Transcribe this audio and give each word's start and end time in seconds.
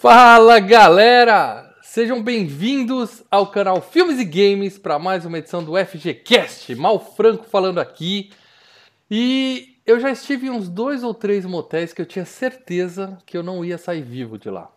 Fala 0.00 0.58
galera! 0.60 1.76
Sejam 1.82 2.22
bem-vindos 2.22 3.22
ao 3.30 3.48
canal 3.48 3.82
Filmes 3.82 4.18
e 4.18 4.24
Games 4.24 4.78
para 4.78 4.98
mais 4.98 5.26
uma 5.26 5.36
edição 5.36 5.62
do 5.62 5.74
FGCast. 5.76 6.74
Mal 6.74 6.98
Franco 7.14 7.44
falando 7.44 7.78
aqui. 7.78 8.32
E 9.10 9.78
eu 9.84 10.00
já 10.00 10.10
estive 10.10 10.46
em 10.46 10.50
uns 10.50 10.70
dois 10.70 11.04
ou 11.04 11.12
três 11.12 11.44
motéis 11.44 11.92
que 11.92 12.00
eu 12.00 12.06
tinha 12.06 12.24
certeza 12.24 13.18
que 13.26 13.36
eu 13.36 13.42
não 13.42 13.62
ia 13.62 13.76
sair 13.76 14.00
vivo 14.00 14.38
de 14.38 14.48
lá. 14.48 14.70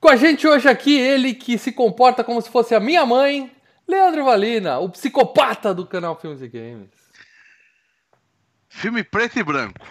Com 0.00 0.08
a 0.08 0.16
gente 0.16 0.48
hoje 0.48 0.68
aqui, 0.68 0.98
ele 0.98 1.32
que 1.32 1.56
se 1.56 1.70
comporta 1.70 2.24
como 2.24 2.42
se 2.42 2.50
fosse 2.50 2.74
a 2.74 2.80
minha 2.80 3.06
mãe, 3.06 3.54
Leandro 3.86 4.24
Valina, 4.24 4.80
o 4.80 4.90
psicopata 4.90 5.72
do 5.72 5.86
canal 5.86 6.18
Filmes 6.18 6.42
e 6.42 6.48
Games. 6.48 6.90
Filme 8.68 9.04
preto 9.04 9.38
e 9.38 9.44
branco. 9.44 9.86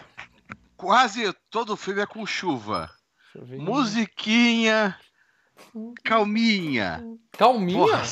Quase 0.76 1.34
todo 1.50 1.78
filme 1.78 2.02
é 2.02 2.06
com 2.06 2.26
chuva. 2.26 2.94
Musiquinha. 3.58 4.98
Calminha. 6.04 7.04
Calminha? 7.32 7.80
Porra, 7.80 8.04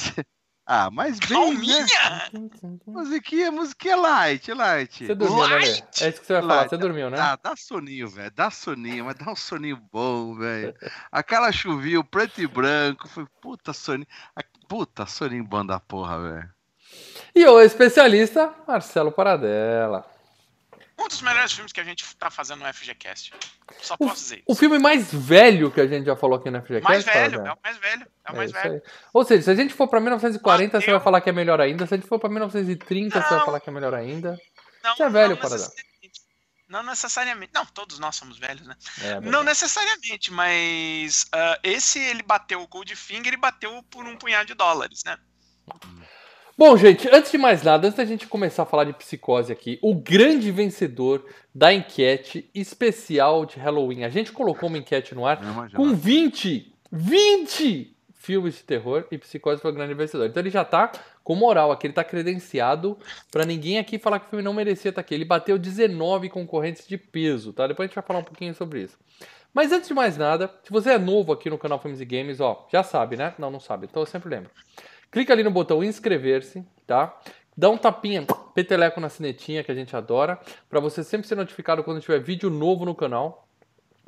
ah, 0.65 0.89
mas 0.89 1.19
bem. 1.19 1.29
Calminha? 1.37 1.85
Né? 2.31 2.49
Musiquinha, 2.87 3.51
musiquinha 3.51 3.97
light, 3.97 4.53
light. 4.53 5.05
Você 5.05 5.13
dormiu, 5.13 5.47
né, 5.49 5.55
light. 5.55 5.81
né? 5.81 5.87
É 6.01 6.09
isso 6.09 6.21
que 6.21 6.27
você 6.27 6.33
vai 6.33 6.41
falar, 6.41 6.69
você 6.69 6.77
dormiu, 6.77 7.09
né? 7.09 7.17
Ah, 7.19 7.37
dá 7.41 7.53
soninho, 7.55 8.07
velho. 8.07 8.31
Dá 8.33 8.49
soninho, 8.49 9.05
mas 9.05 9.15
dá 9.15 9.29
um 9.29 9.35
soninho 9.35 9.77
bom, 9.91 10.35
velho. 10.35 10.73
Aquela 11.11 11.51
chuvinha, 11.51 11.99
o 11.99 12.03
preto 12.03 12.41
e 12.41 12.47
branco. 12.47 13.09
Foi 13.09 13.25
puta 13.41 13.73
soninho. 13.73 14.07
Puta 14.69 15.05
soninho 15.05 15.43
bom 15.43 15.65
da 15.65 15.81
porra, 15.81 16.21
velho. 16.21 16.49
E 17.35 17.45
o 17.45 17.59
especialista, 17.59 18.53
Marcelo 18.65 19.11
Paradela. 19.11 20.05
Um 20.97 21.07
dos 21.07 21.21
melhores 21.21 21.51
filmes 21.51 21.71
que 21.71 21.79
a 21.79 21.83
gente 21.83 22.05
tá 22.17 22.29
fazendo 22.29 22.63
no 22.63 22.71
FGCast. 22.71 23.33
Só 23.81 23.97
posso 23.97 24.21
dizer 24.21 24.35
isso. 24.37 24.45
O 24.47 24.55
filme 24.55 24.77
mais 24.77 25.11
velho 25.11 25.71
que 25.71 25.81
a 25.81 25.87
gente 25.87 26.05
já 26.05 26.15
falou 26.15 26.37
aqui 26.37 26.51
no 26.51 26.61
FGCast. 26.61 26.83
Mais 26.83 27.03
velho, 27.03 27.41
é 27.41 27.51
o 27.51 27.57
mais 27.63 27.77
velho. 27.77 28.07
É 28.25 28.31
o 28.31 28.35
mais 28.35 28.53
é 28.53 28.61
velho. 28.61 28.81
Ou 29.11 29.25
seja, 29.25 29.41
se 29.41 29.49
a 29.49 29.55
gente 29.55 29.73
for 29.73 29.87
pra 29.87 29.99
1940, 29.99 30.79
você 30.79 30.91
vai 30.91 30.99
falar 30.99 31.21
que 31.21 31.29
é 31.29 31.33
melhor 31.33 31.59
ainda. 31.59 31.87
Se 31.87 31.95
a 31.95 31.97
gente 31.97 32.07
for 32.07 32.19
pra 32.19 32.29
1930, 32.29 33.19
não, 33.19 33.27
você 33.27 33.35
vai 33.35 33.45
falar 33.45 33.59
que 33.59 33.69
é 33.69 33.73
melhor 33.73 33.93
ainda. 33.93 34.39
Não, 34.83 34.95
você 34.95 35.03
é 35.03 35.09
velho, 35.09 35.35
para 35.35 35.57
Não 36.69 36.83
necessariamente. 36.83 37.51
Não, 37.55 37.65
todos 37.65 37.97
nós 37.97 38.15
somos 38.15 38.37
velhos, 38.37 38.67
né? 38.67 38.75
É, 39.01 39.19
não 39.19 39.43
necessariamente, 39.43 40.31
mas 40.31 41.23
uh, 41.33 41.59
esse 41.63 41.99
ele 41.99 42.21
bateu 42.21 42.61
o 42.61 42.67
Goldfinger 42.67 43.33
e 43.33 43.37
bateu 43.37 43.81
por 43.89 44.05
um 44.05 44.15
punhado 44.15 44.45
de 44.45 44.53
dólares, 44.53 45.03
né? 45.05 45.17
Hum. 45.67 46.03
Bom, 46.55 46.77
gente, 46.77 47.09
antes 47.11 47.31
de 47.31 47.37
mais 47.37 47.63
nada, 47.63 47.87
antes 47.87 47.97
da 47.97 48.05
gente 48.05 48.27
começar 48.27 48.61
a 48.61 48.65
falar 48.65 48.83
de 48.83 48.93
psicose 48.93 49.51
aqui, 49.51 49.79
o 49.81 49.95
grande 49.95 50.51
vencedor 50.51 51.25
da 51.53 51.73
enquete 51.73 52.47
especial 52.53 53.43
de 53.43 53.57
Halloween. 53.57 54.03
A 54.03 54.09
gente 54.09 54.31
colocou 54.31 54.69
uma 54.69 54.77
enquete 54.77 55.15
no 55.15 55.25
ar 55.25 55.39
com 55.75 55.95
20, 55.95 56.71
20 56.91 57.97
filmes 58.13 58.55
de 58.55 58.63
terror 58.63 59.05
e 59.09 59.17
psicose 59.17 59.61
foi 59.61 59.71
o 59.71 59.73
grande 59.73 59.95
vencedor. 59.95 60.27
Então 60.27 60.41
ele 60.43 60.51
já 60.51 60.63
tá 60.63 60.91
com 61.23 61.33
moral 61.35 61.71
aqui, 61.71 61.87
ele 61.87 61.93
tá 61.93 62.03
credenciado 62.03 62.99
para 63.31 63.45
ninguém 63.45 63.79
aqui 63.79 63.97
falar 63.97 64.19
que 64.19 64.27
o 64.27 64.29
filme 64.29 64.43
não 64.43 64.53
merecia 64.53 64.89
estar 64.89 65.01
tá 65.01 65.05
aqui. 65.05 65.15
Ele 65.15 65.25
bateu 65.25 65.57
19 65.57 66.29
concorrentes 66.29 66.87
de 66.87 66.99
peso, 66.99 67.51
tá? 67.51 67.65
Depois 67.65 67.85
a 67.85 67.87
gente 67.87 67.95
vai 67.95 68.03
falar 68.03 68.19
um 68.19 68.23
pouquinho 68.23 68.53
sobre 68.53 68.83
isso. 68.83 68.97
Mas 69.51 69.71
antes 69.71 69.87
de 69.87 69.93
mais 69.95 70.17
nada, 70.17 70.53
se 70.63 70.71
você 70.71 70.91
é 70.91 70.99
novo 70.99 71.33
aqui 71.33 71.49
no 71.49 71.57
canal 71.57 71.79
Filmes 71.79 71.99
e 71.99 72.05
Games, 72.05 72.39
ó, 72.39 72.67
já 72.71 72.83
sabe, 72.83 73.17
né? 73.17 73.33
Não, 73.39 73.49
não 73.49 73.59
sabe, 73.59 73.87
então 73.89 74.03
eu 74.03 74.07
sempre 74.07 74.29
lembro. 74.29 74.51
Clica 75.13 75.31
ali 75.31 75.43
no 75.43 75.51
botão 75.51 75.83
inscrever-se, 75.83 76.65
tá? 76.87 77.15
Dá 77.55 77.69
um 77.69 77.77
tapinha, 77.77 78.25
peteleco 78.55 78.99
na 78.99 79.09
sinetinha 79.09 79.63
que 79.63 79.71
a 79.71 79.75
gente 79.75 79.95
adora, 79.95 80.39
para 80.67 80.79
você 80.79 81.03
sempre 81.03 81.27
ser 81.27 81.35
notificado 81.35 81.83
quando 81.83 82.01
tiver 82.01 82.19
vídeo 82.19 82.49
novo 82.49 82.83
no 82.83 82.95
canal. 82.95 83.47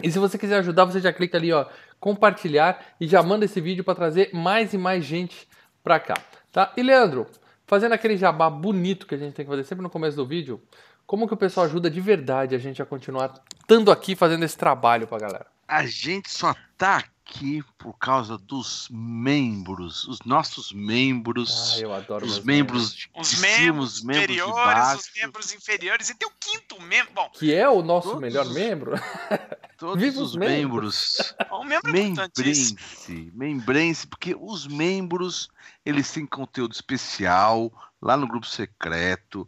E 0.02 0.12
se 0.12 0.18
você 0.18 0.36
quiser 0.36 0.58
ajudar, 0.58 0.86
você 0.86 1.00
já 1.00 1.14
clica 1.14 1.38
ali, 1.38 1.54
ó, 1.54 1.68
compartilhar 2.00 2.84
e 3.00 3.06
já 3.06 3.22
manda 3.22 3.46
esse 3.46 3.62
vídeo 3.62 3.84
para 3.84 3.94
trazer 3.94 4.32
mais 4.34 4.74
e 4.74 4.80
mais 4.80 5.06
gente 5.06 5.48
para 5.84 6.00
cá, 6.00 6.16
tá? 6.52 6.74
E 6.76 6.82
Leandro, 6.82 7.28
fazendo 7.68 7.94
aquele 7.94 8.18
jabá 8.18 8.50
bonito 8.50 9.06
que 9.06 9.14
a 9.14 9.18
gente 9.20 9.36
tem 9.36 9.46
que 9.46 9.52
fazer 9.52 9.64
sempre 9.64 9.84
no 9.84 9.92
começo 9.92 10.18
do 10.18 10.26
vídeo, 10.26 10.60
como 11.06 11.28
que 11.28 11.36
o 11.36 11.38
pessoal 11.38 11.68
ajuda 11.68 11.88
de 11.88 12.02
verdade 12.02 12.56
a 12.56 12.58
gente 12.58 12.82
a 12.82 12.86
continuar 12.86 13.32
estando 13.60 13.92
aqui 13.92 14.16
fazendo 14.16 14.44
esse 14.44 14.58
trabalho 14.58 15.06
pra 15.06 15.20
galera? 15.20 15.55
A 15.68 15.86
gente 15.86 16.30
só 16.30 16.56
tá 16.78 16.98
aqui 17.26 17.64
por 17.78 17.98
causa 17.98 18.38
dos 18.38 18.88
membros, 18.92 20.08
os 20.08 20.20
nossos 20.24 20.72
membros. 20.72 21.74
Ah, 21.76 21.80
eu 21.80 21.94
adoro 21.94 22.26
os 22.26 22.40
membros 22.40 22.94
de 22.94 23.10
os 23.16 23.40
membros 23.40 24.04
inferiores, 24.04 25.00
os 25.00 25.12
membros 25.22 25.54
inferiores 25.54 26.10
e 26.10 26.16
tem 26.16 26.28
o 26.28 26.32
quinto 26.40 26.80
membro, 26.84 27.14
bom, 27.14 27.30
que 27.34 27.54
é 27.54 27.68
o 27.68 27.82
nosso 27.82 28.10
todos, 28.10 28.22
melhor 28.22 28.46
membro. 28.50 28.94
Todos 29.78 30.02
Viva 30.02 30.22
os 30.22 30.36
membros. 30.36 31.18
membros. 31.18 31.36
Um 31.52 31.66
membro 31.66 31.92
membrense, 31.92 33.32
membrense, 33.34 34.08
porque 34.08 34.36
os 34.40 34.68
membros 34.68 35.50
eles 35.86 36.12
têm 36.12 36.26
conteúdo 36.26 36.74
especial 36.74 37.72
lá 38.02 38.16
no 38.16 38.28
grupo 38.28 38.46
secreto. 38.46 39.48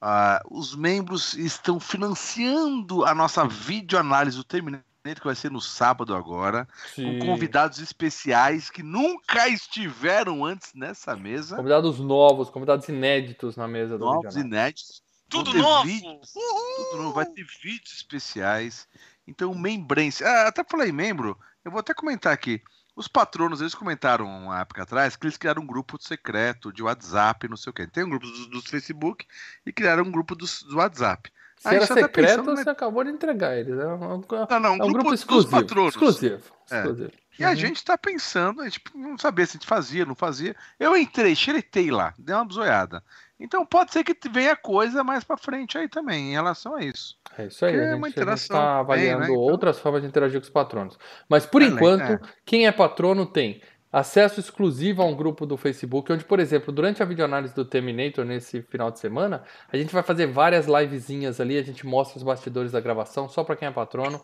Uh, 0.00 0.58
os 0.58 0.74
membros 0.74 1.34
estão 1.34 1.78
financiando 1.78 3.04
a 3.04 3.14
nossa 3.14 3.46
videoanálise 3.46 4.36
do 4.36 4.44
Terminator 4.44 4.87
que 5.02 5.24
vai 5.24 5.34
ser 5.34 5.50
no 5.50 5.60
sábado 5.60 6.14
agora, 6.14 6.68
Sim. 6.94 7.18
com 7.18 7.26
convidados 7.26 7.78
especiais 7.78 8.68
que 8.68 8.82
nunca 8.82 9.48
estiveram 9.48 10.44
antes 10.44 10.74
nessa 10.74 11.16
mesa. 11.16 11.56
Convidados 11.56 11.98
novos, 11.98 12.50
convidados 12.50 12.88
inéditos 12.88 13.56
na 13.56 13.66
mesa 13.66 13.96
do 13.96 14.04
Novos, 14.04 14.36
inéditos. 14.36 15.02
Tudo 15.28 15.52
novo! 15.54 15.86
Vídeos, 15.86 16.32
tudo 16.32 17.02
novo! 17.02 17.14
Vai 17.14 17.26
ter 17.26 17.46
vídeos 17.62 17.92
especiais. 17.92 18.88
Então, 19.26 19.54
membrense. 19.54 20.24
Ah, 20.24 20.48
até 20.48 20.64
falei 20.64 20.90
membro, 20.90 21.38
eu 21.64 21.70
vou 21.70 21.80
até 21.80 21.94
comentar 21.94 22.32
aqui. 22.32 22.62
Os 22.96 23.06
patronos, 23.06 23.60
eles 23.60 23.74
comentaram 23.74 24.26
uma 24.26 24.60
época 24.60 24.82
atrás 24.82 25.14
que 25.14 25.24
eles 25.24 25.36
criaram 25.36 25.62
um 25.62 25.66
grupo 25.66 26.02
secreto 26.02 26.72
de 26.72 26.82
WhatsApp, 26.82 27.46
não 27.46 27.56
sei 27.56 27.70
o 27.70 27.72
quê. 27.72 27.86
Tem 27.86 28.02
um 28.02 28.10
grupo 28.10 28.26
do, 28.26 28.46
do 28.48 28.62
Facebook 28.62 29.24
e 29.64 29.72
criaram 29.72 30.02
um 30.02 30.10
grupo 30.10 30.34
do, 30.34 30.46
do 30.68 30.76
WhatsApp. 30.78 31.30
Se 31.58 31.74
era 31.74 31.86
secreto, 31.86 32.06
tá 32.06 32.08
pensando, 32.08 32.56
você 32.56 32.70
acabou 32.70 33.04
de 33.04 33.10
entregar 33.10 33.56
eles. 33.56 33.78
É 33.78 33.86
um, 33.86 33.98
não, 33.98 34.60
não, 34.60 34.70
um, 34.70 34.72
é 34.72 34.74
um 34.74 34.78
grupo, 34.78 34.92
grupo 34.92 35.14
exclusivo. 35.14 35.50
Patronos. 35.50 35.94
Exclusivo. 35.94 36.42
É. 36.70 36.76
exclusivo. 36.76 37.10
E 37.38 37.44
uhum. 37.44 37.50
a 37.50 37.54
gente 37.54 37.76
está 37.76 37.96
pensando, 37.96 38.60
a 38.62 38.64
gente 38.64 38.80
não 38.94 39.16
sabia 39.16 39.46
se 39.46 39.52
a 39.52 39.58
gente 39.58 39.66
fazia, 39.66 40.04
não 40.04 40.14
fazia. 40.14 40.56
Eu 40.78 40.96
entrei, 40.96 41.34
xeretei 41.36 41.90
lá, 41.90 42.12
dei 42.18 42.34
uma 42.34 42.46
zoiada. 42.52 43.02
Então 43.38 43.64
pode 43.64 43.92
ser 43.92 44.02
que 44.02 44.16
venha 44.28 44.56
coisa 44.56 45.04
mais 45.04 45.22
para 45.22 45.36
frente 45.36 45.78
aí 45.78 45.88
também, 45.88 46.30
em 46.30 46.32
relação 46.32 46.74
a 46.74 46.82
isso. 46.82 47.16
É 47.36 47.46
isso 47.46 47.64
aí, 47.64 47.80
a 47.80 47.94
gente, 47.94 48.34
está 48.34 48.80
avaliando 48.80 49.20
bem, 49.20 49.28
né? 49.28 49.34
então... 49.34 49.40
outras 49.40 49.78
formas 49.78 50.02
de 50.02 50.08
interagir 50.08 50.40
com 50.40 50.44
os 50.44 50.50
patronos. 50.50 50.98
Mas 51.28 51.46
por 51.46 51.62
é, 51.62 51.66
enquanto, 51.66 52.02
é. 52.02 52.20
quem 52.44 52.66
é 52.66 52.72
patrono 52.72 53.24
tem 53.24 53.62
acesso 53.92 54.38
exclusivo 54.38 55.02
a 55.02 55.06
um 55.06 55.16
grupo 55.16 55.46
do 55.46 55.56
Facebook, 55.56 56.12
onde, 56.12 56.24
por 56.24 56.40
exemplo, 56.40 56.72
durante 56.72 57.02
a 57.02 57.06
videoanálise 57.06 57.54
do 57.54 57.64
Terminator 57.64 58.24
nesse 58.24 58.62
final 58.62 58.90
de 58.90 58.98
semana, 58.98 59.42
a 59.72 59.76
gente 59.76 59.92
vai 59.92 60.02
fazer 60.02 60.26
várias 60.26 60.66
livezinhas 60.66 61.40
ali, 61.40 61.56
a 61.56 61.62
gente 61.62 61.86
mostra 61.86 62.18
os 62.18 62.22
bastidores 62.22 62.72
da 62.72 62.80
gravação, 62.80 63.28
só 63.28 63.42
para 63.42 63.56
quem 63.56 63.68
é 63.68 63.70
patrono. 63.70 64.22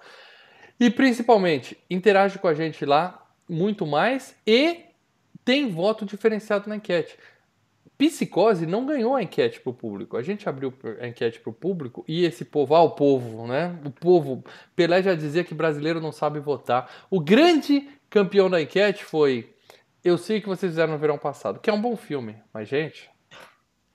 E 0.79 0.91
principalmente, 0.91 1.79
interage 1.89 2.39
com 2.39 2.49
a 2.49 2.55
gente 2.55 2.85
lá 2.85 3.27
muito 3.49 3.87
mais 3.87 4.37
e 4.47 4.85
tem 5.45 5.71
voto 5.71 6.05
diferenciado 6.05 6.69
na 6.69 6.77
enquete. 6.77 7.17
Psicose 7.97 8.67
não 8.67 8.85
ganhou 8.85 9.15
a 9.15 9.23
enquete 9.23 9.61
para 9.61 9.71
o 9.71 9.75
público. 9.75 10.17
A 10.17 10.23
gente 10.23 10.49
abriu 10.49 10.75
a 11.01 11.07
enquete 11.07 11.39
para 11.39 11.51
o 11.51 11.53
público 11.55 12.05
e 12.09 12.25
esse 12.25 12.45
povo, 12.45 12.75
ah, 12.75 12.83
o 12.83 12.91
povo, 12.91 13.47
né? 13.47 13.79
O 13.85 13.91
povo. 13.91 14.45
Pelé 14.75 15.01
já 15.01 15.15
dizia 15.15 15.45
que 15.45 15.55
brasileiro 15.55 16.01
não 16.01 16.11
sabe 16.11 16.41
votar. 16.41 16.91
O 17.09 17.21
grande 17.21 17.89
campeão 18.11 18.51
da 18.51 18.61
enquete 18.61 19.05
foi 19.05 19.54
eu 20.05 20.19
sei 20.19 20.41
que 20.41 20.49
vocês 20.49 20.71
fizeram 20.71 20.93
no 20.93 20.99
verão 20.99 21.17
passado, 21.17 21.59
que 21.59 21.71
é 21.71 21.73
um 21.73 21.81
bom 21.81 21.97
filme, 21.97 22.37
mas, 22.53 22.69
gente, 22.69 23.11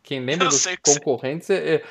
quem 0.01 0.19
lembra 0.19 0.47
eu 0.47 0.49
dos 0.49 0.65
concorrentes, 0.83 1.49
é, 1.49 1.75
é, 1.75 1.83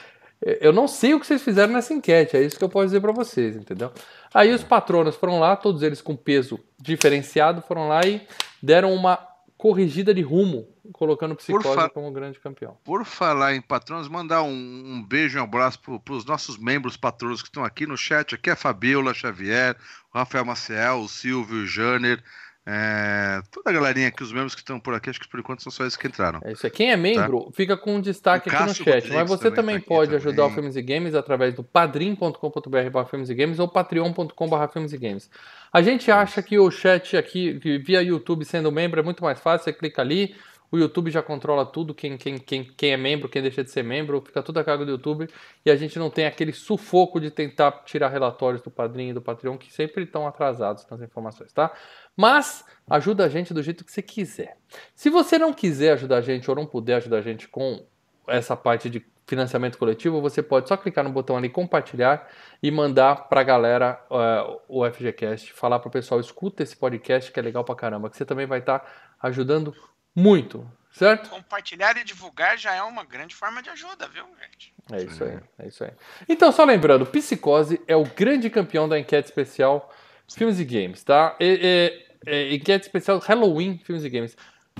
é, 0.44 0.58
eu 0.60 0.72
não 0.72 0.88
sei 0.88 1.14
o 1.14 1.20
que 1.20 1.26
vocês 1.26 1.42
fizeram 1.42 1.72
nessa 1.72 1.94
enquete, 1.94 2.36
é 2.36 2.42
isso 2.42 2.58
que 2.58 2.64
eu 2.64 2.68
posso 2.68 2.86
dizer 2.86 3.00
para 3.00 3.12
vocês, 3.12 3.56
entendeu? 3.56 3.92
Aí 4.34 4.52
os 4.52 4.64
patronos 4.64 5.14
foram 5.14 5.38
lá, 5.38 5.54
todos 5.54 5.82
eles 5.82 6.02
com 6.02 6.16
peso 6.16 6.58
diferenciado, 6.78 7.62
foram 7.62 7.86
lá 7.86 8.00
e 8.04 8.26
deram 8.60 8.92
uma 8.92 9.24
corrigida 9.56 10.14
de 10.14 10.22
rumo, 10.22 10.68
colocando 10.92 11.32
o 11.32 11.36
Psicose 11.36 11.90
como 11.90 12.10
grande 12.12 12.38
campeão. 12.38 12.78
Por 12.84 13.04
falar 13.04 13.54
em 13.54 13.60
patronos, 13.60 14.08
mandar 14.08 14.42
um, 14.42 14.52
um 14.52 15.04
beijo 15.04 15.36
e 15.36 15.40
um 15.40 15.44
abraço 15.44 15.80
para 15.80 16.14
os 16.14 16.24
nossos 16.24 16.56
membros 16.56 16.96
patronos 16.96 17.42
que 17.42 17.48
estão 17.48 17.64
aqui 17.64 17.84
no 17.84 17.96
chat. 17.96 18.36
Aqui 18.36 18.50
é 18.50 18.52
a 18.52 18.56
Fabiola 18.56 19.12
Xavier, 19.12 19.76
o 20.14 20.18
Rafael 20.18 20.44
Maciel, 20.44 21.00
o 21.00 21.08
Silvio, 21.08 21.62
o 21.62 21.66
Janer, 21.66 22.22
é, 22.70 23.40
toda 23.50 23.70
a 23.70 23.72
galerinha 23.72 24.08
aqui, 24.08 24.22
os 24.22 24.30
membros 24.30 24.54
que 24.54 24.60
estão 24.60 24.78
por 24.78 24.92
aqui, 24.92 25.08
acho 25.08 25.18
que 25.18 25.26
por 25.26 25.40
enquanto 25.40 25.62
são 25.62 25.72
só 25.72 25.86
esses 25.86 25.96
que 25.96 26.06
entraram. 26.06 26.38
É 26.44 26.52
isso 26.52 26.66
aí. 26.66 26.70
Quem 26.70 26.90
é 26.90 26.98
membro, 26.98 27.44
tá? 27.44 27.52
fica 27.52 27.78
com 27.78 27.94
um 27.94 28.00
destaque 28.00 28.50
aqui 28.50 28.62
no 28.62 28.74
chat. 28.74 28.84
Rodrigues 28.84 29.14
mas 29.14 29.26
você 29.26 29.50
também, 29.50 29.80
tá 29.80 29.86
pode 29.86 30.14
ajudar 30.14 30.42
também. 30.42 30.50
o 30.50 30.54
Filmes 30.54 30.76
e 30.76 30.82
Games 30.82 31.14
através 31.14 31.54
do 31.54 31.64
padrim.com.br 31.64 33.08
filmes 33.08 33.30
e 33.30 33.34
games 33.34 33.58
ou 33.58 33.68
patreon.com.br 33.68 34.66
filmes 34.70 34.92
e 34.92 34.98
games. 34.98 35.30
A 35.72 35.80
gente 35.80 36.10
acha 36.10 36.42
que 36.42 36.58
o 36.58 36.70
chat 36.70 37.16
aqui, 37.16 37.52
via 37.82 38.02
YouTube 38.02 38.44
sendo 38.44 38.70
membro, 38.70 39.00
é 39.00 39.02
muito 39.02 39.24
mais 39.24 39.40
fácil. 39.40 39.64
Você 39.64 39.72
clica 39.72 40.02
ali, 40.02 40.34
O 40.70 40.76
YouTube 40.76 41.10
já 41.10 41.22
controla 41.22 41.64
tudo, 41.64 41.94
quem, 41.94 42.18
quem, 42.18 42.36
quem, 42.36 42.64
quem 42.64 42.92
é 42.92 42.96
membro, 42.98 43.30
quem 43.30 43.40
deixa 43.40 43.64
de 43.64 43.70
ser 43.70 43.82
membro, 43.82 44.22
fica 44.26 44.42
tudo 44.42 44.60
a 44.60 44.64
cargo 44.64 44.84
do 44.84 44.90
YouTube. 44.90 45.26
E 45.64 45.70
a 45.70 45.76
gente 45.76 45.98
não 45.98 46.10
tem 46.10 46.26
aquele 46.26 46.52
sufoco 46.52 47.18
de 47.18 47.30
tentar 47.30 47.72
tirar 47.86 48.08
relatórios 48.08 48.60
do 48.60 48.70
padrinho 48.70 49.12
e 49.12 49.14
do 49.14 49.22
Patreon, 49.22 49.56
que 49.56 49.72
sempre 49.72 50.04
estão 50.04 50.26
atrasados 50.26 50.86
nas 50.90 51.00
informações, 51.00 51.50
tá? 51.50 51.72
Mas 52.18 52.64
ajuda 52.90 53.24
a 53.24 53.28
gente 53.28 53.54
do 53.54 53.62
jeito 53.62 53.84
que 53.84 53.92
você 53.92 54.02
quiser. 54.02 54.56
Se 54.92 55.08
você 55.08 55.38
não 55.38 55.52
quiser 55.52 55.92
ajudar 55.92 56.16
a 56.16 56.20
gente 56.20 56.50
ou 56.50 56.56
não 56.56 56.66
puder 56.66 56.96
ajudar 56.96 57.18
a 57.18 57.22
gente 57.22 57.46
com 57.46 57.86
essa 58.26 58.56
parte 58.56 58.90
de 58.90 59.06
financiamento 59.24 59.78
coletivo, 59.78 60.20
você 60.20 60.42
pode 60.42 60.68
só 60.68 60.76
clicar 60.76 61.04
no 61.04 61.10
botão 61.10 61.36
ali 61.36 61.48
compartilhar 61.48 62.28
e 62.60 62.72
mandar 62.72 63.28
para 63.28 63.42
a 63.42 63.44
galera 63.44 64.04
uh, 64.10 64.60
o 64.66 64.90
FGCast, 64.90 65.52
falar 65.52 65.78
para 65.78 65.88
o 65.88 65.92
pessoal, 65.92 66.18
escuta 66.18 66.64
esse 66.64 66.74
podcast 66.74 67.30
que 67.30 67.38
é 67.38 67.42
legal 67.42 67.62
para 67.62 67.76
caramba, 67.76 68.10
que 68.10 68.16
você 68.16 68.24
também 68.24 68.46
vai 68.46 68.58
estar 68.58 68.80
tá 68.80 68.86
ajudando 69.22 69.72
muito, 70.12 70.68
certo? 70.90 71.30
Compartilhar 71.30 71.96
e 71.98 72.04
divulgar 72.04 72.58
já 72.58 72.74
é 72.74 72.82
uma 72.82 73.04
grande 73.04 73.34
forma 73.34 73.62
de 73.62 73.70
ajuda, 73.70 74.08
viu, 74.08 74.24
gente? 74.42 74.74
É 74.90 75.04
isso 75.04 75.22
aí, 75.22 75.38
é 75.58 75.68
isso 75.68 75.84
aí. 75.84 75.92
Então, 76.28 76.50
só 76.50 76.64
lembrando, 76.64 77.06
Psicose 77.06 77.80
é 77.86 77.94
o 77.94 78.04
grande 78.04 78.50
campeão 78.50 78.88
da 78.88 78.98
enquete 78.98 79.28
especial 79.28 79.92
Filmes 80.34 80.58
e 80.58 80.64
Games, 80.64 81.02
tá? 81.02 81.36
E, 81.40 81.60
e, 81.62 82.07
e, 82.26 82.56
enquete 82.56 82.86
especial 82.86 83.18
Halloween 83.18 83.78
Filmes 83.78 84.04
e 84.04 84.08
Games. 84.08 84.36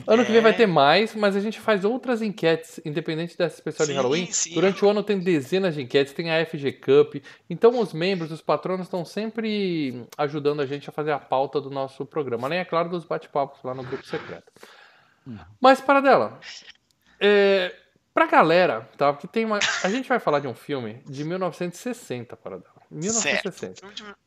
Ano 0.07 0.23
é. 0.23 0.25
que 0.25 0.33
vem 0.33 0.41
vai 0.41 0.53
é. 0.53 0.55
ter 0.55 0.67
mais, 0.67 1.15
mas 1.15 1.35
a 1.35 1.41
gente 1.41 1.59
faz 1.59 1.85
outras 1.85 2.23
enquetes, 2.23 2.81
independente 2.85 3.37
dessa 3.37 3.57
especial 3.57 3.87
sim, 3.87 3.93
de 3.93 3.97
Halloween. 3.97 4.27
Sim. 4.27 4.55
Durante 4.55 4.85
o 4.85 4.89
ano 4.89 5.03
tem 5.03 5.19
dezenas 5.19 5.75
de 5.75 5.83
enquetes, 5.83 6.13
tem 6.13 6.31
a 6.31 6.45
FG 6.45 6.73
Cup. 6.73 7.17
Então 7.49 7.79
os 7.81 7.93
membros, 7.93 8.31
os 8.31 8.41
patronos 8.41 8.87
estão 8.87 9.05
sempre 9.05 10.07
ajudando 10.17 10.61
a 10.61 10.67
gente 10.67 10.89
a 10.89 10.93
fazer 10.93 11.13
a 11.13 11.19
pauta 11.19 11.61
do 11.61 11.71
nosso 11.71 12.05
programa. 12.07 12.47
Além, 12.47 12.61
é 12.61 12.65
claro, 12.65 12.89
dos 12.89 13.05
bate-papos 13.05 13.63
lá 13.65 13.75
no 13.75 13.83
grupo 13.83 14.07
secreto. 14.07 14.53
Hum. 15.27 15.37
Mas, 15.61 15.81
para 15.81 16.01
dela, 16.01 16.39
é, 17.21 17.75
pra 18.19 18.27
galera, 18.27 18.89
tá? 18.97 19.13
Porque 19.13 19.29
tem 19.29 19.45
uma. 19.45 19.61
A 19.85 19.89
gente 19.89 20.09
vai 20.09 20.19
falar 20.19 20.41
de 20.41 20.49
um 20.49 20.55
filme 20.55 21.01
de 21.07 21.23
1960, 21.23 22.37
para 22.37 22.57
dela. 22.57 22.79
1960. 22.91 23.87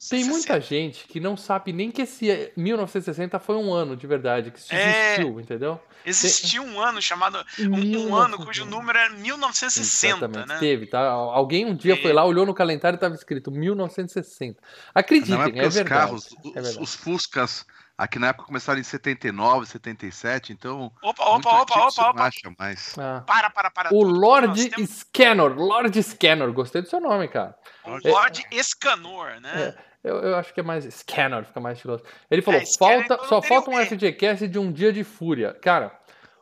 Tem 0.10 0.24
muita 0.24 0.62
gente 0.62 1.06
que 1.08 1.20
não 1.20 1.36
sabe 1.36 1.74
nem 1.74 1.92
que 1.92 2.04
esse 2.04 2.54
1960 2.56 3.38
foi 3.40 3.58
um 3.58 3.74
ano 3.74 3.98
de 3.98 4.08
verdade, 4.08 4.50
que 4.50 4.60
isso 4.60 4.74
é, 4.74 5.16
existiu, 5.16 5.42
entendeu? 5.42 5.82
Existiu 6.06 6.64
um 6.64 6.80
ano 6.80 7.02
chamado. 7.02 7.44
Um, 7.60 8.08
um, 8.08 8.16
ano 8.16 8.38
cujo 8.38 8.64
número 8.66 8.98
era 8.98 9.10
1960, 9.10 10.26
Exatamente, 10.26 10.48
né? 10.48 10.58
Teve, 10.60 10.88
tá? 10.88 11.02
Alguém 11.10 11.66
um 11.66 11.76
dia 11.76 11.98
foi 12.02 12.14
lá, 12.14 12.24
olhou 12.24 12.46
no 12.46 12.54
calendário 12.54 12.96
e 12.96 12.98
estava 12.98 13.14
escrito 13.14 13.52
1960. 13.52 14.62
Acreditem, 14.96 15.36
não, 15.36 15.44
é, 15.44 15.50
é 15.50 15.70
verdade. 15.70 15.84
Carros, 15.84 16.30
é 16.46 16.52
verdade. 16.54 16.78
Os, 16.78 16.78
os 16.78 16.96
Fuscas 16.96 17.66
Aqui 18.01 18.18
na 18.18 18.30
época 18.30 18.48
começaram 18.48 18.80
em 18.80 18.83
79, 18.83 19.68
77, 19.68 20.51
então. 20.51 20.92
Opa, 21.03 21.24
opa, 21.24 21.62
opa, 21.62 21.86
opa, 21.86 22.09
opa. 22.09 22.24
acha 22.24 22.51
mais. 22.57 22.98
Ah. 22.98 23.21
Para, 23.27 23.48
para, 23.51 23.69
para. 23.69 23.94
O 23.94 24.01
Lord 24.01 24.69
temos... 24.71 24.89
Scanner, 24.89 25.56
Lord 25.56 26.01
Scanner, 26.01 26.51
gostei 26.51 26.81
do 26.81 26.89
seu 26.89 27.00
nome, 27.00 27.27
cara. 27.27 27.56
O 27.86 28.00
Lord 28.09 28.44
é, 28.50 28.56
Escanor, 28.56 29.39
né? 29.39 29.75
É, 30.03 30.09
eu, 30.09 30.15
eu 30.15 30.36
acho 30.36 30.51
que 30.51 30.62
é 30.62 30.63
mais 30.63 30.83
Scanner, 30.86 31.45
fica 31.45 31.59
mais 31.59 31.77
estiloso. 31.77 32.03
Ele 32.31 32.42
falou: 32.42 32.59
é, 32.59 32.65
falta, 32.65 33.19
só 33.27 33.39
falta 33.39 33.69
um 33.69 33.86
FGCast 33.86 34.48
de 34.48 34.57
um 34.57 34.71
dia 34.71 34.92
de 34.92 35.03
fúria. 35.03 35.53
Cara, 35.62 35.95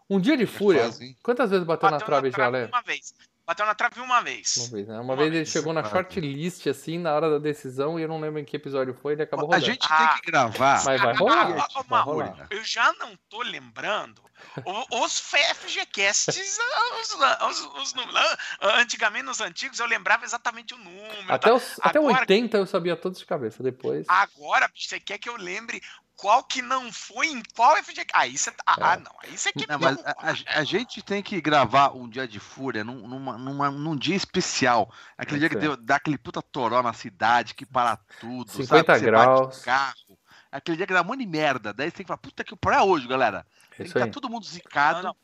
um 0.10 0.18
dia 0.18 0.38
de 0.38 0.46
fúria. 0.46 0.90
Quantas 1.22 1.50
vezes 1.50 1.66
bateu, 1.66 1.90
bateu 1.90 2.00
na 2.00 2.06
trave, 2.06 2.32
já, 2.32 2.48
Léo? 2.48 2.70
Uma 2.70 2.82
vez. 2.84 3.14
Bateu 3.50 3.66
na 3.66 3.74
trave 3.74 4.00
uma 4.00 4.22
vez. 4.22 4.58
Uma 4.58 4.68
vez, 4.68 4.88
né? 4.88 4.94
Uma, 4.94 5.02
uma 5.02 5.16
vez, 5.16 5.32
vez, 5.32 5.42
ele 5.42 5.52
chegou 5.52 5.74
na 5.74 5.84
shortlist, 5.84 6.68
assim, 6.68 7.00
na 7.00 7.16
hora 7.16 7.32
da 7.32 7.40
decisão, 7.40 8.00
e 8.00 8.04
eu 8.04 8.08
não 8.08 8.22
lembro 8.22 8.40
em 8.40 8.46
que 8.46 8.56
episódio 8.56 8.94
foi, 8.94 9.14
ele 9.14 9.24
acabou 9.24 9.48
rodando. 9.48 9.66
A 9.66 9.68
gente 9.68 9.88
ah, 9.90 9.98
tem 9.98 10.22
que 10.22 10.32
gravar. 10.32 10.84
Mas 10.86 11.02
vai 11.02 11.16
rolar. 11.16 11.58
Ah, 11.58 11.68
ah, 11.74 11.82
vai 11.82 12.02
rolar. 12.04 12.48
Eu 12.52 12.64
já 12.64 12.94
não 13.00 13.18
tô 13.28 13.42
lembrando 13.42 14.22
os 14.92 15.20
FGCasts, 15.20 16.60
os, 17.02 17.12
os, 17.42 17.66
os, 17.82 17.94
antigamente 18.62 19.26
nos 19.26 19.42
antigos 19.42 19.80
eu 19.80 19.88
lembrava 19.88 20.26
exatamente 20.26 20.76
o 20.76 20.78
número. 20.78 21.26
Até, 21.28 21.52
os, 21.52 21.80
até 21.82 22.00
80 22.00 22.56
eu 22.56 22.68
sabia 22.68 22.96
todos 22.96 23.18
de 23.18 23.26
cabeça, 23.26 23.64
depois. 23.64 24.06
Agora, 24.08 24.70
você 24.76 25.00
quer 25.00 25.18
que 25.18 25.28
eu 25.28 25.38
lembre 25.38 25.82
qual 26.20 26.44
que 26.44 26.62
não 26.62 26.92
foi 26.92 27.28
em 27.28 27.42
qual 27.56 27.78
FGCast? 27.78 28.12
Aí 28.14 28.38
você. 28.38 28.52
Ah, 28.66 28.76
é. 28.78 28.84
ah, 28.84 28.98
não. 28.98 29.12
Aí 29.24 29.38
você 29.38 29.54
que 29.54 29.66
não, 29.68 29.80
mas 29.80 29.98
a, 30.06 30.60
a, 30.60 30.64
gente 30.64 31.02
tem 31.02 31.24
que 31.24 31.40
gravar 31.40 31.96
um 31.96 32.10
dia 32.10 32.28
de 32.28 32.40
fúria 32.40 32.84
num, 32.84 33.08
numa, 33.08 33.38
numa, 33.38 33.72
num 33.72 33.96
dia 33.96 34.16
especial. 34.16 34.94
Aquele 35.18 35.38
é 35.38 35.40
dia 35.40 35.50
que 35.50 35.56
deu, 35.56 35.78
dá 35.78 35.96
aquele 35.96 36.18
puta 36.18 36.42
toró 36.42 36.84
na 36.84 36.94
cidade, 36.94 37.56
que 37.56 37.66
para 37.66 37.98
tudo. 38.20 38.52
50 38.52 38.94
sabe? 38.94 39.06
graus. 39.06 39.62
carro. 39.62 40.20
Aquele 40.52 40.78
dia 40.78 40.88
que 40.88 40.94
dá 40.94 41.02
um 41.02 41.06
monte 41.06 41.20
de 41.20 41.26
merda. 41.26 41.74
Daí 41.74 41.90
você 41.90 41.98
tem 41.98 42.04
que 42.04 42.08
falar, 42.08 42.18
puta 42.18 42.44
que 42.44 42.56
para 42.56 42.84
hoje, 42.84 43.08
galera. 43.08 43.46
Tem 43.78 43.86
que 43.86 43.90
estar 43.92 44.00
tá 44.02 44.08
todo 44.08 44.30
mundo 44.30 44.46
zicado 44.46 44.98
não, 44.98 45.10
não. 45.10 45.16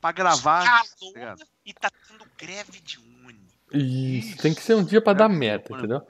pra 0.00 0.10
gravar. 0.10 0.64
Calor 0.64 1.36
tá 1.36 1.44
e 1.64 1.72
tá 1.72 1.90
tendo 2.08 2.26
greve 2.36 2.80
de 2.80 2.98
uni. 2.98 3.48
Isso, 3.72 4.30
Isso, 4.30 4.42
tem 4.42 4.52
que 4.52 4.62
ser 4.62 4.74
um 4.74 4.82
dia 4.82 5.00
para 5.00 5.12
dar 5.18 5.28
merda, 5.28 5.76
entendeu? 5.76 6.04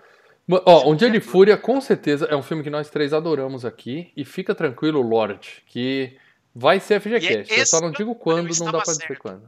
Ó, 0.64 0.91
Um 0.91 0.97
Dia 0.97 1.11
de 1.11 1.20
Fúria, 1.20 1.56
com 1.56 1.81
certeza, 1.81 2.26
é 2.26 2.37
um 2.37 2.43
filme 2.43 2.62
que 2.62 2.70
nós 2.70 2.91
três 2.91 3.12
adoramos 3.12 3.64
aqui. 3.64 4.11
E 4.17 4.25
fica 4.25 4.55
tranquilo, 4.55 5.00
Lorde, 5.00 5.62
que 5.67 6.17
vai 6.55 6.81
ser 6.81 7.00
FGCast. 7.00 7.52
Eu 7.52 7.67
só 7.67 7.81
não 7.81 7.91
digo 7.91 8.14
quando, 8.14 8.49
não 8.58 8.73
dá 8.73 8.81
pra 8.81 8.93
dizer 8.93 9.19
quando. 9.19 9.43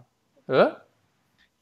Hã? 0.48 0.76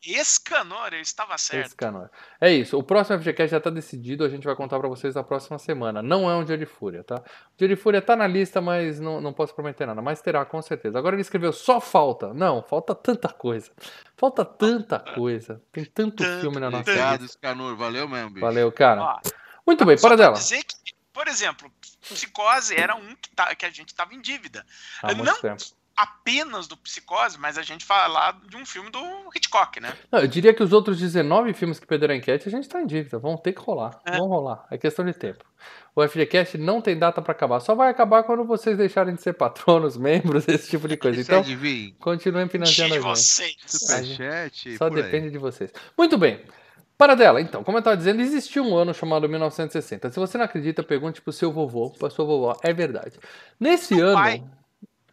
Escanor, 0.03 0.95
eu 0.95 1.01
estava 1.01 1.37
certo. 1.37 1.69
Escanor. 1.69 2.11
É 2.41 2.51
isso. 2.51 2.79
O 2.79 2.83
próximo 2.83 3.19
FGCast 3.19 3.51
já 3.51 3.59
está 3.59 3.69
decidido. 3.69 4.25
A 4.25 4.29
gente 4.29 4.45
vai 4.45 4.57
contar 4.57 4.79
para 4.79 4.89
vocês 4.89 5.15
na 5.15 5.23
próxima 5.23 5.59
semana. 5.59 6.03
Não 6.03 6.31
é 6.31 6.35
um 6.35 6.45
dia 6.45 6.57
de 6.57 6.65
fúria, 6.65 7.05
tá? 7.05 7.17
O 7.17 7.59
dia 7.59 7.69
de 7.69 7.77
fúria 7.77 7.99
está 7.99 8.17
na 8.17 8.27
lista, 8.27 8.61
mas 8.63 8.99
não, 8.99 9.21
não 9.21 9.33
posso 9.33 9.55
prometer 9.55 9.87
nada. 9.87 10.01
Mas 10.01 10.23
terá, 10.23 10.45
com 10.45 10.63
certeza. 10.63 10.99
Agora 10.99 11.15
ele 11.15 11.21
escreveu 11.21 11.53
só 11.53 11.81
falta. 11.81 12.33
Não, 12.33 12.63
falta 12.63 12.95
tanta 12.95 13.29
coisa. 13.29 13.71
Falta 14.17 14.43
tanta 14.43 14.99
coisa. 14.99 15.63
Tem 15.71 15.85
tanto 15.85 16.25
filme 16.41 16.59
na 16.59 16.71
nossa 16.71 16.91
Obrigado, 16.91 17.25
Escanor. 17.25 17.77
Valeu 17.77 18.09
mesmo, 18.09 18.31
bicho. 18.31 18.47
Valeu, 18.47 18.73
cara. 18.73 19.21
Muito 19.67 19.85
bem, 19.85 19.99
para 20.01 20.17
dela. 20.17 20.35
Dizer 20.35 20.65
que, 20.65 20.95
por 21.13 21.29
exemplo, 21.29 21.71
Psicose 22.01 22.75
era 22.75 22.95
um 22.95 23.15
que, 23.17 23.31
tá, 23.31 23.55
que 23.55 23.67
a 23.67 23.71
gente 23.71 23.89
estava 23.89 24.15
em 24.15 24.21
dívida. 24.21 24.65
Há 25.03 25.15
muito 25.15 25.25
não, 25.25 25.41
tempo 25.41 25.63
apenas 26.01 26.67
do 26.67 26.77
Psicose, 26.77 27.39
mas 27.39 27.59
a 27.59 27.63
gente 27.63 27.85
fala 27.85 28.33
de 28.49 28.57
um 28.57 28.65
filme 28.65 28.91
do 28.91 29.01
Hitchcock, 29.35 29.81
né? 29.81 29.93
Não, 30.11 30.21
eu 30.21 30.27
diria 30.27 30.55
que 30.55 30.63
os 30.63 30.73
outros 30.73 30.99
19 30.99 31.53
filmes 31.53 31.79
que 31.79 31.87
perderam 31.87 32.15
a 32.15 32.17
enquete, 32.17 32.49
a 32.49 32.51
gente 32.51 32.69
tá 32.69 32.81
em 32.81 32.87
dívida. 32.87 33.19
Vão 33.19 33.37
ter 33.37 33.53
que 33.53 33.61
rolar. 33.61 34.01
É. 34.05 34.17
Vão 34.17 34.27
rolar. 34.29 34.67
É 34.71 34.79
questão 34.79 35.05
de 35.05 35.13
tempo. 35.13 35.45
O 35.95 36.07
FGCast 36.07 36.57
não 36.57 36.81
tem 36.81 36.99
data 36.99 37.21
para 37.21 37.33
acabar. 37.33 37.61
Só 37.61 37.75
vai 37.75 37.91
acabar 37.91 38.23
quando 38.23 38.45
vocês 38.45 38.79
deixarem 38.79 39.15
de 39.15 39.23
ser 39.23 39.35
patronos, 39.35 39.97
membros, 39.99 40.49
esse 40.49 40.71
tipo 40.71 40.89
de 40.89 40.97
coisa. 40.97 41.21
Então, 41.21 41.45
continuem 41.99 42.49
financiando 42.49 42.95
a 42.95 43.15
gente. 43.15 43.59
Superchat, 43.67 44.77
Só 44.79 44.89
depende 44.89 45.27
aí. 45.27 45.31
de 45.31 45.39
vocês. 45.39 45.71
Muito 45.99 46.17
bem. 46.17 46.41
Para 46.97 47.15
dela, 47.15 47.41
então, 47.41 47.65
como 47.65 47.79
eu 47.79 47.81
estava 47.81 47.97
dizendo, 47.97 48.21
existiu 48.21 48.63
um 48.63 48.77
ano 48.77 48.93
chamado 48.93 49.27
1960. 49.27 50.11
Se 50.11 50.21
você 50.21 50.37
não 50.37 50.45
acredita, 50.45 50.83
pergunte 50.83 51.23
pro 51.23 51.33
seu 51.33 51.51
vovô, 51.51 51.91
pra 51.91 52.11
sua 52.11 52.27
vovó. 52.27 52.59
É 52.63 52.75
verdade. 52.75 53.19
Nesse 53.59 53.99
ano. 53.99 54.15
Pai. 54.17 54.45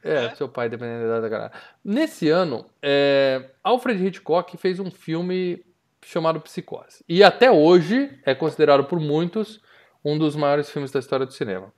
É, 0.07 0.25
é, 0.25 0.35
seu 0.35 0.47
pai, 0.47 0.69
dependendo 0.69 1.07
da 1.21 1.27
galera. 1.27 1.51
Nesse 1.83 2.29
ano, 2.29 2.65
é, 2.81 3.49
Alfred 3.63 4.05
Hitchcock 4.05 4.55
fez 4.57 4.79
um 4.79 4.89
filme 4.89 5.63
chamado 6.05 6.39
Psicose. 6.39 7.03
E 7.07 7.23
até 7.23 7.51
hoje 7.51 8.17
é 8.25 8.33
considerado 8.33 8.85
por 8.85 8.99
muitos 8.99 9.61
um 10.03 10.17
dos 10.17 10.35
maiores 10.35 10.69
filmes 10.69 10.91
da 10.91 10.99
história 10.99 11.25
do 11.25 11.33
cinema. 11.33 11.73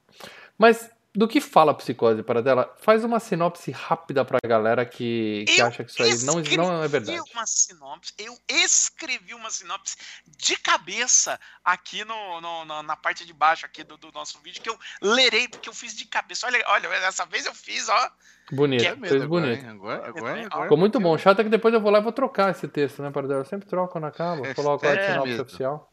Mas 0.58 0.92
do 1.16 1.28
que 1.28 1.42
fala 1.42 1.74
Psicose 1.74 2.22
para 2.22 2.42
dela? 2.42 2.74
Faz 2.80 3.04
uma 3.04 3.20
sinopse 3.20 3.72
rápida 3.72 4.24
para 4.24 4.38
a 4.44 4.48
galera 4.48 4.86
que, 4.86 5.44
que 5.48 5.60
acha 5.60 5.84
que 5.84 5.92
isso 5.92 6.04
aí 6.04 6.24
não, 6.24 6.36
não 6.66 6.84
é 6.84 6.88
verdade. 6.88 7.20
Uma 7.34 7.46
sinopse, 7.48 8.14
eu 8.18 8.38
escrevi 8.48 9.34
uma 9.34 9.50
sinopse 9.50 9.96
de 10.28 10.56
cabeça 10.58 11.40
aqui 11.64 12.06
no, 12.06 12.42
no 12.42 12.84
na 12.84 12.96
parte 12.96 13.26
de 13.26 13.34
baixo 13.34 13.66
aqui 13.66 13.84
do, 13.84 13.98
do, 13.98 14.12
nosso 14.12 14.40
vídeo 14.40 14.62
que 14.62 14.70
eu 14.70 14.78
lerei 15.02 15.48
porque 15.48 15.68
eu 15.68 15.74
fiz 15.74 15.96
de 15.96 16.06
cabeça. 16.06 16.46
Olha, 16.46 16.64
olha, 16.68 16.88
dessa 16.88 17.26
vez 17.26 17.46
eu 17.46 17.56
fiz, 17.56 17.90
ó. 17.90 18.12
Bonito, 18.52 18.84
é 18.84 18.96
fez 18.96 19.26
bonito. 19.26 19.66
Agora, 19.66 20.08
agora, 20.08 20.46
agora, 20.46 20.64
Ficou 20.64 20.78
muito 20.78 21.00
bom. 21.00 21.18
Chato 21.18 21.40
é 21.40 21.44
que 21.44 21.50
depois 21.50 21.74
eu 21.74 21.82
vou 21.82 21.92
lá 21.92 22.00
e 22.00 22.04
vou 22.04 22.12
trocar 22.12 22.52
esse 22.52 22.68
texto, 22.68 23.02
né, 23.02 23.12
para 23.12 23.28
dela. 23.28 23.42
Eu 23.42 23.46
sempre 23.46 23.68
troco 23.68 23.98
acaba, 23.98 24.46
é, 24.48 24.54
coloco 24.54 24.86
a 24.88 25.06
sinopse 25.06 25.42
oficial. 25.42 25.89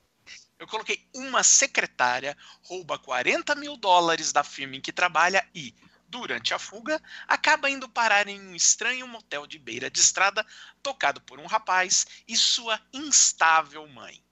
Eu 0.58 0.66
coloquei 0.66 1.06
uma 1.14 1.42
secretária 1.42 2.36
rouba 2.62 2.98
40 2.98 3.54
mil 3.54 3.76
dólares 3.76 4.32
da 4.32 4.42
firma 4.42 4.76
em 4.76 4.80
que 4.80 4.92
trabalha 4.92 5.46
e, 5.54 5.74
durante 6.08 6.54
a 6.54 6.58
fuga, 6.58 7.00
acaba 7.28 7.68
indo 7.68 7.88
parar 7.88 8.26
em 8.26 8.40
um 8.40 8.54
estranho 8.54 9.06
motel 9.06 9.46
de 9.46 9.58
beira 9.58 9.90
de 9.90 10.00
estrada, 10.00 10.44
tocado 10.82 11.20
por 11.20 11.38
um 11.38 11.46
rapaz 11.46 12.06
e 12.26 12.36
sua 12.36 12.80
instável 12.92 13.86
mãe. 13.88 14.22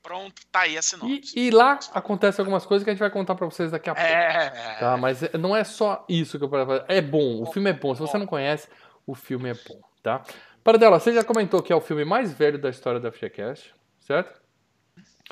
Pronto, 0.00 0.40
tá 0.50 0.60
aí 0.60 0.78
a 0.78 0.82
sinopse. 0.82 1.32
E, 1.36 1.48
e 1.48 1.50
lá 1.50 1.78
acontece 1.92 2.40
algumas 2.40 2.64
coisas 2.64 2.84
que 2.84 2.90
a 2.90 2.92
gente 2.94 3.00
vai 3.00 3.10
contar 3.10 3.34
para 3.34 3.46
vocês 3.46 3.70
daqui 3.70 3.90
a 3.90 3.94
pouco. 3.94 4.08
É... 4.08 4.78
Tá, 4.78 4.96
mas 4.96 5.20
não 5.32 5.54
é 5.54 5.64
só 5.64 6.04
isso 6.08 6.38
que 6.38 6.44
eu 6.44 6.48
fazer. 6.48 6.84
É 6.88 7.00
bom, 7.00 7.42
o 7.42 7.52
filme 7.52 7.70
é 7.70 7.72
bom. 7.72 7.94
Se 7.94 8.00
você 8.00 8.16
não 8.16 8.26
conhece, 8.26 8.68
o 9.06 9.14
filme 9.14 9.50
é 9.50 9.54
bom, 9.54 9.80
tá? 10.02 10.22
Para 10.62 10.78
dela, 10.78 11.00
você 11.00 11.12
já 11.12 11.24
comentou 11.24 11.62
que 11.62 11.72
é 11.72 11.76
o 11.76 11.80
filme 11.80 12.04
mais 12.04 12.32
velho 12.32 12.58
da 12.58 12.70
história 12.70 13.00
da 13.00 13.10
FGCast, 13.10 13.74
certo? 14.00 14.47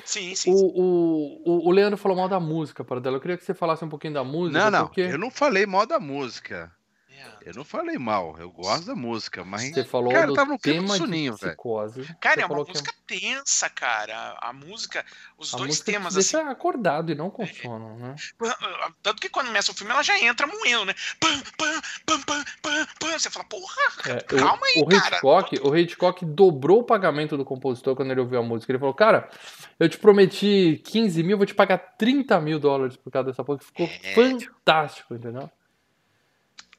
Sim, 0.04 0.34
sim. 0.34 0.52
O, 0.52 1.42
o, 1.44 1.68
o 1.68 1.70
Leandro 1.70 1.96
falou 1.96 2.16
mal 2.16 2.28
da 2.28 2.38
música, 2.38 2.84
para 2.84 3.00
dela. 3.00 3.16
Eu 3.16 3.20
queria 3.20 3.36
que 3.36 3.44
você 3.44 3.54
falasse 3.54 3.84
um 3.84 3.88
pouquinho 3.88 4.14
da 4.14 4.24
música. 4.24 4.58
Não, 4.58 4.70
não. 4.70 4.86
Porque... 4.86 5.00
Eu 5.00 5.18
não 5.18 5.30
falei 5.30 5.66
mal 5.66 5.86
da 5.86 5.98
música. 5.98 6.70
Eu 7.44 7.54
não 7.54 7.64
falei 7.64 7.99
mal, 7.99 8.37
eu 8.38 8.50
gosto 8.50 8.87
da 8.87 8.94
música, 8.94 9.44
mas. 9.44 9.73
Você 9.73 9.85
falou 9.85 10.12
cara, 10.12 10.26
do 10.26 10.35
tava 10.35 10.52
no 10.52 10.58
tema 10.58 10.94
do 10.94 10.99
soninho, 10.99 11.37
velho. 11.37 11.56
Cara, 12.20 12.42
é 12.42 12.46
uma 12.46 12.56
música 12.56 12.92
que... 12.92 13.18
tensa, 13.18 13.68
cara. 13.70 14.37
A 14.40 14.52
música, 14.52 15.04
os 15.38 15.54
a 15.54 15.56
dois 15.58 15.68
música 15.68 15.92
temas 15.92 16.14
te 16.14 16.18
assim. 16.18 16.37
Deixa 16.37 16.50
acordado 16.50 17.12
e 17.12 17.14
não 17.14 17.30
com 17.30 17.46
sono, 17.46 17.96
né? 17.96 18.14
Tanto 19.02 19.20
que 19.20 19.28
quando 19.28 19.46
começa 19.56 19.73
o 19.73 19.75
filme 19.75 19.92
ela 19.92 20.02
já 20.02 20.18
entra 20.18 20.46
moendo, 20.46 20.87
né? 20.87 20.94
Pam, 21.18 21.42
pam, 21.56 21.80
pam, 22.04 22.20
pam, 22.23 22.44
pam, 22.62 22.87
pam. 23.00 23.18
Você 23.18 23.30
fala, 23.30 23.46
porra, 23.46 23.82
é, 24.06 24.20
calma 24.23 24.61
o, 24.61 24.64
aí, 24.64 24.82
o 24.82 24.87
cara. 24.87 25.16
Hitchcock, 25.16 25.61
o 25.62 25.76
Hitchcock 25.76 26.25
dobrou 26.25 26.80
o 26.80 26.85
pagamento 26.85 27.37
do 27.37 27.44
compositor 27.44 27.96
quando 27.96 28.11
ele 28.11 28.20
ouviu 28.20 28.40
a 28.40 28.42
música. 28.42 28.70
Ele 28.70 28.78
falou, 28.78 28.94
cara, 28.94 29.30
eu 29.78 29.88
te 29.88 29.99
prometi 29.99 30.82
15 30.85 31.23
mil, 31.23 31.37
vou 31.37 31.46
te 31.46 31.54
pagar 31.54 31.78
30 31.78 32.40
mil 32.40 32.58
dólares 32.58 32.96
por 32.96 33.11
causa 33.11 33.30
dessa 33.30 33.44
porra. 33.44 33.61
Ficou 33.61 33.87
é, 33.87 34.14
fantástico, 34.14 35.14
entendeu? 35.14 35.50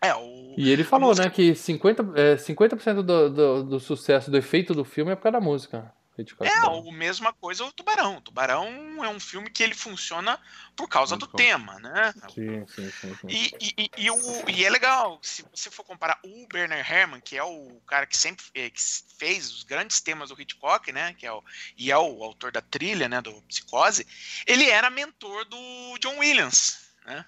É, 0.02 0.14
o... 0.14 0.56
E 0.58 0.70
ele 0.70 0.84
falou, 0.84 1.10
música... 1.10 1.28
né, 1.28 1.34
que 1.34 1.52
50%, 1.52 2.16
é, 2.16 2.38
50 2.38 2.94
do, 2.96 3.30
do, 3.30 3.64
do, 3.64 3.80
sucesso, 3.80 4.30
do 4.30 4.38
efeito 4.38 4.74
do 4.74 4.86
filme 4.86 5.12
é 5.12 5.16
por 5.16 5.24
causa 5.24 5.40
da 5.40 5.44
música. 5.44 5.94
É, 6.42 6.50
a 6.66 6.92
mesma 6.94 7.32
coisa 7.32 7.64
o 7.64 7.72
Tubarão. 7.72 8.18
O 8.18 8.22
Tubarão 8.22 9.04
é 9.04 9.08
um 9.08 9.20
filme 9.20 9.52
que 9.52 9.62
ele 9.62 9.76
funciona 9.76 10.40
por 10.76 10.90
causa 10.90 11.16
Muito 11.16 11.28
do 11.28 11.32
bom. 11.32 11.38
tema, 11.38 11.80
né? 11.80 12.12
Sim, 12.34 12.66
sim, 12.66 12.90
sim. 12.90 13.16
sim. 13.16 13.28
E, 13.28 13.54
e, 13.78 13.92
e, 13.98 14.10
o, 14.10 14.50
e, 14.50 14.66
é 14.66 14.70
legal, 14.70 15.20
se 15.22 15.46
você 15.54 15.70
for 15.70 15.84
comparar 15.84 16.20
o 16.24 16.48
Bernard 16.52 16.92
Herrmann, 16.92 17.22
que 17.22 17.38
é 17.38 17.44
o 17.44 17.80
cara 17.86 18.08
que 18.08 18.18
sempre 18.18 18.44
é, 18.56 18.68
que 18.68 18.82
fez 19.20 19.52
os 19.52 19.64
grandes 19.64 20.02
temas 20.02 20.30
do 20.30 20.42
Hitchcock, 20.42 20.92
né? 20.92 21.14
Que 21.14 21.28
é 21.28 21.32
o, 21.32 21.44
e 21.78 21.92
é 21.92 21.98
o 21.98 22.24
autor 22.24 22.52
da 22.52 22.62
trilha, 22.62 23.08
né? 23.08 23.22
Do 23.22 23.40
Psicose, 23.44 24.08
ele 24.48 24.68
era 24.68 24.90
mentor 24.90 25.46
do 25.46 25.98
John 26.00 26.18
Williams, 26.18 26.80
né? 27.06 27.26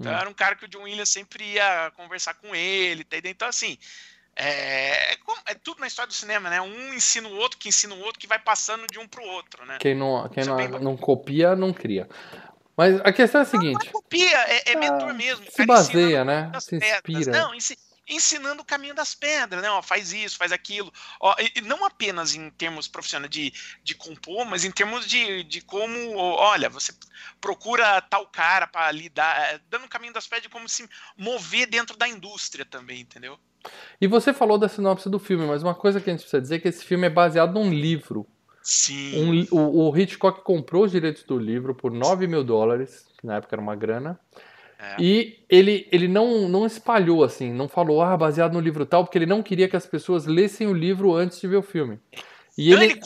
Então 0.00 0.10
hum. 0.10 0.16
era 0.16 0.28
um 0.28 0.34
cara 0.34 0.56
que 0.56 0.64
o 0.64 0.68
John 0.68 0.82
Williams 0.82 1.10
sempre 1.10 1.44
ia 1.44 1.92
conversar 1.94 2.34
com 2.34 2.54
ele, 2.54 3.04
tá? 3.04 3.18
então 3.22 3.46
assim, 3.46 3.76
é, 4.34 5.12
é, 5.12 5.18
é, 5.48 5.54
tudo 5.54 5.80
na 5.80 5.86
história 5.86 6.08
do 6.08 6.14
cinema, 6.14 6.48
né? 6.48 6.62
Um 6.62 6.94
ensina 6.94 7.28
o 7.28 7.36
outro, 7.36 7.58
que 7.58 7.68
ensina 7.68 7.94
o 7.94 8.00
outro, 8.00 8.18
que 8.18 8.26
vai 8.26 8.38
passando 8.38 8.86
de 8.90 8.98
um 8.98 9.06
pro 9.06 9.22
outro, 9.22 9.66
né? 9.66 9.76
Quem 9.78 9.94
não, 9.94 10.26
quem 10.30 10.44
não, 10.44 10.80
não 10.80 10.96
copia, 10.96 11.54
não 11.54 11.72
cria. 11.72 12.08
Mas 12.74 12.98
a 13.02 13.12
questão 13.12 13.42
é 13.42 13.42
a 13.42 13.46
seguinte. 13.46 13.84
Não, 13.84 13.92
não 13.92 13.92
copia, 13.92 14.38
é, 14.48 14.72
é 14.72 14.76
mentor 14.76 15.12
mesmo. 15.12 15.44
Se 15.50 15.66
baseia, 15.66 16.24
né? 16.24 16.50
Se 16.58 16.76
inspira. 16.76 17.32
Não, 17.32 17.54
ensinando 18.10 18.62
o 18.62 18.64
caminho 18.64 18.94
das 18.94 19.14
pedras, 19.14 19.62
né? 19.62 19.70
Ó, 19.70 19.80
faz 19.80 20.12
isso, 20.12 20.36
faz 20.36 20.50
aquilo. 20.50 20.92
Ó, 21.20 21.34
e 21.54 21.60
não 21.62 21.84
apenas 21.84 22.34
em 22.34 22.50
termos 22.50 22.88
profissionais 22.88 23.30
de, 23.30 23.52
de 23.82 23.94
compor, 23.94 24.44
mas 24.44 24.64
em 24.64 24.70
termos 24.70 25.06
de, 25.06 25.44
de 25.44 25.60
como, 25.60 26.16
olha, 26.16 26.68
você 26.68 26.92
procura 27.40 28.00
tal 28.02 28.26
cara 28.26 28.66
para 28.66 28.90
lidar, 28.90 29.40
é, 29.40 29.60
dando 29.70 29.84
o 29.84 29.88
caminho 29.88 30.12
das 30.12 30.26
pedras 30.26 30.42
de 30.42 30.48
como 30.48 30.68
se 30.68 30.88
mover 31.16 31.66
dentro 31.68 31.96
da 31.96 32.08
indústria 32.08 32.64
também, 32.64 33.00
entendeu? 33.00 33.38
E 34.00 34.06
você 34.06 34.32
falou 34.32 34.58
da 34.58 34.68
sinopse 34.68 35.08
do 35.08 35.18
filme, 35.18 35.46
mas 35.46 35.62
uma 35.62 35.74
coisa 35.74 36.00
que 36.00 36.10
a 36.10 36.12
gente 36.12 36.22
precisa 36.22 36.40
dizer 36.40 36.56
é 36.56 36.58
que 36.58 36.68
esse 36.68 36.84
filme 36.84 37.06
é 37.06 37.10
baseado 37.10 37.54
num 37.54 37.70
livro. 37.70 38.26
Sim. 38.62 39.46
Um, 39.52 39.56
o, 39.56 39.90
o 39.90 39.96
Hitchcock 39.96 40.42
comprou 40.42 40.84
os 40.84 40.90
direitos 40.90 41.22
do 41.22 41.38
livro 41.38 41.74
por 41.74 41.90
9 41.90 42.26
mil 42.26 42.44
dólares, 42.44 43.06
que 43.18 43.26
na 43.26 43.36
época 43.36 43.54
era 43.54 43.62
uma 43.62 43.76
grana. 43.76 44.18
É. 44.80 44.96
E 44.98 45.44
ele, 45.48 45.86
ele 45.92 46.08
não, 46.08 46.48
não 46.48 46.64
espalhou 46.64 47.22
assim, 47.22 47.52
não 47.52 47.68
falou, 47.68 48.00
ah, 48.00 48.16
baseado 48.16 48.54
no 48.54 48.60
livro 48.60 48.86
tal, 48.86 49.04
porque 49.04 49.18
ele 49.18 49.26
não 49.26 49.42
queria 49.42 49.68
que 49.68 49.76
as 49.76 49.86
pessoas 49.86 50.26
lessem 50.26 50.66
o 50.66 50.72
livro 50.72 51.14
antes 51.14 51.40
de 51.40 51.46
ver 51.46 51.56
o 51.56 51.62
filme. 51.62 51.98
E 52.56 52.72
ele, 52.72 52.84
ele, 52.84 53.00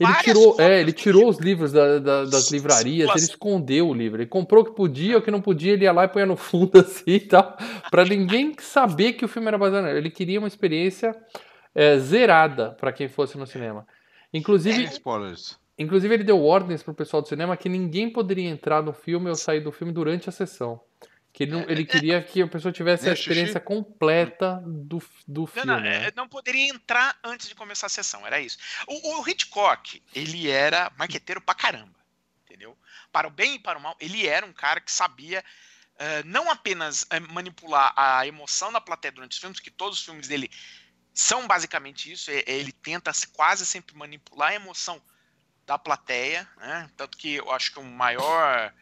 ele 0.00 0.14
tirou, 0.22 0.60
é, 0.60 0.80
ele 0.80 0.92
tirou 0.92 1.28
os 1.28 1.38
livros 1.38 1.72
da, 1.72 1.98
da, 1.98 2.24
das 2.24 2.50
livrarias, 2.50 3.08
ele 3.10 3.18
escondeu 3.18 3.88
o 3.88 3.94
livro. 3.94 4.20
Ele 4.20 4.28
comprou 4.28 4.62
o 4.62 4.64
que 4.64 4.74
podia, 4.74 5.18
o 5.18 5.22
que 5.22 5.30
não 5.30 5.40
podia, 5.40 5.72
ele 5.72 5.84
ia 5.84 5.92
lá 5.92 6.04
e 6.04 6.08
põe 6.08 6.24
no 6.24 6.36
fundo 6.36 6.78
assim 6.80 7.12
e 7.12 7.20
tal, 7.20 7.56
para 7.90 8.04
ninguém 8.04 8.54
saber 8.58 9.12
que 9.12 9.24
o 9.24 9.28
filme 9.28 9.48
era 9.48 9.58
baseado 9.58 9.84
nele. 9.84 9.98
Ele 9.98 10.10
queria 10.10 10.38
uma 10.38 10.48
experiência 10.48 11.14
é, 11.74 11.98
zerada 11.98 12.70
para 12.72 12.92
quem 12.92 13.08
fosse 13.08 13.36
no 13.38 13.46
cinema. 13.46 13.86
Inclusive, 14.32 14.84
é, 14.84 14.88
spoilers. 14.88 15.58
Inclusive 15.78 16.12
ele 16.12 16.24
deu 16.24 16.44
ordens 16.44 16.82
pro 16.82 16.92
pessoal 16.92 17.22
do 17.22 17.28
cinema 17.28 17.56
que 17.56 17.68
ninguém 17.68 18.10
poderia 18.10 18.48
entrar 18.48 18.82
no 18.82 18.92
filme 18.92 19.30
ou 19.30 19.36
sair 19.36 19.60
do 19.60 19.70
filme 19.70 19.92
durante 19.92 20.28
a 20.28 20.32
sessão. 20.32 20.82
Que 21.32 21.44
ele, 21.44 21.52
não, 21.52 21.60
ele 21.70 21.84
queria 21.84 22.20
que 22.20 22.42
a 22.42 22.48
pessoa 22.48 22.72
tivesse 22.72 23.08
a 23.08 23.12
experiência 23.12 23.60
completa 23.60 24.60
do, 24.66 25.00
do 25.26 25.46
filme. 25.46 25.68
Não, 25.68 25.78
né? 25.78 26.10
não, 26.16 26.28
poderia 26.28 26.68
entrar 26.68 27.16
antes 27.22 27.48
de 27.48 27.54
começar 27.54 27.86
a 27.86 27.90
sessão, 27.90 28.26
era 28.26 28.40
isso. 28.40 28.58
O, 28.88 29.20
o 29.20 29.28
Hitchcock, 29.28 30.02
ele 30.12 30.50
era 30.50 30.90
marqueteiro 30.98 31.40
pra 31.40 31.54
caramba, 31.54 31.94
entendeu? 32.44 32.76
Para 33.12 33.28
o 33.28 33.30
bem 33.30 33.54
e 33.54 33.58
para 33.60 33.78
o 33.78 33.82
mal, 33.82 33.96
ele 34.00 34.26
era 34.26 34.44
um 34.44 34.52
cara 34.52 34.80
que 34.80 34.90
sabia 34.90 35.44
uh, 35.94 36.26
não 36.26 36.50
apenas 36.50 37.02
uh, 37.04 37.32
manipular 37.32 37.92
a 37.94 38.26
emoção 38.26 38.72
da 38.72 38.80
plateia 38.80 39.12
durante 39.12 39.32
os 39.32 39.38
filmes, 39.38 39.60
que 39.60 39.70
todos 39.70 40.00
os 40.00 40.04
filmes 40.04 40.26
dele 40.26 40.50
são 41.14 41.46
basicamente 41.46 42.10
isso, 42.10 42.30
ele 42.30 42.72
tenta 42.72 43.12
quase 43.32 43.66
sempre 43.66 43.96
manipular 43.96 44.50
a 44.50 44.54
emoção 44.54 45.00
da 45.68 45.78
plateia, 45.78 46.48
né? 46.56 46.90
Tanto 46.96 47.18
que 47.18 47.34
eu 47.34 47.52
acho 47.52 47.70
que 47.72 47.78
o 47.78 47.84
maior 47.84 48.72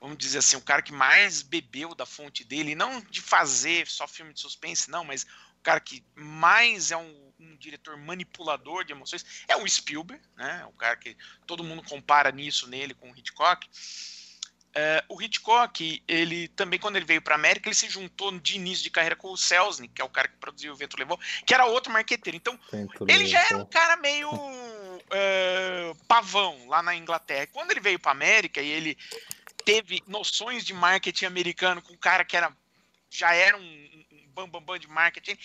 vamos 0.00 0.18
dizer 0.18 0.38
assim, 0.38 0.56
o 0.56 0.60
cara 0.60 0.82
que 0.82 0.92
mais 0.92 1.40
bebeu 1.40 1.94
da 1.94 2.04
fonte 2.04 2.44
dele, 2.44 2.74
não 2.74 3.00
de 3.00 3.22
fazer 3.22 3.86
só 3.86 4.06
filme 4.06 4.34
de 4.34 4.40
suspense, 4.40 4.90
não, 4.90 5.02
mas 5.02 5.22
o 5.22 5.62
cara 5.62 5.80
que 5.80 6.04
mais 6.14 6.90
é 6.90 6.96
um, 6.96 7.32
um 7.40 7.56
diretor 7.56 7.96
manipulador 7.96 8.84
de 8.84 8.92
emoções 8.92 9.24
é 9.48 9.56
o 9.56 9.66
Spielberg, 9.66 10.22
né? 10.36 10.64
O 10.66 10.72
cara 10.72 10.96
que 10.96 11.16
todo 11.46 11.64
mundo 11.64 11.82
compara 11.82 12.30
nisso 12.30 12.68
nele 12.68 12.92
com 12.92 13.10
o 13.10 13.16
Hitchcock. 13.16 13.66
Uh, 14.76 15.14
o 15.14 15.22
Hitchcock, 15.22 16.02
ele 16.06 16.48
também, 16.48 16.78
quando 16.78 16.96
ele 16.96 17.06
veio 17.06 17.22
para 17.22 17.36
América, 17.36 17.68
ele 17.68 17.76
se 17.76 17.88
juntou 17.88 18.36
de 18.38 18.56
início 18.56 18.82
de 18.82 18.90
carreira 18.90 19.16
com 19.16 19.30
o 19.30 19.36
Selznick, 19.36 19.94
que 19.94 20.02
é 20.02 20.04
o 20.04 20.10
cara 20.10 20.28
que 20.28 20.36
produziu 20.36 20.72
o 20.72 20.76
Vento 20.76 20.98
Levou, 20.98 21.18
que 21.46 21.54
era 21.54 21.64
outro 21.64 21.92
marqueteiro. 21.92 22.36
Então, 22.36 22.58
Vento 22.70 23.06
ele 23.08 23.24
já 23.24 23.40
era 23.42 23.56
um 23.56 23.64
cara 23.64 23.96
meio 23.96 24.28
uh, 25.06 25.94
pavão 26.06 26.68
lá 26.68 26.82
na 26.82 26.94
Inglaterra. 26.94 27.48
Quando 27.52 27.70
ele 27.70 27.80
veio 27.80 27.98
para 27.98 28.12
América 28.12 28.60
e 28.60 28.68
ele 28.68 28.98
teve 29.64 30.02
noções 30.06 30.64
de 30.64 30.74
marketing 30.74 31.24
americano 31.24 31.82
com 31.82 31.92
um 31.92 31.98
cara 31.98 32.24
que 32.24 32.36
era 32.36 32.54
já 33.10 33.32
era 33.32 33.56
um, 33.56 34.04
um 34.12 34.28
bam, 34.34 34.48
bam 34.48 34.78
de 34.78 34.88
marketing. 34.88 35.38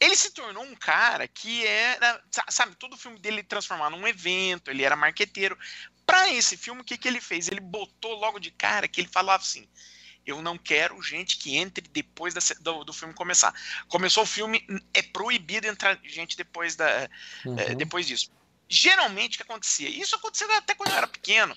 Ele 0.00 0.16
se 0.16 0.32
tornou 0.32 0.64
um 0.64 0.74
cara 0.74 1.28
que 1.28 1.66
era, 1.66 2.22
sabe, 2.48 2.74
todo 2.76 2.94
o 2.94 2.96
filme 2.96 3.18
dele 3.18 3.42
transformar 3.42 3.90
num 3.90 4.08
evento, 4.08 4.70
ele 4.70 4.82
era 4.82 4.96
marqueteiro. 4.96 5.58
Para 6.06 6.32
esse 6.32 6.56
filme, 6.56 6.80
o 6.80 6.84
que, 6.84 6.96
que 6.96 7.06
ele 7.06 7.20
fez? 7.20 7.48
Ele 7.48 7.60
botou 7.60 8.14
logo 8.14 8.40
de 8.40 8.50
cara 8.50 8.88
que 8.88 9.02
ele 9.02 9.08
falava 9.08 9.42
assim: 9.42 9.68
eu 10.26 10.40
não 10.40 10.56
quero 10.56 11.00
gente 11.02 11.36
que 11.36 11.56
entre 11.56 11.86
depois 11.88 12.32
da, 12.32 12.40
do, 12.60 12.84
do, 12.84 12.92
filme 12.92 13.12
começar. 13.12 13.54
Começou 13.88 14.22
o 14.22 14.26
filme, 14.26 14.64
é 14.94 15.02
proibido 15.02 15.66
entrar 15.66 15.98
gente 16.04 16.36
depois, 16.36 16.76
da, 16.76 17.08
uhum. 17.44 17.58
é, 17.58 17.74
depois 17.74 18.06
disso. 18.06 18.30
Geralmente 18.70 19.34
o 19.34 19.36
que 19.38 19.42
acontecia? 19.42 19.88
Isso 19.88 20.16
aconteceu 20.16 20.50
até 20.54 20.74
quando 20.74 20.90
eu 20.90 20.96
era 20.96 21.06
pequeno 21.08 21.54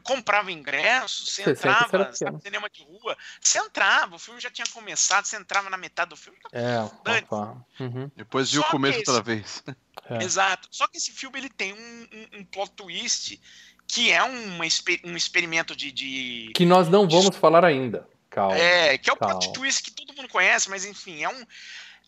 comprava 0.00 0.50
ingresso, 0.50 1.26
você, 1.26 1.48
entrava, 1.48 2.12
sabe, 2.12 2.42
cinema 2.42 2.68
de 2.70 2.82
rua, 2.82 3.16
você 3.40 3.58
entrava, 3.58 4.16
o 4.16 4.18
filme 4.18 4.40
já 4.40 4.50
tinha 4.50 4.66
começado, 4.72 5.24
você 5.24 5.36
entrava 5.36 5.70
na 5.70 5.76
metade 5.76 6.10
do 6.10 6.16
filme. 6.16 6.38
É, 6.52 6.80
opa. 6.80 7.64
Uhum. 7.78 8.10
Depois 8.16 8.50
viu 8.50 8.62
o 8.62 8.64
começo 8.64 9.00
esse, 9.00 9.10
outra 9.10 9.22
vez. 9.22 9.62
É. 10.06 10.22
Exato. 10.22 10.68
Só 10.70 10.86
que 10.86 10.98
esse 10.98 11.10
filme 11.12 11.38
ele 11.38 11.48
tem 11.48 11.72
um, 11.72 11.76
um, 12.12 12.40
um 12.40 12.44
plot 12.44 12.72
twist 12.72 13.40
que 13.88 14.10
é 14.10 14.22
uma, 14.22 14.64
um 15.04 15.16
experimento 15.16 15.74
de, 15.74 15.90
de, 15.90 16.52
Que 16.54 16.66
nós 16.66 16.90
não 16.90 17.08
vamos 17.08 17.30
de, 17.30 17.38
falar 17.38 17.64
ainda. 17.64 18.06
Calma. 18.28 18.54
É, 18.54 18.98
que 18.98 19.08
é 19.08 19.12
o 19.14 19.16
calma. 19.16 19.38
plot 19.38 19.54
twist 19.54 19.82
que 19.82 19.92
todo 19.92 20.14
mundo 20.14 20.28
conhece, 20.28 20.68
mas 20.68 20.84
enfim, 20.84 21.22
é 21.22 21.28
um 21.30 21.46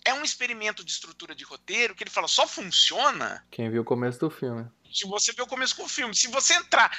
é 0.07 0.15
um 0.15 0.23
experimento 0.23 0.85
de 0.85 0.91
estrutura 0.91 1.35
de 1.35 1.45
roteiro 1.45 1.95
que 1.95 2.05
ele 2.05 2.11
fala 2.11 2.29
só 2.29 2.47
funciona. 2.47 3.45
Quem 3.51 3.69
viu 3.69 3.83
o 3.83 3.85
começo 3.85 4.19
do 4.21 4.31
filme. 4.31 4.65
Se 4.91 5.07
você 5.07 5.33
vê 5.33 5.43
o 5.43 5.47
começo 5.47 5.77
do 5.77 5.89
filme. 5.89 6.15
Se 6.15 6.29
você 6.29 6.55
entrar, 6.55 6.91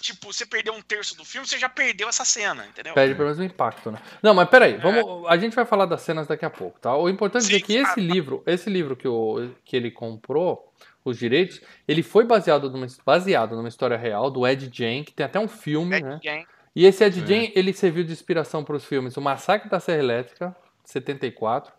tipo, 0.00 0.32
você 0.32 0.44
perdeu 0.44 0.74
um 0.74 0.82
terço 0.82 1.16
do 1.16 1.24
filme, 1.24 1.46
você 1.46 1.58
já 1.58 1.68
perdeu 1.68 2.08
essa 2.08 2.24
cena, 2.24 2.66
entendeu? 2.66 2.92
Perde 2.92 3.14
pelo 3.14 3.26
menos 3.26 3.38
o 3.38 3.44
impacto, 3.44 3.90
né? 3.90 3.98
Não, 4.22 4.34
mas 4.34 4.48
peraí, 4.48 4.74
é. 4.74 4.78
vamos, 4.78 5.26
a 5.28 5.36
gente 5.36 5.54
vai 5.54 5.64
falar 5.64 5.86
das 5.86 6.02
cenas 6.02 6.26
daqui 6.26 6.44
a 6.44 6.50
pouco, 6.50 6.78
tá? 6.80 6.94
O 6.96 7.08
importante 7.08 7.46
Sim, 7.46 7.54
é 7.54 7.60
que 7.60 7.74
esse 7.76 8.00
livro, 8.00 8.42
esse 8.46 8.68
livro 8.68 8.96
que, 8.96 9.06
o, 9.06 9.50
que 9.64 9.76
ele 9.76 9.90
comprou, 9.90 10.70
os 11.04 11.16
direitos, 11.16 11.60
ele 11.86 12.02
foi 12.02 12.24
baseado 12.24 12.68
numa, 12.68 12.86
baseado 13.04 13.54
numa 13.54 13.68
história 13.68 13.96
real 13.96 14.28
do 14.28 14.46
Ed 14.46 14.68
Gein, 14.72 15.04
que 15.04 15.12
tem 15.12 15.24
até 15.24 15.38
um 15.38 15.46
filme, 15.46 15.96
Ed 15.96 16.04
né? 16.04 16.20
Gein. 16.20 16.44
E 16.74 16.84
esse 16.84 17.04
Ed 17.04 17.22
é. 17.22 17.26
Gein, 17.26 17.52
ele 17.54 17.72
serviu 17.72 18.02
de 18.02 18.12
inspiração 18.12 18.64
para 18.64 18.76
os 18.76 18.84
filmes 18.84 19.16
O 19.16 19.20
Massacre 19.20 19.70
da 19.70 19.78
Serra 19.78 20.00
Elétrica, 20.00 20.56
74, 20.84 21.72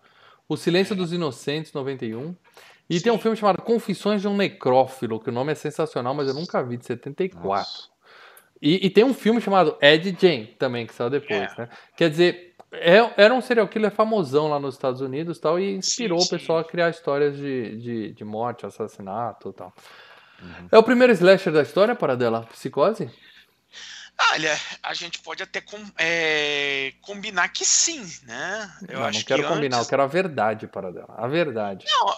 o 0.48 0.56
Silêncio 0.56 0.96
dos 0.96 1.12
Inocentes, 1.12 1.74
91. 1.74 2.36
E 2.90 2.98
Sim. 2.98 3.04
tem 3.04 3.12
um 3.12 3.18
filme 3.18 3.36
chamado 3.36 3.62
Confissões 3.62 4.22
de 4.22 4.28
um 4.28 4.36
Necrófilo, 4.36 5.20
que 5.20 5.30
o 5.30 5.34
nome 5.34 5.52
é 5.52 5.56
sensacional, 5.56 6.14
mas 6.14 6.28
eu 6.28 6.34
nunca 6.34 6.64
vi, 6.64 6.78
de 6.78 6.86
74. 6.86 7.70
E, 8.62 8.88
e, 8.88 8.90
tem 8.90 9.04
um 9.04 9.14
filme 9.14 9.40
chamado 9.40 9.78
Ed 9.82 10.18
Jane, 10.20 10.48
também, 10.58 10.88
que 10.88 10.94
saiu 10.94 11.10
depois, 11.10 11.52
é. 11.54 11.62
né? 11.62 11.70
Quer 11.96 12.10
dizer, 12.10 12.56
é, 12.72 12.98
era 13.16 13.34
um 13.34 13.42
serial 13.42 13.68
killer 13.68 13.92
famosão 13.92 14.48
lá 14.48 14.60
nos 14.60 14.76
Estados 14.76 15.00
Unidos 15.02 15.38
tal, 15.38 15.60
e 15.60 15.76
inspirou 15.76 16.20
sim, 16.20 16.28
sim. 16.28 16.36
o 16.36 16.40
pessoal 16.40 16.60
a 16.60 16.64
criar 16.64 16.90
histórias 16.90 17.38
de, 17.38 17.78
de, 17.78 18.14
de 18.14 18.26
morte, 18.26 18.66
assassinato 18.66 19.50
e 19.50 19.54
tal. 19.54 19.74
Uhum. 20.42 20.68
É 20.72 20.78
o 20.78 20.84
primeiro 20.84 21.14
slasher 21.14 21.52
da 21.54 21.62
história, 21.62 21.96
para 21.96 22.16
dela, 22.16 22.48
Psicose? 22.52 23.10
Olha, 24.34 24.60
a 24.82 24.94
gente 24.94 25.20
pode 25.20 25.44
até 25.44 25.62
com, 25.62 25.78
é, 25.98 26.94
combinar 27.02 27.50
que 27.50 27.66
sim, 27.66 28.02
né? 28.24 28.72
Eu 28.88 29.00
não, 29.00 29.12
não 29.12 29.22
quero 29.22 29.44
que 29.44 29.50
combinar, 29.50 29.78
antes... 29.78 29.88
eu 29.88 29.90
quero 29.90 30.04
a 30.04 30.08
verdade 30.08 30.68
para 30.68 30.92
dela. 30.92 31.14
A 31.18 31.28
verdade. 31.28 31.86
Não, 31.88 32.18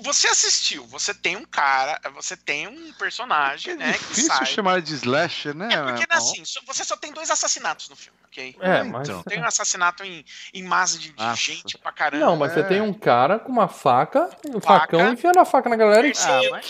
você 0.00 0.28
assistiu, 0.28 0.86
você 0.86 1.14
tem 1.14 1.36
um 1.36 1.44
cara, 1.44 2.00
você 2.14 2.36
tem 2.36 2.66
um 2.66 2.92
personagem, 2.94 3.72
é 3.74 3.76
né? 3.76 3.92
Difícil 3.92 4.28
sai... 4.28 4.46
chamar 4.46 4.82
de 4.82 4.94
slasher, 4.94 5.54
né? 5.54 5.68
É 5.72 5.82
porque 5.82 6.06
assim, 6.10 6.42
você 6.66 6.84
só 6.84 6.96
tem 6.96 7.12
dois 7.12 7.30
assassinatos 7.30 7.88
no 7.88 7.96
filme, 7.96 8.18
ok? 8.26 8.56
É, 8.60 8.82
mas... 8.82 9.08
Então. 9.08 9.22
Tem 9.22 9.40
um 9.40 9.44
assassinato 9.44 10.04
em, 10.04 10.24
em 10.52 10.62
massa 10.62 10.98
de, 10.98 11.12
de 11.12 11.34
gente 11.34 11.78
pra 11.78 11.92
caramba. 11.92 12.24
Não, 12.24 12.36
mas 12.36 12.52
é. 12.52 12.54
você 12.54 12.64
tem 12.64 12.80
um 12.80 12.92
cara 12.92 13.38
com 13.38 13.50
uma 13.50 13.68
faca, 13.68 14.30
um 14.46 14.60
faca, 14.60 14.80
facão 14.80 15.12
enfiando 15.12 15.38
a 15.38 15.44
faca 15.44 15.68
na 15.68 15.76
galera 15.76 16.06
e... 16.06 16.12
Ah, 16.16 16.60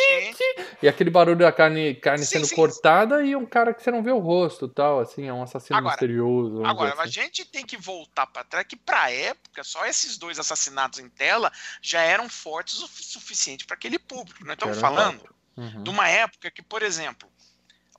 e 0.82 0.88
aquele 0.88 1.10
barulho 1.10 1.38
da 1.38 1.52
carne, 1.52 1.94
carne 1.94 2.24
sim, 2.24 2.36
sendo 2.36 2.46
sim, 2.46 2.56
cortada 2.56 3.20
sim. 3.20 3.28
e 3.28 3.36
um 3.36 3.46
cara 3.46 3.72
que 3.72 3.82
você 3.82 3.90
não 3.90 4.02
vê 4.02 4.10
o 4.10 4.18
rosto 4.18 4.68
tal, 4.68 5.00
assim, 5.00 5.26
é 5.26 5.32
um 5.32 5.42
assassino 5.42 5.78
agora, 5.78 5.92
misterioso. 5.92 6.64
Agora, 6.64 6.92
assim. 6.92 7.02
a 7.02 7.06
gente 7.06 7.44
tem 7.44 7.64
que 7.64 7.76
voltar 7.76 8.26
pra 8.26 8.44
trás 8.44 8.66
que 8.66 8.76
pra 8.76 9.10
época, 9.10 9.64
só 9.64 9.86
esses 9.86 10.16
dois 10.18 10.38
assassinatos 10.38 10.98
em 10.98 11.08
tela 11.08 11.52
já 11.80 12.00
eram 12.00 12.28
fortes 12.28 12.55
fortes 12.56 12.80
o 12.80 12.88
suficiente 12.88 13.66
para 13.66 13.76
aquele 13.76 13.98
público. 13.98 14.42
Nós 14.44 14.54
estamos 14.54 14.78
falando 14.78 15.22
uhum. 15.56 15.82
de 15.82 15.90
uma 15.90 16.08
época 16.08 16.50
que, 16.50 16.62
por 16.62 16.82
exemplo, 16.82 17.30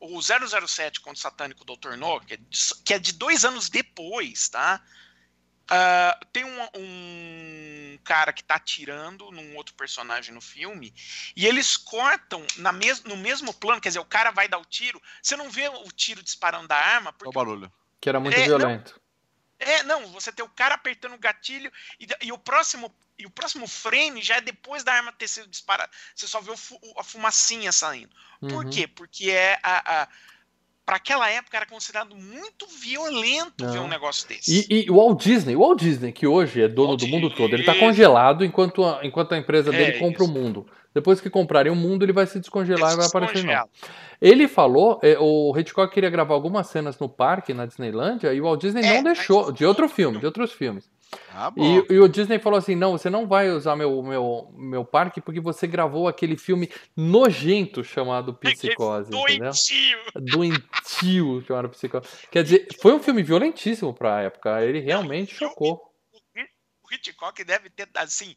o 0.02 0.20
007 0.20 1.00
contra 1.00 1.18
o 1.18 1.22
Satânico 1.22 1.64
Dr. 1.64 1.96
No, 1.96 2.20
que 2.22 2.34
é, 2.34 2.38
de, 2.38 2.60
que 2.84 2.94
é 2.96 3.00
de 3.00 3.14
dois 3.14 3.46
anos 3.46 3.70
depois, 3.70 4.50
tá? 4.50 4.82
Uh, 5.70 6.26
tem 6.32 6.46
um, 6.46 6.70
um, 6.76 8.00
cara 8.04 8.32
que 8.32 8.44
tá 8.44 8.56
atirando 8.56 9.30
num 9.32 9.56
outro 9.58 9.76
personagem 9.76 10.34
no 10.34 10.40
filme 10.40 10.94
e 11.36 11.46
eles 11.46 11.76
cortam 11.76 12.42
na 12.56 12.72
mes 12.72 13.04
no 13.04 13.18
mesmo 13.18 13.54
plano, 13.54 13.82
quer 13.82 13.90
dizer, 13.90 14.00
o 14.00 14.06
cara 14.06 14.32
vai 14.32 14.48
dar 14.48 14.60
o 14.60 14.66
tiro, 14.66 15.02
você 15.22 15.36
não 15.36 15.50
vê 15.52 15.68
o 15.68 15.92
tiro 15.92 16.24
disparando 16.24 16.70
da 16.70 16.78
arma. 16.78 17.12
Porque... 17.12 17.30
O 17.30 17.32
barulho. 17.34 17.72
Que 18.00 18.08
era 18.08 18.20
muito 18.20 18.40
é, 18.40 18.46
violento. 18.46 18.94
Não, 18.94 19.02
é, 19.60 19.84
não, 19.84 20.08
você 20.08 20.32
tem 20.32 20.46
o 20.46 20.50
cara 20.50 20.76
apertando 20.76 21.14
o 21.14 21.20
gatilho 21.20 21.72
e, 22.00 22.08
e, 22.22 22.32
o 22.32 22.38
próximo 22.38 22.94
e 23.18 23.26
o 23.26 23.30
próximo 23.30 23.68
frame 23.68 24.22
já 24.22 24.36
é 24.36 24.42
depois 24.42 24.84
da 24.84 24.94
arma 24.94 25.12
ter 25.12 25.28
sido 25.28 25.48
disparada. 25.48 25.90
Você 26.16 26.28
só 26.28 26.40
vê 26.40 26.52
a 26.98 27.04
fumacinha 27.04 27.72
saindo. 27.72 28.12
Uhum. 28.42 28.50
Por 28.50 28.70
quê? 28.70 28.88
Porque 28.88 29.32
é 29.32 29.58
a, 29.64 30.04
a 30.04 30.08
para 30.88 30.96
aquela 30.96 31.30
época 31.30 31.58
era 31.58 31.66
considerado 31.66 32.16
muito 32.16 32.66
violento 32.66 33.66
Não. 33.66 33.74
ver 33.74 33.80
um 33.80 33.90
negócio 33.90 34.26
desse. 34.26 34.66
E, 34.70 34.86
e, 34.86 34.90
o 34.90 34.96
Walt 34.96 35.22
Disney, 35.22 35.54
o 35.54 35.60
Walt 35.60 35.82
Disney, 35.82 36.14
que 36.14 36.26
hoje 36.26 36.62
é 36.62 36.68
dono 36.70 36.92
Walt 36.92 37.02
do 37.02 37.08
mundo 37.10 37.30
todo, 37.30 37.54
ele 37.54 37.64
está 37.64 37.76
congelado 37.76 38.46
enquanto 38.46 38.86
a, 38.86 39.02
enquanto 39.04 39.34
a 39.34 39.38
empresa 39.38 39.70
dele 39.70 39.98
é 39.98 40.00
compra 40.00 40.24
isso. 40.24 40.32
o 40.32 40.34
mundo. 40.34 40.66
Depois 40.98 41.22
que 41.22 41.30
comprarem 41.30 41.72
o 41.72 41.75
mundo, 41.75 42.04
ele 42.04 42.12
vai 42.12 42.25
se 42.25 42.39
descongelar 42.39 42.92
ele 42.92 42.94
e 42.94 42.98
vai 42.98 43.06
aparecer 43.06 43.44
não. 43.44 43.70
Ele 44.20 44.48
falou, 44.48 45.00
é, 45.04 45.16
o 45.20 45.56
Hitchcock 45.56 45.94
queria 45.94 46.10
gravar 46.10 46.34
algumas 46.34 46.66
cenas 46.68 46.98
no 46.98 47.08
parque, 47.08 47.54
na 47.54 47.68
Disneylândia, 47.68 48.34
e 48.34 48.42
o 48.42 48.46
Walt 48.46 48.60
Disney 48.60 48.84
é, 48.84 48.96
não 48.96 49.04
deixou, 49.04 49.51
de 49.51 49.63
outro 49.63 49.88
filme, 49.88 50.18
de 50.18 50.25
outros 50.25 50.51
filmes. 50.51 50.89
Ah, 51.30 51.54
e, 51.56 51.94
e, 51.94 52.00
o 52.00 52.08
Disney 52.08 52.39
falou 52.39 52.58
assim: 52.58 52.75
não, 52.75 52.94
você 52.94 53.10
não 53.10 53.27
vai 53.27 53.50
usar 53.50 53.75
meu, 53.75 54.01
meu, 54.01 54.51
meu 54.58 54.84
parque 54.84 55.22
porque 55.22 55.39
você 55.39 55.66
gravou 55.68 56.08
aquele 56.08 56.36
filme 56.36 56.70
nojento 56.96 57.84
chamado 57.84 58.34
Psicose. 58.34 59.12
Doentio! 59.12 60.00
Doentio 60.16 61.42
chamado 61.48 61.70
Psicose. 61.70 62.08
Quer 62.30 62.44
dizer, 62.44 62.68
foi 62.82 62.92
um 62.92 63.00
filme 63.00 63.24
violentíssimo 63.24 63.94
pra 63.94 64.24
época. 64.24 64.62
Ele 64.66 64.80
realmente 64.80 65.34
chocou. 65.34 65.88
O 66.84 66.94
Hitchcock 66.94 67.44
deve 67.44 67.70
ter, 67.70 67.88
assim, 67.96 68.34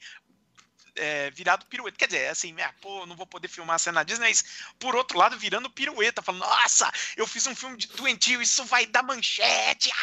é, 0.96 1.30
virado 1.30 1.66
pirueta. 1.66 1.96
Quer 1.96 2.06
dizer, 2.06 2.28
assim, 2.28 2.54
ah, 2.60 2.72
pô, 2.80 3.06
não 3.06 3.16
vou 3.16 3.26
poder 3.26 3.48
filmar 3.48 3.76
a 3.76 3.78
cena 3.78 4.04
Disney, 4.04 4.28
mas 4.28 4.44
por 4.78 4.94
outro 4.94 5.18
lado, 5.18 5.38
virando 5.38 5.70
pirueta, 5.70 6.22
falando, 6.22 6.40
nossa, 6.40 6.90
eu 7.16 7.26
fiz 7.26 7.46
um 7.46 7.54
filme 7.54 7.76
de 7.76 7.88
doentio, 7.88 8.40
isso 8.40 8.64
vai 8.64 8.86
dar 8.86 9.02
manchete. 9.02 9.90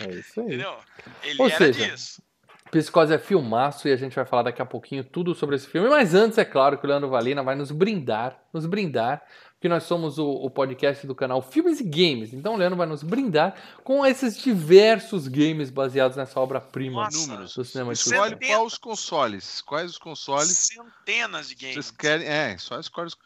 É, 0.00 0.04
é 0.04 0.10
isso 0.14 0.40
aí. 0.40 0.46
Entendeu? 0.46 0.78
Ele 1.22 1.42
Ou 1.42 1.50
seja, 1.50 1.90
disso. 1.90 2.22
Psicose 2.70 3.12
é 3.12 3.18
filmaço 3.18 3.86
e 3.86 3.92
a 3.92 3.96
gente 3.96 4.16
vai 4.16 4.24
falar 4.24 4.44
daqui 4.44 4.62
a 4.62 4.66
pouquinho 4.66 5.04
tudo 5.04 5.34
sobre 5.34 5.56
esse 5.56 5.66
filme. 5.66 5.88
Mas 5.90 6.14
antes, 6.14 6.38
é 6.38 6.44
claro 6.44 6.78
que 6.78 6.86
o 6.86 6.88
Leandro 6.88 7.10
Valina 7.10 7.42
vai 7.42 7.54
nos 7.54 7.70
brindar, 7.70 8.40
nos 8.52 8.64
brindar 8.64 9.22
que 9.62 9.68
nós 9.68 9.84
somos 9.84 10.18
o, 10.18 10.28
o, 10.28 10.50
podcast 10.50 11.06
do 11.06 11.14
canal 11.14 11.40
Filmes 11.40 11.78
e 11.78 11.84
Games. 11.84 12.34
Então 12.34 12.54
o 12.54 12.56
Leandro 12.56 12.76
vai 12.76 12.86
nos 12.86 13.04
brindar 13.04 13.54
com 13.84 14.04
esses 14.04 14.36
diversos 14.36 15.28
games 15.28 15.70
baseados 15.70 16.16
nessa 16.16 16.40
obra-prima 16.40 17.08
do 17.08 17.64
cinema 17.64 17.92
de 17.92 18.00
Escolhe 18.00 18.34
quais 18.34 18.66
os 18.66 18.76
consoles. 18.76 19.60
Quais 19.60 19.90
os 19.92 19.98
consoles? 19.98 20.72
Centenas 20.72 21.48
de 21.48 21.54
games. 21.54 21.74
Vocês 21.74 21.90
querem. 21.92 22.26
É, 22.26 22.58
só 22.58 22.80
escolhe 22.80 23.06
os. 23.06 23.16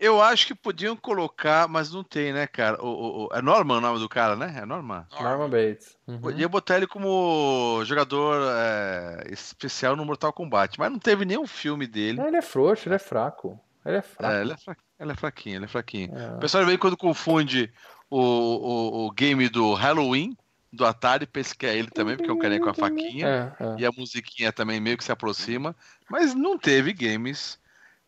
Eu 0.00 0.22
acho 0.22 0.46
que 0.46 0.54
podiam 0.54 0.96
colocar, 0.96 1.68
mas 1.68 1.92
não 1.92 2.02
tem, 2.02 2.32
né, 2.32 2.46
cara? 2.46 2.82
O, 2.82 2.86
o, 2.86 3.26
o 3.26 3.28
é 3.34 3.42
Norman 3.42 3.76
o 3.76 3.80
nome 3.82 3.98
do 3.98 4.08
cara, 4.08 4.34
né? 4.34 4.54
É 4.62 4.64
Norman. 4.64 5.06
Norman 5.20 5.50
Bates. 5.50 5.98
Uhum. 6.06 6.18
Podia 6.18 6.48
botar 6.48 6.78
ele 6.78 6.86
como 6.86 7.82
jogador 7.84 8.40
é, 8.56 9.26
especial 9.30 9.94
no 9.94 10.06
Mortal 10.06 10.32
Kombat, 10.32 10.78
mas 10.78 10.90
não 10.90 10.98
teve 10.98 11.26
nenhum 11.26 11.46
filme 11.46 11.86
dele. 11.86 12.16
Não, 12.16 12.28
ele 12.28 12.38
é 12.38 12.42
frouxo, 12.42 12.88
ele 12.88 12.94
é 12.94 12.98
fraco. 12.98 13.60
Ele 13.84 13.98
é 13.98 14.02
fraco. 14.02 14.34
É, 14.34 14.40
ele 14.40 14.52
é 14.52 14.56
fraco. 14.56 14.82
Ela 14.98 15.12
é 15.12 15.16
fraquinha, 15.16 15.56
ela 15.56 15.64
é 15.64 15.68
fraquinha. 15.68 16.10
É. 16.14 16.36
O 16.36 16.38
pessoal 16.38 16.64
vem 16.64 16.78
quando 16.78 16.96
confunde 16.96 17.72
o, 18.08 18.18
o, 18.18 19.06
o, 19.06 19.10
game 19.10 19.48
do 19.48 19.74
Halloween, 19.74 20.36
do 20.72 20.84
Atari, 20.84 21.26
pensa 21.26 21.54
que 21.54 21.66
é 21.66 21.76
ele 21.76 21.90
também, 21.90 22.16
porque 22.16 22.30
é 22.30 22.32
um 22.32 22.38
carinha 22.38 22.60
com 22.60 22.70
a 22.70 22.74
faquinha. 22.74 23.54
É, 23.58 23.64
é. 23.64 23.76
E 23.78 23.86
a 23.86 23.90
musiquinha 23.92 24.52
também 24.52 24.80
meio 24.80 24.96
que 24.96 25.04
se 25.04 25.12
aproxima. 25.12 25.74
Mas 26.08 26.34
não 26.34 26.56
teve 26.56 26.92
games, 26.92 27.58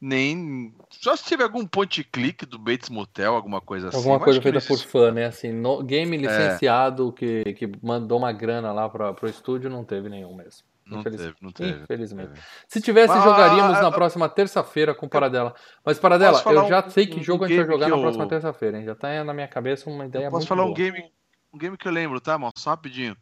nem. 0.00 0.74
Só 0.90 1.16
se 1.16 1.24
tiver 1.24 1.44
algum 1.44 1.66
point 1.66 2.02
click 2.04 2.46
do 2.46 2.58
Bates 2.58 2.88
Motel, 2.88 3.34
alguma 3.34 3.60
coisa 3.60 3.88
assim. 3.88 3.98
Alguma 3.98 4.20
coisa 4.20 4.40
feita 4.40 4.60
por 4.60 4.78
fã, 4.78 5.10
né? 5.10 5.26
Assim, 5.26 5.52
no, 5.52 5.82
game 5.82 6.16
é. 6.16 6.20
licenciado 6.20 7.12
que, 7.12 7.44
que 7.54 7.70
mandou 7.82 8.18
uma 8.18 8.32
grana 8.32 8.72
lá 8.72 8.88
para 8.88 9.14
o 9.20 9.28
estúdio, 9.28 9.68
não 9.68 9.84
teve 9.84 10.08
nenhum 10.08 10.34
mesmo. 10.34 10.64
Não 10.86 11.00
Infeliz... 11.00 11.20
teve, 11.20 11.34
não 11.40 11.50
teve. 11.50 11.82
Infelizmente. 11.82 12.28
Teve. 12.28 12.42
Se 12.68 12.80
tivesse, 12.80 13.12
ah, 13.12 13.20
jogaríamos 13.20 13.76
ah, 13.78 13.82
na 13.82 13.90
próxima 13.90 14.28
terça-feira 14.28 14.94
com 14.94 15.08
Paradela. 15.08 15.52
Mas, 15.84 15.98
Paradela, 15.98 16.40
eu 16.46 16.68
já 16.68 16.86
um, 16.86 16.90
sei 16.90 17.06
que 17.08 17.20
jogo 17.20 17.42
um 17.42 17.46
a 17.46 17.48
gente 17.48 17.56
vai 17.56 17.66
jogar 17.66 17.88
na 17.88 17.96
eu... 17.96 18.00
próxima 18.00 18.28
terça-feira, 18.28 18.82
Já 18.84 18.94
tá 18.94 19.24
na 19.24 19.34
minha 19.34 19.48
cabeça 19.48 19.90
uma 19.90 20.06
ideia 20.06 20.26
eu 20.26 20.30
posso 20.30 20.46
falar 20.46 20.62
boa. 20.62 20.70
um 20.70 20.74
game, 20.74 21.12
um 21.52 21.58
game 21.58 21.76
que 21.76 21.88
eu 21.88 21.92
lembro, 21.92 22.20
tá, 22.20 22.38
mal? 22.38 22.52
Só 22.56 22.70
rapidinho. 22.70 23.16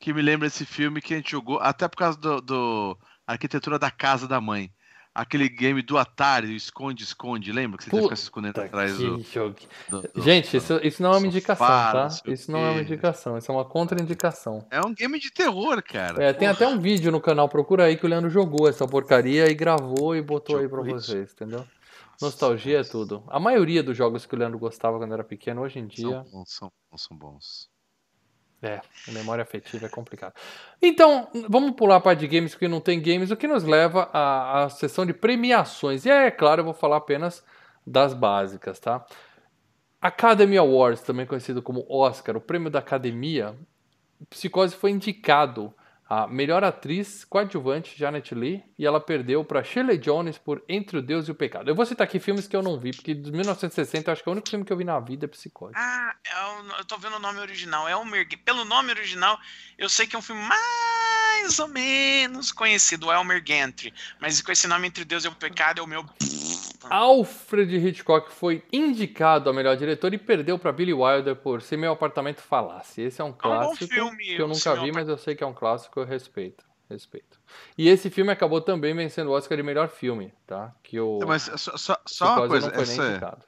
Que 0.00 0.12
me 0.12 0.20
lembra 0.20 0.48
esse 0.48 0.66
filme 0.66 1.00
que 1.00 1.14
a 1.14 1.16
gente 1.16 1.30
jogou, 1.30 1.60
até 1.60 1.86
por 1.86 1.96
causa 1.96 2.18
do, 2.18 2.40
do 2.40 2.98
arquitetura 3.24 3.78
da 3.78 3.92
casa 3.92 4.26
da 4.26 4.40
mãe 4.40 4.70
aquele 5.14 5.48
game 5.48 5.80
do 5.80 5.96
Atari, 5.96 6.56
esconde-esconde, 6.56 7.52
lembra? 7.52 7.78
Que 7.78 7.88
você 7.88 8.02
fica 8.02 8.16
se 8.16 8.22
escondendo 8.24 8.60
atrás 8.60 8.98
do, 8.98 9.18
do, 9.18 10.02
do, 10.14 10.22
Gente, 10.22 10.56
isso, 10.56 10.80
isso 10.82 11.02
não 11.02 11.14
é 11.14 11.18
uma 11.18 11.26
indicação, 11.26 11.66
tá? 11.66 12.08
Isso 12.26 12.50
não 12.50 12.58
é 12.58 12.70
uma 12.70 12.80
indicação, 12.80 13.38
isso 13.38 13.50
é 13.50 13.54
uma 13.54 13.64
contraindicação. 13.64 14.66
É 14.70 14.80
um 14.80 14.92
game 14.92 15.18
de 15.18 15.30
terror, 15.30 15.82
cara. 15.82 16.22
É, 16.22 16.32
tem 16.32 16.48
até 16.48 16.66
um 16.66 16.78
vídeo 16.78 17.12
no 17.12 17.20
canal, 17.20 17.48
procura 17.48 17.84
aí 17.84 17.96
que 17.96 18.04
o 18.04 18.08
Leandro 18.08 18.28
jogou 18.28 18.68
essa 18.68 18.86
porcaria 18.88 19.48
e 19.48 19.54
gravou 19.54 20.16
e 20.16 20.22
botou 20.22 20.58
aí 20.58 20.68
pra 20.68 20.82
vocês, 20.82 21.32
entendeu? 21.32 21.64
Nostalgia 22.20 22.80
é 22.80 22.84
tudo. 22.84 23.24
A 23.28 23.40
maioria 23.40 23.82
dos 23.82 23.96
jogos 23.96 24.24
que 24.24 24.34
o 24.34 24.38
Leandro 24.38 24.58
gostava 24.58 24.98
quando 24.98 25.12
era 25.12 25.24
pequeno, 25.24 25.62
hoje 25.62 25.78
em 25.78 25.86
dia. 25.86 26.22
São 26.22 26.30
bons, 26.30 26.52
são, 26.52 26.72
são 26.96 27.16
bons. 27.16 27.73
É, 28.66 28.80
memória 29.12 29.42
afetiva 29.42 29.84
é 29.86 29.88
complicado. 29.90 30.32
Então, 30.80 31.28
vamos 31.48 31.72
pular 31.72 32.00
para 32.00 32.16
de 32.16 32.26
games, 32.26 32.52
porque 32.52 32.66
não 32.66 32.80
tem 32.80 33.00
games, 33.00 33.30
o 33.30 33.36
que 33.36 33.46
nos 33.46 33.62
leva 33.62 34.08
à, 34.12 34.64
à 34.64 34.68
sessão 34.70 35.04
de 35.04 35.12
premiações. 35.12 36.06
E 36.06 36.10
é, 36.10 36.26
é 36.26 36.30
claro, 36.30 36.60
eu 36.60 36.64
vou 36.64 36.74
falar 36.74 36.96
apenas 36.96 37.44
das 37.86 38.14
básicas, 38.14 38.80
tá? 38.80 39.04
Academy 40.00 40.56
Awards, 40.56 41.02
também 41.02 41.26
conhecido 41.26 41.60
como 41.60 41.84
Oscar, 41.88 42.36
o 42.36 42.40
prêmio 42.40 42.70
da 42.70 42.78
academia, 42.78 43.54
Psicose 44.30 44.74
foi 44.74 44.90
indicado 44.90 45.74
a 46.08 46.26
melhor 46.26 46.62
atriz 46.62 47.24
coadjuvante, 47.24 47.96
Janet 47.96 48.34
Lee, 48.34 48.62
e 48.78 48.84
ela 48.84 49.00
perdeu 49.00 49.44
para 49.44 49.64
Shirley 49.64 49.98
Jones 49.98 50.36
por 50.36 50.62
Entre 50.68 50.98
o 50.98 51.02
Deus 51.02 51.28
e 51.28 51.30
o 51.30 51.34
Pecado. 51.34 51.68
Eu 51.68 51.74
vou 51.74 51.86
citar 51.86 52.06
aqui 52.06 52.20
filmes 52.20 52.46
que 52.46 52.54
eu 52.54 52.62
não 52.62 52.78
vi, 52.78 52.92
porque 52.92 53.14
de 53.14 53.32
1960 53.32 54.10
eu 54.10 54.12
acho 54.12 54.22
que 54.22 54.28
é 54.28 54.30
o 54.30 54.34
único 54.34 54.48
filme 54.48 54.64
que 54.64 54.72
eu 54.72 54.76
vi 54.76 54.84
na 54.84 55.00
vida 55.00 55.24
é 55.24 55.28
Psicose. 55.28 55.74
Ah, 55.76 56.14
eu, 56.30 56.78
eu 56.78 56.84
tô 56.84 56.98
vendo 56.98 57.16
o 57.16 57.20
nome 57.20 57.40
original. 57.40 57.88
É 57.88 57.92
Elmer, 57.92 58.26
pelo 58.44 58.64
nome 58.64 58.90
original, 58.90 59.38
eu 59.78 59.88
sei 59.88 60.06
que 60.06 60.14
é 60.14 60.18
um 60.18 60.22
filme 60.22 60.42
mais 60.42 61.58
ou 61.58 61.68
menos 61.68 62.52
conhecido, 62.52 63.10
Elmer 63.10 63.42
Gantry. 63.42 63.92
Mas 64.20 64.42
com 64.42 64.52
esse 64.52 64.66
nome 64.66 64.88
Entre 64.88 65.04
Deus 65.04 65.24
e 65.24 65.28
o 65.28 65.34
Pecado 65.34 65.80
é 65.80 65.82
o 65.82 65.86
meu. 65.86 66.04
Alfred 66.90 67.74
Hitchcock 67.76 68.32
foi 68.32 68.62
indicado 68.72 69.50
a 69.50 69.52
melhor 69.52 69.76
diretor 69.76 70.12
e 70.14 70.18
perdeu 70.18 70.58
para 70.58 70.72
Billy 70.72 70.92
Wilder 70.92 71.36
por 71.36 71.62
Se 71.62 71.76
Meu 71.76 71.92
Apartamento 71.92 72.40
Falasse. 72.40 73.02
Esse 73.02 73.20
é 73.20 73.24
um 73.24 73.32
clássico 73.32 73.84
é 73.84 73.86
um 73.86 73.88
filme, 73.88 74.24
que 74.24 74.42
eu 74.42 74.48
nunca 74.48 74.74
vi, 74.76 74.92
mas 74.92 75.08
eu 75.08 75.18
sei 75.18 75.34
que 75.34 75.44
é 75.44 75.46
um 75.46 75.54
clássico, 75.54 76.00
eu 76.00 76.04
respeito. 76.04 76.64
Respeito. 76.88 77.40
E 77.78 77.88
esse 77.88 78.10
filme 78.10 78.30
acabou 78.30 78.60
também 78.60 78.94
vencendo 78.94 79.28
o 79.28 79.32
Oscar 79.32 79.56
de 79.56 79.62
melhor 79.62 79.88
filme, 79.88 80.32
tá? 80.46 80.74
Que 80.82 81.00
o. 81.00 81.18
Mas 81.26 81.50
só, 81.56 81.76
só, 81.76 81.98
só 82.06 82.36
uma 82.36 82.48
coisa, 82.48 82.70
essa, 82.74 83.38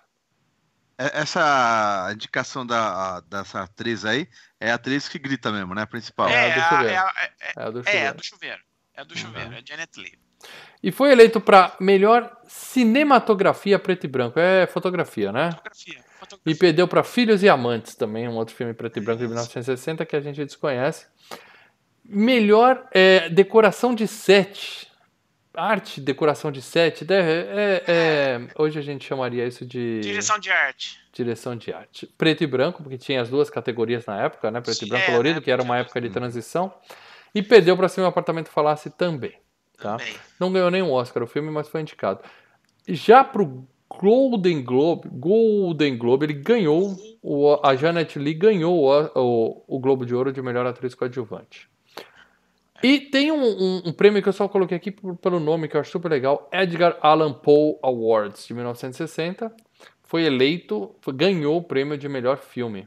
é, 0.98 1.20
essa 1.20 2.10
indicação 2.12 2.66
da, 2.66 3.20
dessa 3.20 3.62
atriz 3.62 4.06
aí 4.06 4.26
é 4.58 4.70
a 4.70 4.76
atriz 4.76 5.08
que 5.08 5.18
grita 5.18 5.52
mesmo, 5.52 5.74
né? 5.74 5.82
A 5.82 5.86
principal. 5.86 6.28
É, 6.28 6.48
é 6.48 6.52
a 6.52 6.54
do 6.54 6.62
chuveiro. 6.62 6.94
É, 6.94 7.24
é, 7.24 7.32
é, 7.40 7.52
é, 7.96 8.08
a 8.08 8.12
do 8.12 8.24
chuveiro. 8.24 8.62
É 8.94 9.00
a 9.02 9.04
do 9.04 9.18
chuveiro, 9.18 9.50
uhum. 9.50 9.56
é 9.56 9.62
Janet 9.64 10.00
Leigh. 10.00 10.18
E 10.82 10.92
foi 10.92 11.10
eleito 11.10 11.40
para 11.40 11.74
melhor 11.80 12.30
cinematografia 12.46 13.78
preto 13.78 14.04
e 14.04 14.08
branco. 14.08 14.38
É 14.38 14.66
fotografia, 14.66 15.32
né? 15.32 15.50
Fotografia. 15.52 16.04
fotografia. 16.18 16.52
E 16.52 16.54
perdeu 16.54 16.86
para 16.86 17.02
Filhos 17.02 17.42
e 17.42 17.48
Amantes 17.48 17.94
também, 17.94 18.28
um 18.28 18.36
outro 18.36 18.54
filme 18.54 18.74
preto 18.74 18.98
e 18.98 19.00
branco 19.00 19.20
de 19.20 19.26
1960 19.26 20.04
que 20.04 20.16
a 20.16 20.20
gente 20.20 20.44
desconhece. 20.44 21.06
Melhor 22.04 22.86
é, 22.92 23.28
decoração 23.28 23.94
de 23.94 24.06
set. 24.06 24.90
Arte, 25.52 26.00
decoração 26.00 26.52
de 26.52 26.60
set. 26.60 27.06
É, 27.10 27.14
é, 27.16 27.84
é, 27.88 28.40
hoje 28.56 28.78
a 28.78 28.82
gente 28.82 29.06
chamaria 29.06 29.46
isso 29.46 29.64
de. 29.64 30.00
Direção 30.00 30.38
de 30.38 30.50
arte. 30.50 31.00
Direção 31.12 31.56
de 31.56 31.72
arte. 31.72 32.06
Preto 32.18 32.44
e 32.44 32.46
branco, 32.46 32.82
porque 32.82 32.98
tinha 32.98 33.22
as 33.22 33.30
duas 33.30 33.48
categorias 33.48 34.04
na 34.04 34.22
época, 34.22 34.50
né? 34.50 34.60
Preto 34.60 34.84
e 34.84 34.88
branco 34.88 35.04
é, 35.04 35.06
colorido, 35.06 35.36
né? 35.36 35.40
que 35.40 35.50
era 35.50 35.62
uma 35.62 35.78
época 35.78 36.00
de 36.00 36.10
transição. 36.10 36.72
E 37.34 37.42
perdeu 37.42 37.76
para 37.76 37.88
cima 37.88 38.06
o 38.06 38.10
apartamento 38.10 38.50
falasse 38.50 38.90
também. 38.90 39.34
Tá? 39.78 39.96
Também. 39.96 40.14
Não 40.38 40.52
ganhou 40.52 40.70
nenhum 40.70 40.92
Oscar 40.92 41.22
o 41.22 41.26
filme, 41.26 41.50
mas 41.50 41.68
foi 41.68 41.80
indicado. 41.80 42.20
Já 42.88 43.22
pro 43.22 43.66
Golden 43.88 44.62
Globe, 44.62 45.08
Golden 45.12 45.96
Globe, 45.96 46.26
ele 46.26 46.34
ganhou, 46.34 46.96
o, 47.22 47.58
a 47.62 47.74
Janet 47.76 48.18
Lee 48.18 48.34
ganhou 48.34 48.84
o, 48.84 49.10
o, 49.14 49.64
o 49.66 49.78
Globo 49.78 50.04
de 50.04 50.14
Ouro 50.14 50.32
de 50.32 50.42
melhor 50.42 50.66
atriz 50.66 50.94
coadjuvante. 50.94 51.68
E 52.82 53.00
tem 53.00 53.32
um, 53.32 53.42
um, 53.42 53.82
um, 53.86 53.92
prêmio 53.92 54.22
que 54.22 54.28
eu 54.28 54.32
só 54.32 54.48
coloquei 54.48 54.76
aqui 54.76 54.90
pelo 54.90 55.40
nome, 55.40 55.66
que 55.66 55.76
eu 55.76 55.80
acho 55.80 55.90
super 55.90 56.10
legal, 56.10 56.48
Edgar 56.52 56.98
Allan 57.00 57.32
Poe 57.32 57.78
Awards, 57.82 58.46
de 58.46 58.54
1960. 58.54 59.52
Foi 60.02 60.24
eleito, 60.24 60.94
foi, 61.00 61.14
ganhou 61.14 61.56
o 61.56 61.62
prêmio 61.62 61.96
de 61.96 62.08
melhor 62.08 62.36
filme, 62.36 62.86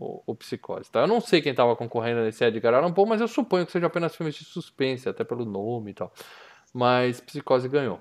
o, 0.00 0.34
Psicose. 0.34 0.90
Tá? 0.90 1.00
Eu 1.00 1.06
não 1.06 1.20
sei 1.20 1.42
quem 1.42 1.50
estava 1.50 1.76
concorrendo 1.76 2.22
nesse 2.22 2.42
Edgar 2.42 2.74
Allan 2.74 2.92
Poe, 2.92 3.06
mas 3.06 3.20
eu 3.20 3.28
suponho 3.28 3.66
que 3.66 3.72
seja 3.72 3.86
apenas 3.86 4.16
filmes 4.16 4.34
de 4.34 4.44
suspense, 4.44 5.08
até 5.08 5.22
pelo 5.22 5.44
nome 5.44 5.90
e 5.90 5.94
tal. 5.94 6.12
Mas 6.72 7.20
Psicose 7.20 7.68
ganhou. 7.68 8.00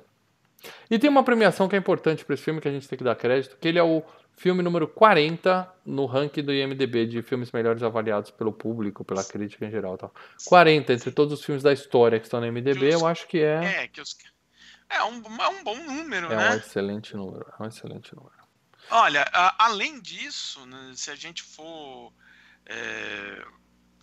E 0.89 0.97
tem 0.97 1.09
uma 1.09 1.23
premiação 1.23 1.67
que 1.67 1.75
é 1.75 1.79
importante 1.79 2.23
para 2.23 2.33
esse 2.33 2.43
filme, 2.43 2.61
que 2.61 2.67
a 2.67 2.71
gente 2.71 2.87
tem 2.87 2.97
que 2.97 3.03
dar 3.03 3.15
crédito, 3.15 3.57
que 3.57 3.67
ele 3.67 3.79
é 3.79 3.83
o 3.83 4.03
filme 4.35 4.63
número 4.63 4.87
40 4.87 5.69
no 5.85 6.05
ranking 6.05 6.41
do 6.41 6.53
IMDB 6.53 7.05
de 7.05 7.21
filmes 7.21 7.51
melhores 7.51 7.83
avaliados 7.83 8.31
pelo 8.31 8.53
público, 8.53 9.03
pela 9.03 9.23
crítica 9.23 9.65
em 9.65 9.71
geral. 9.71 9.97
Tal. 9.97 10.13
40 10.45 10.93
entre 10.93 11.11
todos 11.11 11.33
os 11.33 11.43
filmes 11.43 11.63
da 11.63 11.73
história 11.73 12.19
que 12.19 12.25
estão 12.25 12.39
no 12.39 12.47
IMDB, 12.47 12.93
eu 12.93 13.05
acho 13.05 13.27
que 13.27 13.39
é. 13.39 13.83
É, 13.83 13.87
que 13.87 14.01
os... 14.01 14.17
é, 14.89 15.03
um, 15.03 15.21
é 15.41 15.47
um 15.49 15.63
bom 15.63 15.75
número, 15.75 16.27
é 16.27 16.35
né? 16.35 16.47
É 16.47 16.51
um 16.51 16.55
excelente 16.55 17.15
número. 17.15 17.45
É 17.59 17.63
um 17.63 17.67
excelente 17.67 18.15
número. 18.15 18.38
Olha, 18.91 19.25
a, 19.33 19.65
além 19.65 19.99
disso, 19.99 20.65
né, 20.65 20.93
se 20.95 21.11
a 21.11 21.15
gente 21.15 21.43
for. 21.43 22.13
É 22.65 23.43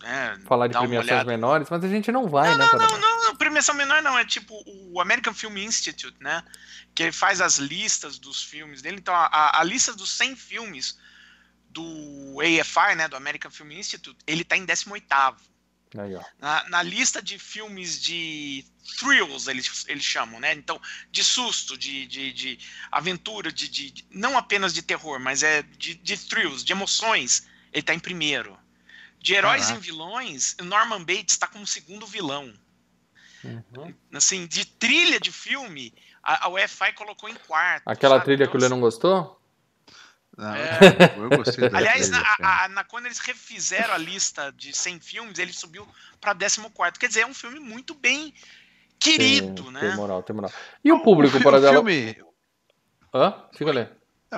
é, 0.03 0.39
Falar 0.45 0.69
de 0.69 0.77
premiações 0.77 1.25
menores, 1.25 1.69
mas 1.71 1.83
a 1.83 1.89
gente 1.89 2.13
não 2.13 2.29
vai, 2.29 2.51
não, 2.51 2.59
né? 2.59 2.67
Não, 2.73 2.79
não, 2.79 2.99
não, 2.99 3.25
não, 3.25 3.37
premiação 3.37 3.75
menor 3.75 4.03
não, 4.03 4.19
é 4.19 4.25
tipo 4.25 4.63
o 4.67 5.01
American 5.01 5.33
Film 5.33 5.57
Institute, 5.57 6.17
né? 6.21 6.45
Que 6.95 7.11
faz 7.11 7.41
as 7.41 7.57
listas 7.57 8.19
dos 8.19 8.43
filmes 8.43 8.83
dele. 8.83 8.99
Então, 8.99 9.15
a, 9.15 9.59
a 9.59 9.65
lista 9.65 9.95
dos 9.95 10.11
100 10.11 10.37
filmes 10.37 10.99
do 11.71 12.39
AFI, 12.41 12.95
né, 12.95 13.09
do 13.09 13.17
American 13.17 13.51
Film 13.51 13.73
Institute, 13.73 14.19
ele 14.27 14.45
tá 14.45 14.57
em 14.57 14.67
18º. 14.67 15.37
Na, 16.39 16.69
na, 16.69 16.83
lista 16.83 17.23
de 17.23 17.39
filmes 17.39 18.01
de 18.01 18.65
thrills, 18.99 19.49
eles, 19.49 19.85
eles 19.89 20.05
chamam, 20.05 20.41
né? 20.41 20.53
Então, 20.53 20.81
de 21.11 21.23
susto, 21.23 21.77
de, 21.77 22.07
de, 22.07 22.33
de 22.33 22.59
aventura, 22.91 23.53
de, 23.53 23.69
de, 23.69 24.05
não 24.11 24.37
apenas 24.37 24.75
de 24.75 24.83
terror, 24.83 25.19
mas 25.19 25.43
é 25.43 25.63
de, 25.63 25.95
de 25.95 26.17
thrills, 26.17 26.65
de 26.65 26.73
emoções, 26.73 27.49
ele 27.73 27.83
tá 27.83 27.95
em 27.95 27.99
primeiro. 27.99 28.59
De 29.19 29.35
heróis 29.35 29.67
Caraca. 29.67 29.81
e 29.81 29.83
vilões, 29.83 30.57
Norman 30.61 31.01
Bates 31.01 31.35
está 31.35 31.47
como 31.47 31.67
segundo 31.67 32.07
vilão. 32.07 32.53
Uhum. 33.45 33.95
Assim, 34.13 34.47
de 34.47 34.65
trilha 34.65 35.21
de 35.21 35.31
filme, 35.31 35.95
a, 36.23 36.47
a 36.47 36.49
UFI 36.49 36.93
colocou 36.95 37.29
em 37.29 37.35
quarto. 37.35 37.83
Aquela 37.87 38.17
sabe? 38.17 38.25
trilha 38.25 38.45
então, 38.45 38.53
que 38.53 38.57
o 38.57 38.61
Lê 38.61 38.69
não 38.69 38.81
gostou? 38.81 39.41
Não, 40.37 40.55
é... 40.55 40.79
eu 41.17 41.31
gostei 41.31 41.71
Aliás, 41.73 42.11
na, 42.11 42.23
a, 42.43 42.69
na, 42.69 42.85
quando 42.85 43.07
eles 43.07 43.19
refizeram 43.19 43.95
a 43.95 43.99
lista 43.99 44.53
de 44.53 44.77
100 44.77 45.01
filmes, 45.01 45.39
ele 45.39 45.53
subiu 45.53 45.87
para 46.21 46.35
14. 46.35 46.99
Quer 46.99 47.09
dizer, 47.09 47.21
é 47.21 47.27
um 47.27 47.35
filme 47.35 47.59
muito 47.59 47.95
bem 47.95 48.35
querido, 48.99 49.65
tem, 49.65 49.73
né? 49.73 49.81
Tem 49.81 49.97
moral, 49.97 50.23
tem 50.23 50.37
moral. 50.37 50.53
E 50.85 50.93
o 50.93 51.01
público, 51.01 51.41
para 51.41 51.61
dela? 51.61 51.75
Filme... 51.75 52.17
Hã? 53.15 53.35
Fica 53.53 53.71
ali. 53.71 53.89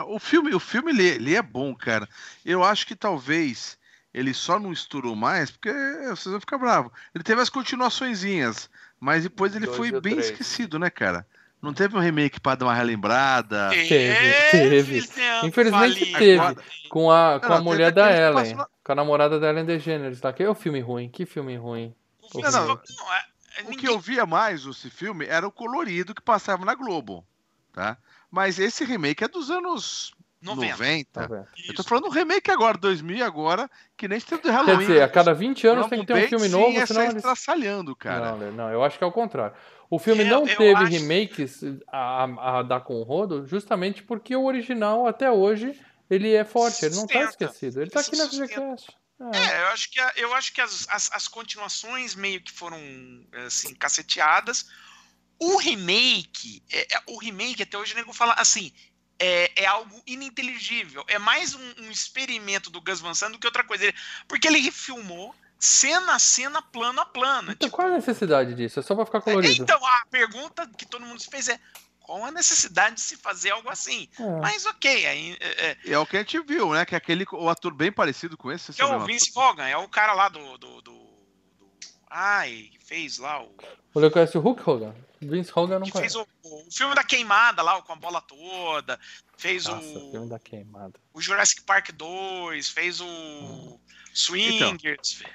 O 0.07 0.19
filme, 0.19 0.55
o 0.55 0.61
filme 0.61 0.93
ele, 0.93 1.05
ele 1.05 1.35
é 1.35 1.43
bom, 1.43 1.75
cara. 1.75 2.09
Eu 2.45 2.63
acho 2.63 2.87
que 2.87 2.95
talvez 2.95 3.77
ele 4.13 4.33
só 4.33 4.59
não 4.59 4.73
estourou 4.73 5.17
mais 5.17 5.51
porque 5.51 5.73
vocês 6.09 6.27
vão 6.27 6.41
ficar 6.41 6.59
bravos. 6.59 6.93
Ele 7.15 7.25
teve 7.25 7.41
as 7.41 7.51
continuaçõezinhas, 7.51 8.71
mas 9.01 9.25
depois 9.25 9.57
ele 9.57 9.67
Dois 9.67 9.77
foi 9.77 9.91
bem 10.01 10.15
três. 10.15 10.31
esquecido, 10.31 10.79
né, 10.79 10.91
cara? 10.91 11.27
Não 11.61 11.73
teve 11.73 11.97
um 11.97 12.01
remake 12.01 12.41
para 12.41 12.57
dar 12.57 12.67
uma 12.67 12.75
relembrada? 12.75 13.71
Teve, 13.71 14.15
teve. 14.51 15.09
Infelizmente 15.43 16.13
teve. 16.13 16.57
Com 16.89 17.11
a, 17.11 17.41
com 17.41 17.49
não, 17.49 17.57
a 17.57 17.61
mulher 17.61 17.91
da 17.93 18.11
Ellen. 18.11 18.55
Na... 18.55 18.69
Com 18.85 18.93
a 18.93 18.95
namorada 18.95 19.41
da 19.41 19.49
Ellen 19.49 19.65
DeGeneres. 19.65 20.21
Tá? 20.21 20.33
Que 20.33 20.45
é 20.45 20.49
o 20.49 20.55
filme 20.55 20.81
ruim. 20.81 21.09
Que 21.09 21.27
filme 21.27 21.57
ruim. 21.57 21.95
O, 22.33 22.41
não, 22.41 22.51
não, 22.51 22.75
é, 22.75 23.63
o 23.65 23.71
que 23.71 23.89
eu 23.89 23.99
via 23.99 24.25
mais 24.25 24.65
esse 24.65 24.89
filme 24.89 25.27
era 25.27 25.47
o 25.47 25.53
colorido 25.53 26.15
que 26.15 26.23
passava 26.23 26.65
na 26.65 26.75
Globo. 26.75 27.25
Tá? 27.73 27.97
Mas 28.31 28.59
esse 28.59 28.85
remake 28.85 29.25
é 29.25 29.29
dos 29.29 29.51
anos 29.51 30.13
90. 30.41 31.21
90. 31.23 31.49
Eu 31.67 31.75
tô 31.75 31.83
falando 31.83 32.09
remake 32.09 32.51
agora, 32.51 32.79
2000 32.79 33.25
agora, 33.25 33.69
que 33.97 34.07
nem 34.07 34.21
teve 34.21 34.43
do 34.43 34.51
Halloween. 34.51 34.79
Quer 34.79 34.87
dizer, 34.87 35.03
a 35.03 35.09
cada 35.09 35.35
20 35.35 35.67
anos 35.67 35.87
tem 35.89 36.01
que 36.01 36.07
ter 36.07 36.15
um 36.15 36.29
filme 36.29 36.49
novo, 36.49 36.79
sim, 36.79 36.87
senão 36.87 37.03
eles... 37.03 37.17
estraçalhando, 37.17 37.97
cara. 37.97 38.37
Não, 38.37 38.53
não, 38.53 38.71
eu 38.71 38.85
acho 38.85 38.97
que 38.97 39.05
é 39.05 39.07
o 39.07 39.13
contrário. 39.13 39.57
O 39.91 39.99
filme 39.99 40.25
não 40.25 40.45
teve 40.45 40.75
acho... 40.75 40.91
remakes 40.91 41.61
a, 41.89 42.25
a, 42.59 42.63
dar 42.63 42.81
com 42.81 42.95
o 42.95 43.03
rodo, 43.03 43.47
justamente 43.47 44.03
porque 44.03 44.37
o 44.37 44.45
original, 44.45 45.07
até 45.07 45.31
hoje, 45.31 45.79
ele 46.11 46.35
é 46.35 46.45
forte, 46.45 46.85
ele 46.85 46.97
não 46.97 47.07
tá 47.07 47.23
esquecido. 47.23 47.81
Ele 47.81 47.91
tá 47.91 48.01
aqui 48.01 48.17
na 48.17 48.27
VGCast. 48.27 48.97
É. 49.21 49.39
é, 49.39 49.63
eu 49.63 49.67
acho 49.69 49.91
que, 49.91 50.01
eu 50.17 50.35
acho 50.35 50.53
que 50.53 50.61
as, 50.61 50.87
as, 50.91 51.13
as 51.13 51.27
continuações 51.27 52.15
meio 52.15 52.41
que 52.41 52.53
foram 52.53 52.79
assim, 53.47 53.75
caceteadas. 53.75 54.67
O 55.41 55.57
remake, 55.57 56.63
é, 56.71 56.97
é 56.97 57.03
o 57.07 57.19
remake 57.19 57.63
até 57.63 57.77
hoje 57.79 57.95
o 57.95 57.97
nego 57.97 58.13
fala 58.13 58.35
assim, 58.35 58.73
é, 59.19 59.51
é, 59.57 59.67
algo 59.67 60.03
ininteligível. 60.07 61.05
É 61.09 61.19
mais 61.19 61.55
um, 61.55 61.75
um, 61.79 61.91
experimento 61.91 62.71
do 62.71 62.81
Gus 62.81 63.01
Van 63.01 63.15
Sant 63.15 63.33
do 63.33 63.39
que 63.39 63.47
outra 63.47 63.65
coisa. 63.65 63.85
Ele, 63.85 63.95
porque 64.29 64.47
ele 64.47 64.61
refilmou 64.61 65.35
cena 65.59 66.15
a 66.15 66.19
cena, 66.19 66.63
plano 66.63 67.01
a 67.01 67.07
plano. 67.07 67.53
Então, 67.53 67.69
tipo, 67.69 67.77
qual 67.77 67.89
a 67.89 67.91
necessidade 67.91 68.55
disso? 68.55 68.81
É 68.81 68.83
só 68.83 68.95
pra 68.95 69.05
ficar 69.05 69.21
colorido. 69.21 69.63
Então, 69.63 69.85
a 69.85 70.03
pergunta 70.11 70.69
que 70.77 70.87
todo 70.87 71.05
mundo 71.05 71.21
se 71.21 71.29
fez 71.29 71.49
é 71.49 71.59
qual 71.99 72.25
a 72.25 72.31
necessidade 72.31 72.95
de 72.95 73.01
se 73.03 73.17
fazer 73.17 73.51
algo 73.51 73.69
assim? 73.69 74.09
É. 74.19 74.41
Mas 74.41 74.65
ok. 74.65 75.07
Aí, 75.07 75.37
é, 75.41 75.67
é, 75.67 75.77
é, 75.93 75.99
o 75.99 76.07
que 76.07 76.17
a 76.17 76.21
gente 76.21 76.41
viu, 76.41 76.73
né? 76.73 76.87
Que 76.87 76.95
é 76.95 76.99
aquele 76.99 77.27
o 77.33 77.51
ator 77.51 77.75
bem 77.75 77.93
parecido 77.93 78.37
com 78.37 78.51
esse. 78.51 78.73
Que 78.73 78.81
é 78.81 78.87
o 78.87 79.05
Vince 79.05 79.33
Vaughan, 79.33 79.67
é 79.67 79.77
o 79.77 79.89
cara 79.89 80.15
lá 80.15 80.29
do. 80.29 80.57
do, 80.57 80.81
do, 80.81 80.83
do... 80.83 81.09
Ai, 82.09 82.71
fez 82.85 83.19
lá 83.19 83.43
o. 83.43 83.55
Você 83.93 84.11
conhece 84.11 84.39
o 84.39 84.41
Hulk 84.41 84.63
Hogan? 84.69 84.95
Vince 85.21 85.51
Hogan 85.55 85.81
não 85.81 85.87
que 85.87 85.93
fez 85.93 86.15
o, 86.15 86.27
o, 86.45 86.65
filme 86.71 86.95
da 86.95 87.03
queimada 87.03 87.61
lá, 87.61 87.83
com 87.83 87.93
a 87.93 87.97
bola 87.97 88.23
toda. 88.23 88.99
Fez 89.37 89.67
Nossa, 89.67 89.85
o. 89.87 90.11
filme 90.13 90.29
da 90.29 90.39
queimada. 90.39 90.95
O 91.13 91.21
Jurassic 91.21 91.63
Park 91.63 91.91
2, 91.93 92.69
fez 92.71 93.01
o 93.01 93.07
hum. 93.07 93.79
Swingers. 94.15 95.21
Então, 95.21 95.31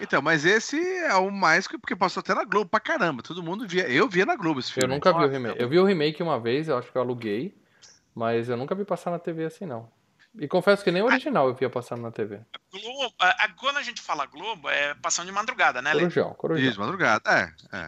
então, 0.00 0.20
mas 0.20 0.44
esse 0.44 0.78
é 0.78 1.14
o 1.14 1.30
mais 1.30 1.66
que 1.66 1.78
porque 1.78 1.94
passou 1.94 2.20
até 2.20 2.34
na 2.34 2.44
Globo 2.44 2.68
pra 2.68 2.80
caramba. 2.80 3.22
Todo 3.22 3.42
mundo 3.42 3.66
via. 3.66 3.88
Eu 3.88 4.08
via 4.08 4.26
na 4.26 4.36
Globo 4.36 4.60
esse 4.60 4.72
filme. 4.72 4.92
Eu 4.92 4.94
nunca 4.94 5.12
vi 5.12 5.24
o 5.24 5.28
remake. 5.28 5.60
Eu 5.60 5.68
vi 5.68 5.78
o 5.78 5.84
remake 5.84 6.22
uma 6.22 6.38
vez, 6.38 6.68
eu 6.68 6.78
acho 6.78 6.90
que 6.90 6.96
eu 6.96 7.02
aluguei. 7.02 7.54
Mas 8.14 8.48
eu 8.48 8.56
nunca 8.56 8.74
vi 8.74 8.84
passar 8.84 9.10
na 9.10 9.18
TV 9.18 9.44
assim, 9.44 9.66
não. 9.66 9.90
E 10.38 10.48
confesso 10.48 10.82
que 10.82 10.90
nem 10.90 11.02
o 11.02 11.06
original 11.06 11.48
eu 11.48 11.54
via 11.54 11.70
passando 11.70 12.02
na 12.02 12.10
TV. 12.10 12.40
Globo, 12.72 13.14
a, 13.20 13.44
a, 13.44 13.48
quando 13.50 13.76
a 13.76 13.82
gente 13.82 14.00
fala 14.00 14.26
Globo, 14.26 14.68
é 14.68 14.94
passando 14.94 15.26
de 15.26 15.32
madrugada, 15.32 15.80
né, 15.80 15.92
Corujão, 15.92 16.34
Corujão. 16.34 16.68
Isso, 16.68 16.80
madrugada, 16.80 17.22
é, 17.30 17.76
é. 17.76 17.86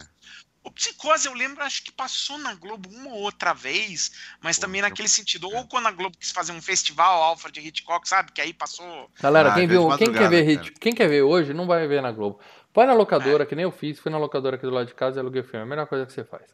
O 0.66 0.70
Psicose, 0.72 1.28
eu 1.28 1.32
lembro, 1.32 1.62
acho 1.62 1.84
que 1.84 1.92
passou 1.92 2.36
na 2.38 2.52
Globo 2.52 2.88
uma 2.88 3.10
ou 3.10 3.20
outra 3.20 3.54
vez, 3.54 4.10
mas 4.42 4.58
também 4.58 4.82
naquele 4.82 5.08
sentido. 5.08 5.48
Ou 5.48 5.64
quando 5.68 5.86
a 5.86 5.92
Globo 5.92 6.18
quis 6.18 6.32
fazer 6.32 6.50
um 6.50 6.60
festival, 6.60 7.22
Alfred 7.22 7.60
Hitchcock, 7.60 8.08
sabe? 8.08 8.32
Que 8.32 8.40
aí 8.40 8.52
passou. 8.52 9.08
Galera, 9.22 9.52
ah, 9.52 9.54
quem, 9.54 9.68
viu, 9.68 9.88
quem, 9.96 10.12
quer 10.12 10.28
ver 10.28 10.42
Hit, 10.42 10.72
quem 10.72 10.92
quer 10.92 11.08
ver 11.08 11.22
hoje, 11.22 11.54
não 11.54 11.68
vai 11.68 11.86
ver 11.86 12.02
na 12.02 12.10
Globo. 12.10 12.40
Vai 12.74 12.84
na 12.84 12.94
locadora, 12.94 13.44
é. 13.44 13.46
que 13.46 13.54
nem 13.54 13.62
eu 13.62 13.70
fiz, 13.70 14.00
fui 14.00 14.10
na 14.10 14.18
locadora 14.18 14.56
aqui 14.56 14.66
do 14.66 14.72
lado 14.72 14.88
de 14.88 14.94
casa 14.94 15.18
e 15.18 15.20
aluguei 15.20 15.40
o 15.40 15.44
filme. 15.44 15.60
É 15.60 15.62
a 15.62 15.66
melhor 15.66 15.86
coisa 15.86 16.04
que 16.04 16.12
você 16.12 16.24
faz. 16.24 16.52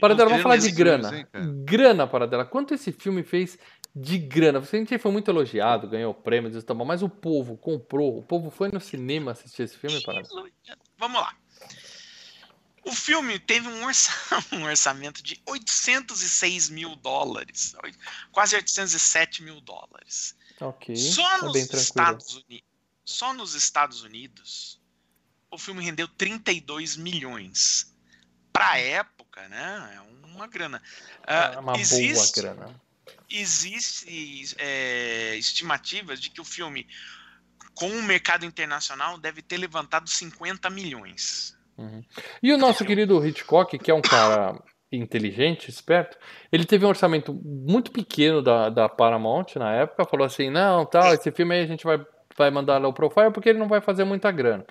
Paradela, 0.00 0.30
vamos 0.30 0.42
falar 0.42 0.56
de 0.56 0.70
grana. 0.72 1.08
Filmes, 1.08 1.28
hein, 1.32 1.64
grana, 1.64 2.04
Paradela. 2.04 2.44
Quanto 2.44 2.74
esse 2.74 2.90
filme 2.90 3.22
fez 3.22 3.56
de 3.94 4.18
grana? 4.18 4.58
Você 4.58 4.76
gente 4.76 4.98
foi 4.98 5.12
muito 5.12 5.30
elogiado, 5.30 5.88
ganhou 5.88 6.12
prêmios, 6.12 6.64
tá 6.64 6.74
bom, 6.74 6.84
mas 6.84 7.00
o 7.00 7.08
povo 7.08 7.56
comprou, 7.56 8.18
o 8.18 8.22
povo 8.24 8.50
foi 8.50 8.70
no 8.72 8.80
cinema 8.80 9.30
assistir 9.30 9.62
esse 9.62 9.78
filme, 9.78 10.02
Paradela. 10.02 10.48
Vamos 10.98 11.20
lá. 11.20 11.32
O 12.84 12.92
filme 12.92 13.38
teve 13.38 13.68
um, 13.68 13.82
um 14.52 14.64
orçamento 14.64 15.22
de 15.22 15.40
806 15.46 16.68
mil 16.68 16.96
dólares, 16.96 17.74
quase 18.32 18.56
807 18.56 19.42
mil 19.42 19.60
dólares. 19.60 20.36
Ok. 20.60 20.94
Só, 20.96 21.22
tá 21.22 21.46
nos 21.46 21.56
Estados 21.56 22.34
Unidos, 22.34 22.64
só 23.04 23.34
nos 23.34 23.54
Estados 23.54 24.02
Unidos, 24.02 24.80
o 25.50 25.58
filme 25.58 25.84
rendeu 25.84 26.08
32 26.08 26.96
milhões. 26.96 27.94
Para 28.52 28.72
a 28.72 28.78
época, 28.78 29.48
né? 29.48 29.94
É 29.96 30.26
uma 30.26 30.46
grana. 30.46 30.82
Uh, 31.20 31.54
é 31.54 31.58
uma 31.58 31.78
existe, 31.78 32.14
boa 32.14 32.54
grana. 32.54 32.80
Existe 33.30 34.54
é, 34.58 35.36
estimativas 35.36 36.20
de 36.20 36.30
que 36.30 36.40
o 36.40 36.44
filme, 36.44 36.86
com 37.74 37.88
o 37.88 38.02
mercado 38.02 38.44
internacional, 38.44 39.18
deve 39.18 39.40
ter 39.40 39.56
levantado 39.56 40.08
50 40.08 40.68
milhões. 40.68 41.56
Uhum. 41.76 42.02
E 42.42 42.52
o 42.52 42.58
nosso 42.58 42.84
querido 42.84 43.24
Hitchcock, 43.24 43.78
que 43.78 43.90
é 43.90 43.94
um 43.94 44.02
cara 44.02 44.54
inteligente, 44.90 45.68
esperto, 45.68 46.18
ele 46.50 46.64
teve 46.64 46.84
um 46.84 46.88
orçamento 46.88 47.32
muito 47.32 47.90
pequeno 47.90 48.42
da, 48.42 48.68
da 48.68 48.88
Paramount 48.88 49.56
na 49.56 49.72
época, 49.72 50.04
falou 50.04 50.26
assim, 50.26 50.50
não, 50.50 50.84
tal, 50.84 51.14
esse 51.14 51.30
filme 51.30 51.54
aí 51.54 51.62
a 51.62 51.66
gente 51.66 51.84
vai, 51.84 52.00
vai 52.36 52.50
mandar 52.50 52.78
low 52.78 52.92
profile 52.92 53.30
porque 53.32 53.48
ele 53.48 53.58
não 53.58 53.68
vai 53.68 53.80
fazer 53.80 54.04
muita 54.04 54.30
grana. 54.30 54.64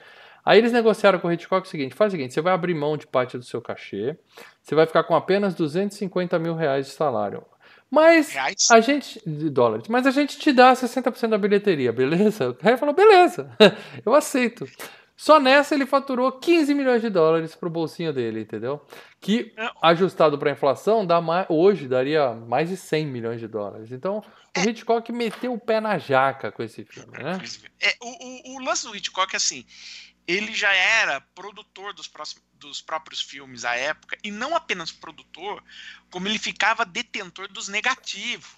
Aí 0.43 0.57
eles 0.57 0.71
negociaram 0.71 1.19
com 1.19 1.27
o 1.27 1.31
Hitchcock 1.31 1.67
o 1.67 1.69
seguinte, 1.69 1.95
faz 1.95 2.13
o 2.13 2.15
seguinte, 2.15 2.33
você 2.33 2.41
vai 2.41 2.53
abrir 2.53 2.73
mão 2.73 2.97
de 2.97 3.07
parte 3.07 3.37
do 3.37 3.43
seu 3.43 3.61
cachê, 3.61 4.17
você 4.61 4.73
vai 4.73 4.85
ficar 4.85 5.03
com 5.03 5.15
apenas 5.15 5.53
250 5.53 6.37
mil 6.39 6.55
reais 6.55 6.87
de 6.87 6.93
salário. 6.93 7.43
Mas 7.91 8.33
a 8.71 8.79
gente. 8.79 9.21
De 9.27 9.49
dólares. 9.49 9.89
Mas 9.89 10.07
a 10.07 10.11
gente 10.11 10.39
te 10.39 10.53
dá 10.53 10.71
60% 10.73 11.27
da 11.27 11.37
bilheteria, 11.37 11.91
beleza? 11.91 12.49
O 12.51 12.55
cara 12.55 12.77
falou, 12.77 12.95
beleza, 12.95 13.51
eu 14.05 14.13
aceito. 14.13 14.65
Só 15.21 15.39
nessa 15.39 15.75
ele 15.75 15.85
faturou 15.85 16.31
15 16.31 16.73
milhões 16.73 16.99
de 16.99 17.07
dólares 17.07 17.53
pro 17.53 17.69
bolsinho 17.69 18.11
dele, 18.11 18.41
entendeu? 18.41 18.83
Que 19.19 19.53
é. 19.55 19.71
ajustado 19.79 20.35
para 20.35 20.49
inflação 20.49 21.05
dá 21.05 21.21
mais, 21.21 21.45
hoje 21.47 21.87
daria 21.87 22.33
mais 22.33 22.69
de 22.69 22.75
100 22.75 23.05
milhões 23.05 23.39
de 23.39 23.47
dólares. 23.47 23.91
Então 23.91 24.17
o 24.17 24.59
é. 24.59 24.63
Hitchcock 24.63 25.11
meteu 25.11 25.53
o 25.53 25.59
pé 25.59 25.79
na 25.79 25.99
jaca 25.99 26.51
com 26.51 26.63
esse 26.63 26.83
filme, 26.83 27.11
né? 27.19 27.39
É, 27.79 27.95
o, 28.01 28.55
o, 28.55 28.55
o 28.55 28.63
lance 28.65 28.87
do 28.87 28.95
Hitchcock 28.95 29.35
é 29.35 29.37
assim, 29.37 29.63
ele 30.27 30.55
já 30.55 30.73
era 30.73 31.21
produtor 31.35 31.93
dos, 31.93 32.07
próximos, 32.07 32.43
dos 32.53 32.81
próprios 32.81 33.21
filmes 33.21 33.63
à 33.63 33.75
época 33.75 34.17
e 34.23 34.31
não 34.31 34.55
apenas 34.55 34.91
produtor, 34.91 35.63
como 36.09 36.27
ele 36.27 36.39
ficava 36.39 36.83
detentor 36.83 37.47
dos 37.47 37.67
negativos, 37.67 38.49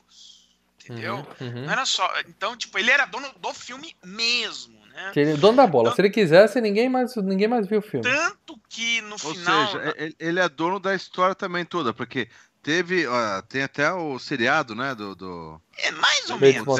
entendeu? 0.86 1.26
Uhum, 1.40 1.48
uhum. 1.48 1.66
Não 1.66 1.72
era 1.72 1.86
só, 1.86 2.12
então 2.28 2.56
tipo 2.56 2.78
ele 2.78 2.92
era 2.92 3.06
dono 3.06 3.28
do 3.40 3.54
filme 3.54 3.96
mesmo 4.04 4.84
né? 4.94 5.12
Ele, 5.16 5.34
dono 5.38 5.58
da 5.58 5.68
bola. 5.68 5.88
Então, 5.88 5.96
Se 5.96 6.02
ele 6.02 6.10
quisesse, 6.10 6.62
ninguém 6.62 6.88
mais, 6.88 7.16
ninguém 7.16 7.48
mais 7.48 7.68
viu 7.68 7.80
o 7.80 7.82
filme. 7.82 8.04
Tanto 8.04 8.60
que 8.70 9.02
no 9.02 9.14
Ou 9.14 9.18
final. 9.18 9.62
Ou 9.62 9.82
seja, 9.82 10.16
ele 10.20 10.40
é 10.40 10.48
dono 10.48 10.80
da 10.80 10.94
história 10.94 11.36
também 11.36 11.66
toda, 11.66 11.94
porque 11.94 12.30
teve. 12.62 13.08
Ó, 13.08 13.42
tem 13.42 13.64
até 13.64 13.92
o 13.92 14.18
seriado, 14.20 14.76
né? 14.76 14.94
Do, 14.96 15.16
do... 15.16 15.62
É 15.78 15.92
mais 15.92 16.30
ou 16.30 16.38
menos. 16.38 16.80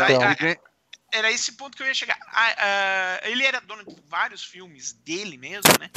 era 1.12 1.32
esse 1.32 1.54
ponto 1.54 1.76
que 1.76 1.84
eu 1.84 1.88
ia 1.88 1.94
chegar. 1.94 2.18
ele 3.24 3.44
era 3.44 3.60
dono 3.60 3.84
de 3.84 3.96
vários 4.08 4.44
filmes 4.44 4.94
dele 4.94 5.38
mesmo, 5.38 5.72
né? 5.80 5.90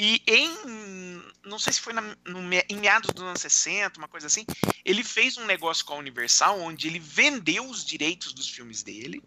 E 0.00 0.22
em. 0.26 1.22
Não 1.44 1.58
sei 1.58 1.74
se 1.74 1.80
foi 1.82 1.92
na, 1.92 2.00
no, 2.00 2.40
em 2.70 2.76
meados 2.76 3.10
dos 3.10 3.22
anos 3.22 3.42
60, 3.42 3.98
uma 3.98 4.08
coisa 4.08 4.28
assim. 4.28 4.46
Ele 4.82 5.04
fez 5.04 5.36
um 5.36 5.44
negócio 5.44 5.84
com 5.84 5.92
a 5.92 5.98
Universal, 5.98 6.58
onde 6.58 6.88
ele 6.88 6.98
vendeu 6.98 7.68
os 7.68 7.84
direitos 7.84 8.32
dos 8.32 8.48
filmes 8.48 8.82
dele 8.82 9.22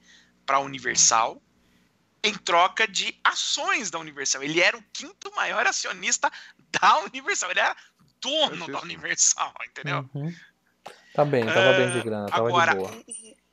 para 0.48 0.58
a 0.58 0.62
Universal 0.62 1.40
em 2.24 2.34
troca 2.34 2.88
de 2.88 3.16
ações 3.24 3.92
da 3.92 4.00
Universal. 4.00 4.42
Ele 4.42 4.60
era 4.60 4.76
o 4.76 4.84
quinto 4.92 5.32
maior 5.36 5.68
acionista 5.68 6.32
da 6.72 6.98
Universal. 7.02 7.52
Ele 7.52 7.60
era 7.60 7.78
dono 8.20 8.66
da 8.66 8.82
Universal, 8.82 9.54
entendeu? 9.70 10.10
Uhum. 10.12 10.36
Tá 11.14 11.24
bem, 11.24 11.46
tava 11.46 11.72
uh, 11.72 11.78
bem 11.78 11.92
de 11.92 12.02
grana, 12.02 12.26
tava 12.28 12.48
agora, 12.48 12.72
de 12.72 12.78
boa. 12.78 12.92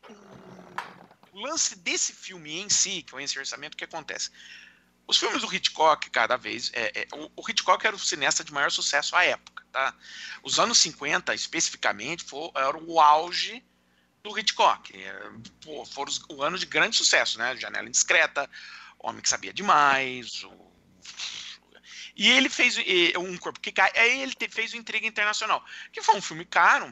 O, 0.08 0.12
o, 0.12 1.38
o, 1.38 1.40
lance 1.40 1.76
desse 1.76 2.14
filme 2.14 2.58
em 2.58 2.70
si, 2.70 3.02
que 3.02 3.14
é 3.14 3.22
esse 3.22 3.38
orçamento, 3.38 3.74
o 3.74 3.76
que 3.76 3.84
acontece? 3.84 4.30
Os 5.10 5.18
filmes 5.18 5.42
do 5.42 5.52
Hitchcock, 5.52 6.08
cada 6.10 6.36
vez. 6.36 6.70
É, 6.72 7.00
é, 7.00 7.08
o, 7.12 7.32
o, 7.34 7.50
Hitchcock 7.50 7.84
era 7.84 7.96
o 7.96 7.98
cineasta 7.98 8.44
de 8.44 8.52
maior 8.52 8.70
sucesso 8.70 9.16
à 9.16 9.24
época. 9.24 9.66
Tá? 9.72 9.92
Os 10.40 10.60
anos 10.60 10.78
50, 10.78 11.34
especificamente, 11.34 12.22
foi, 12.22 12.48
era 12.54 12.78
o 12.78 13.00
auge 13.00 13.60
do 14.22 14.38
Hitchcock. 14.38 14.96
É, 14.96 15.32
foram 15.92 16.12
o 16.28 16.44
ano 16.44 16.56
de 16.56 16.64
grande 16.64 16.96
sucesso, 16.96 17.38
né? 17.38 17.56
Janela 17.56 17.88
Indiscreta, 17.88 18.48
Homem 19.00 19.20
que 19.20 19.28
Sabia 19.28 19.52
Demais, 19.52 20.44
o... 20.44 20.70
E 22.14 22.30
ele 22.30 22.48
fez 22.48 22.76
um 23.18 23.36
corpo 23.36 23.58
que 23.58 23.72
cai. 23.72 23.90
Aí 23.96 24.22
ele 24.22 24.36
fez 24.48 24.72
o 24.72 24.76
Intriga 24.76 25.08
Internacional, 25.08 25.64
que 25.92 26.02
foi 26.02 26.14
um 26.14 26.22
filme 26.22 26.44
caro, 26.44 26.86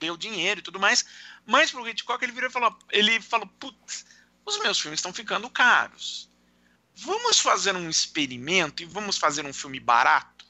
deu 0.00 0.16
dinheiro 0.16 0.58
e 0.58 0.62
tudo 0.62 0.80
mais. 0.80 1.04
Mas 1.46 1.70
pro 1.70 1.88
Hitchcock 1.88 2.24
ele 2.24 2.32
virou 2.32 2.50
e 2.50 2.52
falou: 2.52 2.76
ele 2.90 3.20
falou, 3.20 3.46
putz, 3.46 4.06
os 4.44 4.58
meus 4.58 4.80
filmes 4.80 4.98
estão 4.98 5.12
ficando 5.12 5.48
caros. 5.48 6.33
Vamos 6.94 7.40
fazer 7.40 7.74
um 7.74 7.88
experimento 7.88 8.82
e 8.82 8.86
vamos 8.86 9.18
fazer 9.18 9.44
um 9.44 9.52
filme 9.52 9.80
barato? 9.80 10.44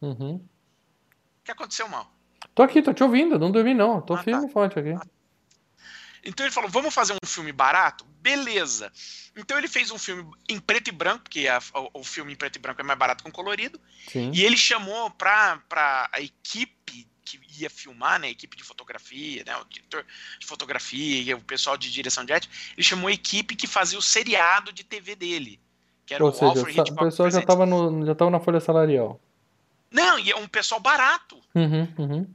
Uhum. 0.00 0.36
O 0.36 1.44
que 1.44 1.50
aconteceu 1.50 1.88
mal? 1.88 2.14
Tô 2.54 2.62
aqui, 2.62 2.82
tô 2.82 2.92
te 2.94 3.02
ouvindo, 3.02 3.38
não 3.38 3.50
dormi 3.50 3.74
não, 3.74 4.00
tô 4.00 4.14
ah, 4.14 4.22
firme 4.22 4.42
tá. 4.42 4.48
e 4.48 4.52
forte 4.52 4.78
aqui. 4.78 4.94
Então 6.24 6.44
ele 6.44 6.52
falou: 6.52 6.70
vamos 6.70 6.94
fazer 6.94 7.14
um 7.14 7.26
filme 7.26 7.52
barato? 7.52 8.04
Beleza. 8.20 8.92
Então 9.36 9.56
ele 9.56 9.68
fez 9.68 9.90
um 9.90 9.98
filme 9.98 10.30
em 10.48 10.60
preto 10.60 10.88
e 10.88 10.92
branco, 10.92 11.24
porque 11.24 11.48
a, 11.48 11.60
o, 11.74 12.00
o, 12.00 12.04
filme 12.04 12.32
em 12.32 12.36
preto 12.36 12.56
e 12.56 12.58
branco 12.58 12.80
é 12.80 12.84
mais 12.84 12.98
barato 12.98 13.24
com 13.24 13.30
colorido. 13.30 13.80
Sim. 14.08 14.30
E 14.34 14.44
ele 14.44 14.56
chamou 14.56 15.10
pra, 15.10 15.62
pra 15.68 16.08
a 16.12 16.20
equipe 16.20 17.08
que 17.38 17.62
ia 17.62 17.70
filmar, 17.70 18.18
né, 18.18 18.28
a 18.28 18.30
equipe 18.30 18.56
de 18.56 18.64
fotografia, 18.64 19.44
né, 19.44 19.56
o 19.56 19.64
diretor 19.64 20.04
de 20.38 20.46
fotografia, 20.46 21.36
o 21.36 21.40
pessoal 21.40 21.76
de 21.76 21.90
direção 21.90 22.24
de 22.24 22.32
arte, 22.32 22.48
ele 22.76 22.82
chamou 22.82 23.08
a 23.08 23.12
equipe 23.12 23.54
que 23.54 23.66
fazia 23.66 23.98
o 23.98 24.02
seriado 24.02 24.72
de 24.72 24.82
TV 24.82 25.14
dele, 25.14 25.60
que 26.06 26.14
era 26.14 26.24
Ou 26.24 26.30
o 26.30 26.32
seja, 26.32 26.46
Alfred 26.46 26.80
Hitchcock. 26.80 27.02
O 27.02 27.04
pessoal 27.06 27.30
já 27.30 27.40
estava 27.40 27.66
já 28.04 28.14
tava 28.14 28.30
na 28.30 28.40
folha 28.40 28.60
salarial. 28.60 29.20
Não, 29.90 30.18
e 30.18 30.30
é 30.30 30.36
um 30.36 30.46
pessoal 30.46 30.80
barato. 30.80 31.40
Uhum, 31.54 31.92
uhum. 31.98 32.34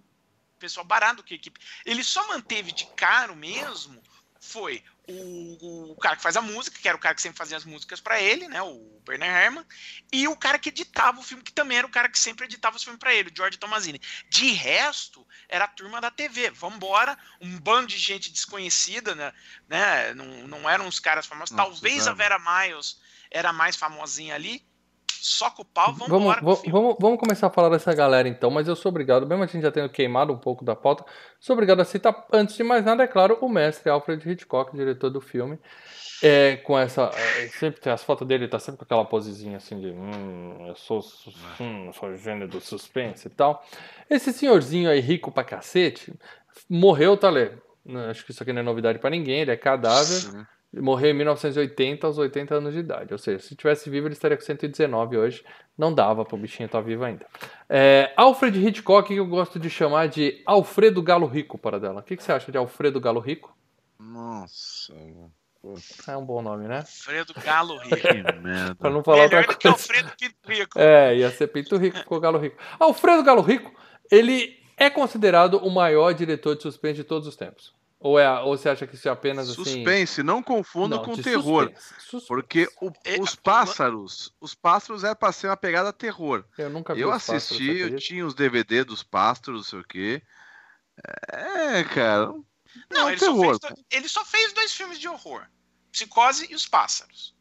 Pessoal 0.59 0.85
barato 0.85 1.23
que 1.23 1.33
a 1.33 1.37
equipe. 1.37 1.59
Ele 1.85 2.03
só 2.03 2.27
manteve 2.27 2.71
de 2.71 2.85
caro 2.87 3.35
mesmo 3.35 4.01
foi 4.45 4.83
o, 5.07 5.91
o, 5.91 5.95
cara 5.95 6.15
que 6.15 6.21
faz 6.21 6.35
a 6.37 6.41
música, 6.41 6.79
que 6.79 6.87
era 6.87 6.97
o 6.97 6.99
cara 6.99 7.13
que 7.13 7.21
sempre 7.21 7.37
fazia 7.37 7.57
as 7.57 7.65
músicas 7.65 7.99
para 7.99 8.21
ele, 8.21 8.47
né, 8.47 8.61
o 8.61 9.01
Bernard 9.05 9.33
Herrmann, 9.33 9.65
e 10.11 10.27
o 10.27 10.35
cara 10.35 10.57
que 10.57 10.69
editava 10.69 11.19
o 11.19 11.23
filme, 11.23 11.43
que 11.43 11.51
também 11.51 11.77
era 11.77 11.85
o 11.85 11.91
cara 11.91 12.09
que 12.09 12.17
sempre 12.17 12.45
editava 12.45 12.75
os 12.75 12.83
filmes 12.83 12.99
para 12.99 13.13
ele, 13.13 13.29
o 13.29 13.35
George 13.35 13.57
Tomazini. 13.57 13.99
De 14.29 14.51
resto, 14.51 15.25
era 15.47 15.65
a 15.65 15.67
turma 15.67 16.01
da 16.01 16.09
TV. 16.09 16.49
Vambora, 16.51 17.17
um 17.41 17.59
bando 17.59 17.87
de 17.87 17.97
gente 17.97 18.31
desconhecida, 18.31 19.13
né, 19.13 19.33
né 19.67 20.13
não, 20.13 20.47
não 20.47 20.69
eram 20.69 20.87
os 20.87 20.99
caras 20.99 21.25
famosos. 21.25 21.55
Talvez 21.55 22.07
a 22.07 22.13
Vera 22.13 22.39
Miles 22.39 22.99
era 23.29 23.51
mais 23.51 23.75
famosinha 23.75 24.35
ali, 24.35 24.65
só 25.25 25.49
com 25.49 25.63
o 25.63 25.65
pau, 25.65 25.91
vamos 25.91 26.07
vamos, 26.07 26.35
vamos, 26.39 26.61
vamos, 26.67 26.95
vamos 26.99 27.19
começar 27.19 27.47
a 27.47 27.49
falar 27.49 27.69
dessa 27.69 27.91
galera 27.95 28.27
então, 28.27 28.51
mas 28.51 28.67
eu 28.67 28.75
sou 28.75 28.91
obrigado, 28.91 29.25
mesmo 29.25 29.43
a 29.43 29.47
gente 29.47 29.63
já 29.63 29.71
tendo 29.71 29.89
queimado 29.89 30.31
um 30.31 30.37
pouco 30.37 30.63
da 30.63 30.75
pauta, 30.75 31.03
sou 31.39 31.55
obrigado 31.55 31.79
a 31.79 31.85
citar, 31.85 32.27
antes 32.31 32.55
de 32.55 32.63
mais 32.63 32.85
nada, 32.85 33.03
é 33.03 33.07
claro, 33.07 33.39
o 33.41 33.49
mestre 33.49 33.89
Alfred 33.89 34.29
Hitchcock, 34.29 34.75
diretor 34.77 35.09
do 35.09 35.19
filme. 35.19 35.59
É, 36.23 36.55
com 36.57 36.79
essa. 36.79 37.11
É, 37.13 37.47
sempre 37.49 37.81
tem 37.81 37.91
as 37.91 38.01
fotos 38.01 38.25
dele, 38.25 38.47
tá 38.47 38.57
sempre 38.57 38.79
com 38.79 38.85
aquela 38.85 39.03
posezinha 39.03 39.57
assim 39.57 39.77
de. 39.81 39.87
Hum, 39.87 40.65
eu 40.65 40.75
sou, 40.75 41.01
hum, 41.59 41.91
sou 41.91 42.15
gênio 42.15 42.47
do 42.47 42.61
suspense 42.61 43.27
e 43.27 43.29
tal. 43.29 43.61
Esse 44.09 44.31
senhorzinho 44.31 44.89
aí, 44.89 45.01
rico 45.01 45.29
pra 45.29 45.43
cacete, 45.43 46.13
morreu, 46.69 47.17
tá 47.17 47.29
lendo? 47.29 47.61
Acho 48.09 48.23
que 48.25 48.31
isso 48.31 48.41
aqui 48.41 48.53
não 48.53 48.61
é 48.61 48.63
novidade 48.63 48.97
para 48.97 49.09
ninguém, 49.09 49.41
ele 49.41 49.51
é 49.51 49.57
cadáver. 49.57 50.05
Sim 50.05 50.45
morreu 50.81 51.11
em 51.11 51.13
1980 51.13 52.05
aos 52.05 52.17
80 52.17 52.55
anos 52.55 52.73
de 52.73 52.79
idade. 52.79 53.13
Ou 53.13 53.17
seja, 53.17 53.39
se 53.39 53.55
tivesse 53.55 53.89
vivo, 53.89 54.07
ele 54.07 54.13
estaria 54.13 54.37
com 54.37 54.43
119 54.43 55.17
hoje. 55.17 55.43
Não 55.77 55.93
dava 55.93 56.25
para 56.25 56.35
o 56.35 56.39
bichinho 56.39 56.65
estar 56.65 56.79
tá 56.79 56.83
vivo 56.83 57.03
ainda. 57.03 57.25
É, 57.69 58.13
Alfred 58.15 58.59
Hitchcock, 58.59 59.07
que 59.07 59.19
eu 59.19 59.25
gosto 59.25 59.59
de 59.59 59.69
chamar 59.69 60.07
de 60.07 60.41
Alfredo 60.45 61.01
Galo 61.01 61.27
Rico, 61.27 61.57
para 61.57 61.79
dela. 61.79 62.01
O 62.01 62.03
que, 62.03 62.17
que 62.17 62.23
você 62.23 62.31
acha 62.31 62.51
de 62.51 62.57
Alfredo 62.57 62.99
Galo 62.99 63.19
Rico? 63.19 63.55
Nossa. 63.99 64.93
É 66.07 66.15
um 66.15 66.23
bom 66.23 66.41
nome, 66.41 66.67
né? 66.67 66.77
Alfredo 66.79 67.33
Galo 67.43 67.77
Rico. 67.83 67.97
para 68.77 68.89
não 68.91 69.03
falar 69.03 69.23
Melhor 69.23 69.41
outra 69.41 69.55
coisa. 69.55 69.69
Alfredo 69.69 70.11
Pinto 70.17 70.35
Rico. 70.45 70.79
É, 70.79 71.15
ia 71.15 71.31
ser 71.31 71.47
Pinto 71.47 71.77
Rico, 71.77 71.97
ficou 71.97 72.19
Galo 72.19 72.37
Rico. 72.37 72.57
Alfredo 72.79 73.23
Galo 73.23 73.41
Rico, 73.41 73.73
ele 74.11 74.59
é 74.77 74.89
considerado 74.89 75.57
o 75.57 75.71
maior 75.71 76.13
diretor 76.13 76.55
de 76.55 76.61
suspense 76.61 76.95
de 76.95 77.03
todos 77.03 77.27
os 77.27 77.35
tempos. 77.35 77.73
Ou, 78.05 78.19
é, 78.19 78.39
ou 78.41 78.55
você 78.55 78.69
acha 78.69 78.85
que 78.85 78.93
isso 78.93 79.07
é 79.07 79.11
apenas 79.11 79.49
assim. 79.49 79.63
Suspense, 79.63 80.21
não 80.21 80.43
confunda 80.43 80.97
não, 80.97 81.03
com 81.03 81.19
terror. 81.19 81.63
Suspense. 81.63 81.93
Suspense. 82.01 82.27
Porque 82.27 82.69
o, 82.79 82.91
é, 83.03 83.19
os 83.19 83.33
pássaros, 83.33 84.31
os 84.39 84.53
pássaros 84.53 85.03
é 85.03 85.15
pra 85.15 85.31
ser 85.31 85.47
uma 85.47 85.57
pegada 85.57 85.91
terror. 85.91 86.45
Eu 86.55 86.69
nunca 86.69 86.93
vi 86.93 87.01
Eu 87.01 87.11
assisti, 87.11 87.65
pássaros, 87.65 87.91
eu 87.93 87.97
tinha 87.97 88.23
os 88.23 88.35
DVD 88.35 88.83
dos 88.83 89.01
pássaros, 89.01 89.55
não 89.55 89.63
sei 89.63 89.79
o 89.79 89.83
quê. 89.83 90.21
É, 91.33 91.83
cara. 91.83 92.27
Não, 92.27 92.45
não 92.91 93.09
ele, 93.09 93.19
terror, 93.19 93.57
só 93.59 93.69
fez, 93.69 93.85
ele 93.89 94.07
só 94.07 94.23
fez 94.23 94.53
dois 94.53 94.71
filmes 94.71 94.99
de 94.99 95.07
horror: 95.07 95.43
Psicose 95.91 96.45
e 96.51 96.53
Os 96.53 96.67
Pássaros. 96.67 97.34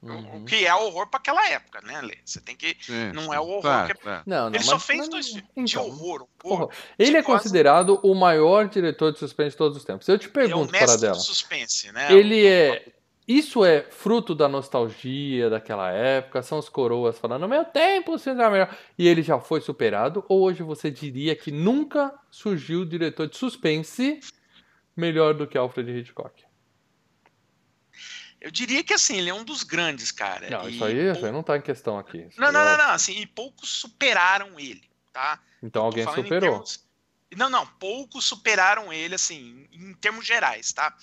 Uhum. 0.00 0.42
O 0.42 0.44
que 0.44 0.64
é 0.64 0.72
horror 0.72 1.08
para 1.08 1.18
aquela 1.18 1.48
época, 1.48 1.80
né, 1.80 2.00
Lê? 2.00 2.18
Você 2.24 2.40
tem 2.40 2.54
que. 2.54 2.76
Sim, 2.80 3.12
não 3.12 3.34
é 3.34 3.40
o 3.40 3.42
horror. 3.42 3.62
Claro, 3.62 3.94
que 3.98 4.08
é... 4.08 4.22
não, 4.24 4.50
não, 4.50 4.54
ele 4.54 4.62
só 4.62 4.78
fez 4.78 5.08
dois 5.08 5.26
filmes 5.28 5.44
então, 5.56 5.64
de 5.64 5.78
horror. 5.78 6.28
horror 6.44 6.70
ele 6.96 7.16
é 7.16 7.22
considerado 7.22 7.98
o 8.04 8.14
maior 8.14 8.68
diretor 8.68 9.12
de 9.12 9.18
suspense 9.18 9.50
de 9.50 9.56
todos 9.56 9.76
os 9.76 9.84
tempos. 9.84 10.08
Eu 10.08 10.16
te 10.16 10.28
pergunto, 10.28 10.74
é 10.74 10.84
o 10.84 10.86
para 10.86 10.96
dela. 10.96 11.14
suspense, 11.14 11.90
né? 11.90 12.12
Ele 12.12 12.46
é. 12.46 12.86
isso 13.26 13.64
é 13.64 13.82
fruto 13.90 14.36
da 14.36 14.46
nostalgia 14.46 15.50
daquela 15.50 15.90
época, 15.90 16.44
são 16.44 16.58
os 16.58 16.68
coroas 16.68 17.18
falando, 17.18 17.42
no 17.42 17.48
meu 17.48 17.64
tempo 17.64 18.14
o 18.14 18.18
filme 18.20 18.40
era 18.40 18.50
melhor, 18.50 18.78
e 18.96 19.08
ele 19.08 19.22
já 19.22 19.40
foi 19.40 19.60
superado, 19.60 20.24
ou 20.28 20.42
hoje 20.42 20.62
você 20.62 20.92
diria 20.92 21.34
que 21.34 21.50
nunca 21.50 22.14
surgiu 22.30 22.84
diretor 22.84 23.26
de 23.26 23.36
suspense 23.36 24.20
melhor 24.96 25.34
do 25.34 25.44
que 25.44 25.58
Alfred 25.58 25.90
Hitchcock? 25.90 26.47
Eu 28.40 28.50
diria 28.50 28.84
que 28.84 28.94
assim, 28.94 29.16
ele 29.16 29.30
é 29.30 29.34
um 29.34 29.44
dos 29.44 29.62
grandes, 29.62 30.12
cara. 30.12 30.48
Não, 30.48 30.68
isso 30.68 30.84
aí, 30.84 31.10
isso 31.10 31.26
aí 31.26 31.32
não 31.32 31.42
tá 31.42 31.56
em 31.56 31.62
questão 31.62 31.98
aqui. 31.98 32.28
Não, 32.36 32.52
não, 32.52 32.64
não, 32.64 32.76
não, 32.76 32.90
assim, 32.90 33.18
e 33.18 33.26
poucos 33.26 33.68
superaram 33.68 34.58
ele, 34.58 34.88
tá? 35.12 35.40
Então 35.62 35.84
alguém 35.84 36.04
superou. 36.04 36.40
Termos... 36.40 36.86
Não, 37.36 37.50
não, 37.50 37.66
poucos 37.66 38.24
superaram 38.24 38.92
ele, 38.92 39.14
assim, 39.14 39.66
em 39.72 39.92
termos 39.94 40.26
gerais, 40.26 40.72
tá? 40.72 40.94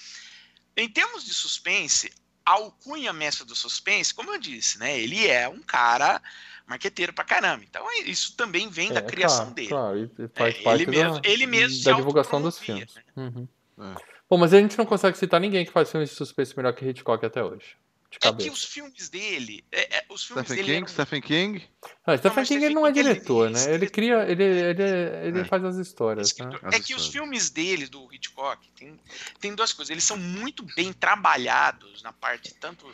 Em 0.78 0.90
termos 0.90 1.26
de 1.26 1.34
suspense, 1.34 2.12
alcunha 2.46 3.12
mestre 3.12 3.46
do 3.46 3.56
suspense, 3.56 4.14
como 4.14 4.34
eu 4.34 4.40
disse, 4.40 4.80
né? 4.80 4.98
Ele 5.00 5.28
é 5.28 5.48
um 5.48 5.62
cara 5.62 6.22
marqueteiro 6.66 7.14
pra 7.14 7.24
caramba. 7.24 7.64
Então 7.64 7.86
isso 8.06 8.36
também 8.36 8.70
vem 8.70 8.90
é, 8.90 8.94
da 8.94 9.02
criação 9.02 9.54
claro, 9.54 9.56
dele. 9.56 9.68
Claro, 9.68 10.12
e 10.20 10.28
faz 10.30 10.56
é, 10.56 10.62
parte 10.62 10.84
ele, 10.84 10.92
mesmo, 10.92 11.22
ele 11.24 11.46
mesmo 11.46 11.84
da 11.84 11.94
divulgação 11.94 12.42
dos 12.42 12.58
filmes. 12.58 12.94
Né? 12.96 13.04
Uhum. 13.16 13.48
É. 13.80 14.15
Bom, 14.30 14.38
mas 14.38 14.54
a 14.54 14.60
gente 14.60 14.78
não 14.78 14.86
consegue 14.86 15.18
citar 15.18 15.40
ninguém 15.40 15.66
que 15.66 15.72
faz 15.72 15.92
filmes 15.92 16.10
de 16.10 16.16
suspense 16.16 16.56
melhor 16.56 16.74
que 16.74 16.86
Hitchcock 16.86 17.26
até 17.26 17.44
hoje 17.44 17.76
é 18.24 18.34
que 18.34 18.50
os 18.50 18.64
filmes 18.64 19.10
dele. 19.10 19.64
É, 19.72 19.98
é, 19.98 20.06
os 20.10 20.24
filmes 20.24 20.46
Stephen 20.46 20.64
dele 20.64 20.78
King? 20.78 20.92
Stephen 20.92 21.22
King? 21.22 21.70
Ah, 22.06 22.18
Stephen 22.18 22.38
não, 22.38 22.46
King 22.46 22.66
ele 22.66 22.76
não 22.76 22.88
é 22.88 22.92
diretor, 22.92 23.50
né? 23.50 23.74
Ele 23.74 23.90
cria. 23.90 24.24
Ele, 24.30 24.44
ele, 24.44 24.84
ele 25.28 25.40
é. 25.42 25.46
faz 25.46 25.64
as 25.64 25.78
histórias. 25.78 26.36
Né? 26.38 26.50
É 26.72 26.80
que 26.80 26.96
os 26.96 27.08
filmes 27.08 27.50
dele, 27.50 27.88
do 27.88 28.12
Hitchcock, 28.14 28.68
tem, 28.72 29.00
tem 29.40 29.56
duas 29.56 29.74
coisas. 29.74 29.90
Eles 29.90 30.04
são 30.04 30.18
muito 30.18 30.64
bem 30.76 30.94
trabalhados 30.94 32.02
na 32.04 32.14
parte 32.14 32.54
tanto 32.54 32.86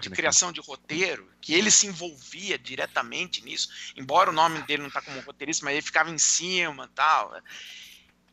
de 0.00 0.10
criação 0.10 0.50
de 0.50 0.60
roteiro, 0.60 1.28
que 1.40 1.54
ele 1.54 1.70
se 1.70 1.86
envolvia 1.86 2.58
diretamente 2.58 3.44
nisso, 3.44 3.68
embora 3.96 4.30
o 4.30 4.32
nome 4.32 4.60
dele 4.62 4.82
não 4.82 4.90
tá 4.90 5.00
como 5.00 5.20
roteirista, 5.20 5.64
mas 5.64 5.74
ele 5.74 5.82
ficava 5.82 6.10
em 6.10 6.18
cima 6.18 6.90
tal. 6.92 7.32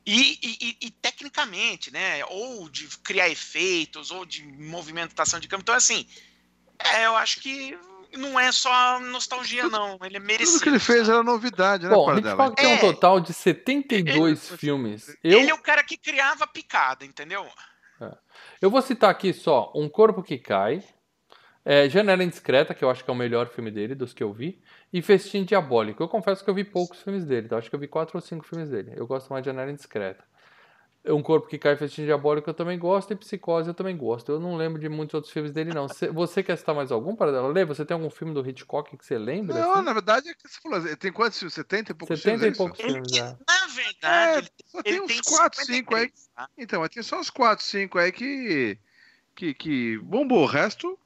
E, 0.05 0.37
e, 0.43 0.77
e, 0.81 0.91
tecnicamente, 0.91 1.91
né? 1.91 2.25
Ou 2.25 2.67
de 2.69 2.87
criar 2.99 3.29
efeitos, 3.29 4.11
ou 4.11 4.25
de 4.25 4.43
movimentação 4.43 5.39
de 5.39 5.47
câmera. 5.47 5.63
Então, 5.63 5.75
assim, 5.75 6.05
é, 6.77 7.05
eu 7.05 7.15
acho 7.15 7.39
que 7.39 7.77
não 8.17 8.39
é 8.39 8.51
só 8.51 8.99
nostalgia, 8.99 9.67
não. 9.69 9.97
Ele 10.03 10.17
é 10.17 10.19
merecido. 10.19 10.59
Tudo 10.59 10.63
que 10.63 10.69
ele 10.69 10.79
fez 10.79 11.07
era 11.07 11.23
novidade, 11.23 11.85
né, 11.85 11.89
Bom, 11.89 12.09
a 12.09 12.15
gente 12.15 12.35
fala 12.35 12.53
que 12.53 12.61
tem 12.61 12.73
um 12.73 12.79
total 12.79 13.19
de 13.19 13.33
72 13.33 14.51
é, 14.51 14.57
filmes. 14.57 15.17
Eu... 15.23 15.39
Ele 15.39 15.49
é 15.49 15.53
o 15.53 15.61
cara 15.61 15.83
que 15.83 15.97
criava 15.97 16.45
picada, 16.47 17.05
entendeu? 17.05 17.47
É. 18.01 18.11
Eu 18.61 18.69
vou 18.69 18.81
citar 18.81 19.09
aqui 19.09 19.33
só 19.33 19.71
Um 19.75 19.87
Corpo 19.87 20.21
que 20.21 20.37
Cai, 20.37 20.83
é, 21.65 21.89
Janela 21.89 22.23
Indiscreta, 22.23 22.73
que 22.73 22.83
eu 22.83 22.89
acho 22.89 23.03
que 23.03 23.09
é 23.09 23.13
o 23.13 23.15
melhor 23.15 23.49
filme 23.49 23.71
dele, 23.71 23.95
dos 23.95 24.13
que 24.13 24.23
eu 24.23 24.33
vi. 24.33 24.61
E 24.93 25.01
Festim 25.01 25.43
Diabólico. 25.43 26.03
Eu 26.03 26.07
confesso 26.07 26.43
que 26.43 26.49
eu 26.49 26.53
vi 26.53 26.63
poucos 26.63 27.01
filmes 27.01 27.25
dele, 27.25 27.47
tá? 27.47 27.57
Acho 27.57 27.67
que 27.67 27.75
eu 27.75 27.79
vi 27.79 27.87
quatro 27.87 28.15
ou 28.15 28.21
cinco 28.21 28.45
filmes 28.45 28.69
dele. 28.69 28.93
Eu 28.95 29.07
gosto 29.07 29.27
mais 29.31 29.41
de 29.41 29.49
Janela 29.49 29.71
Indiscreta. 29.71 30.23
Um 31.05 31.21
Corpo 31.21 31.47
que 31.47 31.57
Cai, 31.57 31.75
Festim 31.75 32.05
Diabólico 32.05 32.49
eu 32.49 32.53
também 32.53 32.77
gosto. 32.77 33.11
E 33.11 33.15
Psicose 33.15 33.67
eu 33.67 33.73
também 33.73 33.97
gosto. 33.97 34.31
Eu 34.31 34.39
não 34.39 34.55
lembro 34.55 34.79
de 34.79 34.87
muitos 34.87 35.15
outros 35.15 35.33
filmes 35.33 35.51
dele, 35.51 35.73
não. 35.73 35.87
Você 36.13 36.43
quer 36.43 36.55
citar 36.57 36.75
mais 36.75 36.91
algum 36.91 37.15
para 37.15 37.31
dela? 37.31 37.47
Lê, 37.47 37.65
você 37.65 37.83
tem 37.83 37.95
algum 37.95 38.09
filme 38.09 38.35
do 38.35 38.47
Hitchcock 38.47 38.95
que 38.95 39.03
você 39.03 39.17
lembra? 39.17 39.59
Não, 39.59 39.73
assim? 39.73 39.81
na 39.81 39.93
verdade 39.93 40.29
é 40.29 40.33
que 40.33 40.47
você 40.47 40.59
falou. 40.61 40.95
Tem 40.95 41.11
quantos 41.11 41.39
filmes? 41.39 41.55
70 41.55 41.91
e 41.91 41.95
poucos 41.95 42.21
70 42.21 42.39
filmes? 42.39 42.57
70 42.57 42.63
e 42.63 42.67
poucos 42.67 42.81
filmes, 42.81 43.17
é. 43.17 43.37
Na 43.47 43.67
verdade, 43.67 44.51
é, 44.75 44.89
ele, 44.89 45.07
tem 45.07 45.17
uns 45.17 45.21
4, 45.21 45.65
5 45.65 45.95
aí. 45.95 46.11
Tá? 46.35 46.49
Então, 46.55 46.87
tem 46.87 47.03
só 47.03 47.19
uns 47.19 47.31
4, 47.31 47.65
5 47.65 47.97
aí 47.97 48.11
que, 48.11 48.77
que, 49.35 49.53
que 49.55 49.97
bombou. 49.97 50.43
O 50.43 50.45
resto 50.47 50.97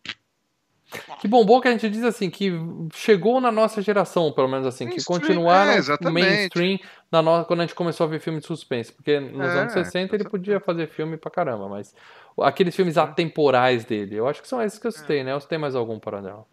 que 1.20 1.28
bombou 1.28 1.62
que 1.62 1.68
a 1.68 1.72
gente 1.72 1.90
diz 1.90 2.04
assim, 2.04 2.30
que 2.30 2.52
chegou 2.94 3.42
na 3.42 3.52
nossa 3.52 3.82
geração, 3.82 4.32
pelo 4.32 4.48
menos 4.48 4.66
assim, 4.66 4.88
que 4.88 5.04
continuaram 5.04 5.72
é, 5.74 6.10
mainstream 6.10 6.80
na 7.12 7.22
no... 7.22 7.44
quando 7.46 7.62
a 7.62 7.66
gente 7.66 7.76
começou 7.76 8.06
a 8.06 8.10
ver 8.10 8.22
filme 8.22 8.40
de 8.40 8.46
suspense. 8.46 8.92
Porque 8.94 9.20
nos 9.20 9.50
é, 9.50 9.60
anos 9.60 9.74
60 9.74 10.16
ele 10.16 10.24
podia 10.30 10.60
fazer 10.60 10.88
filme 10.88 11.18
pra 11.18 11.30
caramba, 11.30 11.68
mas 11.68 11.94
aqueles 12.42 12.76
filmes 12.76 12.98
atemporais 12.98 13.84
dele, 13.84 14.16
eu 14.16 14.28
acho 14.28 14.42
que 14.42 14.48
são 14.48 14.62
esses 14.62 14.80
que 14.80 14.88
eu 14.88 14.92
citei, 14.92 15.24
né? 15.24 15.34
Ou 15.34 15.42
você 15.42 15.48
tem 15.48 15.58
mais 15.58 15.76
algum 15.76 16.00
para 16.00 16.22
dela? 16.22 16.46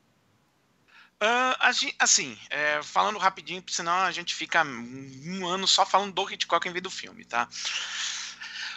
Uh, 1.23 1.95
assim, 2.01 2.37
é, 2.51 2.83
falando 2.83 3.19
rapidinho, 3.19 3.63
senão 3.69 3.93
a 3.93 4.11
gente 4.11 4.35
fica 4.35 4.65
um 4.65 5.47
ano 5.47 5.67
só 5.67 5.87
falando 5.87 6.13
do 6.13 6.31
Hitchcock 6.31 6.69
em 6.69 6.73
vez 6.73 6.83
do 6.83 6.91
filme, 6.91 7.25
tá? 7.25 7.49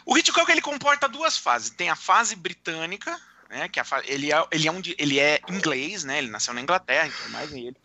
O 0.06 0.18
Hitchcock 0.18 0.50
ele 0.50 0.62
comporta 0.62 1.10
duas 1.10 1.38
fases. 1.38 1.72
Tem 1.72 1.90
a 1.90 1.96
fase 1.96 2.36
britânica, 2.36 3.20
né? 3.50 3.68
Que 3.68 3.80
a, 3.80 3.86
ele, 4.06 4.32
é, 4.32 4.46
ele, 4.52 4.68
é 4.68 4.72
um, 4.72 4.82
ele 4.98 5.20
é 5.20 5.40
inglês, 5.50 6.04
né? 6.04 6.20
Ele 6.20 6.30
nasceu 6.30 6.54
na 6.54 6.62
Inglaterra, 6.62 7.08
então 7.08 7.32
mais 7.32 7.52
e 7.52 7.68
ele 7.68 7.78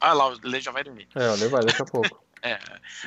Ah 0.00 0.12
lá, 0.12 0.28
o 0.28 0.38
Lê 0.42 0.60
já 0.60 0.70
vai 0.70 0.84
dormir. 0.84 1.08
É, 1.14 1.30
o 1.30 1.36
Lê 1.36 1.48
vai 1.48 1.64
daqui 1.64 1.82
a 1.82 1.84
pouco. 1.84 2.20
é. 2.42 2.58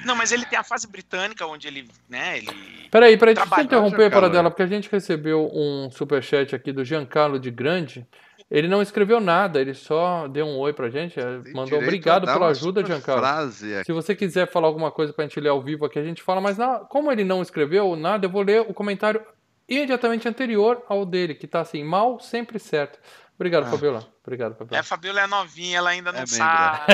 Não, 0.06 0.16
mas 0.16 0.32
ele 0.32 0.46
tem 0.46 0.60
a 0.60 0.64
fase 0.64 0.88
britânica, 0.88 1.46
onde 1.46 1.68
ele, 1.68 1.88
né, 2.10 2.38
ele... 2.38 2.48
Peraí, 2.90 3.18
peraí, 3.18 3.36
deixa 3.36 3.56
eu 3.56 3.64
interromper 3.64 4.10
para 4.10 4.30
dela, 4.30 4.50
porque 4.50 4.64
a 4.64 4.68
gente 4.68 4.90
recebeu 4.92 5.50
um 5.54 5.90
superchat 5.92 6.56
aqui 6.56 6.72
do 6.72 6.84
Giancarlo 6.84 7.40
de 7.40 7.50
Grande, 7.50 8.06
ele 8.52 8.68
não 8.68 8.82
escreveu 8.82 9.22
nada, 9.22 9.62
ele 9.62 9.74
só 9.74 10.28
deu 10.28 10.46
um 10.46 10.58
oi 10.58 10.74
pra 10.74 10.90
gente. 10.90 11.16
Tem 11.16 11.54
mandou 11.54 11.80
obrigado 11.80 12.26
pela 12.26 12.48
ajuda, 12.48 12.86
Giancarlo. 12.86 13.50
Se 13.52 13.94
você 13.94 14.14
quiser 14.14 14.46
falar 14.46 14.68
alguma 14.68 14.92
coisa 14.92 15.14
pra 15.14 15.24
gente 15.24 15.40
ler 15.40 15.48
ao 15.48 15.62
vivo 15.62 15.86
aqui, 15.86 15.98
a 15.98 16.04
gente 16.04 16.22
fala, 16.22 16.42
mas 16.42 16.58
como 16.90 17.10
ele 17.10 17.24
não 17.24 17.42
escreveu 17.42 17.96
nada, 17.96 18.26
eu 18.26 18.30
vou 18.30 18.42
ler 18.42 18.60
o 18.60 18.74
comentário 18.74 19.26
imediatamente 19.72 20.28
anterior 20.28 20.84
ao 20.88 21.06
dele, 21.06 21.34
que 21.34 21.48
tá 21.48 21.62
assim, 21.62 21.84
mal 21.84 22.20
sempre 22.20 22.60
certo. 22.60 23.00
Obrigado, 23.36 23.66
ah. 23.66 23.72
Fabiola. 23.72 24.14
Obrigado, 24.22 24.56
Fabiola. 24.56 24.78
É, 24.78 24.80
a 24.80 24.84
Fabiola 24.84 25.22
é 25.22 25.28
novinha, 25.28 25.78
ela 25.78 25.90
ainda 25.90 26.12
não 26.12 26.20
é 26.20 26.26
sabe. 26.28 26.94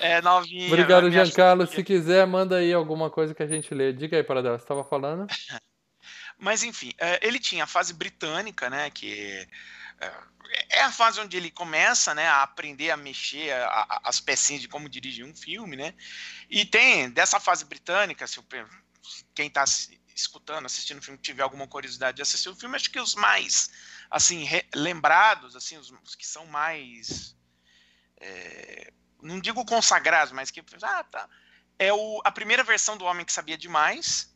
é. 0.00 0.12
é 0.16 0.22
novinha. 0.22 0.68
Obrigado, 0.68 1.10
Giancarlo. 1.10 1.66
Se 1.66 1.82
quiser, 1.82 2.26
manda 2.26 2.56
aí 2.56 2.72
alguma 2.72 3.10
coisa 3.10 3.34
que 3.34 3.42
a 3.42 3.46
gente 3.46 3.74
lê. 3.74 3.92
Diga 3.92 4.16
aí 4.16 4.22
para 4.22 4.42
dela, 4.42 4.56
você 4.56 4.64
estava 4.64 4.84
falando. 4.84 5.26
Mas 6.38 6.62
enfim, 6.62 6.92
é, 6.96 7.26
ele 7.26 7.38
tinha 7.38 7.64
a 7.64 7.66
fase 7.66 7.92
britânica, 7.92 8.70
né? 8.70 8.88
Que 8.88 9.46
é, 10.00 10.78
é 10.78 10.82
a 10.82 10.90
fase 10.90 11.20
onde 11.20 11.36
ele 11.36 11.50
começa, 11.50 12.14
né, 12.14 12.26
a 12.26 12.42
aprender 12.42 12.90
a 12.90 12.96
mexer 12.96 13.52
a, 13.52 13.66
a, 13.66 14.00
as 14.04 14.18
pecinhas 14.20 14.62
de 14.62 14.68
como 14.68 14.88
dirigir 14.88 15.26
um 15.26 15.34
filme, 15.34 15.76
né? 15.76 15.92
E 16.48 16.64
tem 16.64 17.10
dessa 17.10 17.38
fase 17.38 17.66
britânica, 17.66 18.26
se 18.26 18.40
o, 18.40 18.44
quem 19.34 19.48
está 19.48 19.64
escutando, 20.20 20.66
assistindo 20.66 20.98
o 20.98 21.02
filme, 21.02 21.18
tiver 21.18 21.42
alguma 21.42 21.66
curiosidade 21.66 22.16
de 22.16 22.22
assistir 22.22 22.48
o 22.48 22.56
filme, 22.56 22.76
acho 22.76 22.90
que 22.90 23.00
os 23.00 23.14
mais, 23.14 23.70
assim, 24.10 24.46
lembrados, 24.74 25.56
assim, 25.56 25.76
os, 25.76 25.92
os, 26.04 26.14
que 26.14 26.26
são 26.26 26.46
mais, 26.46 27.36
é, 28.18 28.92
não 29.22 29.40
digo 29.40 29.64
consagrados, 29.64 30.32
mas 30.32 30.50
que, 30.50 30.62
ah, 30.82 31.04
tá, 31.04 31.28
é 31.78 31.92
o, 31.92 32.20
a 32.24 32.30
primeira 32.30 32.62
versão 32.62 32.96
do 32.96 33.04
Homem 33.04 33.24
que 33.24 33.32
Sabia 33.32 33.56
Demais, 33.56 34.30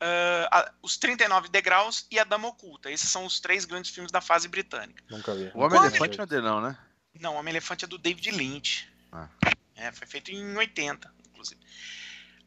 uh, 0.00 0.48
a, 0.50 0.72
os 0.82 0.96
39 0.96 1.48
Degraus 1.48 2.06
e 2.10 2.18
a 2.18 2.24
Dama 2.24 2.48
Oculta. 2.48 2.90
Esses 2.90 3.10
são 3.10 3.24
os 3.24 3.40
três 3.40 3.64
grandes 3.64 3.90
filmes 3.90 4.10
da 4.10 4.20
fase 4.20 4.48
britânica. 4.48 5.02
Nunca 5.08 5.34
vi. 5.34 5.50
O 5.54 5.60
Homem-Elefante 5.60 6.18
não 6.18 6.24
é 6.24 6.26
dele 6.26 6.42
não, 6.42 6.60
né? 6.60 6.78
Não, 7.18 7.34
o 7.34 7.38
Homem-Elefante 7.38 7.84
é 7.84 7.88
do 7.88 7.98
David 7.98 8.30
Lynch. 8.30 8.88
Ah. 9.12 9.28
É, 9.74 9.90
foi 9.92 10.06
feito 10.06 10.30
em 10.30 10.56
80, 10.56 11.12
inclusive. 11.28 11.60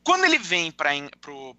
Quando 0.04 0.26
ele 0.26 0.38
vem 0.38 0.72
para 0.72 0.92
pro, 1.20 1.56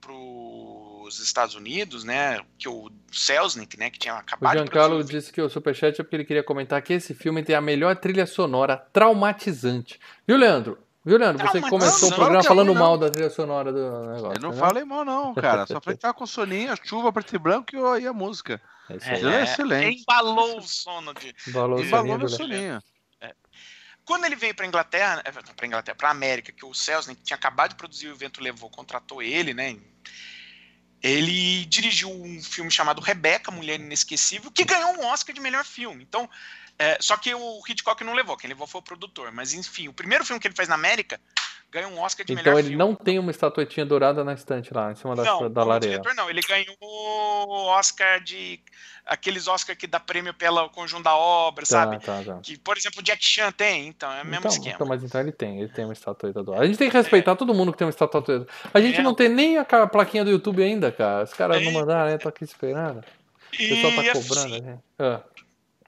os 1.05 1.19
Estados 1.19 1.55
Unidos, 1.55 2.03
né, 2.05 2.40
que 2.59 2.69
o 2.69 2.90
Selznick, 3.12 3.79
né, 3.79 3.90
que 3.90 3.99
tinha 3.99 4.14
acabado 4.14 4.55
o 4.55 4.59
Giancarlo 4.59 5.05
de 5.05 5.11
disse 5.11 5.33
que 5.33 5.40
o 5.40 5.49
Superchat 5.49 6.01
é 6.01 6.05
porque 6.05 6.17
ele 6.17 6.25
queria 6.25 6.43
comentar 6.43 6.81
que 6.83 6.93
esse 6.93 7.14
filme 7.14 7.43
tem 7.43 7.55
a 7.55 7.61
melhor 7.61 7.95
trilha 7.97 8.27
sonora 8.27 8.77
traumatizante. 8.93 10.01
Viu, 10.27 10.37
Leandro? 10.37 10.79
Viu, 11.05 11.19
Leandro? 11.19 11.47
Você 11.47 11.61
começou 11.61 12.09
o 12.11 12.14
programa 12.14 12.43
falando 12.43 12.73
não. 12.73 12.81
mal 12.81 12.97
da 12.97 13.11
trilha 13.11 13.29
sonora 13.29 13.71
do 13.71 14.07
negócio. 14.07 14.38
Eu 14.38 14.40
não 14.40 14.51
né? 14.53 14.57
falei 14.57 14.85
mal, 14.85 15.05
não, 15.05 15.35
cara. 15.35 15.67
Só 15.67 15.81
falei 15.81 15.97
que 15.99 16.03
tava 16.03 16.14
com 16.14 16.27
soninho, 16.27 16.75
chuva, 16.83 17.12
preto 17.12 17.37
e 17.37 17.38
branco 17.38 17.71
e 17.99 18.07
a 18.07 18.12
música. 18.12 18.61
É, 18.88 18.95
é, 18.95 19.35
é 19.40 19.43
excelente. 19.43 20.03
Embalou 20.03 20.59
o 20.59 20.62
sono 20.62 21.12
de. 21.14 21.35
Embalou, 21.47 21.79
o 21.79 21.85
soninho. 21.85 22.14
Embalou 22.14 22.29
soninho. 22.29 22.83
Quando 24.05 24.27
ele 24.27 24.37
veio 24.37 24.55
para 24.55 24.67
Inglaterra, 24.67 25.23
é, 25.25 25.33
para 25.33 25.67
Inglaterra, 25.67 25.96
para 25.96 26.11
América, 26.11 26.52
que 26.52 26.65
o 26.65 26.75
Selznick 26.75 27.23
tinha 27.23 27.37
acabado 27.37 27.71
de 27.71 27.77
produzir 27.77 28.09
o 28.09 28.17
Vento 28.17 28.42
Levou, 28.42 28.69
contratou 28.69 29.23
ele, 29.23 29.55
né? 29.55 29.77
Ele 31.05 31.67
dirigiu 31.67 32.11
um 32.11 32.42
filme 32.42 32.71
chamado 32.71 33.02
Rebeca, 33.02 33.50
Mulher 33.50 33.79
Inesquecível, 33.79 34.50
que 34.50 34.65
ganhou 34.65 34.94
um 34.94 35.05
Oscar 35.05 35.35
de 35.35 35.40
melhor 35.40 35.63
filme. 35.63 36.02
Então, 36.02 36.31
é, 36.79 36.98
só 37.00 37.16
que 37.16 37.35
o 37.35 37.60
Hitchcock 37.68 38.02
não 38.02 38.14
levou, 38.14 38.37
quem 38.37 38.48
levou 38.48 38.66
foi 38.66 38.81
o 38.81 38.85
produtor. 38.85 39.31
Mas 39.33 39.52
enfim, 39.54 39.88
o 39.88 39.92
primeiro 39.92 40.25
filme 40.25 40.40
que 40.40 40.46
ele 40.46 40.56
fez 40.56 40.68
na 40.68 40.75
América 40.75 41.20
ganhou 41.70 41.90
um 41.90 42.00
Oscar 42.00 42.25
de 42.25 42.33
então, 42.33 42.44
melhor 42.44 42.56
filme. 42.56 42.75
Então 42.75 42.87
ele 42.87 42.90
não 42.90 42.94
tem 42.94 43.18
uma 43.18 43.31
estatuetinha 43.31 43.85
dourada 43.85 44.22
na 44.22 44.33
estante 44.33 44.72
lá, 44.72 44.92
em 44.92 44.94
cima 44.94 45.16
da, 45.16 45.25
não, 45.25 45.50
da 45.50 45.64
lareira. 45.64 46.00
Diretor, 46.00 46.14
não, 46.14 46.31
ele 46.31 46.40
ganhou 46.40 46.77
o 46.81 47.66
Oscar 47.66 48.22
de. 48.22 48.60
Aqueles 49.06 49.46
Oscar 49.46 49.77
que 49.77 49.87
dá 49.87 50.00
prêmio 50.00 50.33
pelo 50.33 50.66
conjunto 50.70 51.02
da 51.02 51.14
obra, 51.14 51.64
tá, 51.64 51.70
sabe? 51.70 51.98
Tá, 51.98 52.22
tá. 52.25 52.38
Que, 52.42 52.56
por 52.58 52.75
exemplo, 52.75 53.00
o 53.00 53.02
Jack 53.02 53.22
Chan 53.22 53.52
tem, 53.52 53.88
então 53.88 54.10
é 54.10 54.22
o 54.22 54.25
mesmo 54.25 54.38
então, 54.38 54.50
esquema. 54.50 54.75
Então, 54.75 54.87
mas 54.87 55.04
então 55.04 55.20
ele 55.20 55.33
tem, 55.33 55.60
ele 55.60 55.68
tem 55.68 55.85
uma 55.85 55.92
estatueta 55.92 56.42
dourada. 56.42 56.64
A 56.64 56.66
gente 56.66 56.79
tem 56.79 56.88
que 56.88 56.96
respeitar 56.96 57.33
é. 57.33 57.35
todo 57.35 57.52
mundo 57.52 57.70
que 57.70 57.77
tem 57.77 57.85
uma 57.85 57.90
estatueta. 57.90 58.46
A 58.72 58.81
gente 58.81 59.00
é. 59.00 59.02
não 59.02 59.14
tem 59.14 59.29
nem 59.29 59.58
a 59.58 59.64
plaquinha 59.64 60.25
do 60.25 60.31
YouTube 60.31 60.62
ainda, 60.62 60.90
cara. 60.90 61.25
Os 61.25 61.35
caras 61.35 61.62
não 61.62 61.72
mandaram, 61.72 62.10
né? 62.10 62.18
Tô 62.18 62.31
aqui 62.31 62.44
esperando. 62.44 63.04
O 63.52 63.56
pessoal 63.56 63.92
tá 63.92 64.12
cobrando, 64.12 64.62
né? 64.62 64.79
Ah. 64.98 65.20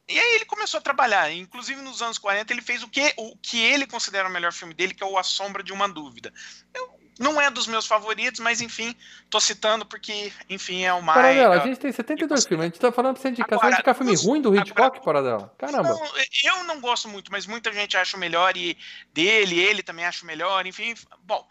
E 0.09 0.19
aí 0.19 0.35
ele 0.37 0.45
começou 0.45 0.79
a 0.79 0.81
trabalhar. 0.81 1.33
Inclusive 1.33 1.81
nos 1.83 2.01
anos 2.01 2.19
40 2.19 2.53
ele 2.53 2.63
fez 2.63 2.83
o 2.83 2.89
que, 2.89 3.13
o 3.17 3.37
que 3.37 3.61
ele 3.61 3.87
considera 3.87 4.29
o 4.29 4.33
melhor 4.33 4.53
filme 4.53 4.73
dele, 4.73 4.95
que 4.95 5.03
é 5.03 5.07
o 5.07 5.19
A 5.19 5.23
Sombra 5.23 5.63
de 5.63 5.73
uma 5.73 5.89
Dúvida. 5.89 6.33
Eu, 6.73 6.99
não 7.19 7.41
é 7.41 7.51
dos 7.51 7.67
meus 7.67 7.87
favoritos, 7.87 8.41
mas 8.41 8.61
enfim, 8.61 8.95
tô 9.31 9.41
citando 9.41 9.87
porque, 9.87 10.33
enfim, 10.49 10.85
é 10.85 10.93
o 10.93 11.03
mais. 11.03 11.21
Paradela, 11.21 11.57
a 11.57 11.67
gente 11.67 11.79
tem 11.79 11.91
72 11.91 12.47
filmes. 12.47 12.65
A 12.65 12.69
gente 12.69 12.79
tá 12.79 12.93
falando 12.93 13.15
pra 13.15 13.23
você 13.23 13.29
indicar. 13.31 13.55
Agora, 13.55 13.69
você 13.69 13.75
indicar 13.75 13.95
filme 13.95 14.15
ruim 14.17 14.41
do 14.41 14.55
Hitchcock, 14.55 14.99
agora, 14.99 15.01
Paradela? 15.01 15.55
Caramba. 15.59 15.89
Não, 15.89 16.13
eu 16.45 16.65
não 16.65 16.81
gosto 16.81 17.09
muito, 17.09 17.33
mas 17.33 17.47
muita 17.47 17.73
gente 17.73 17.97
acha 17.97 18.17
o 18.17 18.21
melhor 18.21 18.57
e 18.57 18.77
dele, 19.13 19.59
ele 19.59 19.83
também 19.83 20.05
acha 20.05 20.25
o 20.25 20.27
melhor, 20.27 20.67
enfim. 20.67 20.95
Bom, 21.23 21.47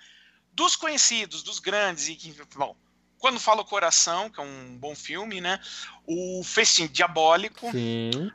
dos 0.53 0.76
conhecidos, 0.76 1.43
dos 1.43 1.60
grandes, 1.60 2.08
e 2.10 2.16
que, 2.16 2.34
bom, 2.56 2.76
quando 3.18 3.39
falo 3.39 3.66
Coração, 3.66 4.30
que 4.30 4.39
é 4.39 4.43
um 4.43 4.78
bom 4.78 4.95
filme, 4.95 5.41
né? 5.41 5.60
O 6.06 6.43
Festim 6.43 6.88
Diabólico. 6.88 7.72
Sim. 7.72 8.32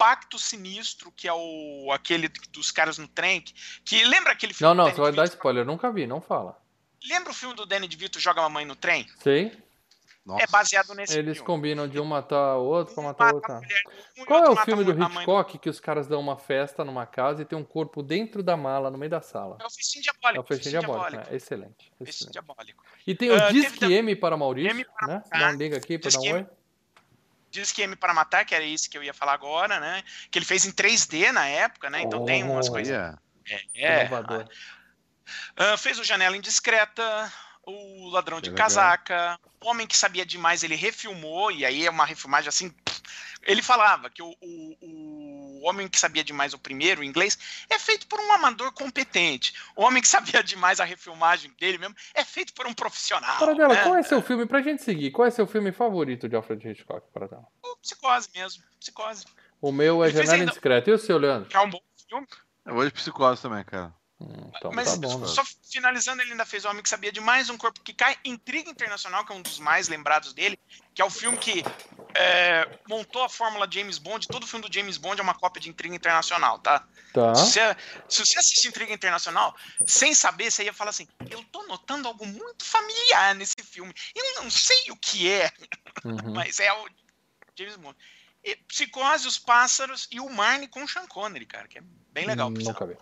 Pacto 0.00 0.38
Sinistro, 0.38 1.12
que 1.12 1.28
é 1.28 1.32
o 1.34 1.92
aquele 1.92 2.26
dos 2.48 2.70
caras 2.70 2.96
no 2.96 3.06
trem, 3.06 3.42
que, 3.42 3.52
que 3.84 4.02
lembra 4.04 4.32
aquele 4.32 4.54
filme? 4.54 4.74
Não, 4.74 4.84
não, 4.86 4.90
você 4.90 4.98
vai 4.98 5.12
dar 5.12 5.26
spoiler, 5.26 5.60
eu 5.60 5.66
nunca 5.66 5.92
vi, 5.92 6.06
não 6.06 6.22
fala. 6.22 6.58
Lembra 7.06 7.32
o 7.32 7.34
filme 7.34 7.54
do 7.54 7.66
Danny 7.66 7.86
DeVito 7.86 8.18
Joga 8.18 8.40
Mamãe 8.40 8.64
no 8.64 8.74
Trem? 8.74 9.06
Sei. 9.22 9.52
Nossa. 10.24 10.44
É 10.44 10.46
baseado 10.46 10.94
nesse 10.94 11.18
Eles 11.18 11.34
filme. 11.34 11.46
combinam 11.46 11.86
de 11.86 12.00
um 12.00 12.04
matar 12.06 12.56
o 12.56 12.64
outro 12.64 12.94
pra 12.94 13.04
matar 13.04 13.32
o 13.32 13.34
outro. 13.36 13.60
Um 14.16 14.24
Qual 14.24 14.42
é 14.42 14.48
o 14.48 14.56
filme 14.56 14.84
do 14.84 14.92
Hitchcock 14.92 15.58
que 15.58 15.68
os 15.68 15.78
caras 15.78 16.06
dão 16.06 16.18
uma 16.18 16.38
festa 16.38 16.82
numa 16.82 17.04
casa 17.04 17.42
e 17.42 17.44
tem 17.44 17.58
um 17.58 17.64
corpo 17.64 18.02
dentro 18.02 18.42
da 18.42 18.56
mala, 18.56 18.90
no 18.90 18.96
meio 18.96 19.10
da 19.10 19.20
sala? 19.20 19.58
É 19.60 19.66
o 19.66 19.70
Festim 19.70 20.00
Diabólico. 20.00 20.38
É 20.38 20.40
o 20.40 20.46
Festim 20.46 20.70
Diabólico, 20.70 21.10
né? 21.10 21.36
Excelente. 21.36 21.92
excelente. 22.00 22.32
Diabólico. 22.32 22.84
E 23.06 23.14
tem 23.14 23.30
o 23.30 23.34
uh, 23.34 23.52
Disque 23.52 23.92
M 23.92 24.16
para 24.16 24.34
Maurício, 24.34 24.70
M 24.70 24.86
para 24.98 25.08
né? 25.08 25.22
Dá 25.30 25.48
um 25.50 25.56
liga 25.56 25.76
aqui 25.76 25.98
pra 25.98 26.10
dar 26.10 26.20
um 26.20 26.32
oi. 26.32 26.46
Disque 27.50 27.82
M 27.82 27.96
para 27.96 28.14
Matar, 28.14 28.44
que 28.44 28.54
era 28.54 28.64
isso 28.64 28.88
que 28.88 28.96
eu 28.96 29.02
ia 29.02 29.14
falar 29.14 29.34
agora, 29.34 29.80
né? 29.80 30.02
Que 30.30 30.38
ele 30.38 30.46
fez 30.46 30.64
em 30.64 30.72
3D 30.72 31.32
na 31.32 31.46
época, 31.46 31.90
né? 31.90 32.02
Então 32.02 32.22
oh, 32.22 32.24
tem 32.24 32.42
umas 32.42 32.68
coisas... 32.68 32.88
Yeah. 32.88 33.18
É, 33.74 34.04
é. 34.04 34.08
Uh, 34.08 35.78
fez 35.78 35.98
o 35.98 36.04
Janela 36.04 36.36
Indiscreta, 36.36 37.32
o 37.64 38.08
Ladrão 38.10 38.40
de 38.40 38.52
Casaca, 38.52 39.38
o 39.60 39.68
Homem 39.68 39.86
que 39.86 39.96
Sabia 39.96 40.24
Demais, 40.24 40.62
ele 40.62 40.74
refilmou, 40.74 41.50
e 41.50 41.64
aí 41.64 41.86
é 41.86 41.90
uma 41.90 42.04
refilmagem 42.04 42.48
assim. 42.48 42.74
Ele 43.42 43.62
falava 43.62 44.10
que 44.10 44.22
o, 44.22 44.34
o, 44.40 44.76
o 44.80 45.39
Homem 45.62 45.88
que 45.88 45.98
Sabia 45.98 46.24
Demais, 46.24 46.54
o 46.54 46.58
primeiro, 46.58 47.00
o 47.00 47.04
inglês, 47.04 47.38
é 47.68 47.78
feito 47.78 48.06
por 48.06 48.20
um 48.20 48.32
amador 48.32 48.72
competente. 48.72 49.54
O 49.76 49.82
Homem 49.82 50.02
que 50.02 50.08
Sabia 50.08 50.42
Demais, 50.42 50.80
a 50.80 50.84
refilmagem 50.84 51.52
dele 51.58 51.78
mesmo, 51.78 51.94
é 52.14 52.24
feito 52.24 52.52
por 52.54 52.66
um 52.66 52.74
profissional. 52.74 53.38
Paradela, 53.38 53.74
né? 53.74 53.82
qual 53.82 53.96
é 53.96 54.02
seu 54.02 54.22
filme, 54.22 54.46
pra 54.46 54.62
gente 54.62 54.82
seguir, 54.82 55.10
qual 55.10 55.26
é 55.26 55.30
seu 55.30 55.46
filme 55.46 55.72
favorito 55.72 56.28
de 56.28 56.36
Alfred 56.36 56.68
Hitchcock, 56.68 57.06
Paradela? 57.12 57.46
O 57.62 57.76
Psicose 57.76 58.28
mesmo, 58.34 58.62
Psicose. 58.78 59.24
O 59.60 59.70
meu 59.70 60.02
é 60.02 60.10
Janela 60.10 60.44
Indiscreta. 60.44 60.90
E 60.90 60.92
o 60.92 60.98
seu, 60.98 61.18
Leandro? 61.18 61.48
Que 61.48 61.56
é 61.56 61.60
um 61.60 61.68
bom 61.68 61.80
filme. 62.08 62.26
Eu 62.64 62.74
vou 62.74 62.84
de 62.84 62.90
Psicose 62.90 63.42
também, 63.42 63.64
cara. 63.64 63.94
Então, 64.20 64.70
Mas 64.72 64.92
tá 64.92 64.96
bom, 64.98 65.26
só 65.26 65.42
finalizando, 65.70 66.20
ele 66.20 66.32
ainda 66.32 66.44
fez 66.44 66.64
O 66.64 66.68
Homem 66.68 66.82
que 66.82 66.88
Sabia 66.88 67.10
de 67.10 67.20
Mais, 67.20 67.48
Um 67.48 67.56
Corpo 67.56 67.80
que 67.80 67.94
Cai, 67.94 68.16
Intriga 68.24 68.70
Internacional, 68.70 69.24
que 69.24 69.32
é 69.32 69.34
um 69.34 69.40
dos 69.40 69.58
mais 69.58 69.88
lembrados 69.88 70.34
dele, 70.34 70.58
que 70.94 71.00
é 71.00 71.04
o 71.04 71.10
filme 71.10 71.38
que 71.38 71.64
é, 72.14 72.68
montou 72.86 73.22
a 73.22 73.28
fórmula 73.28 73.66
James 73.70 73.96
Bond. 73.96 74.28
Todo 74.28 74.46
filme 74.46 74.68
do 74.68 74.72
James 74.72 74.98
Bond 74.98 75.18
é 75.18 75.22
uma 75.22 75.34
cópia 75.34 75.62
de 75.62 75.70
Intriga 75.70 75.94
Internacional, 75.94 76.58
tá? 76.58 76.86
tá. 77.14 77.34
Se, 77.34 77.52
você, 77.52 77.76
se 78.08 78.26
você 78.26 78.38
assistir 78.38 78.68
Intriga 78.68 78.92
Internacional, 78.92 79.56
sem 79.86 80.14
saber, 80.14 80.50
você 80.50 80.64
ia 80.64 80.72
falar 80.74 80.90
assim: 80.90 81.08
eu 81.30 81.42
tô 81.44 81.62
notando 81.62 82.06
algo 82.06 82.26
muito 82.26 82.64
familiar 82.64 83.34
nesse 83.34 83.62
filme. 83.62 83.94
Eu 84.14 84.42
não 84.42 84.50
sei 84.50 84.90
o 84.90 84.96
que 84.96 85.30
é, 85.30 85.50
uhum. 86.04 86.34
mas 86.34 86.60
é 86.60 86.70
o 86.72 86.86
James 87.56 87.76
Bond. 87.76 87.96
E, 88.44 88.56
Psicose, 88.68 89.26
Os 89.26 89.38
Pássaros 89.38 90.08
e 90.10 90.20
o 90.20 90.28
Marne 90.28 90.68
com 90.68 90.86
Sean 90.86 91.06
Connery, 91.06 91.46
cara, 91.46 91.68
que 91.68 91.78
é 91.78 91.82
bem 92.12 92.26
legal. 92.26 92.48
Hum, 92.48 92.54
nunca 92.54 92.86
vi. 92.86 92.96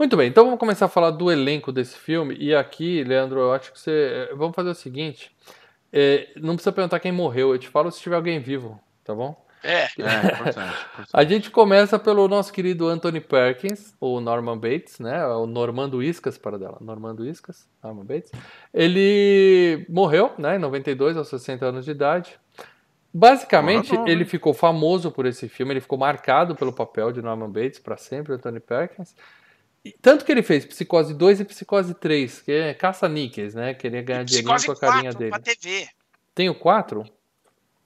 Muito 0.00 0.16
bem, 0.16 0.28
então 0.28 0.46
vamos 0.46 0.58
começar 0.58 0.86
a 0.86 0.88
falar 0.88 1.10
do 1.10 1.30
elenco 1.30 1.70
desse 1.70 1.94
filme. 1.94 2.34
E 2.40 2.54
aqui, 2.54 3.04
Leandro, 3.04 3.38
eu 3.38 3.52
acho 3.52 3.70
que 3.70 3.78
você. 3.78 4.28
Eh, 4.30 4.34
vamos 4.34 4.56
fazer 4.56 4.70
o 4.70 4.74
seguinte: 4.74 5.30
é, 5.92 6.30
não 6.36 6.54
precisa 6.54 6.72
perguntar 6.72 6.98
quem 7.00 7.12
morreu, 7.12 7.52
eu 7.52 7.58
te 7.58 7.68
falo 7.68 7.90
se 7.90 8.00
tiver 8.00 8.16
alguém 8.16 8.40
vivo, 8.40 8.80
tá 9.04 9.14
bom? 9.14 9.36
É, 9.62 9.82
é 9.82 10.32
importante, 10.32 10.58
A 11.12 11.22
gente 11.22 11.50
começa 11.50 11.98
pelo 11.98 12.26
nosso 12.28 12.50
querido 12.50 12.88
Anthony 12.88 13.20
Perkins, 13.20 13.94
ou 14.00 14.22
Norman 14.22 14.56
Bates, 14.56 14.98
né? 15.00 15.22
O 15.26 15.44
Normando 15.46 16.02
Iscas, 16.02 16.38
para 16.38 16.58
dela. 16.58 16.78
Normando 16.80 17.26
Iscas, 17.26 17.68
Norman 17.84 18.06
Bates. 18.06 18.32
Ele 18.72 19.84
morreu, 19.86 20.32
né, 20.38 20.56
em 20.56 20.58
92, 20.58 21.18
aos 21.18 21.28
60 21.28 21.66
anos 21.66 21.84
de 21.84 21.90
idade. 21.90 22.40
Basicamente, 23.12 23.94
ele 24.06 24.24
ficou 24.24 24.54
famoso 24.54 25.10
por 25.10 25.26
esse 25.26 25.46
filme, 25.46 25.74
ele 25.74 25.80
ficou 25.82 25.98
marcado 25.98 26.54
pelo 26.54 26.72
papel 26.72 27.12
de 27.12 27.20
Norman 27.20 27.50
Bates 27.50 27.78
para 27.78 27.98
sempre, 27.98 28.32
Anthony 28.32 28.60
Perkins. 28.60 29.14
Tanto 30.02 30.24
que 30.24 30.32
ele 30.32 30.42
fez 30.42 30.64
Psicose 30.66 31.14
2 31.14 31.40
e 31.40 31.44
Psicose 31.44 31.94
3, 31.94 32.42
que 32.42 32.52
é 32.52 32.74
caça-níqueis, 32.74 33.54
né? 33.54 33.72
Queria 33.72 34.02
ganhar 34.02 34.24
dinheiro 34.24 34.48
com 34.48 34.72
a 34.72 34.76
carinha 34.76 35.12
4, 35.12 35.18
dele. 35.18 35.56
TV. 35.56 35.88
Tem 36.34 36.48
o 36.48 36.54
4? 36.54 37.04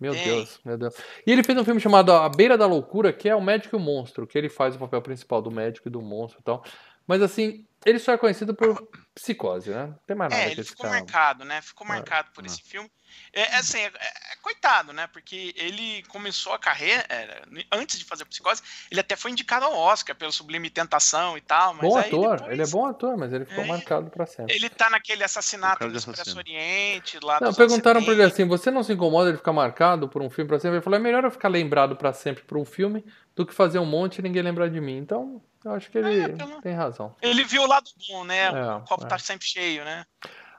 Meu 0.01 0.13
Tem. 0.13 0.25
Deus, 0.25 0.61
meu 0.65 0.77
Deus. 0.77 0.95
E 1.27 1.31
ele 1.31 1.45
fez 1.45 1.57
um 1.57 1.65
filme 1.65 1.81
chamado 1.81 2.13
A 2.13 2.29
Beira 2.29 2.59
da 2.59 2.67
Loucura, 2.67 3.13
que 3.13 3.29
é 3.29 3.35
o 3.35 3.41
médico 3.41 3.77
e 3.77 3.79
o 3.79 3.81
monstro, 3.81 4.27
que 4.27 4.37
ele 4.37 4.49
faz 4.49 4.75
o 4.75 4.79
papel 4.79 5.01
principal 5.01 5.41
do 5.41 5.51
médico 5.51 5.89
e 5.89 5.91
do 5.91 6.03
monstro 6.03 6.41
e 6.41 6.45
tal. 6.45 6.65
Mas 7.07 7.23
assim, 7.23 7.65
ele 7.85 7.99
só 7.99 8.13
é 8.13 8.19
conhecido 8.19 8.55
por 8.55 8.89
Psicose, 9.15 9.71
né? 9.71 9.87
Não 9.87 9.99
tem 10.07 10.17
mais 10.17 10.31
nada 10.31 10.43
é, 10.43 10.51
ele 10.51 10.65
ficou 10.65 10.89
marcado, 10.89 11.45
né? 11.45 11.61
Ficou 11.61 11.87
marcado 11.87 12.31
por 12.33 12.45
esse 12.45 12.63
filme. 12.63 12.91
É, 13.33 13.43
é 13.43 13.57
assim, 13.57 13.79
é, 13.79 13.87
é, 13.87 13.93
coitado, 14.43 14.93
né? 14.93 15.07
Porque 15.07 15.55
ele 15.57 16.03
começou 16.09 16.53
a 16.53 16.59
carreira, 16.59 17.05
é, 17.09 17.43
antes 17.73 17.99
de 17.99 18.05
fazer 18.05 18.25
Psicose, 18.25 18.63
ele 18.91 19.01
até 19.01 19.15
foi 19.15 19.31
indicado 19.31 19.67
ao 19.67 19.77
Oscar 19.77 20.17
pelo 20.17 20.33
Sublime 20.33 20.71
Tentação 20.71 21.37
e 21.37 21.41
tal. 21.41 21.75
bom 21.75 21.97
ator, 21.97 22.37
depois, 22.37 22.53
ele 22.53 22.63
é 22.63 22.67
bom 22.67 22.87
ator, 22.87 23.17
mas 23.17 23.33
ele 23.33 23.45
ficou 23.45 23.65
é, 23.65 23.67
marcado 23.69 24.11
para 24.11 24.27
sempre. 24.27 24.55
Ele 24.55 24.69
tá 24.69 24.91
naquele 24.91 25.23
assassinato 25.23 25.89
do 25.89 25.97
Expresso 25.97 26.37
Oriente, 26.39 27.19
lá 27.23 27.39
Não, 27.41 27.55
perguntaram 27.55 28.03
para 28.03 28.15
ele 28.15 28.23
assim: 28.23 28.47
você 28.47 28.71
não 28.71 28.83
se 28.83 28.93
incomoda 28.93 29.31
de 29.31 29.39
ficar 29.39 29.53
marcado 29.53 30.09
por 30.09 30.23
um 30.23 30.31
filme 30.31 30.49
para 30.49 30.59
sempre? 30.59 30.77
Ele 30.79 30.85
falou: 30.85 30.99
é 30.99 31.03
melhor 31.03 31.25
eu 31.25 31.31
ficar 31.31 31.49
lembrado 31.49 31.97
para 31.97 32.13
sempre 32.13 32.43
por 32.45 32.59
um 32.59 32.65
filme 32.65 33.05
do 33.37 33.45
que 33.45 33.55
fazer 33.55 33.79
um 33.79 33.87
monte 33.87 34.19
e 34.19 34.23
ninguém 34.23 34.43
lembrar 34.43 34.69
de 34.69 34.81
mim. 34.81 34.97
Então, 34.97 35.43
eu 35.65 35.73
acho 35.73 35.91
que 35.91 35.99
ele 35.99 36.29
pelo... 36.31 36.61
tem 36.61 36.75
razão. 36.75 37.15
Ele 37.23 37.45
viu 37.45 37.63
o 37.63 37.67
lado 37.67 37.91
bom, 38.09 38.25
né? 38.25 38.51
o 38.51 38.81
copo 38.83 39.07
tá 39.07 39.19
sempre 39.19 39.47
cheio, 39.47 39.85
né? 39.85 40.05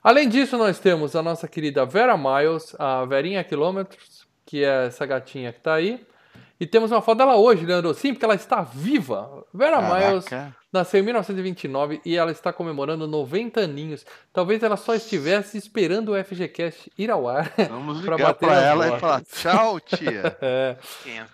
Além 0.03 0.30
disso, 0.30 0.58
nós 0.58 0.80
temos 0.80 1.16
a 1.16 1.24
nossa 1.24 1.47
querida 1.47 1.86
Vera 1.86 2.16
Miles, 2.16 2.76
a 2.78 3.06
Verinha 3.06 3.43
Quilômetros, 3.43 4.28
que 4.45 4.64
é 4.64 4.88
essa 4.88 5.06
gatinha 5.06 5.51
que 5.51 5.60
está 5.60 5.74
aí. 5.74 6.06
E 6.60 6.66
temos 6.66 6.91
uma 6.91 7.01
foto 7.01 7.18
dela 7.18 7.36
hoje, 7.36 7.66
Leandro. 7.66 7.93
Sim, 7.93 8.14
porque 8.14 8.24
ela 8.24 8.36
está 8.36 8.62
viva. 8.62 9.45
Vera 9.53 9.82
Caraca. 9.82 10.08
Miles 10.08 10.26
nasceu 10.76 11.00
em 11.00 11.04
1929 11.04 12.02
e 12.06 12.16
ela 12.16 12.32
está 12.32 12.54
comemorando 12.54 13.08
90 13.08 13.62
aninhos. 13.62 14.06
Talvez 14.32 14.62
ela 14.62 14.78
só 14.78 14.94
estivesse 14.94 15.58
esperando 15.58 16.10
o 16.10 16.24
FGCast 16.24 16.92
ir 16.98 17.10
ao 17.10 17.28
ar. 17.28 17.52
Vamos 17.70 18.00
ligar 18.02 18.18
pra, 18.18 18.28
bater 18.28 18.48
pra 18.48 18.62
ela 18.62 18.88
e 18.96 19.00
falar 19.00 19.24
tchau, 19.24 19.80
tia. 19.80 20.38
é. 20.42 20.78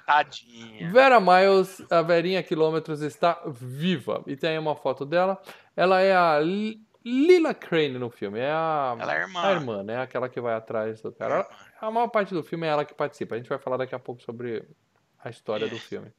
Tadinha. 0.06 0.92
Vera 0.92 1.20
Miles, 1.20 1.84
a 1.90 2.02
Verinha 2.02 2.42
Quilômetros, 2.42 3.02
está 3.02 3.42
viva. 3.46 4.24
E 4.26 4.36
tem 4.36 4.52
aí 4.52 4.60
uma 4.60 4.76
foto 4.76 5.06
dela. 5.06 5.42
Ela 5.76 6.02
é 6.02 6.16
a 6.16 6.40
Lila 7.04 7.54
Crane 7.54 7.98
no 7.98 8.10
filme. 8.10 8.40
É 8.40 8.52
a, 8.52 8.96
ela 9.00 9.14
é 9.14 9.18
a 9.18 9.22
irmã. 9.22 9.42
A 9.42 9.52
irmã, 9.52 9.84
né? 9.84 10.02
Aquela 10.02 10.30
que 10.30 10.40
vai 10.40 10.54
atrás 10.54 11.02
do 11.02 11.12
cara. 11.12 11.48
A 11.82 11.90
maior 11.90 12.08
parte 12.08 12.34
do 12.34 12.44
filme 12.44 12.68
é 12.68 12.70
ela 12.70 12.86
que 12.86 12.94
participa. 12.94 13.36
A 13.36 13.38
gente 13.38 13.50
vai 13.50 13.58
falar 13.58 13.78
daqui 13.78 13.96
a 13.96 14.00
pouco 14.00 14.22
sobre 14.22 14.64
a 15.24 15.30
história 15.30 15.68
do 15.68 15.78
filme. 15.78 16.12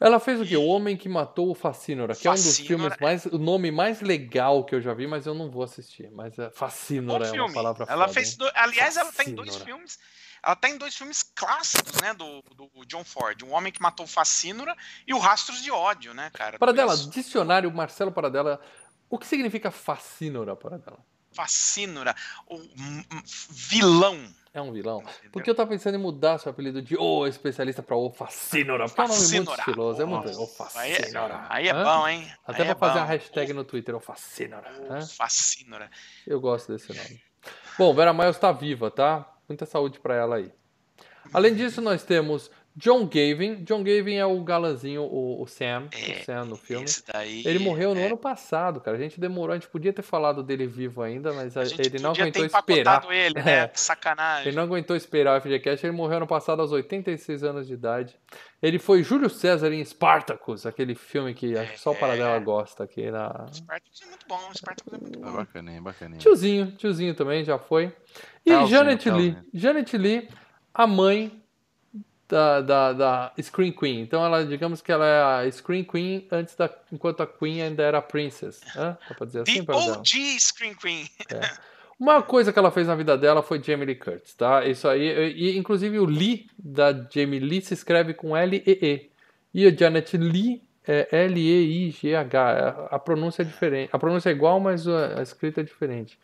Ela 0.00 0.18
fez 0.18 0.40
o 0.40 0.46
quê? 0.46 0.56
O 0.56 0.64
Homem 0.64 0.96
que 0.96 1.08
Matou 1.08 1.50
o 1.50 1.54
Facínora, 1.54 2.16
que 2.16 2.26
é 2.26 2.30
um 2.30 2.34
dos 2.34 2.58
filmes 2.58 2.94
mais. 2.98 3.26
O 3.26 3.38
nome 3.38 3.70
mais 3.70 4.00
legal 4.00 4.64
que 4.64 4.74
eu 4.74 4.80
já 4.80 4.94
vi, 4.94 5.06
mas 5.06 5.26
eu 5.26 5.34
não 5.34 5.50
vou 5.50 5.62
assistir. 5.62 6.10
Mas 6.10 6.38
é 6.38 6.50
Facínora 6.50 7.26
é 7.26 7.42
uma 7.42 7.52
palavra 7.52 7.84
Ela 7.86 8.08
foda, 8.08 8.14
fez. 8.14 8.34
Do... 8.34 8.50
Aliás, 8.54 8.96
ela 8.96 9.12
tá 9.12 9.22
em 9.24 9.34
dois 9.34 9.56
filmes. 9.56 9.98
Ela 10.42 10.56
tá 10.56 10.70
em 10.70 10.78
dois 10.78 10.96
filmes 10.96 11.22
clássicos, 11.22 12.00
né? 12.00 12.14
Do, 12.14 12.42
do 12.54 12.86
John 12.86 13.04
Ford. 13.04 13.42
O 13.42 13.50
Homem 13.50 13.70
que 13.70 13.82
Matou 13.82 14.06
o 14.06 14.08
Facínora 14.08 14.74
e 15.06 15.12
o 15.12 15.18
Rastros 15.18 15.62
de 15.62 15.70
Ódio, 15.70 16.14
né, 16.14 16.30
cara? 16.32 16.58
Paradela, 16.58 16.96
dicionário 16.96 17.70
Marcelo 17.70 18.10
Paradela 18.10 18.58
o 19.10 19.18
que 19.18 19.26
significa 19.26 19.72
fascínora 19.72 20.54
para 20.54 20.78
ela? 21.30 21.34
Fascínora, 21.34 22.14
o 22.46 22.60
vilão. 23.50 24.18
É 24.52 24.60
um 24.60 24.72
vilão. 24.72 25.00
Entendeu? 25.00 25.30
Porque 25.30 25.48
eu 25.48 25.54
tava 25.54 25.70
pensando 25.70 25.94
em 25.94 25.98
mudar 25.98 26.38
seu 26.38 26.50
apelido 26.50 26.82
de 26.82 26.96
O 26.96 27.24
especialista 27.26 27.82
para 27.82 27.96
O 27.96 28.10
Fascínora. 28.10 28.86
Porque 28.86 29.00
é 29.00 29.04
um 29.04 29.08
nome 29.08 29.36
muito 29.36 29.52
estiloso. 29.52 30.02
É 30.02 30.04
muito. 30.04 30.28
O 30.28 30.46
Fascínora. 30.46 31.46
Aí 31.48 31.68
é, 31.68 31.70
aí 31.72 31.80
é 31.80 31.84
bom, 31.84 32.08
hein? 32.08 32.32
Até 32.44 32.64
para 32.64 32.72
é 32.72 32.74
fazer 32.74 32.98
bom. 32.98 33.04
a 33.04 33.04
hashtag 33.04 33.52
no 33.52 33.64
Twitter, 33.64 33.94
O 33.94 34.00
Fascínora. 34.00 34.72
O 34.90 35.06
Fascínora. 35.06 35.88
Eu 36.26 36.40
gosto 36.40 36.72
desse 36.72 36.92
nome. 36.92 37.22
Bom, 37.78 37.94
Vera 37.94 38.12
Miles 38.12 38.36
está 38.36 38.50
viva, 38.50 38.90
tá? 38.90 39.32
Muita 39.48 39.64
saúde 39.66 40.00
para 40.00 40.16
ela 40.16 40.36
aí. 40.36 40.52
Além 41.32 41.54
disso, 41.54 41.80
nós 41.80 42.02
temos 42.02 42.50
John 42.80 43.04
Gavin. 43.04 43.62
John 43.62 43.84
Gavin 43.84 44.14
é 44.14 44.24
o 44.24 44.42
galanzinho, 44.42 45.02
o, 45.02 45.42
o 45.42 45.46
Sam, 45.46 45.88
é, 45.92 46.12
o 46.12 46.24
Sam 46.24 46.44
no 46.46 46.56
filme. 46.56 46.86
Daí, 47.12 47.42
ele 47.46 47.58
morreu 47.58 47.94
no 47.94 48.00
é... 48.00 48.06
ano 48.06 48.16
passado, 48.16 48.80
cara. 48.80 48.96
A 48.96 49.00
gente 49.00 49.20
demorou, 49.20 49.52
a 49.52 49.58
gente 49.58 49.68
podia 49.68 49.92
ter 49.92 50.00
falado 50.00 50.42
dele 50.42 50.66
vivo 50.66 51.02
ainda, 51.02 51.30
mas 51.34 51.58
a 51.58 51.62
ele 51.62 51.98
não 52.00 52.12
aguentou 52.12 52.42
esperar. 52.42 53.04
Ele, 53.10 53.34
né? 53.44 53.64
É. 53.64 53.70
Sacanagem. 53.74 54.48
Ele 54.48 54.56
não 54.56 54.62
aguentou 54.62 54.96
esperar 54.96 55.38
o 55.38 55.42
FGCast, 55.42 55.84
ele 55.84 55.94
morreu 55.94 56.16
ano 56.16 56.26
passado 56.26 56.62
aos 56.62 56.72
86 56.72 57.44
anos 57.44 57.66
de 57.66 57.74
idade. 57.74 58.18
Ele 58.62 58.78
foi 58.78 59.02
Júlio 59.02 59.28
César 59.28 59.70
em 59.72 59.84
Spartacus, 59.84 60.64
aquele 60.64 60.94
filme 60.94 61.34
que 61.34 61.54
é, 61.54 61.66
só 61.76 61.90
o 61.90 61.94
Paradela 61.94 62.36
é. 62.36 62.40
gosta 62.40 62.84
aqui 62.84 63.10
na. 63.10 63.46
Spartacus 63.52 64.00
é 64.02 64.06
muito 64.06 64.26
bom, 64.26 64.54
Spartacus 64.54 64.92
é 64.94 64.98
muito 64.98 65.18
bom. 65.20 65.28
É 65.28 65.32
bacaninha, 65.32 65.82
bacaninha. 65.82 66.18
Tiozinho, 66.18 66.72
tiozinho 66.72 67.14
também 67.14 67.44
já 67.44 67.58
foi. 67.58 67.92
E 68.46 68.66
Janet 68.66 69.10
Lee. 69.10 69.36
Janet 69.52 69.98
Lee, 69.98 70.28
a 70.72 70.86
mãe 70.86 71.40
da, 72.30 72.60
da, 72.60 72.92
da 72.92 73.32
Screen 73.42 73.72
Queen. 73.72 74.00
Então 74.00 74.24
ela, 74.24 74.44
digamos 74.44 74.80
que 74.80 74.92
ela 74.92 75.06
é 75.06 75.46
a 75.48 75.52
Screen 75.52 75.84
Queen 75.84 76.26
antes 76.30 76.54
da, 76.54 76.70
enquanto 76.92 77.22
a 77.22 77.26
Queen 77.26 77.60
ainda 77.60 77.82
era 77.82 77.98
a 77.98 78.02
Princess. 78.02 78.60
Hã? 78.76 78.96
Dá 79.08 79.14
pra 79.14 79.26
dizer 79.26 79.40
assim, 79.42 79.64
The 79.64 79.72
OG 79.72 80.40
Screen 80.40 80.74
Queen. 80.74 81.06
É. 81.30 81.40
Uma 81.98 82.22
coisa 82.22 82.50
que 82.50 82.58
ela 82.58 82.70
fez 82.70 82.86
na 82.86 82.94
vida 82.94 83.18
dela 83.18 83.42
foi 83.42 83.62
Jamie 83.62 83.84
Lee 83.84 83.94
Curtis, 83.94 84.32
tá? 84.34 84.64
Isso 84.64 84.88
aí, 84.88 85.34
e 85.36 85.58
inclusive 85.58 85.98
o 85.98 86.06
Lee 86.06 86.46
da 86.58 86.92
Jamie 86.92 87.40
Lee 87.40 87.60
se 87.60 87.74
escreve 87.74 88.14
com 88.14 88.34
L-E-E. 88.34 89.10
E 89.52 89.66
a 89.66 89.70
Janet 89.70 90.16
Lee 90.16 90.62
é 90.86 91.08
L-E-I-G-H. 91.26 92.88
A 92.90 92.98
pronúncia 92.98 93.42
é 93.42 93.44
diferente. 93.44 93.90
A 93.92 93.98
pronúncia 93.98 94.30
é 94.30 94.32
igual, 94.32 94.58
mas 94.58 94.88
a 94.88 95.20
escrita 95.20 95.60
é 95.60 95.64
diferente. 95.64 96.18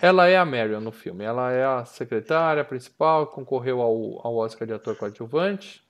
Ela 0.00 0.28
é 0.28 0.36
a 0.36 0.44
Marion 0.44 0.80
no 0.80 0.92
filme. 0.92 1.24
Ela 1.24 1.52
é 1.52 1.64
a 1.64 1.84
secretária 1.84 2.64
principal, 2.64 3.26
concorreu 3.26 3.80
ao, 3.80 4.26
ao 4.26 4.36
Oscar 4.36 4.66
de 4.66 4.74
ator 4.74 4.96
coadjuvante. 4.96 5.82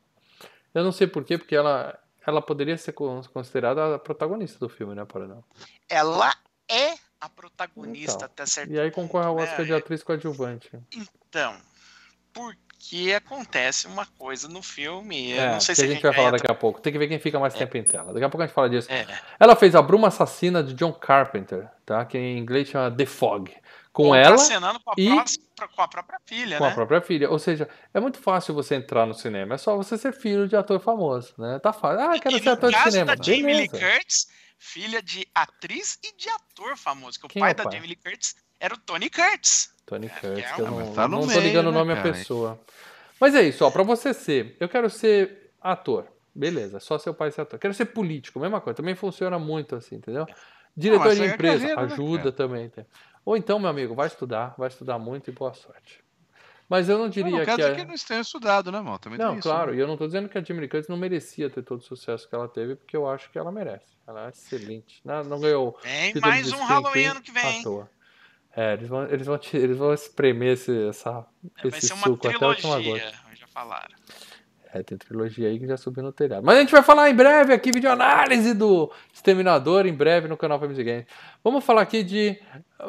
Eu 0.74 0.84
não 0.84 0.92
sei 0.92 1.06
porquê, 1.06 1.36
porque 1.36 1.56
ela, 1.56 1.98
ela 2.26 2.40
poderia 2.40 2.76
ser 2.76 2.92
considerada 2.92 3.94
a 3.94 3.98
protagonista 3.98 4.59
do 4.59 4.68
filme, 4.68 4.94
né, 4.94 5.04
Paranão? 5.04 5.44
Ela 5.88 6.34
é 6.68 6.94
a 7.20 7.28
protagonista 7.28 8.16
então, 8.16 8.26
até 8.26 8.46
certo 8.46 8.72
E 8.72 8.78
aí 8.78 8.90
concorre 8.90 9.26
ao 9.26 9.36
Oscar 9.36 9.61
né? 9.61 9.64
de 9.64 9.74
atriz 9.74 10.02
coadjuvante. 10.02 10.70
Então, 10.92 11.56
porque 12.32 13.12
acontece 13.16 13.86
uma 13.86 14.06
coisa 14.06 14.48
no 14.48 14.62
filme. 14.62 15.32
Eu 15.32 15.40
é, 15.42 15.52
não 15.52 15.61
sei 15.61 15.74
se 15.74 15.84
a 15.84 15.88
gente 15.88 16.02
vai 16.02 16.14
falar 16.14 16.30
daqui 16.30 16.50
a 16.50 16.54
pouco. 16.54 16.80
Tem 16.80 16.92
que 16.92 16.98
ver 16.98 17.09
quem 17.09 17.18
fica 17.18 17.38
mais 17.38 17.54
é. 17.54 17.59
tempo 17.59 17.76
em 17.76 17.82
tela. 17.82 18.12
Daqui 18.12 18.24
a 18.24 18.28
pouco 18.28 18.42
a 18.42 18.46
gente 18.46 18.54
fala 18.54 18.70
disso. 18.70 18.90
É. 18.90 19.06
Ela 19.40 19.56
fez 19.56 19.74
a 19.74 19.82
Bruma 19.82 20.09
Assassina 20.09 20.62
de 20.62 20.74
John 20.74 20.92
Carpenter, 20.92 21.68
tá? 21.84 22.04
Que 22.04 22.16
em 22.16 22.38
inglês 22.38 22.68
chama 22.68 22.90
The 22.90 23.06
Fog 23.06 23.52
com 23.99 24.14
ela 24.14 24.36
com 24.36 24.90
a, 24.90 24.94
e 24.96 25.09
próxima, 25.09 25.44
com 25.74 25.82
a 25.82 25.88
própria 25.88 26.20
filha, 26.24 26.59
com 26.59 26.64
né? 26.64 26.70
a 26.70 26.74
própria 26.74 27.01
filha. 27.01 27.28
Ou 27.28 27.38
seja, 27.38 27.68
é 27.92 27.99
muito 27.99 28.18
fácil 28.18 28.55
você 28.55 28.76
entrar 28.76 29.05
no 29.07 29.14
cinema. 29.14 29.57
É 29.57 29.59
só 29.59 29.76
você 29.76 29.99
ser 29.99 30.12
filho 30.12 30.46
de 30.46 30.55
ator 30.55 30.78
famoso, 30.78 31.34
né? 31.36 31.59
Tá 31.59 31.72
fácil. 31.72 32.01
Ah, 32.01 32.18
quero 32.20 32.36
e 32.36 32.40
ser 32.40 32.51
ator 32.51 32.70
de 32.70 32.78
cinema. 32.78 33.16
Da 33.16 33.22
Jamie 33.22 33.55
Lee 33.55 33.68
Curtis, 33.68 34.28
filha 34.57 35.03
de 35.03 35.26
atriz 35.34 35.99
e 36.05 36.16
de 36.16 36.28
ator 36.28 36.76
famoso. 36.76 37.18
Que 37.18 37.26
o 37.26 37.28
pai, 37.28 37.51
é 37.51 37.53
o 37.53 37.57
pai 37.57 37.64
da 37.64 37.70
Jamie 37.72 37.88
Lee 37.88 37.96
Curtis 37.96 38.36
era 38.61 38.72
o 38.72 38.78
Tony 38.78 39.11
Curtis. 39.11 39.74
Tony 39.84 40.07
é, 40.07 40.11
Curtis, 40.11 40.44
é, 40.44 40.55
que 40.55 40.61
eu 40.61 40.70
não, 40.70 40.92
tá 40.92 41.09
não 41.09 41.26
meio, 41.26 41.32
tô 41.32 41.40
ligando 41.40 41.66
o 41.66 41.72
né, 41.72 41.78
nome 41.78 41.92
à 41.92 42.03
pessoa. 42.03 42.61
Mas 43.20 43.34
é 43.34 43.42
isso, 43.42 43.64
ó, 43.64 43.70
pra 43.70 43.82
você 43.82 44.14
ser, 44.14 44.57
eu 44.61 44.68
quero 44.68 44.88
ser 44.88 45.53
ator. 45.61 46.07
Beleza, 46.32 46.78
só 46.78 46.99
seu 46.99 47.12
pai 47.12 47.32
ser 47.32 47.40
ator. 47.40 47.59
Quero 47.59 47.74
ser 47.74 47.86
político, 47.86 48.38
mesma 48.38 48.61
coisa. 48.61 48.76
Também 48.76 48.94
funciona 48.94 49.40
muito 49.40 49.74
assim, 49.74 49.96
entendeu? 49.96 50.24
Diretor 50.76 51.09
não, 51.09 51.14
de 51.16 51.22
é 51.22 51.26
empresa, 51.34 51.59
carreira, 51.59 51.86
né, 51.86 51.92
ajuda 51.92 52.24
né, 52.26 52.30
também. 52.30 52.68
Tá? 52.68 52.84
Ou 53.29 53.37
então, 53.37 53.59
meu 53.59 53.68
amigo, 53.68 53.95
vai 53.95 54.07
estudar, 54.07 54.55
vai 54.57 54.68
estudar 54.68 54.99
muito 54.99 55.29
e 55.29 55.33
boa 55.35 55.53
sorte. 55.53 56.03
Mas 56.66 56.89
eu 56.89 56.97
não 56.97 57.11
diria 57.11 57.31
não, 57.31 57.39
não 57.39 57.45
quer 57.45 57.57
que. 57.57 57.62
Dizer 57.62 57.76
que 57.76 57.85
não 57.85 57.95
tenha 57.95 58.20
estudado, 58.22 58.72
né, 58.72 58.81
mal? 58.81 58.99
Também 58.99 59.18
não, 59.18 59.39
claro, 59.39 59.72
né? 59.72 59.76
e 59.76 59.81
eu 59.81 59.87
não 59.87 59.97
estou 59.97 60.07
dizendo 60.07 60.31
que 60.31 60.39
a 60.39 60.43
Curtis 60.43 60.89
não 60.89 60.97
merecia 60.97 61.51
ter 61.51 61.62
todo 61.62 61.81
o 61.81 61.83
sucesso 61.83 62.26
que 62.26 62.35
ela 62.35 62.49
teve, 62.49 62.76
porque 62.76 62.97
eu 62.97 63.07
acho 63.07 63.31
que 63.31 63.39
ela 63.39 63.53
merece. 63.53 63.85
Ela 64.07 64.24
é 64.24 64.29
excelente. 64.31 65.03
Não, 65.05 65.22
não 65.24 65.39
ganhou. 65.39 65.79
Tem 65.83 66.14
mais 66.22 66.51
um 66.51 66.64
Halloween 66.64 67.05
ano 67.05 67.20
que 67.20 67.31
vem. 67.31 67.62
É, 68.57 68.72
eles 68.72 68.89
vão, 68.89 69.05
eles 69.05 69.26
vão, 69.26 69.41
eles 69.53 69.76
vão 69.76 69.93
espremer 69.93 70.55
esse, 70.55 70.89
essa, 70.89 71.26
é, 71.62 71.68
esse 71.68 71.89
suco 71.89 72.29
até 72.29 72.43
a 72.43 72.49
última 72.49 72.81
gota. 72.81 73.12
Já 73.35 73.47
falaram. 73.49 73.95
É, 74.72 74.82
tem 74.82 74.98
trilogia 74.98 75.48
aí 75.48 75.58
que 75.58 75.66
já 75.66 75.76
subiu 75.76 76.02
no 76.02 76.12
telhado. 76.12 76.44
Mas 76.44 76.56
a 76.56 76.60
gente 76.60 76.72
vai 76.72 76.82
falar 76.82 77.08
em 77.08 77.14
breve 77.14 77.52
aqui, 77.54 77.72
vídeo 77.72 77.90
análise 77.90 78.52
do 78.52 78.92
Exterminador, 79.12 79.86
em 79.86 79.94
breve 79.94 80.28
no 80.28 80.36
canal 80.36 80.60
Family 80.60 80.84
Games. 80.84 81.06
Vamos 81.42 81.64
falar 81.64 81.82
aqui 81.82 82.02
de 82.02 82.38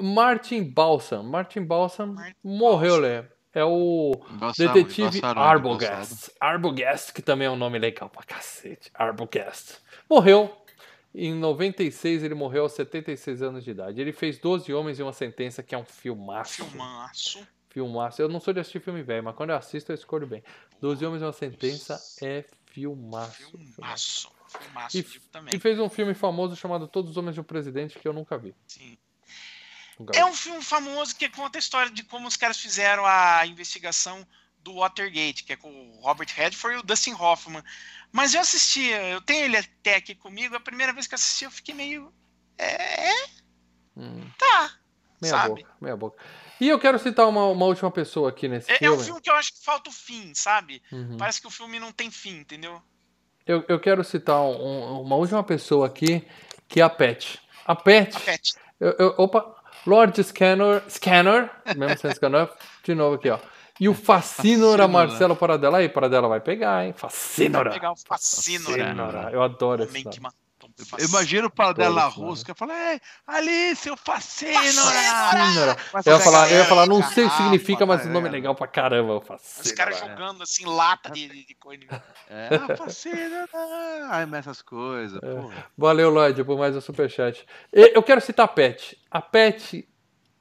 Martin 0.01 0.63
Balsam. 0.63 1.23
Martin 1.23 1.63
Balsam 1.63 2.07
Martin 2.07 2.35
morreu, 2.43 2.97
Lê. 2.97 3.23
É 3.53 3.63
o 3.63 4.11
detetive 4.57 5.21
Arbogast. 5.23 6.31
Arbogast, 6.39 7.13
que 7.13 7.21
também 7.21 7.47
é 7.47 7.51
um 7.51 7.55
nome 7.55 7.79
legal 7.79 8.09
pra 8.09 8.23
cacete. 8.23 8.91
Arbogast. 8.93 9.77
Morreu. 10.09 10.55
Em 11.15 11.33
96 11.33 12.23
ele 12.23 12.35
morreu 12.35 12.63
aos 12.63 12.73
76 12.73 13.41
anos 13.41 13.63
de 13.63 13.71
idade. 13.71 13.99
Ele 13.99 14.11
fez 14.11 14.37
12 14.37 14.71
Homens 14.71 14.99
e 14.99 15.03
uma 15.03 15.13
Sentença, 15.13 15.63
que 15.63 15.73
é 15.73 15.77
um 15.77 15.85
filmaço. 15.85 16.63
Filmaço. 16.63 17.47
Filmaço. 17.69 18.21
Eu 18.21 18.27
não 18.27 18.39
sou 18.39 18.53
de 18.53 18.59
assistir 18.59 18.81
filme 18.81 19.03
velho, 19.03 19.23
mas 19.23 19.35
quando 19.35 19.51
eu 19.51 19.55
assisto 19.55 19.91
eu 19.91 19.95
escolho 19.95 20.25
bem. 20.25 20.43
Doze 20.81 21.05
Homens 21.05 21.21
e 21.21 21.25
uma 21.25 21.33
Sentença 21.33 22.01
é 22.21 22.43
filmaço. 22.65 23.51
Filmaço. 23.51 24.31
Filmaço, 24.47 24.97
e, 24.97 25.03
também. 25.31 25.55
e 25.55 25.59
fez 25.59 25.79
um 25.79 25.89
filme 25.89 26.15
famoso 26.15 26.55
chamado 26.55 26.87
Todos 26.87 27.11
os 27.11 27.17
Homens 27.17 27.35
de 27.35 27.41
um 27.41 27.43
Presidente 27.43 27.99
que 27.99 28.07
eu 28.07 28.13
nunca 28.13 28.37
vi. 28.37 28.55
Sim. 28.67 28.97
É 30.13 30.25
um 30.25 30.33
filme 30.33 30.63
famoso 30.63 31.15
que 31.15 31.29
conta 31.29 31.57
a 31.57 31.59
história 31.59 31.91
de 31.91 32.03
como 32.03 32.27
os 32.27 32.37
caras 32.37 32.57
fizeram 32.57 33.05
a 33.05 33.45
investigação 33.45 34.25
do 34.63 34.75
Watergate, 34.75 35.43
que 35.43 35.53
é 35.53 35.55
com 35.55 35.69
o 35.69 35.99
Robert 36.01 36.29
Redford 36.33 36.77
e 36.77 36.79
o 36.79 36.83
Dustin 36.83 37.13
Hoffman. 37.13 37.63
Mas 38.11 38.33
eu 38.33 38.41
assisti, 38.41 38.87
eu 38.87 39.21
tenho 39.21 39.45
ele 39.45 39.57
até 39.57 39.95
aqui 39.95 40.15
comigo, 40.15 40.55
a 40.55 40.59
primeira 40.59 40.93
vez 40.93 41.05
que 41.05 41.13
eu 41.13 41.17
assisti 41.17 41.45
eu 41.45 41.51
fiquei 41.51 41.75
meio. 41.75 42.13
É. 42.57 43.09
é? 43.09 43.25
Hum. 43.95 44.29
Tá. 44.37 44.71
Meia 45.21 45.33
sabe? 45.33 45.61
boca, 45.61 45.75
meia 45.81 45.97
boca. 45.97 46.23
E 46.59 46.67
eu 46.67 46.77
quero 46.77 46.99
citar 46.99 47.27
uma, 47.27 47.45
uma 47.45 47.65
última 47.65 47.89
pessoa 47.89 48.29
aqui 48.29 48.47
nesse 48.47 48.71
é, 48.71 48.77
filme. 48.77 48.95
É 48.95 48.97
um 48.97 49.03
filme 49.03 49.21
que 49.21 49.29
eu 49.29 49.35
acho 49.35 49.53
que 49.53 49.63
falta 49.63 49.89
o 49.89 49.93
fim, 49.93 50.33
sabe? 50.33 50.81
Uhum. 50.91 51.17
Parece 51.17 51.39
que 51.41 51.47
o 51.47 51.51
filme 51.51 51.79
não 51.79 51.91
tem 51.91 52.11
fim, 52.11 52.39
entendeu? 52.39 52.81
Eu, 53.45 53.63
eu 53.67 53.79
quero 53.79 54.03
citar 54.03 54.41
um, 54.41 55.01
uma 55.01 55.15
última 55.15 55.43
pessoa 55.43 55.87
aqui, 55.87 56.25
que 56.67 56.81
é 56.81 56.83
a 56.83 56.89
Pet. 56.89 57.39
A 57.65 57.75
Pet. 57.75 58.15
A 58.15 58.19
Pet. 58.19 58.53
Eu, 58.79 58.95
eu, 58.99 59.15
opa, 59.17 59.55
Lord 59.85 60.23
Scanner, 60.23 60.83
Scanner, 60.89 61.49
mesmo 61.75 61.97
sem 61.97 62.11
Scanner, 62.11 62.49
de 62.83 62.93
novo 62.93 63.15
aqui, 63.15 63.29
ó. 63.29 63.39
E 63.79 63.87
o 63.87 63.93
Facínora 63.93 64.87
Marcelo 64.89 65.37
Paradela. 65.37 65.77
Aí, 65.77 65.87
Paradela 65.87 66.27
vai 66.27 66.41
pegar, 66.41 66.85
hein? 66.85 66.93
Facínora. 66.93 67.69
Vai 67.69 67.79
pegar 67.79 67.93
o 67.93 67.95
Facínora. 67.95 69.29
Eu 69.31 69.41
adoro 69.41 69.83
esse 69.83 70.03
Imagina 70.99 71.47
o 71.47 71.49
pau 71.49 71.73
dela 71.73 72.05
rusca, 72.05 72.55
fala, 72.55 72.73
é, 72.73 72.99
Alice, 73.27 73.89
o 73.89 73.97
Facínora! 73.97 75.77
Eu 76.05 76.13
ia 76.13 76.19
falar, 76.19 76.51
eu 76.51 76.57
ia 76.59 76.65
falar, 76.65 76.85
não 76.85 77.03
sei 77.03 77.25
o 77.25 77.29
que 77.29 77.37
significa, 77.37 77.85
mas 77.85 78.05
o 78.05 78.09
nome 78.09 78.29
é 78.29 78.31
legal 78.31 78.55
pra 78.55 78.67
caramba, 78.67 79.15
o 79.15 79.21
Facínora. 79.21 79.65
Os 79.65 79.71
caras 79.73 79.99
jogando 79.99 80.43
assim, 80.43 80.65
lata 80.65 81.09
de, 81.11 81.27
de 81.45 81.55
coisa. 81.55 81.83
É, 82.29 82.49
Facínora! 82.77 83.49
Ai, 84.09 84.27
essas 84.33 84.61
coisas, 84.61 85.19
é. 85.21 85.65
Valeu, 85.77 86.09
Lloyd, 86.09 86.43
por 86.43 86.57
mais 86.57 86.75
um 86.75 86.81
superchat. 86.81 87.45
Eu 87.71 88.01
quero 88.01 88.21
citar 88.21 88.45
a 88.45 88.47
Pet. 88.47 88.97
A 89.11 89.21
Pet 89.21 89.87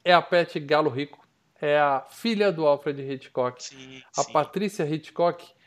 é 0.04 0.12
a 0.12 0.22
Pet 0.22 0.60
Galo 0.60 0.90
Rico, 0.90 1.26
é 1.60 1.78
a 1.78 2.04
filha 2.10 2.52
do 2.52 2.66
Alfred 2.66 3.00
Hitchcock. 3.00 3.62
Sim, 3.62 4.02
a 4.16 4.22
sim. 4.22 4.32
Patrícia 4.32 4.84
Hitchcock 4.84 5.57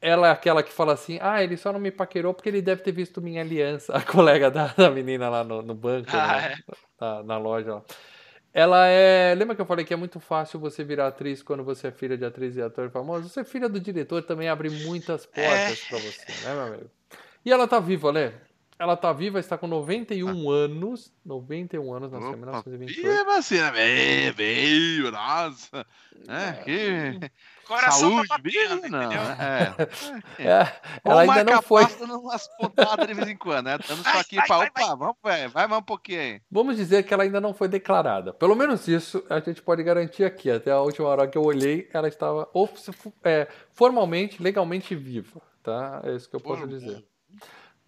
ela 0.00 0.28
é 0.28 0.30
aquela 0.30 0.62
que 0.62 0.72
fala 0.72 0.92
assim: 0.92 1.18
ah, 1.20 1.42
ele 1.42 1.56
só 1.56 1.72
não 1.72 1.80
me 1.80 1.90
paquerou 1.90 2.32
porque 2.32 2.48
ele 2.48 2.62
deve 2.62 2.82
ter 2.82 2.92
visto 2.92 3.20
minha 3.20 3.42
aliança, 3.42 3.92
a 3.96 4.02
colega 4.02 4.50
da, 4.50 4.68
da 4.68 4.90
menina 4.90 5.28
lá 5.28 5.44
no, 5.44 5.62
no 5.62 5.74
banco, 5.74 6.10
ah, 6.12 6.36
né? 6.36 6.54
é. 6.54 6.74
na, 7.00 7.22
na, 7.22 7.38
loja. 7.38 7.74
Ó. 7.74 7.82
Ela 8.52 8.86
é. 8.86 9.34
Lembra 9.34 9.54
que 9.54 9.60
eu 9.60 9.66
falei 9.66 9.84
que 9.84 9.92
é 9.92 9.96
muito 9.96 10.20
fácil 10.20 10.58
você 10.58 10.82
virar 10.82 11.08
atriz 11.08 11.42
quando 11.42 11.64
você 11.64 11.88
é 11.88 11.92
filha 11.92 12.16
de 12.16 12.24
atriz 12.24 12.56
e 12.56 12.62
ator 12.62 12.90
famoso? 12.90 13.28
Você 13.28 13.40
é 13.40 13.44
filha 13.44 13.68
do 13.68 13.80
diretor 13.80 14.22
também 14.22 14.48
abre 14.48 14.70
muitas 14.70 15.26
portas 15.26 15.84
é. 15.84 15.88
para 15.88 15.98
você, 15.98 16.46
né, 16.46 16.54
meu 16.54 16.62
amigo? 16.62 16.90
E 17.44 17.52
ela 17.52 17.66
tá 17.66 17.78
viva, 17.78 18.12
né? 18.12 18.32
Ela 18.78 18.96
tá 18.96 19.12
viva, 19.12 19.40
está 19.40 19.58
com 19.58 19.66
91 19.66 20.28
ah. 20.28 20.54
anos. 20.54 21.12
91 21.24 21.92
anos, 21.92 22.12
nasceu 22.12 22.32
em 22.32 22.36
1928. 22.36 23.08
E 23.08 23.24
vacina, 23.24 23.72
bem, 23.72 24.32
bem, 24.32 25.10
nossa. 25.10 25.84
É, 26.28 26.52
que. 26.62 27.30
Coração 27.66 28.10
Saúde, 28.10 28.28
tá 28.28 28.38
batendo, 28.38 28.88
não. 28.88 29.12
É. 29.38 29.76
é. 30.38 30.48
é. 30.48 30.80
Ela 31.04 31.22
ainda 31.22 31.44
não 31.44 31.60
foi. 31.60 31.84
umas 32.00 32.48
pontadas 32.56 33.06
de 33.06 33.14
vez 33.14 33.28
em 33.28 33.36
quando, 33.36 33.66
né? 33.66 33.76
Estamos 33.80 34.06
só 34.06 34.20
aqui 34.20 34.36
para. 34.36 34.58
Opa, 34.58 34.70
vai. 34.74 34.96
vamos, 34.96 35.16
vai, 35.22 35.48
vai 35.48 35.66
mais 35.66 35.82
um 35.82 35.84
pouquinho 35.84 36.20
aí. 36.20 36.42
Vamos 36.50 36.76
dizer 36.76 37.02
que 37.02 37.12
ela 37.12 37.24
ainda 37.24 37.40
não 37.40 37.52
foi 37.52 37.68
declarada. 37.68 38.32
Pelo 38.32 38.54
menos 38.54 38.86
isso 38.86 39.24
a 39.28 39.40
gente 39.40 39.60
pode 39.60 39.82
garantir 39.82 40.24
aqui. 40.24 40.50
Até 40.50 40.70
a 40.70 40.80
última 40.80 41.08
hora 41.08 41.26
que 41.26 41.36
eu 41.36 41.42
olhei, 41.42 41.88
ela 41.92 42.08
estava 42.08 42.48
é, 43.24 43.48
formalmente, 43.72 44.42
legalmente 44.42 44.94
viva. 44.94 45.42
Tá? 45.62 46.00
É 46.04 46.14
isso 46.14 46.30
que 46.30 46.36
eu 46.36 46.40
posso 46.40 46.60
Por 46.60 46.68
dizer. 46.68 47.04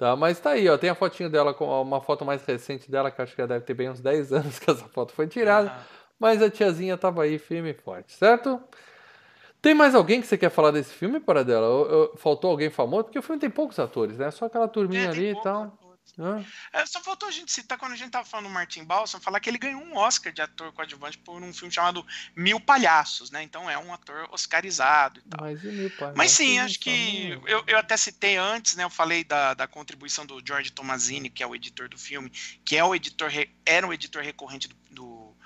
Tá, 0.01 0.17
mas 0.17 0.41
tá 0.41 0.53
aí, 0.53 0.67
ó. 0.67 0.79
Tem 0.79 0.89
a 0.89 0.95
fotinho 0.95 1.29
dela, 1.29 1.53
com 1.53 1.67
uma 1.83 2.01
foto 2.01 2.25
mais 2.25 2.43
recente 2.47 2.91
dela, 2.91 3.11
que 3.11 3.21
acho 3.21 3.37
que 3.37 3.43
já 3.43 3.47
deve 3.47 3.67
ter 3.67 3.75
bem 3.75 3.91
uns 3.91 4.01
10 4.01 4.33
anos 4.33 4.59
que 4.59 4.71
essa 4.71 4.87
foto 4.87 5.13
foi 5.13 5.27
tirada. 5.27 5.71
Ah. 5.71 5.83
Mas 6.19 6.41
a 6.41 6.49
tiazinha 6.49 6.97
tava 6.97 7.23
aí 7.23 7.39
firme 7.39 7.73
e 7.73 7.75
forte, 7.75 8.15
certo? 8.15 8.59
Tem 9.61 9.75
mais 9.75 9.95
alguém 9.95 10.23
que 10.23 10.27
você 10.27 10.39
quer 10.39 10.49
falar 10.49 10.71
desse 10.71 10.91
filme, 10.95 11.21
para 11.21 11.45
dela? 11.45 11.69
Faltou 12.17 12.51
alguém 12.51 12.71
famoso? 12.71 13.05
Porque 13.05 13.19
o 13.19 13.23
filme 13.23 13.39
tem 13.39 13.51
poucos 13.51 13.79
atores, 13.79 14.17
né? 14.17 14.31
Só 14.31 14.47
aquela 14.47 14.67
turminha 14.67 15.05
é, 15.05 15.09
ali 15.09 15.31
e 15.33 15.43
tal. 15.43 15.71
É, 16.73 16.85
só 16.87 17.01
faltou 17.01 17.29
a 17.29 17.33
gente 17.33 17.51
citar 17.51 17.79
quando 17.79 17.93
a 17.93 17.97
gente 17.97 18.11
tava 18.11 18.27
falando 18.27 18.47
do 18.47 18.53
Martin 18.53 18.85
Balsam, 18.85 19.21
falar 19.21 19.41
que 19.41 19.49
ele 19.49 19.59
ganhou 19.59 19.81
um 19.81 19.97
Oscar 19.97 20.33
de 20.33 20.43
ator 20.43 20.73
coadjuvante 20.73 21.19
por 21.19 21.43
um 21.43 21.53
filme 21.53 21.73
chamado 21.73 22.05
Mil 22.37 22.61
Palhaços, 22.61 23.31
né? 23.31 23.43
Então 23.43 23.71
é 23.71 23.79
um 23.79 23.93
ator 23.93 24.29
oscarizado 24.31 25.21
e 25.21 25.23
tal. 25.23 25.41
Mas, 25.41 25.65
e 25.65 25.93
Mas 26.15 26.31
sim, 26.33 26.59
acho 26.59 26.79
que 26.79 27.41
eu, 27.47 27.65
eu 27.67 27.79
até 27.79 27.97
citei 27.97 28.37
antes, 28.37 28.77
né? 28.77 28.85
Eu 28.85 28.91
falei 28.91 29.25
da, 29.25 29.55
da 29.55 29.67
contribuição 29.67 30.27
do 30.27 30.43
George 30.45 30.71
Tomazini, 30.73 31.31
que 31.31 31.43
é 31.43 31.47
o 31.47 31.55
editor 31.55 31.89
do 31.89 31.99
filme, 31.99 32.31
que 32.65 32.77
é 32.77 32.85
o 32.85 32.95
editor, 32.95 33.31
era 33.65 33.87
o 33.87 33.93
editor 33.93 34.23
recorrente 34.23 34.69
do, 34.69 34.77
do, 34.91 35.37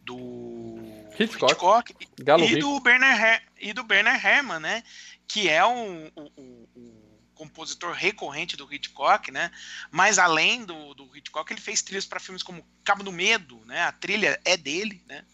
do 0.00 0.78
Hitchcock, 1.18 1.52
Hitchcock 1.52 1.94
e, 2.18 2.58
do 2.58 2.80
Bernard, 2.80 3.42
e 3.60 3.72
do 3.72 3.84
Bernard 3.84 4.26
Herrmann, 4.26 4.60
né? 4.60 4.82
Que 5.28 5.48
é 5.48 5.64
um, 5.64 6.10
um, 6.16 6.66
um 6.76 7.01
compositor 7.42 7.92
recorrente 7.92 8.56
do 8.56 8.72
Hitchcock, 8.72 9.30
né? 9.30 9.50
Mas 9.90 10.18
além 10.18 10.64
do, 10.64 10.94
do 10.94 11.16
Hitchcock, 11.16 11.52
ele 11.52 11.60
fez 11.60 11.82
trilhas 11.82 12.06
para 12.06 12.20
filmes 12.20 12.42
como 12.42 12.64
Cabo 12.84 13.02
do 13.02 13.12
Medo, 13.12 13.60
né? 13.66 13.82
A 13.82 13.92
trilha 13.92 14.40
é 14.44 14.56
dele, 14.56 15.02
né? 15.06 15.24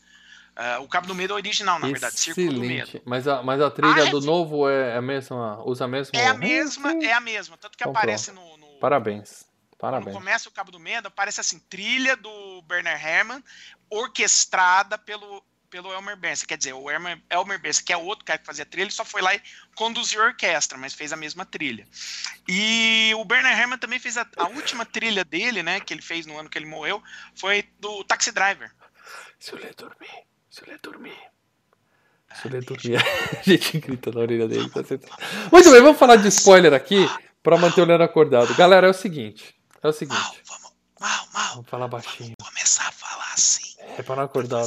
Uh, 0.57 0.83
o 0.83 0.89
Cabo 0.89 1.07
do 1.07 1.15
Medo 1.15 1.35
é 1.35 1.37
original, 1.37 1.79
na 1.79 1.87
Excelente. 1.87 2.01
verdade, 2.01 2.21
Círculo 2.21 2.53
do 2.53 2.61
Medo. 2.61 3.03
Mas 3.05 3.29
a, 3.29 3.43
mas 3.43 3.61
a 3.61 3.71
trilha 3.71 4.03
ah, 4.03 4.09
é 4.09 4.11
do 4.11 4.21
novo 4.21 4.69
é 4.69 4.97
a 4.97 5.03
mesma, 5.03 5.63
usa 5.65 5.85
a 5.85 5.89
mesma... 5.89 6.19
É 6.19 6.27
a 6.27 6.35
mesma, 6.35 6.93
é 6.93 7.13
a 7.13 7.21
mesma, 7.21 7.57
tanto 7.57 7.77
que 7.79 7.85
então, 7.85 7.93
aparece 7.93 8.33
no, 8.33 8.57
no, 8.57 8.67
Parabéns. 8.81 9.47
Parabéns. 9.79 10.07
Quando 10.07 10.25
começa 10.25 10.49
o 10.49 10.53
Cabo 10.53 10.73
do 10.73 10.81
Medo, 10.81 11.07
aparece 11.07 11.41
assim, 11.41 11.61
trilha 11.71 12.17
do 12.17 12.63
Bernard 12.63 13.01
Herrmann, 13.01 13.45
orquestrada 13.89 14.99
pelo 14.99 15.45
pelo 15.71 15.93
Elmer 15.93 16.17
Benson. 16.17 16.47
Quer 16.47 16.59
dizer, 16.59 16.73
o 16.73 16.91
Elmer, 16.91 17.21
Elmer 17.31 17.59
Benson, 17.59 17.83
que 17.85 17.93
é 17.93 17.97
outro 17.97 18.25
cara 18.25 18.39
que 18.39 18.47
fazia 18.47 18.67
trilha, 18.67 18.85
ele 18.85 18.91
só 18.91 19.05
foi 19.05 19.23
lá 19.23 19.35
e 19.35 19.41
conduziu 19.75 20.23
a 20.23 20.27
orquestra, 20.27 20.77
mas 20.77 20.95
fez 20.95 21.13
a 21.13 21.17
mesma 21.17 21.45
trilha. 21.45 21.87
E 22.49 23.13
o 23.17 23.25
Bernard 23.25 23.59
Herrmann 23.59 23.79
também 23.79 23.99
fez 23.99 24.17
a, 24.17 24.27
a, 24.37 24.49
última 24.49 24.85
trilha 24.85 25.25
dele, 25.25 25.63
né, 25.63 25.81
que 25.81 25.93
ele 25.93 26.03
fez 26.03 26.27
no 26.27 26.39
ano 26.39 26.49
que 26.49 26.59
ele 26.59 26.67
morreu, 26.67 27.03
foi 27.35 27.69
do 27.79 28.05
Taxi 28.05 28.33
Driver. 28.33 28.71
Se 29.39 29.53
eu 29.53 29.59
ler 29.59 29.75
dormir, 29.75 30.25
se 30.51 30.63
eu 30.63 30.67
ler 30.69 30.81
dormir. 30.81 31.19
Se 32.35 32.47
eu 32.47 32.53
ler 32.53 32.65
dormir. 32.65 32.97
a 33.39 33.43
gente 33.43 33.79
grita 33.79 34.11
na 34.11 34.21
orelha 34.21 34.49
dele. 34.49 34.69
Tá 34.71 34.83
Muito 35.51 35.71
bem, 35.71 35.81
vamos 35.81 35.99
falar 35.99 36.17
de 36.17 36.29
spoiler 36.29 36.75
aqui 36.75 37.09
para 37.43 37.57
manter 37.57 37.81
o 37.81 37.85
Leandro 37.85 38.05
acordado. 38.05 38.55
Galera, 38.55 38.87
é 38.87 38.91
o 38.91 38.95
seguinte. 38.95 39.55
É 39.83 39.89
o 39.89 39.93
seguinte. 39.93 40.19
Mal, 40.19 40.37
vamos, 40.45 40.73
mal, 41.01 41.29
mal. 41.33 41.55
Vamos 41.55 41.71
falar 41.71 41.89
baixinho. 41.89 42.35
Vamos 42.39 42.55
começar 42.55 42.89
a 42.89 42.93
falar 42.93 43.33
assim. 43.33 43.75
É 43.97 44.03
para 44.03 44.17
não 44.17 44.25
acordar, 44.25 44.65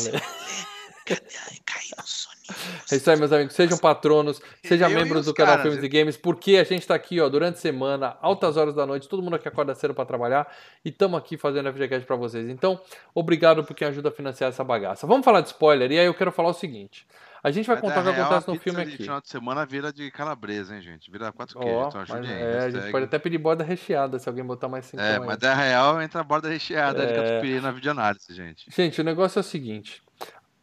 É 2.92 2.96
isso 2.96 3.10
aí, 3.10 3.18
meus 3.18 3.32
amigos. 3.32 3.54
Sejam 3.54 3.78
patronos, 3.78 4.42
sejam 4.64 4.90
membros 4.90 5.26
do 5.26 5.34
canal 5.34 5.60
Filmes 5.60 5.82
e 5.84 5.88
Games, 5.88 6.18
porque 6.18 6.58
a 6.58 6.64
gente 6.64 6.82
está 6.82 6.96
aqui, 6.96 7.20
ó, 7.20 7.30
durante 7.30 7.56
a 7.56 7.60
semana, 7.60 8.18
altas 8.22 8.58
horas 8.58 8.76
da 8.76 8.86
noite, 8.86 9.08
todo 9.08 9.22
mundo 9.24 9.36
aqui 9.36 9.48
acorda 9.48 9.74
cedo 9.74 9.94
para 9.94 10.06
trabalhar 10.06 10.52
e 10.84 10.90
estamos 10.90 11.18
aqui 11.18 11.38
fazendo 11.38 11.70
a 11.70 11.74
FGCast 11.74 12.06
para 12.06 12.16
vocês. 12.16 12.50
Então, 12.50 12.80
obrigado 13.14 13.64
por 13.64 13.76
quem 13.76 13.88
ajuda 13.88 14.10
a 14.10 14.12
financiar 14.12 14.50
essa 14.50 14.64
bagaça. 14.64 15.08
Vamos 15.08 15.24
falar 15.24 15.42
de 15.42 15.48
spoiler, 15.48 15.92
e 15.92 16.00
aí 16.00 16.06
eu 16.06 16.14
quero 16.14 16.32
falar 16.32 16.50
o 16.50 16.54
seguinte. 16.54 17.08
A 17.44 17.50
gente 17.50 17.66
vai 17.66 17.76
mas 17.76 17.82
contar 17.82 18.02
o 18.02 18.14
que 18.14 18.20
acontece 18.20 18.48
no 18.48 18.60
filme 18.60 18.82
aqui. 18.84 18.98
final 18.98 19.20
de 19.20 19.28
semana 19.28 19.66
vira 19.66 19.92
de 19.92 20.12
calabresa, 20.12 20.76
hein, 20.76 20.82
gente? 20.82 21.10
Vira 21.10 21.32
quatro 21.32 21.60
queijos, 21.60 21.88
então 21.88 22.02
ajude 22.02 22.32
aí. 22.32 22.42
É, 22.42 22.58
a 22.60 22.70
gente 22.70 22.92
pode 22.92 23.06
até 23.06 23.18
pedir 23.18 23.40
borda 23.40 23.64
recheada 23.64 24.20
se 24.20 24.30
alguém 24.30 24.46
botar 24.46 24.70
mais 24.70 24.86
cinco. 24.86 25.02
É, 25.02 25.18
mas 25.18 25.38
da 25.38 25.56
real 25.56 26.00
entra 26.00 26.22
a 26.22 26.24
borda 26.24 26.50
recheada 26.50 27.02
é... 27.02 27.06
de 27.08 27.14
catupiry 27.16 27.60
na 27.60 27.72
videoanálise, 27.72 28.32
gente. 28.32 28.66
Gente, 28.70 29.02
o 29.02 29.04
negócio 29.04 29.40
é 29.40 29.42
o 29.42 29.44
seguinte 29.44 30.04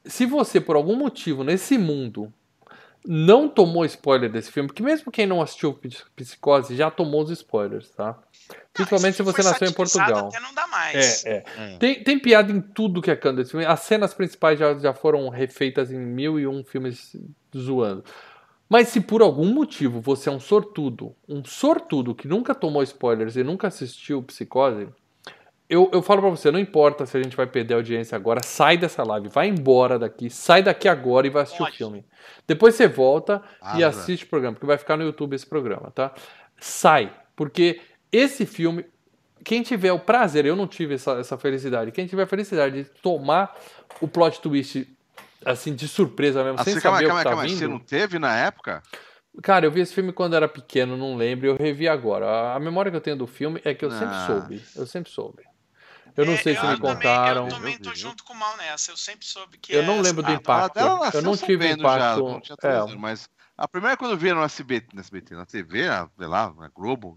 se 0.09 0.26
você, 0.26 0.61
por 0.61 0.74
algum 0.74 0.96
motivo, 0.96 1.44
nesse 1.44 1.76
mundo, 1.78 2.32
não 3.06 3.48
tomou 3.48 3.84
spoiler 3.84 4.30
desse 4.30 4.50
filme, 4.50 4.68
porque 4.68 4.82
mesmo 4.82 5.12
quem 5.12 5.26
não 5.26 5.40
assistiu 5.40 5.78
Psicose 6.16 6.74
já 6.74 6.90
tomou 6.90 7.22
os 7.22 7.30
spoilers, 7.30 7.90
tá? 7.90 8.18
Principalmente 8.72 9.16
se 9.16 9.22
você 9.22 9.42
nasceu 9.42 9.68
em 9.68 9.72
Portugal. 9.72 10.28
Até 10.28 10.40
não 10.40 10.54
dá 10.54 10.66
mais. 10.66 11.24
É, 11.24 11.30
é. 11.30 11.44
é. 11.56 11.76
Tem, 11.78 12.02
tem 12.02 12.18
piada 12.18 12.50
em 12.50 12.61
tudo 12.61 13.02
que 13.02 13.11
é 13.11 13.16
canto 13.16 13.36
desse 13.36 13.50
filme. 13.50 13.66
As 13.66 13.80
cenas 13.80 14.14
principais 14.14 14.59
já, 14.59 14.74
já 14.78 14.94
foram 14.94 15.28
refeitas 15.28 15.92
em 15.92 15.98
mil 15.98 16.38
e 16.38 16.46
um 16.46 16.64
filmes 16.64 17.16
zoando. 17.56 18.04
Mas 18.68 18.88
se 18.88 19.00
por 19.00 19.22
algum 19.22 19.46
motivo 19.46 20.00
você 20.00 20.28
é 20.28 20.32
um 20.32 20.40
sortudo, 20.40 21.14
um 21.28 21.42
sortudo 21.44 22.14
que 22.14 22.28
nunca 22.28 22.54
tomou 22.54 22.82
spoilers 22.82 23.36
e 23.36 23.42
nunca 23.42 23.68
assistiu 23.68 24.22
Psicose, 24.22 24.88
eu, 25.69 25.91
eu 25.93 26.01
falo 26.01 26.23
pra 26.23 26.31
você, 26.31 26.51
não 26.51 26.59
importa 26.59 27.05
se 27.05 27.16
a 27.16 27.23
gente 27.23 27.37
vai 27.37 27.47
perder 27.47 27.75
a 27.75 27.77
audiência 27.77 28.16
agora, 28.16 28.41
sai 28.43 28.79
dessa 28.79 29.03
live, 29.03 29.29
vai 29.29 29.49
embora 29.49 29.99
daqui, 29.99 30.31
sai 30.31 30.62
daqui 30.62 30.89
agora 30.89 31.27
e 31.27 31.31
vai 31.31 31.43
assistir 31.43 31.59
Pode. 31.59 31.75
o 31.75 31.77
filme. 31.77 32.07
Depois 32.47 32.75
você 32.75 32.89
volta 32.89 33.43
ah, 33.61 33.79
e 33.79 33.85
assiste 33.85 34.25
o 34.25 34.29
programa, 34.29 34.55
porque 34.55 34.66
vai 34.66 34.79
ficar 34.79 34.97
no 34.97 35.05
YouTube 35.05 35.35
esse 35.35 35.47
programa, 35.47 35.91
tá? 35.91 36.14
Sai, 36.59 37.12
porque 37.37 37.81
esse 38.11 38.47
filme, 38.47 38.87
quem 39.45 39.62
tiver 39.62 39.93
o 39.93 39.99
prazer, 39.99 40.47
eu 40.47 40.57
não 40.57 40.66
tive 40.66 40.95
essa, 40.95 41.12
essa 41.19 41.37
felicidade, 41.37 41.93
quem 41.93 42.07
tiver 42.07 42.23
a 42.23 42.27
felicidade 42.27 42.85
de 42.85 42.91
tomar 43.03 43.55
o 44.01 44.09
plot 44.09 44.41
twist 44.41 44.89
assim, 45.45 45.75
de 45.75 45.87
surpresa 45.87 46.43
mesmo, 46.43 46.61
assim, 46.61 46.73
sem 46.73 46.81
calma, 46.81 46.99
saber 46.99 47.09
calma, 47.09 47.21
o 47.21 47.25
que 47.25 47.29
tá 47.29 47.37
calma, 47.37 47.47
vindo... 47.47 47.59
Você 47.59 47.66
não 47.69 47.79
teve 47.79 48.19
na 48.19 48.37
época? 48.37 48.83
Cara, 49.43 49.66
eu 49.66 49.71
vi 49.71 49.81
esse 49.81 49.95
filme 49.95 50.12
quando 50.12 50.35
era 50.35 50.49
pequeno, 50.49 50.97
não 50.97 51.14
lembro, 51.14 51.47
eu 51.47 51.57
revi 51.57 51.87
agora. 51.87 52.55
A 52.55 52.59
memória 52.59 52.91
que 52.91 52.97
eu 52.97 53.01
tenho 53.01 53.16
do 53.16 53.27
filme 53.27 53.61
é 53.64 53.75
que 53.75 53.85
eu 53.85 53.91
ah. 53.91 53.99
sempre 53.99 54.27
soube, 54.27 54.62
eu 54.75 54.87
sempre 54.87 55.11
soube. 55.11 55.43
Eu 56.19 56.27
não 56.27 56.33
é, 56.33 56.37
sei 56.39 56.57
se 56.57 56.66
me 56.66 56.77
contaram. 56.79 57.45
Eu 57.47 57.55
também 57.55 57.79
tô 57.79 57.95
junto 57.95 58.25
com 58.25 58.33
o 58.33 58.37
mal 58.37 58.57
nessa. 58.57 58.91
Eu 58.91 58.97
sempre 58.97 59.25
soube 59.25 59.57
que. 59.57 59.73
Eu 59.73 59.85
não 59.85 60.01
lembro 60.01 60.21
do 60.21 60.33
impacto. 60.33 60.77
eu 61.14 61.23
não 61.23 61.37
tive 61.37 61.71
impacto. 61.71 62.43
Já, 62.43 62.57
é. 62.69 62.97
Mas 62.97 63.31
a 63.57 63.69
primeira 63.69 63.97
quando 63.97 64.11
eu 64.11 64.19
vi 64.19 64.33
no 64.33 64.43
SBT, 64.43 64.89
no 64.95 65.01
SBT, 65.01 65.37
na 65.37 65.47
TV, 65.47 65.85
sei 66.19 66.27
lá, 66.27 66.53
na 66.59 66.66
Globo, 66.75 67.16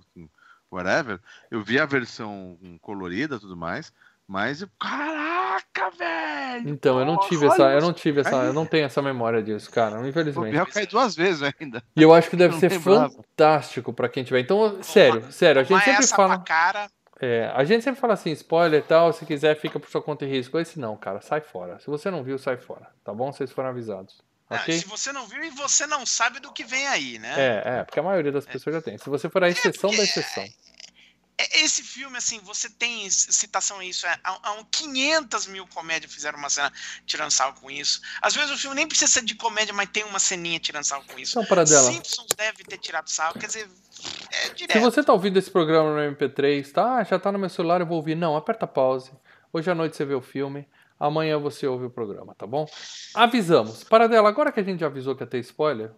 whatever, 0.71 1.19
eu 1.49 1.63
vi 1.63 1.79
a 1.79 1.85
versão 1.87 2.59
colorida 2.79 3.37
e 3.37 3.39
tudo 3.39 3.57
mais. 3.57 3.91
Mas 4.27 4.63
caraca, 4.79 5.89
velho! 5.97 6.69
Então, 6.69 6.99
eu 6.99 7.05
não 7.05 7.17
tive 7.17 7.47
essa, 7.47 7.73
eu 7.73 7.81
não 7.81 7.91
tive 7.91 8.21
essa, 8.21 8.35
eu 8.45 8.53
não 8.53 8.67
tenho 8.67 8.85
essa 8.85 9.01
memória 9.01 9.41
disso, 9.41 9.69
cara, 9.71 10.07
infelizmente. 10.07 10.55
Eu 10.55 10.67
caí 10.67 10.85
duas 10.85 11.15
vezes 11.15 11.41
ainda. 11.41 11.83
E 11.95 12.03
eu 12.03 12.13
acho 12.13 12.29
que 12.29 12.37
deve 12.37 12.55
ser 12.59 12.69
fantástico 12.69 13.91
para 13.91 14.07
quem 14.07 14.23
tiver. 14.23 14.41
Então, 14.41 14.81
sério, 14.83 15.29
sério, 15.31 15.61
a 15.61 15.63
gente 15.63 15.83
sempre 15.83 16.07
fala. 16.07 16.37
Cara, 16.37 16.89
é, 17.21 17.51
a 17.53 17.63
gente 17.63 17.83
sempre 17.83 18.01
fala 18.01 18.15
assim, 18.15 18.31
spoiler 18.31 18.79
e 18.79 18.83
tal, 18.83 19.13
se 19.13 19.25
quiser 19.27 19.55
fica 19.55 19.79
por 19.79 19.87
sua 19.89 20.01
conta 20.01 20.25
e 20.25 20.27
risco. 20.27 20.57
Esse 20.57 20.79
não, 20.79 20.97
cara, 20.97 21.21
sai 21.21 21.39
fora. 21.39 21.79
Se 21.79 21.85
você 21.85 22.09
não 22.09 22.23
viu, 22.23 22.39
sai 22.39 22.57
fora, 22.57 22.87
tá 23.03 23.13
bom? 23.13 23.31
Vocês 23.31 23.51
foram 23.51 23.69
avisados. 23.69 24.19
Okay? 24.49 24.79
se 24.79 24.85
você 24.85 25.13
não 25.13 25.25
viu 25.27 25.41
e 25.43 25.49
você 25.51 25.87
não 25.87 26.05
sabe 26.05 26.41
do 26.41 26.51
que 26.51 26.65
vem 26.65 26.85
aí, 26.87 27.19
né? 27.19 27.33
É, 27.37 27.63
é, 27.65 27.83
porque 27.83 27.99
a 27.99 28.03
maioria 28.03 28.31
das 28.31 28.45
pessoas 28.45 28.75
já 28.75 28.81
tem. 28.81 28.97
Se 28.97 29.09
você 29.09 29.29
for 29.29 29.43
a 29.43 29.47
é, 29.47 29.51
exceção 29.51 29.93
é, 29.93 29.97
da 29.97 30.03
exceção. 30.03 30.43
É, 31.41 31.63
esse 31.63 31.81
filme, 31.81 32.17
assim, 32.17 32.39
você 32.43 32.69
tem 32.69 33.09
citação 33.09 33.79
a 33.79 33.85
isso. 33.85 34.05
É, 34.05 34.19
há, 34.23 34.39
há 34.43 34.53
um 34.53 34.63
500 34.65 35.47
mil 35.47 35.65
comédias 35.67 36.13
fizeram 36.13 36.37
uma 36.37 36.49
cena 36.49 36.71
tirando 37.05 37.31
sal 37.31 37.53
com 37.53 37.71
isso. 37.71 38.01
Às 38.21 38.35
vezes 38.35 38.51
o 38.51 38.57
filme 38.57 38.75
nem 38.75 38.87
precisa 38.87 39.11
ser 39.11 39.23
de 39.23 39.33
comédia, 39.33 39.73
mas 39.73 39.89
tem 39.89 40.03
uma 40.03 40.19
ceninha 40.19 40.59
tirando 40.59 40.83
sal 40.83 41.03
com 41.07 41.17
isso. 41.17 41.37
Então, 41.37 41.47
para 41.47 41.63
dela. 41.63 41.91
Simpsons 41.91 42.27
deve 42.37 42.63
ter 42.63 42.77
tirado 42.77 43.07
sal. 43.07 43.33
Quer 43.33 43.47
dizer, 43.47 43.69
é 44.31 44.49
direto. 44.49 44.73
Se 44.73 44.79
você 44.79 45.03
tá 45.03 45.13
ouvindo 45.13 45.37
esse 45.37 45.49
programa 45.49 45.89
no 45.89 46.15
MP3, 46.15 46.71
tá? 46.71 47.03
Já 47.03 47.17
tá 47.17 47.31
no 47.31 47.39
meu 47.39 47.49
celular, 47.49 47.81
eu 47.81 47.87
vou 47.87 47.97
ouvir. 47.97 48.15
Não, 48.15 48.35
aperta 48.35 48.67
pause. 48.67 49.11
Hoje 49.51 49.69
à 49.71 49.75
noite 49.75 49.97
você 49.97 50.05
vê 50.05 50.13
o 50.13 50.21
filme. 50.21 50.67
Amanhã 50.99 51.39
você 51.39 51.65
ouve 51.65 51.85
o 51.85 51.89
programa, 51.89 52.35
tá 52.35 52.45
bom? 52.45 52.67
Avisamos. 53.15 53.83
Para 53.83 54.07
dela, 54.07 54.29
agora 54.29 54.51
que 54.51 54.59
a 54.59 54.63
gente 54.63 54.85
avisou 54.85 55.15
que 55.15 55.23
ia 55.23 55.27
ter 55.27 55.39
spoiler, 55.39 55.91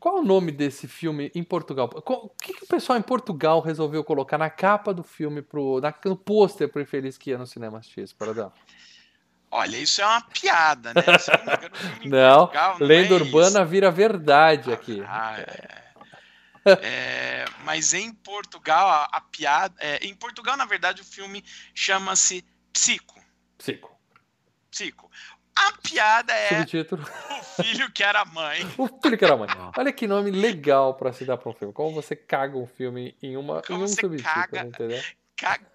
qual 0.00 0.16
o 0.16 0.22
nome 0.22 0.50
desse 0.50 0.88
filme 0.88 1.30
em 1.34 1.44
Portugal? 1.44 1.88
O 1.94 2.30
que, 2.30 2.54
que 2.54 2.64
o 2.64 2.66
pessoal 2.66 2.98
em 2.98 3.02
Portugal 3.02 3.60
resolveu 3.60 4.02
colocar 4.02 4.38
na 4.38 4.48
capa 4.48 4.94
do 4.94 5.02
filme, 5.02 5.42
pro, 5.42 5.78
na, 5.78 5.94
no 6.06 6.16
pôster 6.16 6.70
pro 6.70 6.80
Infeliz 6.80 7.18
que 7.18 7.28
ia 7.28 7.36
no 7.36 7.46
cinema 7.46 7.82
esse 7.96 8.14
Paradão? 8.14 8.50
Olha, 9.50 9.76
isso 9.76 10.00
é 10.00 10.06
uma 10.06 10.22
piada, 10.22 10.94
né? 10.94 11.02
não, 12.06 12.08
não, 12.18 12.38
Portugal, 12.38 12.78
não 12.78 12.86
lenda 12.86 13.14
é 13.14 13.16
urbana 13.18 13.60
isso. 13.60 13.66
vira 13.66 13.90
verdade 13.90 14.72
aqui. 14.72 15.02
Ah, 15.06 15.38
é. 15.38 15.82
é, 16.64 17.44
mas 17.64 17.92
em 17.92 18.10
Portugal, 18.10 18.88
a, 18.88 19.04
a 19.12 19.20
piada. 19.20 19.74
É, 19.80 19.98
em 20.06 20.14
Portugal, 20.14 20.56
na 20.56 20.64
verdade, 20.64 21.02
o 21.02 21.04
filme 21.04 21.44
chama-se 21.74 22.42
Psico. 22.72 23.20
Psico. 23.58 24.00
Psico. 24.70 25.10
A 25.56 25.72
piada 25.82 26.32
é 26.32 26.48
Subtítulo. 26.48 27.02
o 27.02 27.62
filho 27.62 27.90
que 27.92 28.02
era 28.02 28.24
mãe. 28.24 28.60
o 28.78 28.86
filho 28.86 29.18
que 29.18 29.24
era 29.24 29.36
mãe. 29.36 29.48
Olha 29.76 29.92
que 29.92 30.06
nome 30.06 30.30
legal 30.30 30.94
para 30.94 31.12
se 31.12 31.24
dar 31.24 31.36
para 31.36 31.50
um 31.50 31.54
filme. 31.54 31.74
Como 31.74 31.94
você 31.94 32.14
caga 32.16 32.56
um 32.56 32.66
filme 32.66 33.16
em, 33.22 33.36
uma, 33.36 33.62
em 33.68 33.74
um 33.74 33.88
subtítulo, 33.88 34.22
caga, 34.22 34.60
entendeu? 34.62 35.00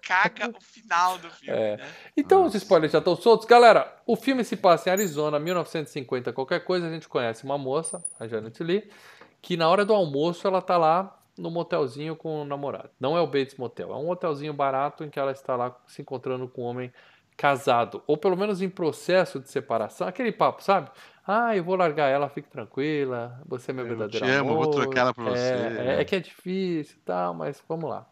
Caga 0.02 0.48
o 0.56 0.60
final 0.60 1.18
do 1.18 1.28
filme. 1.30 1.58
É. 1.58 1.76
Né? 1.76 1.88
Então 2.16 2.44
Nossa. 2.44 2.56
os 2.56 2.62
spoilers 2.62 2.92
já 2.92 2.98
estão 2.98 3.16
soltos. 3.16 3.46
Galera, 3.46 4.00
o 4.06 4.14
filme 4.14 4.44
se 4.44 4.56
passa 4.56 4.88
em 4.88 4.92
Arizona, 4.92 5.40
1950, 5.40 6.32
qualquer 6.32 6.60
coisa. 6.64 6.86
A 6.86 6.90
gente 6.90 7.08
conhece 7.08 7.44
uma 7.44 7.58
moça, 7.58 8.04
a 8.18 8.28
Janet 8.28 8.62
Lee, 8.62 8.88
que 9.42 9.56
na 9.56 9.68
hora 9.68 9.84
do 9.84 9.92
almoço 9.92 10.46
ela 10.46 10.62
tá 10.62 10.76
lá 10.76 11.18
no 11.36 11.50
motelzinho 11.50 12.16
com 12.16 12.42
o 12.42 12.44
namorado. 12.44 12.90
Não 12.98 13.16
é 13.16 13.20
o 13.20 13.26
Bates 13.26 13.56
Motel, 13.56 13.92
é 13.92 13.96
um 13.96 14.08
hotelzinho 14.08 14.54
barato 14.54 15.04
em 15.04 15.10
que 15.10 15.18
ela 15.18 15.32
está 15.32 15.56
lá 15.56 15.76
se 15.86 16.00
encontrando 16.00 16.48
com 16.48 16.62
um 16.62 16.66
homem 16.66 16.92
casado, 17.36 18.02
ou 18.06 18.16
pelo 18.16 18.36
menos 18.36 18.62
em 18.62 18.68
processo 18.68 19.38
de 19.38 19.50
separação, 19.50 20.08
aquele 20.08 20.32
papo, 20.32 20.62
sabe? 20.62 20.90
Ah, 21.26 21.56
eu 21.56 21.62
vou 21.62 21.76
largar 21.76 22.08
ela, 22.08 22.28
fique 22.28 22.48
tranquila, 22.48 23.40
você 23.44 23.72
é 23.72 23.74
meu 23.74 23.84
eu 23.84 23.90
verdadeiro 23.90 24.24
te 24.24 24.32
amo, 24.32 24.50
amor. 24.50 24.64
vou 24.64 24.70
trocar 24.72 25.00
ela 25.00 25.14
pra 25.14 25.24
é, 25.24 25.28
você. 25.28 25.78
É, 25.80 26.00
é, 26.00 26.04
que 26.04 26.16
é 26.16 26.20
difícil 26.20 26.96
e 26.96 27.00
tal, 27.00 27.34
mas 27.34 27.62
vamos 27.68 27.90
lá. 27.90 28.08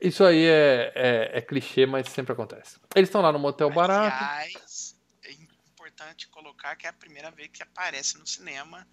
Isso 0.00 0.24
aí 0.24 0.44
é, 0.46 0.92
é, 0.94 1.30
é 1.34 1.40
clichê, 1.42 1.84
mas 1.84 2.08
sempre 2.08 2.32
acontece. 2.32 2.78
Eles 2.96 3.08
estão 3.08 3.20
lá 3.20 3.30
no 3.30 3.38
motel 3.38 3.70
barato. 3.70 4.24
Aliás, 4.24 4.96
é 5.22 5.32
importante 5.32 6.26
colocar 6.28 6.74
que 6.74 6.86
é 6.86 6.90
a 6.90 6.92
primeira 6.94 7.30
vez 7.30 7.48
que 7.52 7.62
aparece 7.62 8.18
no 8.18 8.26
cinema, 8.26 8.86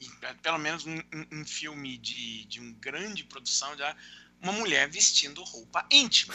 e, 0.00 0.08
pelo 0.40 0.58
menos 0.58 0.86
em 0.86 1.00
um, 1.00 1.40
um, 1.40 1.44
filme 1.44 1.98
de, 1.98 2.44
de 2.44 2.60
uma 2.60 2.72
grande 2.78 3.24
produção, 3.24 3.76
já 3.76 3.96
uma 4.40 4.52
mulher 4.52 4.88
vestindo 4.88 5.42
roupa 5.42 5.84
íntima. 5.90 6.34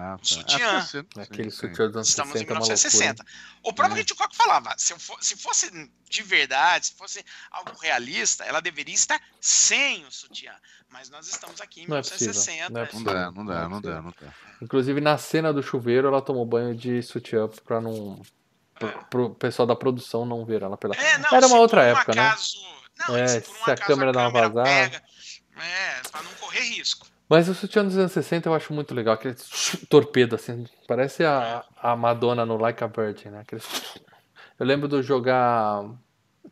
Ah, 0.00 0.16
tá. 0.16 0.24
Sutiã. 0.24 1.06
Ah, 1.16 1.22
Aquele 1.22 1.50
sutiã 1.50 1.86
dos 1.88 1.96
anos 1.96 2.08
Estamos 2.08 2.32
60, 2.32 2.44
em 2.44 2.54
1960. 2.54 3.24
O 3.64 3.72
próprio 3.72 3.98
é. 3.98 4.02
Hitchcock 4.02 4.36
falava, 4.36 4.72
se, 4.78 4.96
for, 4.96 5.18
se 5.20 5.36
fosse 5.36 5.90
de 6.08 6.22
verdade, 6.22 6.86
se 6.86 6.94
fosse 6.94 7.24
algo 7.50 7.72
realista, 7.80 8.44
ela 8.44 8.60
deveria 8.60 8.94
estar 8.94 9.20
sem 9.40 10.06
o 10.06 10.12
sutiã. 10.12 10.54
Mas 10.88 11.10
nós 11.10 11.26
estamos 11.26 11.60
aqui 11.60 11.80
em 11.80 11.88
não 11.88 11.96
1960. 11.96 12.64
É 12.64 12.70
não, 12.70 12.80
é 12.80 12.88
não, 12.92 13.02
dá, 13.02 13.30
não 13.32 13.44
dá, 13.44 13.68
não 13.68 13.80
dá, 13.80 14.02
não 14.02 14.14
dá. 14.20 14.32
Inclusive, 14.62 15.00
na 15.00 15.18
cena 15.18 15.52
do 15.52 15.64
chuveiro, 15.64 16.06
ela 16.06 16.22
tomou 16.22 16.46
banho 16.46 16.76
de 16.76 17.02
sutiã 17.02 17.48
pra 17.64 17.80
não... 17.80 18.22
Pro, 18.78 19.06
pro 19.10 19.30
pessoal 19.34 19.66
da 19.66 19.74
produção 19.74 20.24
não 20.24 20.44
ver 20.44 20.62
ela 20.62 20.76
pela... 20.76 20.94
É, 20.94 21.18
não, 21.18 21.30
Era 21.32 21.48
uma 21.48 21.58
outra 21.58 21.80
um 21.80 21.84
época, 21.84 22.12
acaso, 22.12 22.62
né? 22.62 22.68
Não, 23.08 23.16
é, 23.16 23.26
se, 23.26 23.40
se 23.42 23.70
a 23.70 23.76
câmera 23.76 24.12
dá 24.12 24.20
uma 24.20 24.30
vazada... 24.30 24.62
Pega, 24.62 25.02
é, 25.56 26.00
pra 26.08 26.22
não 26.22 26.32
correr 26.34 26.60
risco. 26.60 27.08
Mas 27.28 27.48
o 27.48 27.54
sutiã 27.54 27.84
dos 27.84 27.98
anos 27.98 28.12
60 28.12 28.48
eu 28.48 28.54
acho 28.54 28.72
muito 28.72 28.94
legal, 28.94 29.14
aquele 29.14 29.36
torpedo 29.88 30.34
assim, 30.34 30.64
parece 30.86 31.24
a, 31.24 31.62
a 31.76 31.94
Madonna 31.94 32.46
no 32.46 32.56
Like 32.56 32.82
a 32.82 32.86
Virgin, 32.86 33.28
né? 33.28 33.40
Aquele... 33.40 33.60
Eu 34.58 34.66
lembro 34.66 34.88
de 34.88 35.02
jogar 35.02 35.84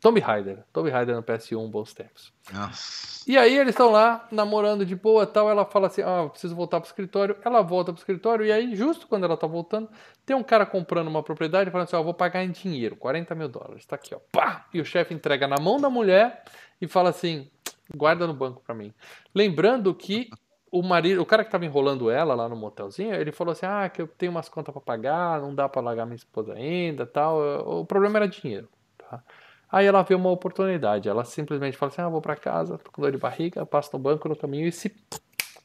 Tomb 0.00 0.20
Raider, 0.20 0.64
Tomb 0.72 0.90
Raider 0.90 1.16
no 1.16 1.22
PS1, 1.22 1.70
bons 1.70 1.94
tempos. 1.94 2.32
Nossa. 2.52 3.24
E 3.26 3.36
aí 3.36 3.56
eles 3.56 3.70
estão 3.70 3.90
lá 3.90 4.28
namorando 4.30 4.84
de 4.84 4.94
boa 4.94 5.26
tal, 5.26 5.50
ela 5.50 5.64
fala 5.64 5.86
assim, 5.88 6.02
ah, 6.02 6.28
preciso 6.30 6.54
voltar 6.54 6.80
pro 6.80 6.88
escritório. 6.88 7.36
Ela 7.44 7.62
volta 7.62 7.92
pro 7.92 7.98
escritório 7.98 8.44
e 8.44 8.52
aí, 8.52 8.76
justo 8.76 9.08
quando 9.08 9.24
ela 9.24 9.36
tá 9.36 9.46
voltando, 9.46 9.88
tem 10.24 10.36
um 10.36 10.42
cara 10.42 10.64
comprando 10.66 11.08
uma 11.08 11.22
propriedade 11.22 11.70
falando 11.70 11.86
assim, 11.86 11.96
ó, 11.96 12.00
oh, 12.00 12.04
vou 12.04 12.14
pagar 12.14 12.44
em 12.44 12.50
dinheiro, 12.50 12.96
40 12.96 13.34
mil 13.34 13.48
dólares, 13.48 13.84
tá 13.86 13.96
aqui, 13.96 14.14
ó, 14.14 14.18
pá! 14.30 14.66
E 14.72 14.80
o 14.80 14.84
chefe 14.84 15.14
entrega 15.14 15.48
na 15.48 15.56
mão 15.58 15.80
da 15.80 15.90
mulher 15.90 16.44
e 16.80 16.86
fala 16.86 17.10
assim, 17.10 17.50
guarda 17.94 18.26
no 18.26 18.34
banco 18.34 18.62
para 18.64 18.74
mim. 18.74 18.92
Lembrando 19.34 19.94
que 19.94 20.30
o 20.78 20.82
marido, 20.82 21.22
o 21.22 21.26
cara 21.26 21.42
que 21.44 21.48
estava 21.48 21.64
enrolando 21.64 22.10
ela 22.10 22.34
lá 22.34 22.48
no 22.48 22.56
motelzinho, 22.56 23.14
ele 23.14 23.32
falou 23.32 23.52
assim: 23.52 23.66
"Ah, 23.66 23.88
que 23.88 24.02
eu 24.02 24.06
tenho 24.06 24.30
umas 24.32 24.48
contas 24.48 24.72
para 24.72 24.80
pagar, 24.80 25.40
não 25.40 25.54
dá 25.54 25.68
para 25.68 25.80
largar 25.80 26.06
minha 26.06 26.16
esposa 26.16 26.54
ainda, 26.54 27.06
tal". 27.06 27.38
O 27.80 27.84
problema 27.86 28.18
era 28.18 28.28
dinheiro, 28.28 28.68
tá? 28.98 29.22
Aí 29.70 29.84
ela 29.86 30.02
vê 30.02 30.14
uma 30.14 30.30
oportunidade, 30.30 31.08
ela 31.08 31.24
simplesmente 31.24 31.76
fala 31.76 31.90
assim: 31.90 32.02
"Ah, 32.02 32.08
vou 32.08 32.20
para 32.20 32.36
casa, 32.36 32.78
tô 32.78 32.90
com 32.90 33.02
dor 33.02 33.12
de 33.12 33.18
barriga, 33.18 33.64
passo 33.66 33.90
no 33.92 33.98
banco 33.98 34.28
no 34.28 34.36
caminho 34.36 34.66
e 34.66 34.72
se 34.72 34.94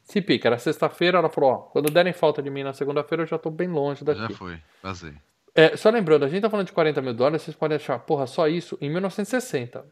se 0.04 0.22
pica". 0.22 0.48
Era 0.48 0.58
sexta-feira, 0.58 1.18
ela 1.18 1.30
falou: 1.30 1.52
"Ó, 1.52 1.56
quando 1.58 1.92
derem 1.92 2.14
falta 2.14 2.42
de 2.42 2.50
mim 2.50 2.64
na 2.64 2.74
segunda-feira, 2.74 3.24
eu 3.24 3.28
já 3.28 3.38
tô 3.38 3.50
bem 3.50 3.68
longe 3.68 4.04
daqui". 4.04 4.34
Já 4.34 4.38
foi, 4.38 4.60
vazei. 4.82 5.14
É, 5.54 5.76
só 5.76 5.90
lembrando, 5.90 6.24
a 6.24 6.30
gente 6.30 6.42
tá 6.42 6.50
falando 6.50 6.68
de 6.68 6.72
40 6.72 7.02
mil 7.02 7.14
dólares, 7.14 7.42
vocês 7.42 7.56
podem 7.56 7.76
achar, 7.76 8.00
porra, 8.00 8.26
só 8.26 8.48
isso 8.48 8.78
em 8.80 8.90
1960. 8.90 9.86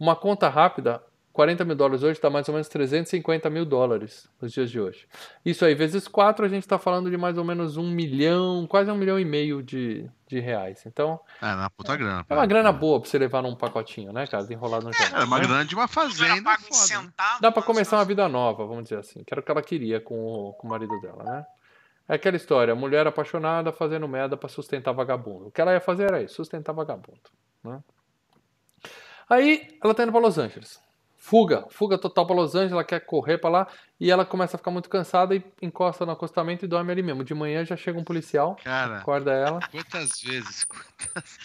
Uma 0.00 0.16
conta 0.16 0.48
rápida, 0.48 1.02
40 1.32 1.64
mil 1.64 1.74
dólares 1.74 2.02
hoje 2.02 2.12
está 2.12 2.28
mais 2.28 2.46
ou 2.48 2.54
menos 2.54 2.68
350 2.68 3.48
mil 3.48 3.64
dólares 3.64 4.28
nos 4.40 4.52
dias 4.52 4.70
de 4.70 4.78
hoje. 4.78 5.08
Isso 5.44 5.64
aí, 5.64 5.74
vezes 5.74 6.06
4, 6.06 6.44
a 6.44 6.48
gente 6.48 6.62
está 6.62 6.78
falando 6.78 7.10
de 7.10 7.16
mais 7.16 7.38
ou 7.38 7.44
menos 7.44 7.76
um 7.78 7.90
milhão, 7.90 8.66
quase 8.66 8.90
um 8.90 8.94
milhão 8.94 9.18
e 9.18 9.24
meio 9.24 9.62
de, 9.62 10.08
de 10.28 10.40
reais. 10.40 10.84
Então. 10.84 11.18
É, 11.40 11.46
uma 11.46 11.70
puta 11.70 11.96
grana. 11.96 12.26
É 12.28 12.34
uma 12.34 12.44
grana 12.44 12.70
boa 12.70 13.00
para 13.00 13.08
você 13.08 13.18
levar 13.18 13.42
num 13.42 13.56
pacotinho, 13.56 14.12
né, 14.12 14.26
cara? 14.26 14.46
Enrolado 14.52 14.86
no 14.86 14.92
jogo. 14.92 15.16
É, 15.16 15.20
é 15.22 15.24
uma 15.24 15.38
grana 15.38 15.64
de 15.64 15.74
uma 15.74 15.88
fazenda. 15.88 16.56
Foda. 16.58 17.12
Dá 17.40 17.50
para 17.50 17.62
começar 17.62 17.96
uma 17.96 18.04
vida 18.04 18.28
nova, 18.28 18.66
vamos 18.66 18.84
dizer 18.84 18.98
assim. 18.98 19.24
Que 19.24 19.32
era 19.32 19.40
o 19.40 19.42
que 19.42 19.50
ela 19.50 19.62
queria 19.62 20.00
com 20.00 20.22
o, 20.22 20.52
com 20.52 20.66
o 20.66 20.70
marido 20.70 21.00
dela, 21.00 21.24
né? 21.24 21.46
É 22.08 22.16
aquela 22.16 22.36
história, 22.36 22.74
mulher 22.74 23.06
apaixonada 23.06 23.72
fazendo 23.72 24.06
merda 24.06 24.36
para 24.36 24.48
sustentar 24.48 24.92
vagabundo. 24.92 25.46
O 25.46 25.50
que 25.50 25.60
ela 25.60 25.72
ia 25.72 25.80
fazer 25.80 26.04
era 26.04 26.20
isso, 26.20 26.34
sustentar 26.34 26.72
vagabundo. 26.74 27.20
Né? 27.64 27.80
Aí 29.30 29.78
ela 29.82 29.94
tá 29.94 30.02
indo 30.02 30.12
para 30.12 30.20
Los 30.20 30.36
Angeles 30.36 30.82
fuga, 31.22 31.64
fuga 31.70 31.96
total 31.96 32.26
para 32.26 32.34
Los 32.34 32.54
Angeles, 32.56 32.72
ela 32.72 32.82
quer 32.82 32.98
correr 32.98 33.38
para 33.38 33.48
lá 33.48 33.68
e 33.98 34.10
ela 34.10 34.26
começa 34.26 34.56
a 34.56 34.58
ficar 34.58 34.72
muito 34.72 34.88
cansada 34.88 35.36
e 35.36 35.44
encosta 35.62 36.04
no 36.04 36.10
acostamento 36.10 36.64
e 36.64 36.68
dorme 36.68 36.90
ali 36.90 37.00
mesmo. 37.00 37.22
De 37.22 37.32
manhã 37.32 37.64
já 37.64 37.76
chega 37.76 37.96
um 37.96 38.02
policial, 38.02 38.56
Cara, 38.64 38.98
acorda 38.98 39.30
ela. 39.32 39.60
Quantas 39.70 40.20
vezes, 40.20 40.64
quantas, 40.66 41.38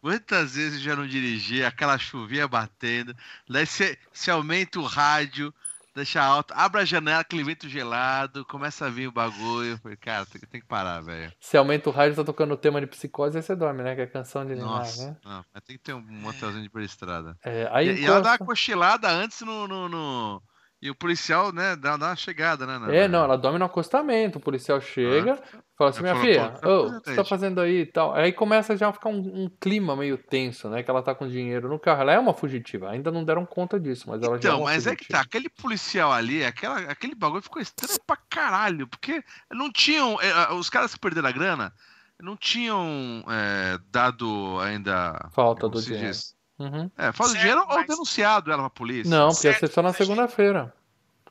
quantas 0.00 0.56
vezes 0.56 0.80
já 0.80 0.96
não 0.96 1.06
dirigi, 1.06 1.64
aquela 1.64 1.96
chuvinha 1.96 2.48
batendo, 2.48 3.14
daí 3.48 3.64
você 3.64 3.96
aumenta 4.32 4.80
o 4.80 4.84
rádio, 4.84 5.54
deixa 5.94 6.22
alto, 6.22 6.52
abre 6.56 6.80
a 6.80 6.84
janela, 6.84 7.20
aquele 7.20 7.44
vento 7.44 7.68
gelado, 7.68 8.44
começa 8.44 8.86
a 8.86 8.90
vir 8.90 9.08
o 9.08 9.12
bagulho. 9.12 9.78
Falei, 9.78 9.96
cara, 9.96 10.26
tem, 10.26 10.40
tem 10.40 10.60
que 10.60 10.66
parar, 10.66 11.00
velho. 11.00 11.32
Se 11.40 11.56
aumenta 11.56 11.88
o 11.88 11.92
rádio, 11.92 12.16
tá 12.16 12.24
tocando 12.24 12.54
o 12.54 12.56
tema 12.56 12.80
de 12.80 12.86
psicose, 12.86 13.36
aí 13.36 13.42
você 13.42 13.56
dorme, 13.56 13.82
né? 13.82 13.94
Que 13.94 14.02
é 14.02 14.06
canção 14.06 14.46
de 14.46 14.54
Nossa, 14.54 15.10
né? 15.10 15.16
Não, 15.24 15.44
mas 15.52 15.64
tem 15.64 15.76
que 15.76 15.82
ter 15.82 15.94
um 15.94 16.00
motelzinho 16.00 16.68
de 16.68 16.84
estrada. 16.84 17.36
É, 17.44 17.68
aí 17.72 17.88
e, 17.88 17.90
encosta... 17.92 18.06
e 18.06 18.10
ela 18.10 18.20
dá 18.20 18.30
uma 18.30 18.38
cochilada 18.38 19.08
antes 19.08 19.40
no, 19.40 19.66
no, 19.66 19.88
no 19.88 20.42
e 20.82 20.88
o 20.88 20.94
policial, 20.94 21.52
né, 21.52 21.76
dá, 21.76 21.98
dá 21.98 22.06
uma 22.06 22.16
chegada, 22.16 22.66
né? 22.66 22.96
É, 22.96 23.06
não, 23.06 23.24
ela 23.24 23.36
dorme 23.36 23.58
no 23.58 23.66
acostamento. 23.66 24.38
O 24.38 24.40
policial 24.40 24.80
chega, 24.80 25.34
ah, 25.34 25.58
fala 25.76 25.90
assim: 25.90 26.00
minha 26.00 26.16
filha, 26.16 26.54
oh, 26.64 26.86
o 26.86 27.00
que 27.02 27.10
você 27.10 27.16
tá 27.16 27.24
fazendo 27.24 27.60
aí 27.60 27.82
e 27.82 27.86
tal? 27.86 28.14
Aí 28.14 28.32
começa 28.32 28.74
já 28.74 28.88
a 28.88 28.92
ficar 28.92 29.10
um, 29.10 29.44
um, 29.44 29.50
clima 29.60 29.94
meio 29.94 30.16
tenso, 30.16 30.70
né? 30.70 30.82
Que 30.82 30.90
ela 30.90 31.02
tá 31.02 31.14
com 31.14 31.28
dinheiro 31.28 31.68
no 31.68 31.78
carro. 31.78 32.00
Ela 32.00 32.14
é 32.14 32.18
uma 32.18 32.32
fugitiva, 32.32 32.88
ainda 32.88 33.10
não 33.10 33.22
deram 33.22 33.44
conta 33.44 33.78
disso, 33.78 34.06
mas 34.08 34.22
ela 34.22 34.38
então, 34.38 34.50
já 34.50 34.56
é 34.56 34.58
uma 34.58 34.70
mas 34.70 34.84
fugitiva. 34.84 34.92
é 34.94 34.96
que 34.96 35.08
tá, 35.08 35.20
aquele 35.20 35.50
policial 35.50 36.10
ali, 36.10 36.42
aquela, 36.42 36.78
aquele 36.78 37.14
bagulho 37.14 37.42
ficou 37.42 37.60
estranho 37.60 38.00
pra 38.06 38.16
caralho, 38.16 38.88
porque 38.88 39.22
não 39.52 39.70
tinham. 39.70 40.18
É, 40.22 40.54
os 40.54 40.70
caras 40.70 40.94
que 40.94 41.00
perderam 41.00 41.28
a 41.28 41.32
grana 41.32 41.74
não 42.22 42.38
tinham 42.38 43.22
é, 43.28 43.78
dado 43.90 44.58
ainda. 44.60 45.28
Falta 45.32 45.68
do 45.68 45.82
dinheiro. 45.82 46.06
Diz? 46.06 46.39
Uhum. 46.60 46.90
É, 46.98 47.10
fala 47.10 47.30
certo, 47.30 47.40
dinheiro 47.40 47.64
mas... 47.66 47.76
ou 47.78 47.86
denunciado 47.86 48.52
ela 48.52 48.64
pra 48.64 48.70
polícia. 48.70 49.08
Não, 49.08 49.28
porque 49.28 49.40
certo, 49.40 49.62
ia 49.62 49.68
ser 49.68 49.74
só 49.74 49.82
na 49.82 49.94
segunda-feira. 49.94 50.74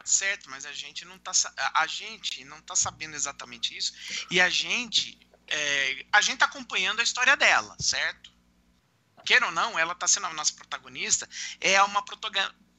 Certo, 0.03 0.49
mas 0.49 0.65
a 0.65 0.73
gente 0.73 1.05
não 1.05 1.19
tá, 1.19 1.31
a 1.75 1.85
gente 1.85 2.43
não 2.45 2.59
tá 2.61 2.75
sabendo 2.75 3.13
exatamente 3.15 3.77
isso. 3.77 3.93
E 4.31 4.41
a 4.41 4.49
gente. 4.49 5.19
É, 5.47 6.05
a 6.11 6.21
gente 6.21 6.39
tá 6.39 6.45
acompanhando 6.45 6.99
a 6.99 7.03
história 7.03 7.37
dela, 7.37 7.75
certo? 7.79 8.31
Queira 9.23 9.45
ou 9.45 9.51
não, 9.51 9.77
ela 9.77 9.93
tá 9.93 10.07
sendo 10.07 10.25
a 10.25 10.33
nossa 10.33 10.53
protagonista. 10.53 11.29
É 11.61 11.79
uma 11.83 12.03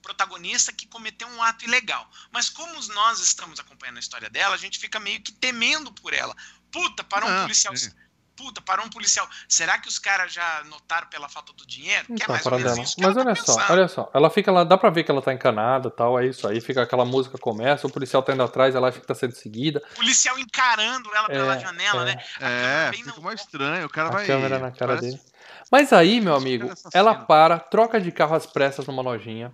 protagonista 0.02 0.72
que 0.72 0.88
cometeu 0.88 1.28
um 1.28 1.42
ato 1.42 1.64
ilegal. 1.64 2.10
Mas 2.32 2.48
como 2.48 2.74
nós 2.88 3.20
estamos 3.20 3.60
acompanhando 3.60 3.98
a 3.98 4.00
história 4.00 4.28
dela, 4.28 4.56
a 4.56 4.58
gente 4.58 4.78
fica 4.80 4.98
meio 4.98 5.20
que 5.22 5.30
temendo 5.30 5.92
por 5.92 6.12
ela. 6.12 6.34
Puta, 6.72 7.04
para 7.04 7.26
um 7.26 7.28
ah, 7.28 7.42
policial. 7.42 7.76
Sim 7.76 7.92
puta, 8.40 8.62
parou 8.62 8.86
um 8.86 8.88
policial. 8.88 9.28
Será 9.46 9.78
que 9.78 9.86
os 9.86 9.98
caras 9.98 10.32
já 10.32 10.64
notaram 10.64 11.06
pela 11.08 11.28
falta 11.28 11.52
do 11.52 11.66
dinheiro? 11.66 12.06
Que 12.06 12.12
é 12.12 12.14
então, 12.14 12.28
mais 12.28 12.46
ou 12.46 12.52
menos 12.52 12.78
isso 12.78 12.96
que 12.96 13.02
Mas 13.02 13.16
olha 13.16 13.34
tá 13.34 13.42
só, 13.42 13.66
olha 13.68 13.88
só. 13.88 14.10
Ela 14.14 14.30
fica 14.30 14.50
lá, 14.50 14.64
dá 14.64 14.78
pra 14.78 14.88
ver 14.88 15.04
que 15.04 15.10
ela 15.10 15.20
tá 15.20 15.32
encanada 15.32 15.90
tal, 15.90 16.18
é 16.18 16.26
isso 16.26 16.48
aí. 16.48 16.60
Fica 16.60 16.82
aquela 16.82 17.04
música 17.04 17.36
começa, 17.36 17.86
o 17.86 17.92
policial 17.92 18.22
tá 18.22 18.32
indo 18.32 18.42
atrás, 18.42 18.74
ela 18.74 18.88
acha 18.88 18.98
que 18.98 19.06
tá 19.06 19.14
sendo 19.14 19.34
seguida. 19.34 19.82
O 19.92 19.96
policial 19.96 20.38
encarando 20.38 21.14
ela 21.14 21.28
pela 21.28 21.56
é, 21.56 21.60
janela, 21.60 22.02
é. 22.02 22.14
né? 22.14 22.24
é, 22.40 22.90
fica 22.92 23.12
no... 23.14 23.22
mais 23.22 23.40
estranho. 23.40 23.86
O 23.86 23.90
cara 23.90 24.08
a 24.08 24.12
vai. 24.12 24.26
câmera 24.26 24.58
na 24.58 24.70
cara 24.70 24.94
parece... 24.94 25.16
dele. 25.16 25.30
Mas 25.70 25.92
aí, 25.92 26.20
meu 26.20 26.34
amigo, 26.34 26.72
ela 26.92 27.14
para, 27.14 27.58
troca 27.58 28.00
de 28.00 28.10
carro 28.10 28.34
às 28.34 28.44
pressas 28.46 28.86
numa 28.86 29.02
lojinha. 29.02 29.52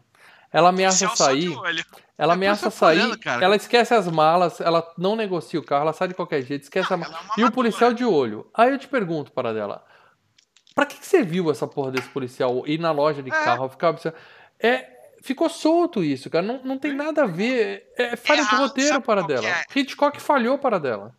Ela 0.53 0.71
ameaça 0.71 1.09
sair. 1.15 1.53
Ela 2.19 2.33
é 2.33 2.35
ameaça 2.35 2.71
sair. 2.71 3.19
ela 3.41 3.57
esquece 3.57 3.93
as 3.93 4.09
malas, 4.09 4.61
ela 4.61 4.87
não 4.97 5.15
negocia 5.15 5.61
o 5.61 5.63
carro, 5.63 5.83
ela 5.83 5.93
sai 5.93 6.09
de 6.09 6.15
qualquer 6.15 6.43
jeito, 6.43 6.63
esquece 6.63 6.91
não, 6.91 6.97
a 6.97 7.01
mala. 7.01 7.19
É 7.37 7.41
e 7.41 7.45
o 7.45 7.53
policial 7.53 7.93
de 7.93 8.05
olho. 8.05 8.51
Aí 8.55 8.71
eu 8.71 8.79
te 8.79 8.89
pergunto 8.89 9.33
para 9.33 9.53
dela: 9.53 9.85
pra 10.75 10.87
que, 10.87 10.99
que 10.99 11.07
você 11.07 11.23
viu 11.23 11.51
essa 11.51 11.67
porra 11.67 11.91
desse 11.91 12.09
policial 12.09 12.67
ir 12.67 12.79
na 12.79 12.91
loja 12.91 13.23
de 13.23 13.31
é. 13.31 13.45
carro, 13.45 13.69
ficar 13.69 13.91
observando? 13.91 14.21
É, 14.59 14.89
ficou 15.23 15.51
solto 15.51 16.03
isso, 16.03 16.31
cara. 16.31 16.45
Não, 16.45 16.63
não 16.63 16.79
tem 16.79 16.95
nada 16.95 17.25
a 17.25 17.27
ver. 17.27 17.93
É 17.97 18.17
falha 18.17 18.45
de 18.45 18.55
roteiro 18.55 19.01
para 19.03 19.23
dela. 19.23 19.47
É? 19.47 19.65
Hitchcock 19.75 20.21
falhou 20.21 20.59
para 20.59 20.81
dela. 20.81 21.15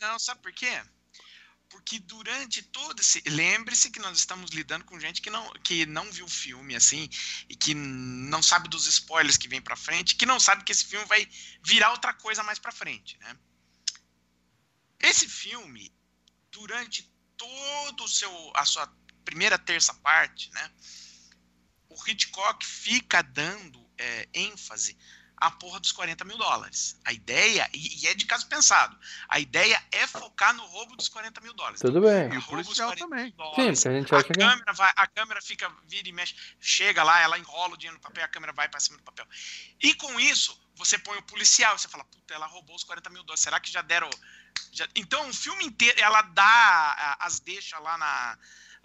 Não, 0.00 0.18
sabe 0.18 0.40
por 0.40 0.52
quê? 0.52 0.80
Porque 1.80 1.98
durante 2.00 2.62
todo 2.62 3.00
esse. 3.00 3.22
Lembre-se 3.26 3.90
que 3.90 3.98
nós 3.98 4.18
estamos 4.18 4.50
lidando 4.50 4.84
com 4.84 5.00
gente 5.00 5.20
que 5.20 5.30
não, 5.30 5.50
que 5.64 5.86
não 5.86 6.10
viu 6.12 6.26
o 6.26 6.30
filme, 6.30 6.76
assim, 6.76 7.08
e 7.48 7.56
que 7.56 7.74
não 7.74 8.42
sabe 8.42 8.68
dos 8.68 8.86
spoilers 8.86 9.36
que 9.36 9.48
vem 9.48 9.60
pra 9.60 9.76
frente, 9.76 10.14
que 10.14 10.26
não 10.26 10.38
sabe 10.38 10.62
que 10.62 10.72
esse 10.72 10.84
filme 10.84 11.04
vai 11.06 11.26
virar 11.64 11.90
outra 11.90 12.12
coisa 12.12 12.42
mais 12.42 12.58
pra 12.58 12.70
frente, 12.70 13.18
né? 13.18 13.36
Esse 15.00 15.28
filme, 15.28 15.92
durante 16.52 17.10
todo 17.36 18.04
o 18.04 18.08
seu. 18.08 18.52
a 18.54 18.64
sua 18.64 18.86
primeira 19.24 19.58
terça 19.58 19.94
parte, 19.94 20.50
né? 20.52 20.70
O 21.88 21.96
Hitchcock 22.06 22.64
fica 22.64 23.22
dando 23.22 23.90
é, 23.96 24.28
ênfase 24.34 24.96
a 25.40 25.50
porra 25.50 25.80
dos 25.80 25.90
40 25.90 26.22
mil 26.24 26.36
dólares. 26.36 27.00
A 27.04 27.12
ideia, 27.12 27.68
e, 27.72 28.04
e, 28.04 28.06
é 28.06 28.14
de 28.14 28.26
caso 28.26 28.46
pensado, 28.46 28.96
a 29.26 29.40
ideia 29.40 29.82
é 29.90 30.06
focar 30.06 30.52
no 30.54 30.64
roubo 30.66 30.94
dos 30.96 31.08
40 31.08 31.40
mil 31.40 31.54
dólares. 31.54 31.80
Tudo 31.80 31.98
então, 31.98 32.28
bem. 32.28 32.34
E 32.34 32.38
o 32.38 32.42
policial 32.42 32.94
também. 32.94 33.30
Dólares, 33.30 33.80
Sim, 33.80 33.88
a 33.88 33.92
gente 33.92 34.14
acha 34.14 34.26
a 34.26 34.34
câmera 34.34 34.64
que... 34.64 34.72
vai, 34.76 34.92
A 34.94 35.06
câmera 35.06 35.40
fica, 35.40 35.72
vira 35.88 36.08
e 36.08 36.12
mexe, 36.12 36.34
chega 36.60 37.02
lá, 37.02 37.20
ela 37.20 37.38
enrola 37.38 37.72
o 37.72 37.76
dinheiro 37.76 37.96
no 37.96 38.02
papel, 38.02 38.22
a 38.22 38.28
câmera 38.28 38.52
vai 38.52 38.68
para 38.68 38.78
cima 38.80 38.98
do 38.98 39.02
papel. 39.02 39.26
E 39.80 39.94
com 39.94 40.20
isso, 40.20 40.60
você 40.76 40.98
põe 40.98 41.16
o 41.16 41.22
policial, 41.22 41.78
você 41.78 41.88
fala, 41.88 42.04
puta, 42.04 42.34
ela 42.34 42.46
roubou 42.46 42.76
os 42.76 42.84
40 42.84 43.08
mil 43.08 43.22
dólares, 43.22 43.40
será 43.40 43.58
que 43.58 43.72
já 43.72 43.80
deram... 43.80 44.10
Já... 44.72 44.86
Então, 44.94 45.26
o 45.26 45.34
filme 45.34 45.64
inteiro, 45.64 45.98
ela 45.98 46.20
dá 46.20 47.16
as 47.20 47.40
deixa 47.40 47.78
lá 47.78 47.96
na... 47.96 48.38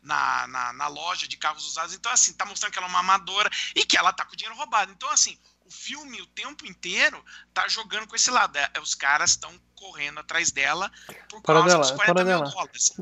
Na, 0.04 0.46
na, 0.46 0.74
na, 0.74 0.88
loja 0.88 1.28
de 1.28 1.36
carros 1.36 1.66
usados. 1.66 1.96
Então, 1.96 2.12
assim, 2.12 2.32
tá 2.32 2.46
mostrando 2.46 2.72
que 2.72 2.78
ela 2.78 2.86
é 2.86 2.90
uma 2.92 3.00
amadora 3.00 3.50
e 3.76 3.84
que 3.84 3.98
ela 3.98 4.14
tá 4.14 4.24
com 4.24 4.34
o 4.34 4.36
dinheiro 4.36 4.56
roubado. 4.56 4.92
Então, 4.92 5.10
assim, 5.10 5.36
o 5.66 5.72
filme 5.72 6.22
o 6.22 6.28
tempo 6.28 6.66
inteiro 6.66 7.24
tá 7.54 7.68
jogando 7.68 8.08
com 8.08 8.16
esse 8.16 8.30
lado. 8.30 8.56
É, 8.58 8.72
os 8.82 8.94
caras 8.94 9.32
estão 9.32 9.52
correndo 9.74 10.20
atrás 10.20 10.52
dela 10.52 10.92
por 11.30 11.42
causa 11.42 11.78
dos 11.78 11.92
40 11.92 12.24
mil 12.24 12.44
dólares. 12.44 12.94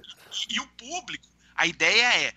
E, 0.49 0.55
e, 0.55 0.59
o 0.59 0.67
público, 0.69 1.27
a 1.55 1.67
ideia 1.67 2.27
é 2.27 2.33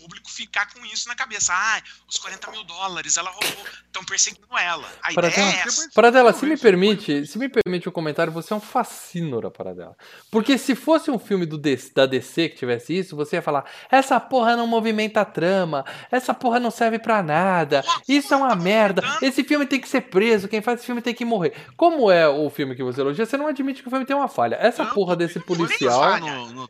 público 0.00 0.30
ficar 0.30 0.72
com 0.72 0.84
isso 0.86 1.08
na 1.08 1.14
cabeça. 1.14 1.52
Ah, 1.52 1.80
os 2.08 2.18
40 2.18 2.50
mil 2.50 2.64
dólares, 2.64 3.16
ela 3.16 3.30
roubou, 3.30 3.66
estão 3.84 4.04
perseguindo 4.04 4.46
ela. 4.56 4.88
A 5.02 5.12
para 5.12 5.28
ideia 5.28 5.46
dela, 5.46 5.58
é 5.58 5.68
essa. 5.68 5.90
Para 5.94 6.10
dela, 6.10 6.32
se 6.32 6.46
me 6.46 6.56
permite, 6.56 7.26
se 7.26 7.38
me 7.38 7.48
permite 7.48 7.88
o 7.88 7.90
um 7.90 7.92
comentário, 7.92 8.32
você 8.32 8.52
é 8.52 8.56
um 8.56 8.60
fascínora 8.60 9.50
para 9.50 9.74
dela. 9.74 9.96
Porque 10.30 10.56
se 10.56 10.74
fosse 10.74 11.10
um 11.10 11.18
filme 11.18 11.44
do 11.44 11.58
DC, 11.58 11.92
da 11.94 12.06
DC 12.06 12.48
que 12.48 12.56
tivesse 12.56 12.96
isso, 12.96 13.16
você 13.16 13.36
ia 13.36 13.42
falar: 13.42 13.64
essa 13.90 14.18
porra 14.18 14.56
não 14.56 14.66
movimenta 14.66 15.20
a 15.20 15.24
trama, 15.24 15.84
essa 16.10 16.32
porra 16.32 16.58
não 16.58 16.70
serve 16.70 16.98
para 16.98 17.22
nada, 17.22 17.84
isso 18.08 18.32
é 18.32 18.36
uma 18.36 18.50
tá 18.50 18.56
merda, 18.56 19.02
esse 19.20 19.44
filme 19.44 19.66
tem 19.66 19.80
que 19.80 19.88
ser 19.88 20.02
preso, 20.02 20.48
quem 20.48 20.62
faz 20.62 20.78
esse 20.78 20.86
filme 20.86 21.02
tem 21.02 21.14
que 21.14 21.24
morrer. 21.24 21.54
Como 21.76 22.10
é 22.10 22.28
o 22.28 22.48
filme 22.48 22.74
que 22.74 22.82
você 22.82 23.00
elogia, 23.00 23.26
você 23.26 23.36
não 23.36 23.46
admite 23.46 23.82
que 23.82 23.88
o 23.88 23.90
filme 23.90 24.06
tem 24.06 24.16
uma 24.16 24.28
falha. 24.28 24.56
Essa 24.56 24.84
porra 24.86 25.16
desse 25.16 25.40
policial, 25.40 26.02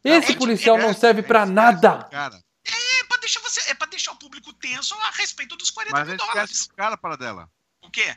esse 0.05 0.35
policial 0.35 0.79
não 0.79 0.95
serve 0.95 1.23
para 1.23 1.47
nada. 1.47 2.09
Cara. 2.11 2.50
É, 3.21 3.27
pra 3.27 3.27
deixar 3.27 3.41
você. 3.41 3.71
É 3.71 3.75
pra 3.75 3.87
deixar 3.87 4.13
o 4.13 4.17
público 4.17 4.53
tenso 4.55 4.95
a 4.95 5.11
respeito 5.11 5.57
dos 5.57 5.71
40 5.71 5.97
Mas 5.97 6.09
mil 6.09 6.17
dólares. 6.17 6.51
Mas 6.51 6.67
cara 6.69 6.97
para 6.97 7.17
dela. 7.17 7.51
O 7.83 7.91
quê? 7.91 8.17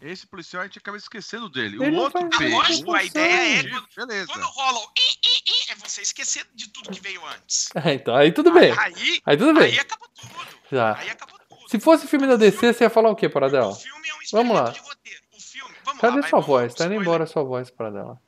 Esse 0.00 0.26
policial 0.26 0.62
a 0.62 0.66
gente 0.66 0.78
acaba 0.78 0.96
esquecendo 0.96 1.48
dele. 1.48 1.82
Ele 1.82 1.96
o 1.96 2.00
outro 2.00 2.28
fez. 2.36 2.52
Lógico, 2.52 2.94
a 2.94 3.02
ideia 3.02 3.58
é. 3.58 3.68
Quando, 3.68 3.88
Beleza. 3.96 4.26
quando 4.28 4.46
rola 4.46 4.78
o 4.78 4.92
i, 4.96 5.26
i, 5.26 5.50
i, 5.50 5.72
é 5.72 5.74
você 5.74 6.02
esquecer 6.02 6.46
de 6.54 6.68
tudo 6.70 6.90
que 6.90 7.00
veio 7.00 7.24
antes. 7.26 7.68
É, 7.74 7.94
então, 7.94 8.14
aí 8.14 8.30
tudo 8.30 8.52
bem. 8.52 8.72
Aí, 8.78 9.20
aí 9.26 9.36
tudo 9.36 9.58
bem. 9.58 9.72
Aí 9.72 9.78
acabou 9.78 10.08
tudo. 10.08 10.32
Já. 10.70 10.96
Aí 10.96 11.10
acabou 11.10 11.38
tudo. 11.48 11.68
Se 11.68 11.80
fosse 11.80 12.06
filme 12.06 12.26
da 12.26 12.36
DC, 12.36 12.72
você 12.72 12.84
ia 12.84 12.90
falar 12.90 13.10
o 13.10 13.16
quê, 13.16 13.28
Paradela? 13.28 13.68
O 13.68 13.74
filme 13.74 14.08
é 14.08 14.14
um 14.14 14.18
Vamos 14.32 14.56
lá. 14.56 14.70
de 14.70 14.78
roteiro. 14.78 15.20
O 15.32 15.40
filme, 15.40 15.74
vamos 15.84 16.00
Cadê 16.00 16.20
lá, 16.20 16.28
sua 16.28 16.40
voz? 16.40 16.74
Tá 16.74 16.86
indo 16.86 16.94
embora 16.94 17.24
a 17.24 17.26
sua 17.26 17.42
voz, 17.42 17.70
Paradela. 17.70 18.20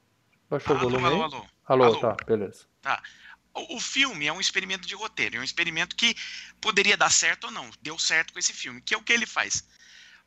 Baixou 0.51 0.75
o 0.75 0.79
volume 0.81 1.07
alô, 1.07 1.23
alô, 1.23 1.37
alô. 1.37 1.47
Alô, 1.67 2.01
tá, 2.01 2.17
beleza. 2.27 2.67
Tá. 2.83 3.01
O 3.53 3.81
filme 3.81 4.27
é 4.27 4.33
um 4.33 4.41
experimento 4.41 4.87
de 4.87 4.95
roteiro, 4.95 5.37
é 5.37 5.41
um 5.41 5.45
experimento 5.45 5.97
que 5.97 6.15
poderia 6.61 6.97
dar 6.97 7.11
certo 7.11 7.45
ou 7.45 7.51
não. 7.51 7.69
Deu 7.83 7.99
certo 7.99 8.33
com 8.33 8.39
esse 8.39 8.53
filme. 8.53 8.81
Que 8.81 8.95
é 8.95 8.97
o 8.97 9.03
que 9.03 9.13
ele 9.13 9.27
faz? 9.27 9.65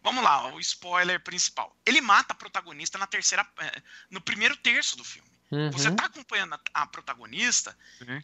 Vamos 0.03 0.21
lá, 0.21 0.53
o 0.53 0.59
spoiler 0.59 1.21
principal. 1.21 1.73
Ele 1.85 2.01
mata 2.01 2.33
a 2.33 2.35
protagonista 2.35 2.97
na 2.97 3.07
terceira, 3.07 3.47
eh, 3.59 3.81
no 4.09 4.19
primeiro 4.19 4.57
terço 4.57 4.97
do 4.97 5.03
filme. 5.03 5.29
Uhum. 5.49 5.71
Você 5.71 5.89
tá 5.91 6.05
acompanhando 6.05 6.55
a, 6.55 6.59
a 6.73 6.87
protagonista 6.87 7.77
uhum. 8.01 8.21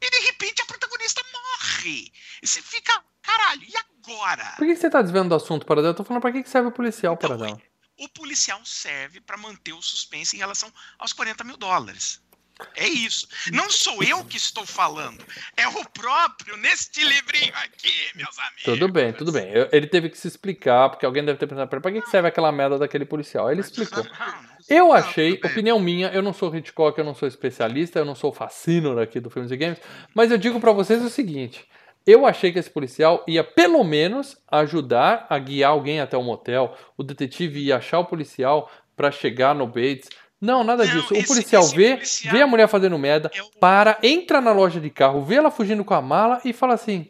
e 0.00 0.10
de 0.10 0.18
repente 0.26 0.60
a 0.60 0.66
protagonista 0.66 1.22
morre. 1.32 2.12
E 2.42 2.46
você 2.46 2.60
fica, 2.60 3.02
caralho, 3.22 3.62
e 3.62 3.72
agora? 3.76 4.54
Por 4.58 4.66
que 4.66 4.76
você 4.76 4.90
tá 4.90 5.00
desvendo 5.00 5.30
do 5.30 5.34
assunto, 5.34 5.64
para 5.64 5.80
Eu 5.80 5.94
tô 5.94 6.04
falando 6.04 6.20
pra 6.20 6.32
que 6.32 6.44
serve 6.44 6.68
o 6.68 6.72
policial, 6.72 7.14
então, 7.14 7.38
para 7.38 7.58
O 7.96 8.08
policial 8.10 8.62
serve 8.66 9.20
para 9.20 9.38
manter 9.38 9.72
o 9.72 9.80
suspense 9.80 10.36
em 10.36 10.38
relação 10.38 10.70
aos 10.98 11.14
40 11.14 11.42
mil 11.44 11.56
dólares. 11.56 12.20
É 12.76 12.86
isso. 12.86 13.26
Não 13.52 13.70
sou 13.70 14.02
eu 14.02 14.24
que 14.24 14.36
estou 14.36 14.64
falando. 14.64 15.24
É 15.56 15.66
o 15.68 15.84
próprio 15.90 16.56
neste 16.56 17.02
livrinho 17.02 17.52
aqui, 17.56 17.92
meus 18.14 18.38
amigos. 18.38 18.62
Tudo 18.64 18.88
bem, 18.88 19.12
tudo 19.12 19.32
bem. 19.32 19.48
Ele 19.72 19.86
teve 19.86 20.08
que 20.08 20.18
se 20.18 20.28
explicar, 20.28 20.90
porque 20.90 21.04
alguém 21.04 21.24
deve 21.24 21.38
ter 21.38 21.46
pensado, 21.46 21.68
para 21.68 21.92
que 21.92 22.06
serve 22.06 22.28
aquela 22.28 22.52
merda 22.52 22.78
daquele 22.78 23.04
policial? 23.04 23.50
Ele 23.50 23.60
explicou. 23.60 24.04
Eu 24.68 24.92
achei, 24.92 25.34
opinião 25.44 25.78
minha, 25.80 26.06
eu 26.08 26.22
não 26.22 26.32
sou 26.32 26.54
Hitchcock, 26.54 26.96
eu 26.96 27.04
não 27.04 27.16
sou 27.16 27.26
especialista, 27.26 27.98
eu 27.98 28.04
não 28.04 28.14
sou 28.14 28.32
fascínio 28.32 28.98
aqui 29.00 29.18
do 29.18 29.28
Filmes 29.28 29.50
e 29.50 29.56
Games, 29.56 29.80
mas 30.14 30.30
eu 30.30 30.38
digo 30.38 30.60
para 30.60 30.70
vocês 30.70 31.02
o 31.02 31.10
seguinte. 31.10 31.66
Eu 32.06 32.24
achei 32.26 32.52
que 32.52 32.58
esse 32.58 32.70
policial 32.70 33.24
ia 33.28 33.44
pelo 33.44 33.82
menos 33.84 34.36
ajudar 34.50 35.26
a 35.28 35.38
guiar 35.38 35.70
alguém 35.70 36.00
até 36.00 36.16
o 36.16 36.22
motel. 36.22 36.76
O 36.96 37.02
detetive 37.02 37.60
ia 37.60 37.76
achar 37.76 37.98
o 37.98 38.04
policial 38.04 38.70
para 38.96 39.10
chegar 39.10 39.54
no 39.54 39.66
Bates 39.66 40.08
não, 40.42 40.64
nada 40.64 40.84
não, 40.84 40.92
disso. 40.92 41.14
O 41.14 41.16
esse, 41.16 41.28
policial 41.28 41.62
esse 41.62 41.76
vê, 41.76 41.94
policial 41.94 42.34
vê 42.34 42.42
a 42.42 42.46
mulher 42.46 42.68
fazendo 42.68 42.98
merda, 42.98 43.30
é 43.32 43.40
o... 43.40 43.50
para, 43.60 43.96
entra 44.02 44.40
na 44.40 44.52
loja 44.52 44.80
de 44.80 44.90
carro, 44.90 45.24
vê 45.24 45.36
ela 45.36 45.50
fugindo 45.50 45.84
com 45.84 45.94
a 45.94 46.02
mala 46.02 46.40
e 46.44 46.52
fala 46.52 46.74
assim: 46.74 47.08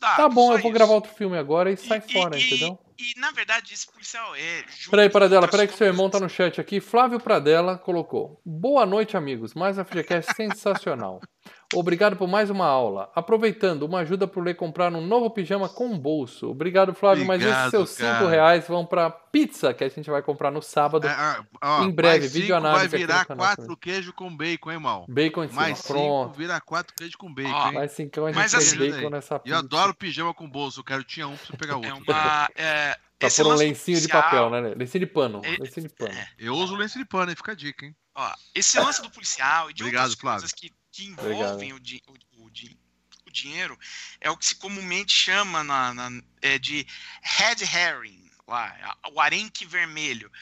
dados, 0.00 0.16
Tá 0.16 0.28
bom, 0.28 0.52
eu 0.52 0.58
vou 0.58 0.70
isso. 0.70 0.78
gravar 0.78 0.94
outro 0.94 1.12
filme 1.12 1.36
agora 1.36 1.70
e 1.70 1.76
sai 1.76 2.02
e, 2.06 2.12
fora, 2.12 2.38
e, 2.38 2.46
entendeu? 2.46 2.78
E, 2.98 3.20
na 3.20 3.30
verdade, 3.30 3.74
esse 3.74 3.90
policial 3.90 4.34
é. 4.36 4.64
Peraí, 4.90 5.10
Pradela, 5.10 5.48
peraí 5.48 5.68
que 5.68 5.74
seu 5.74 5.86
irmão 5.86 6.08
tá 6.08 6.18
no 6.18 6.28
chat 6.28 6.60
aqui. 6.60 6.80
Flávio 6.80 7.20
Pradella 7.20 7.76
colocou: 7.76 8.40
Boa 8.44 8.86
noite, 8.86 9.16
amigos. 9.16 9.54
Mais 9.54 9.78
a 9.78 9.84
FGCast 9.84 10.34
sensacional. 10.34 11.20
Obrigado 11.74 12.16
por 12.16 12.28
mais 12.28 12.50
uma 12.50 12.66
aula. 12.66 13.10
Aproveitando, 13.14 13.82
uma 13.82 14.00
ajuda 14.00 14.26
para 14.26 14.40
o 14.40 14.42
Lê 14.42 14.54
comprar 14.54 14.92
um 14.92 15.04
novo 15.04 15.30
pijama 15.30 15.68
com 15.68 15.98
bolso. 15.98 16.50
Obrigado, 16.50 16.94
Flávio. 16.94 17.24
Obrigado, 17.24 17.48
mas 17.48 17.58
esses 17.58 17.70
seus 17.70 17.90
5 17.90 18.26
reais 18.26 18.66
vão 18.68 18.86
para 18.86 19.10
pizza 19.10 19.74
que 19.74 19.84
a 19.84 19.88
gente 19.88 20.08
vai 20.08 20.22
comprar 20.22 20.50
no 20.50 20.62
sábado. 20.62 21.06
É, 21.06 21.40
ó, 21.62 21.84
em 21.84 21.90
breve, 21.90 22.28
vídeo 22.28 22.54
análise. 22.56 22.88
Vai 22.88 22.98
virar 22.98 23.24
quatro 23.24 23.76
queijos 23.76 24.14
com 24.14 24.34
bacon, 24.34 24.72
hein, 24.72 24.78
mal? 24.78 25.06
Bacon 25.08 25.44
em 25.44 25.48
cima, 25.48 25.60
mais 25.62 25.82
pronto. 25.82 26.28
Cinco, 26.28 26.38
vira 26.38 26.60
quatro 26.60 26.94
queijos 26.94 27.16
com 27.16 27.32
bacon, 27.32 27.50
ó, 27.52 27.68
hein? 27.68 27.74
Mais 27.74 27.92
cinco, 27.92 28.24
a 28.24 28.26
gente 28.28 28.36
mas 28.36 28.54
assim, 28.54 28.78
bacon 28.78 29.10
nessa 29.10 29.38
pizza. 29.38 29.54
Eu 29.54 29.58
adoro 29.58 29.94
pijama 29.94 30.32
com 30.32 30.48
bolso. 30.48 30.80
Eu 30.80 30.84
quero 30.84 31.04
tinha 31.04 31.26
um 31.26 31.36
para 31.36 31.56
pegar 31.56 31.72
é 31.74 31.76
outro. 31.76 32.04
É 32.06 32.12
uma, 32.12 32.48
é, 32.54 32.96
Tá 33.18 33.28
por 33.30 33.46
um 33.46 33.54
lencinho 33.54 34.00
de 34.00 34.08
papel, 34.08 34.50
né? 34.50 34.74
Lencinho 34.76 35.06
de 35.06 35.10
pano. 35.10 35.40
É, 35.42 35.56
lencinho 35.58 35.88
de 35.88 35.94
pano. 35.94 36.12
É, 36.12 36.28
eu 36.38 36.54
uso 36.54 36.76
lenço 36.76 36.98
de 36.98 37.04
pano, 37.04 37.30
aí 37.30 37.36
fica 37.36 37.52
a 37.52 37.54
dica, 37.54 37.86
hein? 37.86 37.96
Ó, 38.14 38.32
esse 38.54 38.78
lance 38.78 39.00
do 39.02 39.10
policial 39.10 39.70
e 39.70 39.74
de 39.74 39.82
Obrigado, 39.82 40.04
outras 40.04 40.20
Flávio. 40.20 40.40
coisas 40.40 40.52
que, 40.52 40.70
que 40.96 41.04
envolvem 41.04 41.74
o, 41.74 41.78
di, 41.78 42.02
o, 42.06 42.42
o, 42.42 42.50
o, 43.26 43.30
dinheiro 43.30 43.78
é 44.18 44.30
o 44.30 44.36
que 44.36 44.46
se 44.46 44.54
comumente 44.56 45.12
chama 45.12 45.62
na, 45.62 45.92
na 45.92 46.22
é 46.40 46.58
de 46.58 46.86
head 47.20 47.62
herring, 47.64 48.30
lá, 48.48 48.96
o 49.12 49.20
arenque 49.20 49.66
vermelho. 49.66 50.32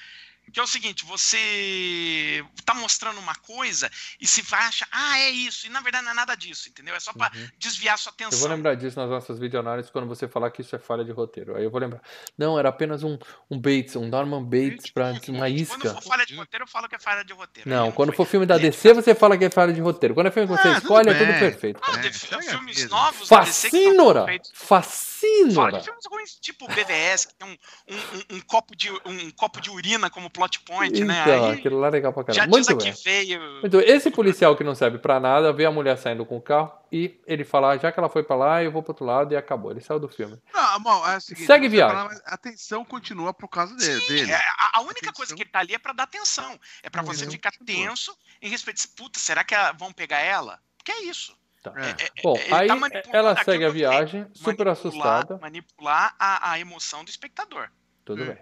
Que 0.52 0.60
é 0.60 0.62
o 0.62 0.66
seguinte, 0.66 1.04
você 1.04 2.44
tá 2.64 2.74
mostrando 2.74 3.18
uma 3.18 3.34
coisa 3.34 3.90
e 4.20 4.26
se 4.26 4.42
acha, 4.52 4.86
ah, 4.90 5.18
é 5.18 5.30
isso, 5.30 5.66
e 5.66 5.70
na 5.70 5.80
verdade 5.80 6.04
não 6.04 6.12
é 6.12 6.14
nada 6.14 6.34
disso, 6.34 6.68
entendeu? 6.68 6.94
É 6.94 7.00
só 7.00 7.12
para 7.12 7.36
uhum. 7.36 7.48
desviar 7.58 7.98
sua 7.98 8.12
atenção. 8.12 8.38
Eu 8.38 8.40
vou 8.40 8.48
lembrar 8.48 8.74
disso 8.74 8.98
nas 8.98 9.10
nossas 9.10 9.38
videoanálises 9.38 9.90
quando 9.90 10.06
você 10.06 10.28
falar 10.28 10.50
que 10.50 10.60
isso 10.60 10.74
é 10.76 10.78
falha 10.78 11.04
de 11.04 11.12
roteiro. 11.12 11.56
Aí 11.56 11.64
eu 11.64 11.70
vou 11.70 11.80
lembrar. 11.80 12.00
Não, 12.38 12.58
era 12.58 12.68
apenas 12.68 13.02
um, 13.02 13.18
um 13.50 13.58
Bates, 13.58 13.96
um 13.96 14.06
Norman 14.08 14.44
Bates 14.44 14.90
para 14.90 15.12
uma 15.28 15.48
isca. 15.48 15.78
Quando 15.78 15.94
for 15.94 16.02
falha 16.02 16.26
de 16.26 16.36
roteiro, 16.36 16.64
eu 16.64 16.68
falo 16.68 16.88
que 16.88 16.94
é 16.94 16.98
falha 16.98 17.24
de 17.24 17.32
roteiro. 17.32 17.68
Não, 17.68 17.90
quando 17.92 18.12
for 18.12 18.26
filme 18.26 18.46
da 18.46 18.56
DC, 18.58 18.92
você 18.94 19.14
fala 19.14 19.36
que 19.36 19.44
é 19.44 19.50
falha 19.50 19.72
de 19.72 19.80
roteiro. 19.80 20.14
Quando 20.14 20.28
é 20.28 20.30
filme 20.30 20.48
que 20.48 20.62
você 20.62 20.68
ah, 20.68 20.78
escolhe, 20.78 21.10
é 21.10 21.14
tudo 21.14 21.38
perfeito. 21.38 21.80
Ah, 21.82 21.98
é, 21.98 22.12
filmes 22.12 22.88
novos 22.88 23.28
Fascínora! 23.28 24.26
Fascínora! 24.52 25.54
Fala 25.54 25.78
de 25.78 25.84
filmes 25.84 26.06
ruins, 26.06 26.38
tipo 26.40 26.66
BVS, 26.68 27.26
que 27.26 27.34
tem 27.34 27.48
um, 27.48 27.94
um, 27.94 28.36
um, 28.36 28.40
copo 28.42 28.76
de, 28.76 28.90
um 28.90 29.30
copo 29.32 29.60
de 29.60 29.70
urina 29.70 30.10
como 30.10 30.30
plot 30.34 30.60
point, 30.60 30.94
então, 30.94 31.06
né? 31.06 31.22
Então, 31.22 31.50
aquilo 31.50 31.78
lá 31.78 31.86
é 31.86 31.90
legal 31.90 32.12
pra 32.12 32.24
caramba. 32.24 32.48
Muito 32.48 32.76
bem. 32.76 32.92
Veio... 33.04 33.40
Muito 33.60 33.80
Esse 33.80 34.10
policial 34.10 34.56
que 34.56 34.64
não 34.64 34.74
serve 34.74 34.98
pra 34.98 35.20
nada, 35.20 35.52
vê 35.52 35.64
a 35.64 35.70
mulher 35.70 35.96
saindo 35.96 36.26
com 36.26 36.36
o 36.36 36.42
carro 36.42 36.72
e 36.90 37.18
ele 37.26 37.44
fala, 37.44 37.70
ah, 37.70 37.76
já 37.78 37.90
que 37.90 37.98
ela 37.98 38.08
foi 38.08 38.22
pra 38.24 38.36
lá, 38.36 38.62
eu 38.62 38.70
vou 38.70 38.82
pro 38.82 38.90
outro 38.90 39.06
lado 39.06 39.32
e 39.32 39.36
acabou. 39.36 39.70
Ele 39.70 39.80
saiu 39.80 40.00
do 40.00 40.08
filme. 40.08 40.38
Não, 40.52 40.80
bom, 40.80 41.06
é 41.06 41.16
o 41.16 41.20
seguinte, 41.20 41.46
Segue 41.46 41.68
viagem. 41.68 42.20
a 42.26 42.34
atenção 42.34 42.84
continua 42.84 43.32
por 43.32 43.48
causa 43.48 43.74
dele. 43.76 44.00
Sim, 44.00 44.14
dele. 44.14 44.32
É, 44.32 44.36
a, 44.36 44.78
a, 44.78 44.80
única 44.80 44.98
atenção... 44.98 45.12
coisa 45.14 45.34
que 45.34 45.42
ele 45.42 45.50
tá 45.50 45.60
ali 45.60 45.74
é 45.74 45.78
pra 45.78 45.92
dar 45.92 46.02
atenção. 46.02 46.58
É 46.82 46.90
pra 46.90 47.02
você 47.02 47.30
ficar 47.30 47.52
tenso 47.64 48.16
em 48.42 48.48
respeito. 48.48 48.82
Puta, 48.96 49.18
será 49.18 49.44
que 49.44 49.54
vão 49.78 49.92
pegar 49.92 50.18
ela? 50.18 50.58
Porque 50.76 50.92
é 50.92 51.04
isso. 51.04 51.36
Tá. 51.64 51.72
É, 51.76 52.04
é, 52.04 52.22
Bom, 52.22 52.36
aí 52.52 52.68
tá 52.68 53.02
ela 53.10 53.42
segue 53.42 53.64
a 53.64 53.70
viagem, 53.70 54.26
super 54.34 54.68
assustada. 54.68 55.38
Manipular 55.38 56.14
a, 56.18 56.50
a, 56.50 56.60
emoção 56.60 57.02
do 57.02 57.08
espectador. 57.08 57.70
Tudo 58.04 58.22
hum. 58.22 58.26
bem. 58.26 58.38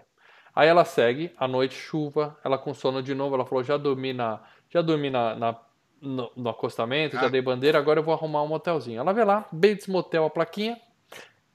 Aí 0.55 0.67
ela 0.67 0.85
segue, 0.85 1.33
à 1.37 1.47
noite, 1.47 1.75
chuva, 1.75 2.37
ela 2.43 2.57
com 2.57 2.73
sono 2.73 3.01
de 3.01 3.15
novo, 3.15 3.35
ela 3.35 3.45
falou, 3.45 3.63
já 3.63 3.77
dormi 3.77 4.13
na. 4.13 4.39
Já 4.69 4.81
dormi 4.81 5.09
na, 5.09 5.35
na 5.35 5.55
no, 6.01 6.31
no, 6.35 6.49
acostamento, 6.49 7.15
ah. 7.17 7.21
já 7.21 7.27
dei 7.29 7.41
bandeira, 7.41 7.77
agora 7.77 7.99
eu 7.99 8.03
vou 8.03 8.13
arrumar 8.13 8.43
um 8.43 8.47
motelzinho. 8.47 8.99
Ela 8.99 9.13
vê 9.13 9.23
lá, 9.23 9.47
Bates 9.51 9.87
Motel, 9.87 10.25
a 10.25 10.29
plaquinha, 10.29 10.79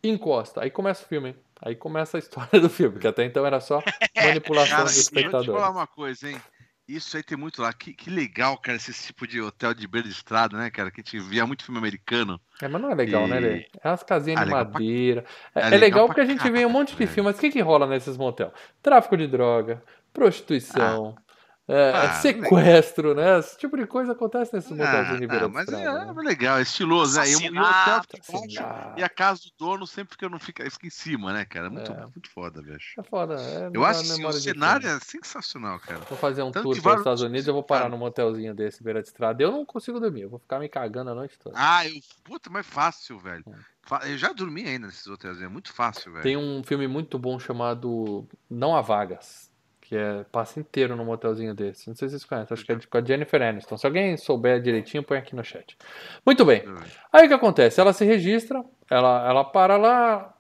encosta. 0.02 0.62
Aí 0.62 0.70
começa 0.70 1.04
o 1.04 1.08
filme, 1.08 1.30
hein? 1.30 1.36
Aí 1.60 1.74
começa 1.76 2.16
a 2.16 2.20
história 2.20 2.60
do 2.60 2.70
filme, 2.70 2.98
que 2.98 3.06
até 3.06 3.24
então 3.24 3.44
era 3.44 3.60
só 3.60 3.82
manipulação 4.16 4.78
Cara, 4.78 4.84
do 4.84 4.90
espectador. 4.90 5.44
Vou 5.44 5.54
te 5.54 5.58
falar 5.58 5.70
uma 5.70 5.86
coisa, 5.86 6.30
hein? 6.30 6.40
Isso 6.88 7.16
aí 7.16 7.22
tem 7.22 7.36
muito 7.36 7.60
lá. 7.60 7.72
Que, 7.72 7.92
que 7.92 8.08
legal, 8.08 8.56
cara, 8.56 8.76
esse 8.76 8.94
tipo 8.94 9.26
de 9.26 9.40
hotel 9.40 9.74
de 9.74 9.86
beira 9.86 10.08
de 10.08 10.14
estrada, 10.14 10.56
né, 10.56 10.70
cara? 10.70 10.90
Que 10.90 11.02
a 11.02 11.04
gente 11.04 11.20
via 11.20 11.46
muito 11.46 11.62
filme 11.62 11.78
americano. 11.78 12.40
É, 12.62 12.66
mas 12.66 12.80
não 12.80 12.90
é 12.90 12.94
legal, 12.94 13.28
né, 13.28 13.36
e... 13.36 13.40
né, 13.40 13.48
Lê? 13.48 13.66
É 13.82 13.88
umas 13.88 14.02
casinhas 14.02 14.40
ah, 14.40 14.44
de 14.44 14.50
madeira. 14.50 15.24
Pra... 15.52 15.62
É, 15.62 15.66
é, 15.66 15.70
legal, 15.70 15.80
legal 15.80 16.06
porque 16.06 16.22
a 16.22 16.24
gente 16.24 16.50
vê 16.50 16.64
um 16.64 16.70
monte 16.70 16.96
de 16.96 17.06
filmes. 17.06 17.24
Mas 17.24 17.36
o 17.36 17.40
que, 17.40 17.50
que 17.50 17.60
rola 17.60 17.86
nesses 17.86 18.16
motel? 18.16 18.52
Tráfico 18.82 19.16
de 19.16 19.26
droga, 19.26 19.82
prostituição. 20.12 21.14
Ah 21.16 21.27
é, 21.68 21.90
ah, 21.94 22.14
sequestro, 22.14 23.10
legal. 23.10 23.34
né? 23.34 23.38
Esse 23.40 23.58
tipo 23.58 23.76
de 23.76 23.86
coisa 23.86 24.12
acontece 24.12 24.54
nesse 24.54 24.72
motelzinho 24.72 25.20
de 25.20 25.26
beira 25.26 25.44
ah, 25.44 25.48
Mas 25.50 25.68
é, 25.68 25.72
né? 25.72 26.14
é, 26.16 26.22
legal, 26.22 26.58
é 26.58 26.62
estiloso, 26.62 27.20
né? 27.20 27.28
E, 27.28 27.34
o 27.34 27.38
hotel 27.38 28.02
fica 28.22 28.94
e 28.96 29.02
a 29.02 29.08
casa 29.08 29.42
do 29.42 29.50
dono 29.58 29.86
sempre 29.86 30.16
que 30.16 30.24
eu 30.24 30.30
não 30.30 30.38
fica, 30.38 30.68
fica 30.70 30.86
em 30.86 30.90
cima, 30.90 31.30
né, 31.30 31.44
cara? 31.44 31.68
Muito, 31.68 31.92
é. 31.92 32.00
muito 32.00 32.30
foda, 32.30 32.62
bicho. 32.62 32.98
É 32.98 33.02
foda. 33.02 33.34
É, 33.34 33.70
eu 33.74 33.84
acho 33.84 34.02
que 34.16 34.24
o 34.24 34.32
cenário 34.32 34.88
é 34.88 34.98
sensacional, 35.00 35.78
cara. 35.78 36.00
Vou 36.08 36.16
fazer 36.16 36.42
um 36.42 36.50
Tanto 36.50 36.72
tour 36.72 36.82
para 36.82 36.94
os 36.94 37.00
Estados 37.00 37.22
Unidos 37.22 37.46
eu 37.46 37.52
vou 37.52 37.62
parar 37.62 37.90
num 37.90 37.98
motelzinho 37.98 38.54
desse, 38.54 38.82
beira 38.82 39.02
de 39.02 39.08
estrada. 39.08 39.42
Eu 39.42 39.52
não 39.52 39.66
consigo 39.66 40.00
dormir, 40.00 40.22
eu 40.22 40.30
vou 40.30 40.38
ficar 40.38 40.58
me 40.58 40.70
cagando 40.70 41.10
a 41.10 41.14
noite 41.14 41.38
toda. 41.38 41.54
Ah, 41.58 41.86
eu, 41.86 42.00
puta, 42.24 42.48
mas 42.48 42.66
fácil, 42.66 43.18
velho. 43.18 43.44
É. 43.46 44.12
Eu 44.12 44.16
já 44.16 44.32
dormi 44.32 44.64
ainda 44.64 44.86
nesses 44.86 45.06
hotéis, 45.06 45.40
é 45.42 45.48
muito 45.48 45.70
fácil, 45.72 46.12
velho. 46.12 46.22
Tem 46.22 46.36
um 46.36 46.62
filme 46.62 46.86
muito 46.86 47.18
bom 47.18 47.38
chamado 47.38 48.26
Não 48.48 48.74
Há 48.74 48.80
Vagas 48.80 49.47
que 49.88 49.96
é 49.96 50.22
passa 50.30 50.60
inteiro 50.60 50.94
num 50.94 51.04
motelzinho 51.06 51.54
desse. 51.54 51.88
Não 51.88 51.96
sei 51.96 52.08
se 52.08 52.12
vocês 52.12 52.24
conhecem, 52.26 52.54
acho 52.54 52.62
que 52.62 52.72
é 52.72 52.78
com 52.78 52.98
a 52.98 53.02
Jennifer 53.02 53.40
Aniston. 53.40 53.78
Se 53.78 53.86
alguém 53.86 54.18
souber 54.18 54.60
direitinho, 54.60 55.02
põe 55.02 55.16
aqui 55.16 55.34
no 55.34 55.42
chat. 55.42 55.78
Muito 56.26 56.44
bem. 56.44 56.62
Aí 57.10 57.24
o 57.24 57.28
que 57.28 57.34
acontece? 57.34 57.80
Ela 57.80 57.94
se 57.94 58.04
registra, 58.04 58.62
ela, 58.90 59.26
ela 59.26 59.44
para 59.44 59.78
lá, 59.78 60.34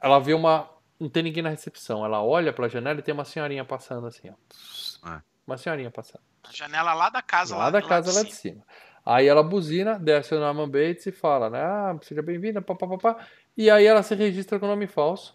ela 0.00 0.20
vê 0.20 0.34
uma. 0.34 0.70
Não 1.00 1.08
tem 1.08 1.24
ninguém 1.24 1.42
na 1.42 1.48
recepção. 1.48 2.04
Ela 2.04 2.22
olha 2.22 2.52
pela 2.52 2.68
janela 2.68 3.00
e 3.00 3.02
tem 3.02 3.12
uma 3.12 3.24
senhorinha 3.24 3.64
passando 3.64 4.06
assim, 4.06 4.30
ó. 4.30 5.10
É. 5.10 5.20
Uma 5.44 5.56
senhorinha 5.56 5.90
passando. 5.90 6.22
A 6.44 6.52
janela 6.52 6.94
lá 6.94 7.10
da 7.10 7.20
casa, 7.20 7.56
lá, 7.56 7.64
lá 7.64 7.70
da 7.70 7.82
casa, 7.82 8.12
lá 8.12 8.20
de, 8.20 8.26
lá 8.26 8.30
de 8.30 8.36
cima. 8.36 8.62
Aí 9.04 9.26
ela 9.26 9.42
buzina, 9.42 9.98
desce 9.98 10.32
o 10.32 10.38
Norman 10.38 10.68
Bates 10.68 11.06
e 11.06 11.10
fala, 11.10 11.50
né? 11.50 11.60
Ah, 11.60 11.98
seja 12.02 12.22
bem-vinda, 12.22 12.62
papapá. 12.62 13.16
E 13.56 13.68
aí 13.68 13.84
ela 13.84 14.04
se 14.04 14.14
registra 14.14 14.60
com 14.60 14.68
nome 14.68 14.86
falso 14.86 15.34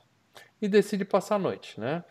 e 0.62 0.70
decide 0.70 1.04
passar 1.04 1.36
a 1.36 1.40
noite, 1.40 1.78
né? 1.78 2.02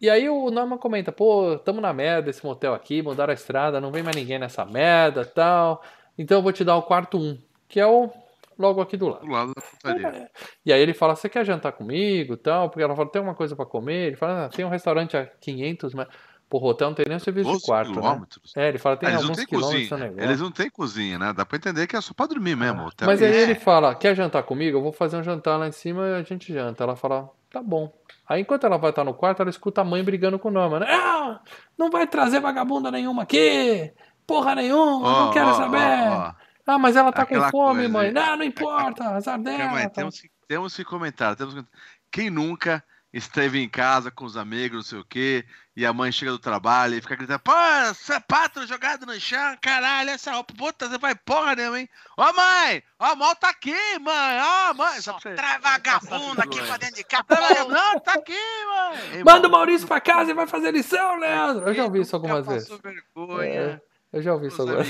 E 0.00 0.08
aí 0.08 0.28
o 0.28 0.50
Norman 0.50 0.78
comenta, 0.78 1.10
pô, 1.10 1.58
tamo 1.58 1.80
na 1.80 1.92
merda 1.92 2.30
esse 2.30 2.44
motel 2.44 2.72
aqui, 2.72 3.02
mudaram 3.02 3.32
a 3.32 3.34
estrada, 3.34 3.80
não 3.80 3.90
vem 3.90 4.02
mais 4.02 4.14
ninguém 4.14 4.38
nessa 4.38 4.64
merda 4.64 5.24
tal. 5.24 5.82
Então 6.16 6.38
eu 6.38 6.42
vou 6.42 6.52
te 6.52 6.64
dar 6.64 6.76
o 6.76 6.82
quarto 6.82 7.18
1, 7.18 7.38
que 7.68 7.80
é 7.80 7.86
o 7.86 8.10
logo 8.58 8.80
aqui 8.80 8.96
do 8.96 9.08
lado. 9.08 9.24
Do 9.24 9.32
lado 9.32 9.52
da 9.54 9.62
putaria. 9.62 10.30
E 10.64 10.72
aí 10.72 10.80
ele 10.80 10.92
fala, 10.92 11.16
você 11.16 11.28
quer 11.28 11.44
jantar 11.44 11.72
comigo 11.72 12.36
tal? 12.36 12.68
Porque 12.68 12.82
ela 12.82 12.94
fala, 12.94 13.10
tem 13.10 13.22
uma 13.22 13.34
coisa 13.34 13.56
para 13.56 13.64
comer? 13.64 14.08
Ele 14.08 14.16
fala, 14.16 14.46
ah, 14.46 14.48
tem 14.48 14.64
um 14.64 14.68
restaurante 14.68 15.16
a 15.16 15.26
500, 15.26 15.94
mas... 15.94 16.08
Pô, 16.48 16.58
o 16.58 16.64
hotel 16.64 16.88
não 16.88 16.94
tem 16.94 17.04
nem 17.06 17.18
serviço 17.18 17.52
de 17.58 17.62
quarto, 17.62 17.90
né? 17.90 18.00
quilômetros. 18.00 18.54
né? 18.56 18.64
É, 18.64 18.68
ele 18.68 18.78
fala, 18.78 18.96
tem 18.96 19.08
ah, 19.10 19.16
alguns 19.16 19.36
tem 19.36 19.46
quilômetros 19.46 19.88
cozinha. 19.90 20.14
Eles 20.16 20.40
não 20.40 20.50
tem 20.50 20.70
cozinha, 20.70 21.18
né? 21.18 21.32
Dá 21.34 21.44
pra 21.44 21.58
entender 21.58 21.86
que 21.86 21.94
é 21.94 22.00
só 22.00 22.14
pra 22.14 22.24
dormir 22.26 22.56
mesmo. 22.56 22.90
Mas 23.02 23.22
aí 23.22 23.36
é. 23.36 23.42
ele 23.42 23.54
fala, 23.54 23.94
quer 23.94 24.14
jantar 24.14 24.42
comigo? 24.44 24.78
Eu 24.78 24.82
vou 24.82 24.92
fazer 24.92 25.18
um 25.18 25.22
jantar 25.22 25.58
lá 25.58 25.68
em 25.68 25.72
cima 25.72 26.06
e 26.06 26.14
a 26.14 26.22
gente 26.22 26.50
janta. 26.50 26.84
Ela 26.84 26.96
fala, 26.96 27.30
tá 27.58 27.62
bom. 27.62 27.92
Aí 28.26 28.40
enquanto 28.40 28.64
ela 28.64 28.78
vai 28.78 28.90
estar 28.90 29.04
no 29.04 29.14
quarto, 29.14 29.42
ela 29.42 29.50
escuta 29.50 29.80
a 29.80 29.84
mãe 29.84 30.02
brigando 30.02 30.38
com 30.38 30.48
o 30.48 30.52
Norman. 30.52 30.84
Ah, 30.86 31.40
não 31.76 31.90
vai 31.90 32.06
trazer 32.06 32.40
vagabunda 32.40 32.90
nenhuma 32.90 33.22
aqui! 33.22 33.92
Porra 34.26 34.54
nenhuma, 34.54 35.08
oh, 35.08 35.24
não 35.24 35.32
quero 35.32 35.50
oh, 35.50 35.54
saber! 35.54 35.78
Oh, 35.78 36.48
ah, 36.70 36.78
mas 36.78 36.96
ela 36.96 37.10
tá 37.10 37.22
Aquela 37.22 37.50
com 37.50 37.58
fome, 37.58 37.80
coisa, 37.80 37.92
mãe. 37.92 38.12
Não, 38.12 38.36
não 38.36 38.44
importa, 38.44 39.04
azar 39.04 39.40
dela. 39.40 39.70
Mãe, 39.70 39.88
temos, 39.88 40.20
que, 40.20 40.30
temos 40.46 40.76
que 40.76 40.84
comentar. 40.84 41.34
Temos 41.34 41.54
que... 41.54 41.64
Quem 42.12 42.28
nunca 42.28 42.84
esteve 43.12 43.58
em 43.58 43.68
casa 43.68 44.10
com 44.10 44.24
os 44.24 44.36
amigos, 44.36 44.76
não 44.76 44.84
sei 44.84 44.98
o 44.98 45.04
quê, 45.04 45.44
e 45.74 45.86
a 45.86 45.92
mãe 45.92 46.12
chega 46.12 46.32
do 46.32 46.38
trabalho 46.38 46.94
e 46.94 47.00
fica 47.00 47.16
gritando, 47.16 47.40
pô, 47.40 47.52
sapato 47.94 48.66
jogado 48.66 49.06
no 49.06 49.18
chão, 49.18 49.56
caralho, 49.60 50.10
essa 50.10 50.32
roupa, 50.32 50.52
puta, 50.54 50.88
você 50.88 50.98
vai 50.98 51.14
porra 51.14 51.54
nenhuma, 51.54 51.80
hein? 51.80 51.88
Ó, 52.16 52.32
mãe, 52.32 52.82
ó, 52.98 53.14
mal 53.14 53.34
tá 53.36 53.48
aqui, 53.50 53.98
mãe, 54.00 54.40
ó, 54.42 54.74
mãe. 54.74 55.00
Só 55.00 55.18
você... 55.18 55.34
vagabunda 55.60 56.42
aqui 56.42 56.60
pra 56.62 56.76
dentro 56.76 56.96
de 56.96 57.04
casa. 57.04 57.24
Não, 57.68 58.00
tá 58.00 58.14
aqui, 58.14 58.32
mãe. 58.32 59.24
Manda 59.24 59.48
o 59.48 59.50
Maurício 59.50 59.86
pra 59.86 60.00
casa 60.00 60.30
e 60.30 60.34
vai 60.34 60.46
fazer 60.46 60.72
lição, 60.72 61.18
Leandro. 61.18 61.68
Eu 61.68 61.74
já 61.74 61.84
ouvi 61.84 62.00
isso 62.00 62.14
algumas 62.14 62.46
vezes. 62.46 62.68
vergonha. 62.68 63.80
É. 63.82 63.87
Eu 64.10 64.22
já 64.22 64.32
ouvi 64.32 64.46
isso 64.46 64.62
agora. 64.62 64.82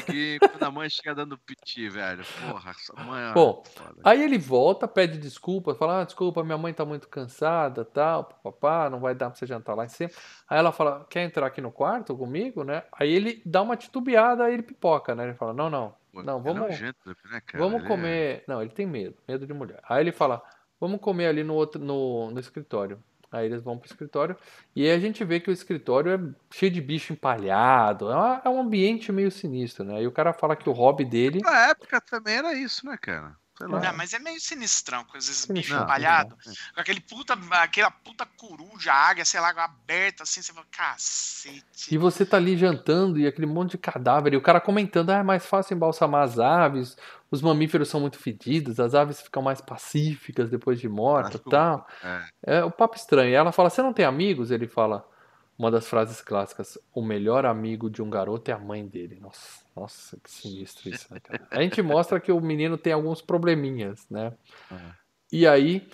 Quando 0.50 0.62
a 0.62 0.70
mãe 0.70 0.88
chega 0.88 1.12
dando 1.12 1.36
piti, 1.36 1.88
velho. 1.88 2.22
Porra, 2.40 2.72
sua 2.74 3.02
mãe. 3.02 3.30
É 3.30 3.32
Bom, 3.32 3.64
aí 4.04 4.22
ele 4.22 4.38
volta, 4.38 4.86
pede 4.86 5.18
desculpa, 5.18 5.74
fala: 5.74 6.02
ah, 6.02 6.04
desculpa, 6.04 6.44
minha 6.44 6.56
mãe 6.56 6.72
tá 6.72 6.84
muito 6.84 7.08
cansada, 7.08 7.84
tal, 7.84 8.24
papá, 8.24 8.88
não 8.88 9.00
vai 9.00 9.16
dar 9.16 9.30
pra 9.30 9.38
você 9.38 9.44
jantar 9.44 9.74
lá 9.74 9.84
em 9.84 9.88
cima. 9.88 10.10
Aí 10.48 10.58
ela 10.58 10.70
fala: 10.70 11.04
quer 11.10 11.22
entrar 11.22 11.46
aqui 11.46 11.60
no 11.60 11.72
quarto 11.72 12.16
comigo, 12.16 12.62
né? 12.62 12.84
Aí 12.92 13.12
ele 13.12 13.42
dá 13.44 13.60
uma 13.62 13.76
titubeada, 13.76 14.44
aí 14.44 14.54
ele 14.54 14.62
pipoca, 14.62 15.16
né? 15.16 15.24
Ele 15.24 15.34
fala: 15.34 15.52
não, 15.52 15.68
não, 15.68 15.94
não, 16.14 16.40
vamos. 16.40 16.62
É 16.62 16.68
nojento, 16.68 17.08
né, 17.08 17.42
vamos 17.54 17.80
ele 17.80 17.88
comer. 17.88 18.36
É... 18.36 18.44
Não, 18.46 18.62
ele 18.62 18.70
tem 18.70 18.86
medo, 18.86 19.16
medo 19.26 19.44
de 19.44 19.52
mulher. 19.52 19.80
Aí 19.88 20.00
ele 20.00 20.12
fala: 20.12 20.40
vamos 20.80 21.00
comer 21.00 21.26
ali 21.26 21.42
no, 21.42 21.54
outro, 21.54 21.82
no, 21.82 22.30
no 22.30 22.38
escritório. 22.38 23.02
Aí 23.30 23.46
eles 23.46 23.62
vão 23.62 23.76
pro 23.76 23.88
escritório 23.88 24.36
e 24.74 24.84
aí 24.84 24.90
a 24.90 24.98
gente 24.98 25.22
vê 25.22 25.38
que 25.38 25.50
o 25.50 25.52
escritório 25.52 26.12
é 26.12 26.54
cheio 26.54 26.72
de 26.72 26.80
bicho 26.80 27.12
empalhado. 27.12 28.10
É, 28.10 28.42
é 28.46 28.48
um 28.48 28.60
ambiente 28.60 29.12
meio 29.12 29.30
sinistro, 29.30 29.84
né? 29.84 30.02
E 30.02 30.06
o 30.06 30.12
cara 30.12 30.32
fala 30.32 30.56
que 30.56 30.68
o 30.68 30.72
hobby 30.72 31.04
dele. 31.04 31.40
Na 31.42 31.68
época 31.68 32.00
também 32.00 32.36
era 32.36 32.54
isso, 32.54 32.86
né, 32.86 32.96
cara? 32.96 33.36
Não, 33.60 33.80
mas 33.96 34.12
é 34.12 34.20
meio 34.20 34.40
sinistrão, 34.40 35.04
com 35.04 35.18
esses 35.18 35.44
bichos 35.46 35.76
empalhados. 35.76 36.36
Com 36.74 36.80
aquele 36.80 37.00
puta, 37.00 37.36
aquela 37.50 37.90
puta 37.90 38.24
coruja, 38.24 38.92
águia, 38.92 39.24
sei 39.24 39.40
lá, 39.40 39.50
aberta 39.50 40.22
assim, 40.22 40.40
você 40.40 40.52
fala, 40.52 40.66
cacete. 40.70 41.92
E 41.92 41.98
você 41.98 42.24
tá 42.24 42.36
ali 42.36 42.56
jantando 42.56 43.18
e 43.18 43.26
aquele 43.26 43.46
monte 43.46 43.72
de 43.72 43.78
cadáver, 43.78 44.32
e 44.32 44.36
o 44.36 44.42
cara 44.42 44.60
comentando, 44.60 45.10
ah, 45.10 45.18
é 45.18 45.22
mais 45.24 45.44
fácil 45.44 45.74
embalsamar 45.74 46.22
as 46.22 46.38
aves, 46.38 46.96
os 47.30 47.42
mamíferos 47.42 47.88
são 47.88 48.00
muito 48.00 48.18
fedidos, 48.18 48.80
as 48.80 48.94
aves 48.94 49.20
ficam 49.20 49.42
mais 49.42 49.60
pacíficas 49.60 50.50
depois 50.50 50.80
de 50.80 50.88
morta 50.88 51.36
e 51.36 51.50
tal. 51.50 51.86
É. 52.02 52.58
é 52.58 52.64
o 52.64 52.70
papo 52.70 52.96
estranho. 52.96 53.30
E 53.30 53.34
ela 53.34 53.52
fala, 53.52 53.70
você 53.70 53.82
não 53.82 53.92
tem 53.92 54.04
amigos? 54.04 54.50
Ele 54.50 54.66
fala, 54.66 55.06
uma 55.58 55.70
das 55.70 55.88
frases 55.88 56.20
clássicas, 56.20 56.78
o 56.94 57.02
melhor 57.02 57.44
amigo 57.44 57.90
de 57.90 58.00
um 58.00 58.08
garoto 58.08 58.50
é 58.50 58.54
a 58.54 58.58
mãe 58.58 58.86
dele. 58.86 59.18
Nossa. 59.20 59.66
Nossa, 59.78 60.18
que 60.22 60.30
sinistro 60.30 60.88
isso, 60.88 61.06
né? 61.12 61.20
A 61.52 61.62
gente 61.62 61.80
mostra 61.82 62.18
que 62.18 62.32
o 62.32 62.40
menino 62.40 62.76
tem 62.76 62.92
alguns 62.92 63.22
probleminhas, 63.22 64.04
né? 64.10 64.32
Uhum. 64.70 64.92
E 65.30 65.46
aí. 65.46 65.88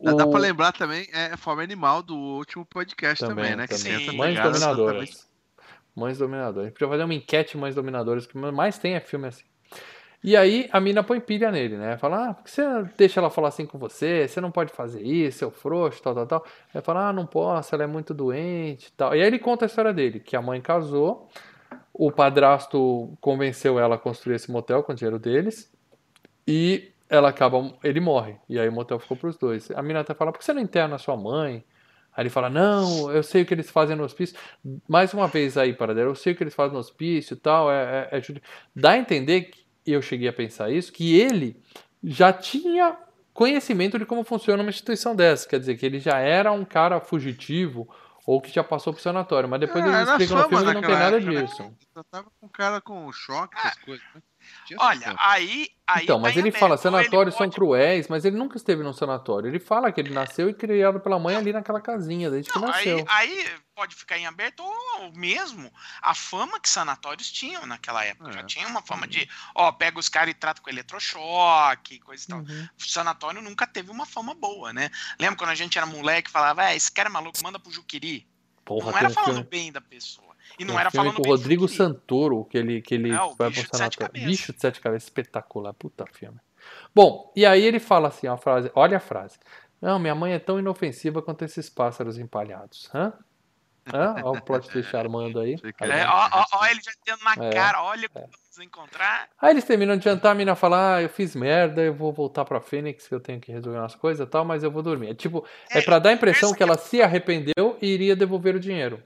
Dá, 0.00 0.14
o... 0.14 0.16
dá 0.16 0.26
pra 0.26 0.38
lembrar 0.38 0.72
também, 0.72 1.06
é 1.12 1.36
forma 1.36 1.62
animal 1.62 2.02
do 2.02 2.16
último 2.16 2.64
podcast 2.64 3.22
também, 3.22 3.50
também 3.50 3.56
né? 3.56 3.66
Também. 3.66 4.08
Que 4.08 4.16
Mães 4.16 4.40
dominadoras. 4.40 5.10
Também. 5.10 5.26
Mães 5.94 6.18
dominadoras. 6.18 6.62
A 6.62 6.68
gente 6.68 6.78
podia 6.78 6.88
fazer 6.88 7.04
uma 7.04 7.14
enquete 7.14 7.58
mães 7.58 7.74
dominadoras, 7.74 8.26
que 8.26 8.38
mais 8.38 8.78
tem 8.78 8.94
é 8.94 9.00
filme 9.00 9.28
assim. 9.28 9.44
E 10.26 10.36
aí 10.36 10.68
a 10.72 10.80
mina 10.80 11.04
põe 11.04 11.20
pilha 11.20 11.52
nele, 11.52 11.76
né? 11.76 11.96
Fala, 11.98 12.30
ah, 12.30 12.34
por 12.34 12.42
que 12.42 12.50
você 12.50 12.62
deixa 12.96 13.20
ela 13.20 13.30
falar 13.30 13.46
assim 13.46 13.64
com 13.64 13.78
você? 13.78 14.26
Você 14.26 14.40
não 14.40 14.50
pode 14.50 14.72
fazer 14.72 15.00
isso, 15.00 15.38
seu 15.38 15.52
frouxo, 15.52 16.02
tal, 16.02 16.16
tal, 16.16 16.26
tal. 16.26 16.46
Aí 16.74 16.82
fala, 16.82 17.10
ah, 17.10 17.12
não 17.12 17.24
posso, 17.24 17.72
ela 17.72 17.84
é 17.84 17.86
muito 17.86 18.12
doente 18.12 18.92
tal. 18.96 19.14
E 19.14 19.20
aí 19.22 19.26
ele 19.28 19.38
conta 19.38 19.64
a 19.64 19.68
história 19.68 19.92
dele, 19.92 20.18
que 20.18 20.34
a 20.34 20.42
mãe 20.42 20.60
casou, 20.60 21.28
o 21.94 22.10
padrasto 22.10 23.16
convenceu 23.20 23.78
ela 23.78 23.94
a 23.94 23.98
construir 23.98 24.34
esse 24.34 24.50
motel 24.50 24.82
com 24.82 24.90
o 24.90 24.94
dinheiro 24.96 25.20
deles. 25.20 25.72
E 26.44 26.90
ela 27.08 27.28
acaba. 27.28 27.72
Ele 27.84 28.00
morre. 28.00 28.36
E 28.48 28.58
aí 28.58 28.68
o 28.68 28.72
motel 28.72 28.98
ficou 28.98 29.16
para 29.16 29.28
os 29.28 29.36
dois. 29.36 29.70
A 29.70 29.82
mina 29.82 30.00
até 30.00 30.12
fala: 30.12 30.32
por 30.32 30.40
que 30.40 30.44
você 30.44 30.52
não 30.52 30.60
interna 30.60 30.98
sua 30.98 31.16
mãe? 31.16 31.64
Aí 32.16 32.22
ele 32.22 32.30
fala: 32.30 32.50
Não, 32.50 33.12
eu 33.12 33.22
sei 33.22 33.42
o 33.42 33.46
que 33.46 33.54
eles 33.54 33.70
fazem 33.70 33.94
no 33.94 34.02
hospício. 34.02 34.36
Mais 34.88 35.14
uma 35.14 35.28
vez 35.28 35.56
aí, 35.56 35.72
para 35.72 35.92
eu 35.92 36.16
sei 36.16 36.32
o 36.32 36.36
que 36.36 36.42
eles 36.42 36.54
fazem 36.54 36.72
no 36.72 36.80
hospício 36.80 37.34
e 37.34 37.36
tal. 37.36 37.70
É, 37.70 38.08
é, 38.10 38.18
é... 38.18 38.22
Dá 38.74 38.90
a 38.92 38.98
entender, 38.98 39.50
e 39.86 39.92
eu 39.92 40.02
cheguei 40.02 40.28
a 40.28 40.32
pensar 40.32 40.70
isso, 40.70 40.92
que 40.92 41.18
ele 41.18 41.62
já 42.02 42.32
tinha 42.32 42.96
conhecimento 43.32 43.98
de 43.98 44.06
como 44.06 44.24
funciona 44.24 44.62
uma 44.62 44.70
instituição 44.70 45.14
dessa. 45.14 45.48
Quer 45.48 45.60
dizer, 45.60 45.76
que 45.76 45.84
ele 45.84 46.00
já 46.00 46.18
era 46.18 46.50
um 46.50 46.64
cara 46.64 47.00
fugitivo 47.00 47.88
ou 48.26 48.40
que 48.40 48.52
já 48.52 48.64
passou 48.64 48.92
pro 48.92 49.00
sanatório, 49.00 49.48
mas 49.48 49.60
depois 49.60 49.84
é, 49.84 49.88
eles 49.88 50.08
explicam 50.08 50.36
no 50.38 50.48
filme 50.48 50.66
que 50.66 50.74
não 50.74 50.80
tem 50.80 50.90
nada 50.90 51.16
época, 51.16 51.32
né? 51.32 51.42
disso. 51.42 51.62
Né? 51.62 51.72
Eu 51.94 52.04
tava 52.04 52.28
com 52.40 52.48
cara 52.48 52.80
com 52.80 53.12
choque, 53.12 53.56
essas 53.56 53.78
coisas. 53.78 54.04
Né? 54.14 54.22
Olha, 54.78 55.14
aí, 55.18 55.68
aí. 55.86 56.04
Então, 56.04 56.18
mas 56.18 56.36
ele 56.36 56.50
fala, 56.50 56.76
sanatórios 56.76 57.34
são 57.34 57.46
pode... 57.46 57.54
cruéis, 57.54 58.08
mas 58.08 58.24
ele 58.24 58.36
nunca 58.36 58.56
esteve 58.56 58.82
num 58.82 58.92
sanatório. 58.92 59.48
Ele 59.48 59.58
fala 59.58 59.92
que 59.92 60.00
ele 60.00 60.10
nasceu 60.10 60.48
e 60.48 60.54
criado 60.54 61.00
pela 61.00 61.18
mãe 61.18 61.36
ali 61.36 61.52
naquela 61.52 61.80
casinha, 61.80 62.30
desde 62.30 62.50
não, 62.54 62.60
que 62.60 62.66
nasceu. 62.66 63.04
Aí, 63.08 63.38
aí, 63.38 63.48
pode 63.74 63.94
ficar 63.94 64.18
em 64.18 64.26
aberto, 64.26 64.62
ou 64.62 65.12
mesmo 65.12 65.72
a 66.02 66.14
fama 66.14 66.58
que 66.58 66.68
sanatórios 66.68 67.30
tinham 67.30 67.66
naquela 67.66 68.04
época. 68.04 68.30
É. 68.30 68.32
Já 68.32 68.42
tinha 68.44 68.66
uma 68.66 68.82
fama 68.82 69.06
de, 69.06 69.28
ó, 69.54 69.70
pega 69.72 69.98
os 69.98 70.08
caras 70.08 70.30
e 70.30 70.34
trata 70.34 70.60
com 70.60 70.70
eletrochoque, 70.70 72.00
coisa 72.00 72.24
e 72.24 72.26
tal. 72.26 72.38
Uhum. 72.38 72.68
O 72.78 72.84
sanatório 72.84 73.42
nunca 73.42 73.66
teve 73.66 73.90
uma 73.90 74.06
fama 74.06 74.34
boa, 74.34 74.72
né? 74.72 74.90
Lembra 75.20 75.36
quando 75.36 75.50
a 75.50 75.54
gente 75.54 75.78
era 75.78 75.86
moleque 75.86 76.28
e 76.28 76.32
falava, 76.32 76.70
é, 76.70 76.76
esse 76.76 76.90
cara 76.90 77.08
é 77.08 77.12
maluco, 77.12 77.38
manda 77.42 77.58
pro 77.58 77.70
Juquiri. 77.70 78.26
Porra, 78.64 78.90
não 78.90 78.98
era 78.98 79.10
falando 79.10 79.34
filme... 79.34 79.48
bem 79.48 79.70
da 79.70 79.80
pessoa. 79.80 80.25
E 80.58 80.64
não 80.64 80.78
era 80.78 80.90
falando 80.90 81.16
com 81.16 81.22
o 81.22 81.26
Rodrigo 81.26 81.68
Santoro, 81.68 82.44
que 82.44 82.56
ele, 82.56 82.80
que 82.80 82.94
ele 82.94 83.12
é, 83.12 83.18
vai 83.38 83.48
mostrar 83.50 83.90
na 84.00 84.08
Bicho 84.08 84.52
de 84.52 84.60
Sete 84.60 84.80
Cabeças, 84.80 85.08
espetacular, 85.08 85.72
puta 85.74 86.06
filme. 86.06 86.38
Bom, 86.94 87.32
e 87.36 87.44
aí 87.44 87.62
ele 87.62 87.78
fala 87.78 88.08
assim, 88.08 88.26
uma 88.26 88.38
frase, 88.38 88.70
olha 88.74 88.96
a 88.96 89.00
frase. 89.00 89.38
Não, 89.80 89.98
minha 89.98 90.14
mãe 90.14 90.32
é 90.32 90.38
tão 90.38 90.58
inofensiva 90.58 91.20
quanto 91.20 91.44
esses 91.44 91.68
pássaros 91.68 92.18
empalhados. 92.18 92.88
Hã? 92.94 93.12
Olha 93.92 94.38
o 94.38 94.42
plot 94.42 94.68
twist 94.68 94.94
armando 94.96 95.38
aí. 95.38 95.56
É, 95.80 96.06
ó, 96.06 96.28
ó, 96.32 96.44
ó, 96.54 96.66
ele 96.66 96.80
já 96.82 96.92
tendo 97.04 97.22
na 97.22 97.46
é, 97.46 97.50
cara, 97.52 97.82
olha 97.84 98.06
é. 98.06 98.20
vamos 98.20 98.58
encontrar. 98.60 99.28
Aí 99.40 99.52
eles 99.52 99.64
terminam 99.64 99.96
de 99.96 100.04
jantar, 100.04 100.32
a 100.32 100.34
mina 100.34 100.56
fala: 100.56 100.96
Ah, 100.96 101.02
eu 101.02 101.08
fiz 101.08 101.36
merda, 101.36 101.82
eu 101.82 101.94
vou 101.94 102.12
voltar 102.12 102.44
pra 102.44 102.60
Fênix, 102.60 103.06
que 103.06 103.14
eu 103.14 103.20
tenho 103.20 103.40
que 103.40 103.52
resolver 103.52 103.78
umas 103.78 103.94
coisas 103.94 104.26
e 104.26 104.30
tal, 104.30 104.44
mas 104.44 104.64
eu 104.64 104.70
vou 104.70 104.82
dormir. 104.82 105.10
É 105.10 105.14
tipo, 105.14 105.46
é, 105.70 105.78
é 105.78 105.82
pra 105.82 105.98
dar 105.98 106.10
a 106.10 106.14
impressão 106.14 106.52
que 106.52 106.62
ela 106.62 106.76
se 106.76 107.00
arrependeu 107.00 107.78
e 107.80 107.86
iria 107.86 108.16
devolver 108.16 108.56
o 108.56 108.60
dinheiro 108.60 109.00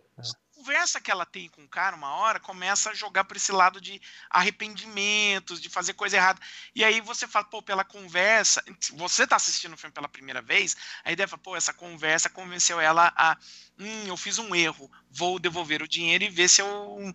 conversa 0.60 1.00
que 1.00 1.10
ela 1.10 1.24
tem 1.24 1.48
com 1.48 1.64
o 1.64 1.68
cara, 1.68 1.96
uma 1.96 2.14
hora, 2.16 2.38
começa 2.38 2.90
a 2.90 2.94
jogar 2.94 3.24
para 3.24 3.38
esse 3.38 3.50
lado 3.50 3.80
de 3.80 4.00
arrependimentos, 4.28 5.58
de 5.58 5.70
fazer 5.70 5.94
coisa 5.94 6.18
errada. 6.18 6.38
E 6.74 6.84
aí 6.84 7.00
você 7.00 7.26
fala, 7.26 7.46
pô, 7.46 7.62
pela 7.62 7.82
conversa, 7.82 8.62
você 8.92 9.26
tá 9.26 9.36
assistindo 9.36 9.72
o 9.72 9.76
filme 9.78 9.94
pela 9.94 10.08
primeira 10.08 10.42
vez, 10.42 10.76
a 11.02 11.10
ideia 11.10 11.26
fala, 11.26 11.42
pô, 11.42 11.56
essa 11.56 11.72
conversa 11.72 12.28
convenceu 12.28 12.78
ela 12.78 13.10
a, 13.16 13.38
hum, 13.78 14.06
eu 14.06 14.16
fiz 14.18 14.38
um 14.38 14.54
erro, 14.54 14.90
vou 15.10 15.38
devolver 15.38 15.82
o 15.82 15.88
dinheiro 15.88 16.24
e 16.24 16.28
ver 16.28 16.48
se 16.48 16.60
eu, 16.60 17.14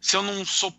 se 0.00 0.16
eu 0.16 0.22
não 0.22 0.44
sou 0.44 0.76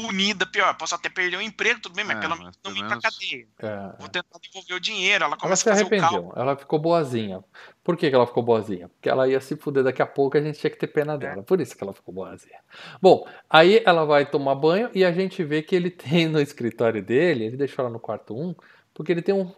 punida 0.00 0.46
pior. 0.46 0.76
Posso 0.76 0.94
até 0.94 1.08
perder 1.08 1.36
o 1.36 1.42
emprego, 1.42 1.80
tudo 1.80 1.94
bem, 1.94 2.04
mas 2.04 2.18
é, 2.18 2.20
pelo 2.20 2.36
menos 2.36 2.58
não 2.64 2.72
ir 2.72 2.86
pra 2.86 3.00
cadeia. 3.00 3.46
É, 3.58 3.98
Vou 3.98 4.08
tentar 4.08 4.38
devolver 4.40 4.76
o 4.76 4.80
dinheiro. 4.80 5.24
Ela 5.24 5.36
começa 5.36 5.70
ela 5.70 5.76
se 5.76 5.82
arrependeu. 5.82 6.32
Ela 6.36 6.56
ficou 6.56 6.78
boazinha. 6.78 7.42
Por 7.82 7.96
que, 7.96 8.08
que 8.08 8.14
ela 8.14 8.26
ficou 8.26 8.42
boazinha? 8.42 8.88
Porque 8.88 9.08
ela 9.08 9.28
ia 9.28 9.40
se 9.40 9.56
fuder 9.56 9.82
daqui 9.82 10.02
a 10.02 10.06
pouco 10.06 10.36
a 10.36 10.40
gente 10.40 10.58
tinha 10.58 10.70
que 10.70 10.78
ter 10.78 10.86
pena 10.86 11.16
dela. 11.16 11.40
É. 11.40 11.42
Por 11.42 11.60
isso 11.60 11.76
que 11.76 11.82
ela 11.82 11.92
ficou 11.92 12.14
boazinha. 12.14 12.58
Bom, 13.00 13.26
aí 13.48 13.82
ela 13.84 14.04
vai 14.04 14.26
tomar 14.26 14.54
banho 14.54 14.90
e 14.94 15.04
a 15.04 15.12
gente 15.12 15.42
vê 15.42 15.62
que 15.62 15.74
ele 15.74 15.90
tem 15.90 16.28
no 16.28 16.40
escritório 16.40 17.02
dele, 17.02 17.44
ele 17.44 17.56
deixou 17.56 17.84
ela 17.84 17.92
no 17.92 18.00
quarto 18.00 18.36
1, 18.36 18.54
porque 18.92 19.12
ele 19.12 19.22
tem 19.22 19.34
um, 19.34 19.52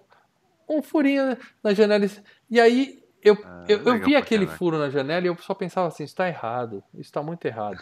um 0.69 0.83
furinho 0.83 1.37
na 1.63 1.75
janela. 1.75 2.07
E 2.51 2.61
aí 2.61 3.03
eu, 3.23 3.37
ah, 3.45 3.65
eu, 3.69 3.83
eu 3.83 3.99
vi 4.01 4.15
aquele 4.15 4.47
furo 4.47 4.79
na 4.79 4.91
janela 4.91 5.27
e 5.27 5.29
eu 5.29 5.37
só 5.37 5.55
pensava 5.55 5.89
assim, 5.89 6.05
isso 6.05 6.15
tá 6.15 6.29
errado, 6.29 6.83
isso 6.95 7.13
tá 7.13 7.23
muito 7.23 7.45
errado 7.45 7.79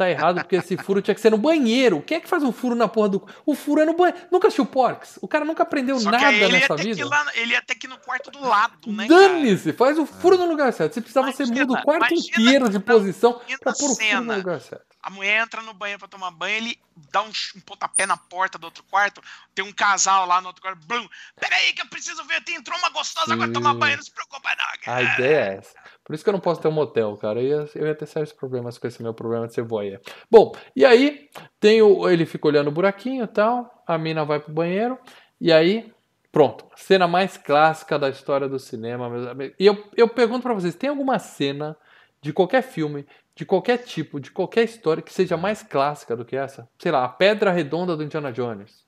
tá 0.00 0.08
errado, 0.08 0.36
porque 0.36 0.56
esse 0.56 0.76
furo 0.78 1.02
tinha 1.02 1.14
que 1.14 1.20
ser 1.20 1.30
no 1.30 1.36
banheiro. 1.36 2.00
Quem 2.00 2.16
é 2.16 2.20
que 2.20 2.28
faz 2.28 2.42
um 2.42 2.50
furo 2.50 2.74
na 2.74 2.88
porra 2.88 3.10
do. 3.10 3.28
O 3.44 3.54
furo 3.54 3.82
é 3.82 3.84
no 3.84 3.94
banheiro. 3.94 4.18
Nunca 4.30 4.48
assistiu 4.48 4.64
Porks? 4.64 5.18
O 5.20 5.28
cara 5.28 5.44
nunca 5.44 5.62
aprendeu 5.62 5.98
Só 6.00 6.10
nada 6.10 6.48
nessa 6.48 6.74
vida. 6.74 7.06
Lá, 7.06 7.26
ele 7.34 7.52
ia 7.52 7.60
ter 7.60 7.74
que 7.74 7.86
no 7.86 7.98
quarto 7.98 8.30
do 8.30 8.40
lado, 8.40 8.90
né? 8.90 9.06
Dane-se, 9.06 9.74
faz 9.74 9.98
o 9.98 10.06
furo 10.06 10.38
no 10.38 10.46
lugar 10.46 10.72
certo. 10.72 10.94
Você 10.94 11.02
precisava 11.02 11.28
imagina, 11.28 11.54
ser 11.54 11.60
mudo 11.60 11.74
o 11.74 11.82
quarto 11.82 12.14
inteiro 12.14 12.68
de 12.70 12.78
posição 12.78 13.40
pra 13.60 13.74
pôr 13.74 13.90
o 13.90 13.94
furo 13.94 14.20
no 14.22 14.36
lugar 14.36 14.60
certo. 14.60 14.86
A 15.02 15.10
mulher 15.10 15.42
entra 15.42 15.62
no 15.62 15.72
banheiro 15.72 15.98
pra 15.98 16.08
tomar 16.08 16.30
banho, 16.30 16.56
ele 16.56 16.78
dá 17.10 17.22
um, 17.22 17.30
um 17.56 17.60
pontapé 17.60 18.04
na 18.04 18.18
porta 18.18 18.58
do 18.58 18.64
outro 18.64 18.84
quarto, 18.84 19.22
tem 19.54 19.64
um 19.64 19.72
casal 19.72 20.26
lá 20.26 20.42
no 20.42 20.48
outro 20.48 20.60
quarto, 20.60 20.86
blum, 20.86 21.08
peraí 21.40 21.72
que 21.72 21.80
eu 21.80 21.86
preciso 21.86 22.22
ver, 22.24 22.44
tem 22.44 22.56
entrou 22.56 22.78
uma 22.78 22.90
gostosa, 22.90 23.28
Sim. 23.28 23.32
agora 23.32 23.50
tomar 23.50 23.72
banho, 23.72 23.96
não 23.96 24.04
se 24.04 24.10
preocupa 24.10 24.50
não. 24.58 24.94
A 24.94 25.02
ideia 25.02 25.52
é 25.52 25.56
essa. 25.56 25.74
Por 26.10 26.16
isso 26.16 26.24
que 26.24 26.28
eu 26.28 26.32
não 26.32 26.40
posso 26.40 26.60
ter 26.60 26.66
um 26.66 26.72
motel, 26.72 27.16
cara. 27.16 27.40
Eu 27.40 27.46
ia, 27.46 27.68
eu 27.76 27.86
ia 27.86 27.94
ter 27.94 28.04
sérios 28.04 28.32
problemas 28.32 28.76
com 28.78 28.88
esse 28.88 29.00
meu 29.00 29.14
problema 29.14 29.46
de 29.46 29.54
ser 29.54 29.62
voyeur. 29.62 30.00
Bom, 30.28 30.50
e 30.74 30.84
aí 30.84 31.28
tem 31.60 31.80
o, 31.82 32.08
ele 32.10 32.26
fica 32.26 32.48
olhando 32.48 32.66
o 32.66 32.72
buraquinho 32.72 33.22
e 33.22 33.28
tal, 33.28 33.84
a 33.86 33.96
mina 33.96 34.24
vai 34.24 34.40
pro 34.40 34.52
banheiro, 34.52 34.98
e 35.40 35.52
aí 35.52 35.92
Pronto, 36.32 36.64
cena 36.76 37.06
mais 37.06 37.36
clássica 37.36 37.96
da 37.96 38.08
história 38.08 38.48
do 38.48 38.58
cinema, 38.58 39.08
meus 39.08 39.26
amigos. 39.26 39.54
E 39.58 39.66
eu, 39.66 39.84
eu 39.96 40.08
pergunto 40.08 40.42
para 40.42 40.54
vocês: 40.54 40.74
tem 40.74 40.90
alguma 40.90 41.18
cena 41.20 41.76
de 42.20 42.32
qualquer 42.32 42.62
filme, 42.62 43.06
de 43.36 43.44
qualquer 43.44 43.78
tipo, 43.78 44.18
de 44.18 44.32
qualquer 44.32 44.64
história 44.64 45.02
que 45.02 45.12
seja 45.12 45.36
mais 45.36 45.62
clássica 45.62 46.16
do 46.16 46.24
que 46.24 46.36
essa? 46.36 46.68
Sei 46.76 46.90
lá, 46.90 47.04
a 47.04 47.08
Pedra 47.08 47.52
Redonda 47.52 47.96
do 47.96 48.02
Indiana 48.02 48.32
Jones 48.32 48.84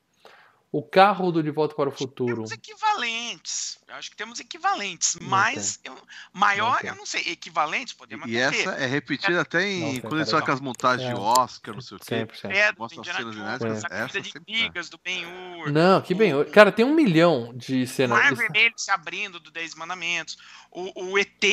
o 0.73 0.83
carro 0.83 1.31
do 1.31 1.43
De 1.43 1.51
Volta 1.51 1.75
para 1.75 1.91
o 1.91 1.93
Futuro. 1.93 2.37
Temos 2.37 2.53
equivalentes. 2.53 3.79
Eu 3.87 3.95
acho 3.95 4.11
que 4.11 4.17
temos 4.17 4.41
equivalentes. 4.41 5.19
Não 5.21 5.29
mas 5.29 5.79
eu, 5.85 5.95
maior, 6.33 6.83
não 6.83 6.91
eu 6.91 6.97
não 6.97 7.05
sei. 7.05 7.21
Equivalentes 7.27 7.93
podemos 7.93 8.27
E 8.27 8.39
essa 8.39 8.71
é 8.71 8.87
repetida 8.87 9.37
é. 9.37 9.41
até 9.41 9.69
em. 9.69 10.01
quando 10.01 10.17
eles 10.17 10.31
fazem 10.31 10.43
aquelas 10.43 10.63
montagens 10.63 11.11
é. 11.11 11.13
de 11.13 11.21
Oscar, 11.21 11.75
não 11.75 11.83
sei 11.83 11.97
o 11.99 12.01
quê. 12.01 12.07
Sempre, 12.07 12.39
sempre. 12.39 12.57
É, 12.57 12.73
do 12.73 12.85
Indiana 12.87 13.59
Jones, 13.59 13.85
a 13.85 13.89
corrida 13.91 14.21
de 14.23 14.41
brigas 14.41 14.89
do 14.89 14.99
Ben-Hur. 15.05 15.71
Não, 15.71 16.01
que 16.01 16.15
Ben-Hur. 16.15 16.47
Cara, 16.47 16.73
tem 16.73 16.87
um 16.87 16.95
milhão 16.95 17.53
de 17.55 17.87
cenas. 17.87 18.19
O 18.19 18.23
Mar 18.23 18.35
Vermelho 18.35 18.75
se 18.75 18.91
abrindo 18.91 19.39
do 19.39 19.51
Dez 19.51 19.75
Mandamentos. 19.75 20.39
O, 20.71 21.11
o 21.11 21.19
ET. 21.19 21.45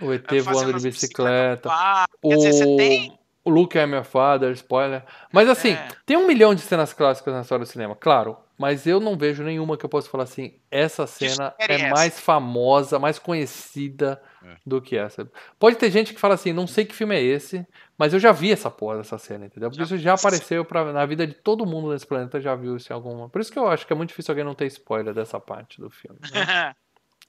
O 0.00 0.12
ET 0.12 0.26
voando 0.42 0.80
de 0.80 0.90
bicicleta. 0.90 1.68
bicicleta. 1.68 2.08
O... 2.20 2.28
Quer 2.28 2.36
dizer, 2.38 2.52
você 2.54 2.76
tem 2.76 3.21
o 3.44 3.50
Luke 3.50 3.78
é 3.78 3.86
meu 3.86 4.04
father, 4.04 4.52
spoiler. 4.52 5.04
Mas 5.32 5.48
assim, 5.48 5.72
é. 5.72 5.88
tem 6.06 6.16
um 6.16 6.26
milhão 6.26 6.54
de 6.54 6.60
cenas 6.60 6.92
clássicas 6.92 7.34
na 7.34 7.40
história 7.40 7.64
do 7.64 7.68
cinema, 7.68 7.96
claro. 7.96 8.36
Mas 8.58 8.86
eu 8.86 9.00
não 9.00 9.16
vejo 9.16 9.42
nenhuma 9.42 9.76
que 9.76 9.84
eu 9.84 9.88
possa 9.88 10.08
falar 10.08 10.22
assim, 10.22 10.54
essa 10.70 11.04
cena 11.04 11.52
é 11.58 11.90
mais 11.90 12.20
famosa, 12.20 12.96
mais 12.96 13.18
conhecida 13.18 14.22
é. 14.44 14.54
do 14.64 14.80
que 14.80 14.96
essa. 14.96 15.28
Pode 15.58 15.76
ter 15.76 15.90
gente 15.90 16.14
que 16.14 16.20
fala 16.20 16.34
assim, 16.34 16.52
não 16.52 16.66
sei 16.66 16.84
que 16.84 16.94
filme 16.94 17.16
é 17.16 17.20
esse, 17.20 17.66
mas 17.98 18.12
eu 18.12 18.20
já 18.20 18.30
vi 18.30 18.52
essa 18.52 18.70
porra 18.70 18.98
dessa 18.98 19.18
cena, 19.18 19.46
entendeu? 19.46 19.68
Porque 19.68 19.82
isso 19.82 19.98
já 19.98 20.14
apareceu 20.14 20.64
pra, 20.64 20.92
na 20.92 21.04
vida 21.04 21.26
de 21.26 21.34
todo 21.34 21.66
mundo 21.66 21.90
nesse 21.90 22.06
planeta, 22.06 22.40
já 22.40 22.54
viu 22.54 22.76
isso 22.76 22.92
em 22.92 22.94
alguma. 22.94 23.28
Por 23.28 23.40
isso 23.40 23.50
que 23.50 23.58
eu 23.58 23.66
acho 23.66 23.84
que 23.84 23.92
é 23.92 23.96
muito 23.96 24.10
difícil 24.10 24.30
alguém 24.30 24.44
não 24.44 24.54
ter 24.54 24.66
spoiler 24.66 25.12
dessa 25.12 25.40
parte 25.40 25.80
do 25.80 25.90
filme. 25.90 26.20
Né? 26.32 26.72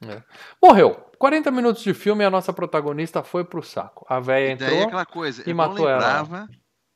É. 0.09 0.23
Morreu. 0.61 0.95
40 1.17 1.51
minutos 1.51 1.83
de 1.83 1.93
filme 1.93 2.23
e 2.23 2.27
a 2.27 2.29
nossa 2.29 2.51
protagonista 2.51 3.23
foi 3.23 3.43
pro 3.43 3.63
saco. 3.63 4.05
A 4.09 4.19
velha 4.19 4.51
entrou 4.51 4.71
e, 4.71 4.83
aquela 4.83 5.05
coisa, 5.05 5.49
e 5.49 5.53
matou 5.53 5.85
lembrava, 5.85 6.37
ela. 6.37 6.49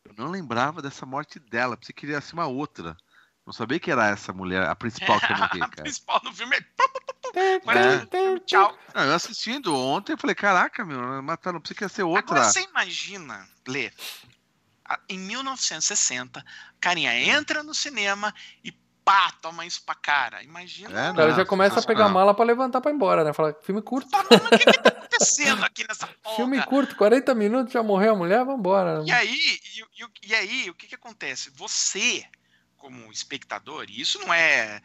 Eu 0.06 0.14
não 0.18 0.30
lembrava 0.30 0.82
dessa 0.82 1.06
morte 1.06 1.40
dela. 1.40 1.78
Você 1.82 1.94
queria 1.94 2.20
ser 2.20 2.34
uma 2.34 2.48
outra. 2.48 2.98
Não 3.46 3.54
sabia 3.54 3.80
que 3.80 3.90
era 3.90 4.10
essa 4.10 4.34
mulher, 4.34 4.64
a 4.64 4.76
principal 4.76 5.18
que 5.22 5.32
eu 5.32 5.38
morri, 5.38 5.60
cara. 5.60 5.66
a 5.66 5.84
principal 5.84 6.22
no 6.26 6.34
filme 6.34 6.58
é... 6.58 8.40
Tchau. 8.40 8.78
Não, 8.94 9.04
eu 9.04 9.16
assistindo 9.16 9.74
ontem, 9.76 10.14
eu 10.14 10.18
falei, 10.18 10.36
caraca, 10.36 10.84
meu, 10.84 11.24
mataram, 11.24 11.54
não 11.56 11.62
precisa 11.62 11.88
ser 11.88 12.04
outra. 12.04 12.24
Agora 12.24 12.44
você 12.44 12.62
imagina, 12.62 13.48
Lê, 13.66 13.92
em 15.08 15.20
1960, 15.20 16.44
carinha 16.80 17.14
entra 17.18 17.64
no 17.64 17.74
cinema 17.74 18.34
e 18.64 18.74
pá, 19.08 19.32
toma 19.42 19.66
isso 19.66 19.82
pra 19.84 19.96
cara. 19.96 20.44
Imagina. 20.44 21.08
É, 21.08 21.12
o 21.12 21.16
cara 21.16 21.32
já 21.32 21.46
começa 21.46 21.80
a 21.80 21.84
pegar 21.84 22.08
a 22.08 22.10
mala 22.10 22.34
pra 22.34 22.44
levantar 22.44 22.82
pra 22.82 22.92
ir 22.92 22.96
embora, 22.96 23.24
né? 23.24 23.32
Fala, 23.32 23.58
filme 23.64 23.82
curto. 23.82 24.10
Fala, 24.10 24.26
o 24.26 24.58
que, 24.58 24.66
que 24.66 24.82
tá 24.82 24.90
acontecendo 24.90 25.64
aqui 25.64 25.88
nessa 25.88 26.08
porra? 26.22 26.36
Filme 26.36 26.62
curto, 26.66 26.94
40 26.98 27.34
minutos, 27.34 27.72
já 27.72 27.82
morreu 27.82 28.12
a 28.12 28.18
mulher, 28.18 28.44
vambora. 28.44 29.02
E 29.06 29.12
aí, 29.12 29.60
e, 29.78 30.04
e, 30.04 30.28
e 30.28 30.36
aí, 30.36 30.70
o 30.70 30.74
que 30.74 30.88
que 30.88 30.96
acontece? 30.96 31.50
Você, 31.52 32.26
como 32.76 33.10
espectador, 33.10 33.86
e 33.88 34.02
isso 34.02 34.20
não 34.20 34.34
é 34.34 34.82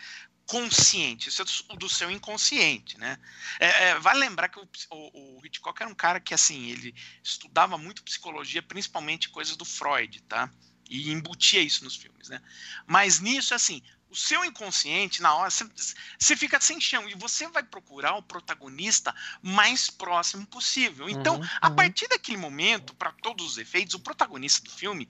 consciente, 0.47 1.29
isso 1.29 1.43
é 1.43 1.77
do, 1.77 1.89
seu 1.89 2.09
inconsciente, 2.09 2.99
né? 2.99 3.19
É, 3.59 3.89
é, 3.89 3.99
vale 3.99 4.21
lembrar 4.21 4.49
que 4.49 4.61
o, 4.61 4.69
o, 4.91 5.39
o, 5.39 5.47
Hitchcock 5.47 5.83
era 5.83 5.91
um 5.91 5.95
cara 5.97 6.21
que, 6.21 6.33
assim, 6.33 6.71
ele 6.71 6.95
estudava 7.25 7.77
muito 7.77 8.05
psicologia, 8.05 8.63
principalmente 8.63 9.31
coisas 9.31 9.57
do 9.57 9.65
Freud, 9.65 10.23
tá? 10.23 10.49
E 10.89 11.11
embutia 11.11 11.61
isso 11.61 11.83
nos 11.83 11.97
filmes, 11.97 12.29
né? 12.29 12.41
Mas 12.87 13.19
nisso, 13.19 13.55
assim, 13.55 13.83
o 14.13 14.17
seu 14.17 14.45
inconsciente, 14.45 15.23
na 15.23 15.35
hora, 15.35 15.51
você, 15.51 16.37
fica 16.37 16.61
sem 16.61 16.79
chão 16.79 17.09
e 17.09 17.15
você 17.15 17.49
vai 17.49 17.63
procurar 17.63 18.15
o 18.15 18.23
protagonista 18.23 19.15
mais 19.41 19.89
próximo 19.89 20.47
possível. 20.47 21.09
Então, 21.09 21.37
uhum, 21.37 21.49
a 21.63 21.69
uhum. 21.71 21.77
partir 21.77 22.07
daquele 22.09 22.37
momento, 22.37 22.95
para 22.95 23.11
todos 23.11 23.47
os 23.47 23.59
efeitos, 23.59 23.95
o 23.95 24.01
protagonista 24.01 24.63
do 24.63 24.71
filme 24.71 25.09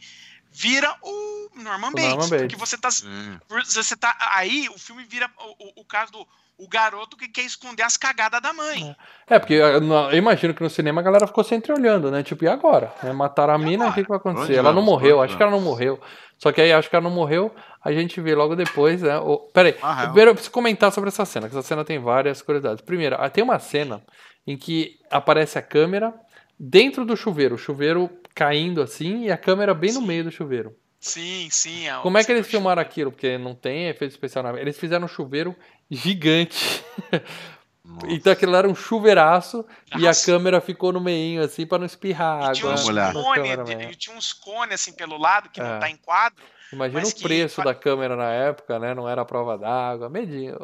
vira 0.52 0.94
o 1.02 1.50
Norman 1.56 1.88
o 1.88 1.92
Bates. 1.92 2.08
Norman 2.10 2.28
Bates. 2.28 2.40
Porque 2.40 2.56
você 2.56 2.76
tá, 2.76 2.88
uhum. 3.04 3.38
você 3.64 3.96
tá. 3.96 4.16
Aí 4.34 4.68
o 4.68 4.78
filme 4.78 5.04
vira 5.04 5.30
o, 5.38 5.80
o, 5.80 5.82
o 5.82 5.84
caso 5.84 6.12
do 6.12 6.26
o 6.58 6.68
garoto 6.68 7.16
que 7.16 7.26
quer 7.26 7.42
esconder 7.42 7.82
as 7.82 7.96
cagadas 7.96 8.40
da 8.40 8.52
mãe. 8.52 8.94
É, 9.28 9.38
porque 9.38 9.54
eu, 9.54 9.82
eu, 9.82 10.16
imagino 10.16 10.54
que 10.54 10.62
no 10.62 10.70
cinema 10.70 11.00
a 11.00 11.04
galera 11.04 11.26
ficou 11.26 11.42
sempre 11.42 11.72
olhando, 11.72 12.08
né? 12.08 12.22
Tipo, 12.22 12.44
e 12.44 12.48
agora? 12.48 12.94
É, 13.02 13.12
mataram 13.12 13.54
a 13.54 13.58
e 13.58 13.64
mina, 13.64 13.88
o 13.88 13.92
que, 13.92 14.02
que 14.02 14.08
vai 14.08 14.18
acontecer? 14.18 14.44
Onde 14.44 14.54
ela 14.54 14.70
vamos? 14.70 14.84
não 14.84 14.92
morreu, 14.92 15.20
acho 15.20 15.36
que 15.36 15.42
ela 15.42 15.50
não 15.50 15.60
morreu. 15.60 16.00
Só 16.38 16.52
que 16.52 16.60
aí 16.60 16.72
acho 16.72 16.88
que 16.88 16.94
ela 16.94 17.02
não 17.02 17.10
morreu, 17.10 17.52
a 17.82 17.92
gente 17.92 18.20
vê 18.20 18.34
logo 18.34 18.54
depois, 18.54 19.02
né? 19.02 19.18
O, 19.18 19.38
peraí, 19.38 19.76
ah, 19.82 20.04
primeiro 20.04 20.30
eu 20.30 20.34
preciso 20.34 20.52
comentar 20.52 20.92
sobre 20.92 21.08
essa 21.08 21.24
cena, 21.24 21.48
que 21.48 21.56
essa 21.56 21.66
cena 21.66 21.84
tem 21.84 21.98
várias 21.98 22.42
curiosidades. 22.42 22.84
Primeiro, 22.84 23.16
ah, 23.18 23.28
tem 23.28 23.42
uma 23.42 23.58
cena 23.58 24.02
em 24.46 24.56
que 24.56 24.98
aparece 25.10 25.58
a 25.58 25.62
câmera 25.62 26.14
dentro 26.58 27.04
do 27.04 27.16
chuveiro, 27.16 27.56
o 27.56 27.58
chuveiro 27.58 28.08
caindo 28.34 28.82
assim 28.82 29.24
e 29.24 29.32
a 29.32 29.36
câmera 29.36 29.74
bem 29.74 29.90
Sim. 29.90 30.00
no 30.00 30.06
meio 30.06 30.24
do 30.24 30.30
chuveiro. 30.30 30.76
Sim, 31.00 31.48
sim. 31.50 31.88
É 31.88 31.98
Como 32.00 32.16
é 32.16 32.22
que 32.22 32.30
eles 32.30 32.46
filmaram 32.46 32.80
aquilo? 32.80 33.10
Porque 33.10 33.36
não 33.36 33.56
tem 33.56 33.88
efeito 33.88 34.12
especial 34.12 34.44
na. 34.44 34.60
Eles 34.60 34.78
fizeram 34.78 35.04
um 35.04 35.08
chuveiro 35.08 35.54
gigante. 35.90 36.84
Nossa. 37.84 38.06
Então 38.08 38.32
aquilo 38.32 38.54
era 38.54 38.68
um 38.68 38.74
chuveiraço 38.76 39.66
Nossa. 39.90 40.04
e 40.04 40.06
a 40.06 40.14
câmera 40.14 40.60
ficou 40.60 40.92
no 40.92 41.00
meinho, 41.00 41.42
assim, 41.42 41.66
para 41.66 41.78
não 41.78 41.86
espirrar 41.86 42.44
água. 42.44 42.52
Tinha 42.54 42.70
uns, 42.70 42.84
cone, 42.84 43.96
tinha 43.96 44.16
uns 44.16 44.32
cones 44.32 44.74
assim 44.74 44.92
pelo 44.92 45.18
lado 45.18 45.50
que 45.50 45.60
é. 45.60 45.64
não 45.64 45.80
tá 45.80 45.90
em 45.90 45.96
quadro. 45.96 46.44
Imagina 46.72 47.06
o 47.06 47.20
preço 47.20 47.56
que... 47.56 47.64
da 47.64 47.74
câmera 47.74 48.16
na 48.16 48.30
época, 48.30 48.78
né? 48.78 48.94
Não 48.94 49.08
era 49.08 49.24
prova 49.24 49.58
d'água, 49.58 50.08
medinho. 50.08 50.56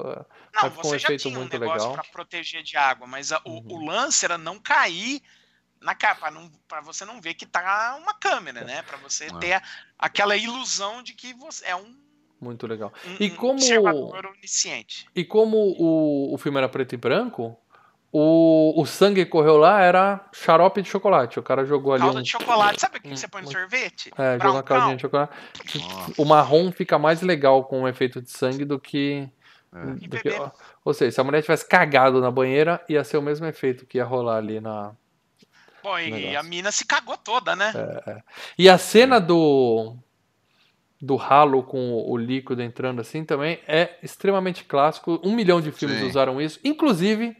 Não, 0.55 0.71
você 0.71 0.95
um 0.95 0.99
já 0.99 1.17
tinha 1.17 1.39
um 1.39 1.45
negócio 1.47 1.93
para 1.93 2.05
proteger 2.05 2.63
de 2.63 2.77
água, 2.77 3.07
mas 3.07 3.33
a, 3.33 3.41
uhum. 3.45 3.63
o, 3.69 3.75
o 3.75 3.87
lance 3.87 4.25
era 4.25 4.39
não 4.39 4.59
cair 4.59 5.21
na 5.81 5.95
capa, 5.95 6.33
para 6.67 6.81
você 6.81 7.05
não 7.05 7.21
ver 7.21 7.35
que 7.35 7.47
tá 7.47 7.97
uma 8.01 8.15
câmera, 8.15 8.65
né? 8.65 8.83
Para 8.83 8.97
você 8.99 9.27
é. 9.27 9.39
ter 9.39 9.63
aquela 9.99 10.37
ilusão 10.37 11.03
de 11.03 11.15
que 11.15 11.33
você 11.35 11.67
é 11.67 11.77
um 11.77 11.97
muito 12.41 12.67
legal. 12.67 12.93
Um, 13.05 13.17
e 13.19 13.31
como 13.31 13.59
onisciente. 14.37 15.09
E 15.15 15.25
como 15.25 15.57
o, 15.57 16.35
o 16.35 16.39
filme 16.39 16.59
era 16.59 16.69
preto 16.69 16.95
e 16.95 16.97
branco, 16.97 17.59
o, 18.13 18.81
o 18.81 18.87
sangue 18.87 19.25
que 19.25 19.31
correu 19.31 19.57
lá 19.57 19.83
era 19.83 20.25
xarope 20.33 20.81
de 20.81 20.89
chocolate. 20.89 21.39
O 21.39 21.43
cara 21.43 21.65
jogou 21.65 21.93
ali. 21.93 22.03
Calda 22.03 22.21
um, 22.21 22.23
de 22.23 22.31
chocolate. 22.31 22.81
Sabe 22.81 22.99
o 22.99 23.03
que 23.03 23.09
um, 23.09 23.17
você 23.17 23.29
põe 23.29 23.43
no 23.43 23.51
sorvete? 23.51 24.13
É, 24.17 24.39
jogou 24.39 24.53
uma 24.53 24.63
caldinha 24.63 24.97
de 24.97 25.03
chocolate. 25.03 25.33
Nossa. 25.75 26.13
O 26.17 26.25
marrom 26.25 26.71
fica 26.73 26.99
mais 26.99 27.21
legal 27.23 27.65
com 27.65 27.83
o 27.83 27.89
efeito 27.89 28.23
de 28.23 28.31
sangue 28.31 28.65
do 28.65 28.79
que. 28.79 29.29
É. 29.75 29.85
Do 29.85 30.17
que 30.17 30.31
ou 30.85 30.95
seja, 30.95 31.11
se 31.11 31.21
a 31.21 31.25
mulher 31.25 31.43
tivesse 31.43 31.69
cagado 31.69 32.21
na 32.21 32.31
banheira, 32.31 32.83
ia 32.89 33.05
ser 33.05 33.19
o 33.19 33.23
mesmo 33.23 33.45
efeito 33.45 33.85
que 33.85 33.99
ia 33.99 34.05
rolar 34.05 34.37
ali 34.37 34.61
na. 34.61 34.93
Bom, 35.89 35.99
e 35.99 36.37
a 36.37 36.43
mina 36.43 36.71
se 36.71 36.85
cagou 36.85 37.17
toda, 37.17 37.57
né? 37.57 37.73
É, 37.75 38.11
é. 38.11 38.23
E 38.59 38.69
a 38.69 38.77
cena 38.77 39.19
do 39.19 39.97
do 41.01 41.15
ralo 41.15 41.63
com 41.63 41.93
o 41.93 42.17
líquido 42.17 42.61
entrando 42.61 43.01
assim 43.01 43.25
também 43.25 43.61
é 43.69 43.97
extremamente 44.03 44.65
clássico. 44.65 45.21
Um 45.25 45.35
milhão 45.35 45.61
de 45.61 45.71
filmes 45.71 46.01
Sim. 46.01 46.07
usaram 46.07 46.41
isso, 46.41 46.59
inclusive 46.65 47.37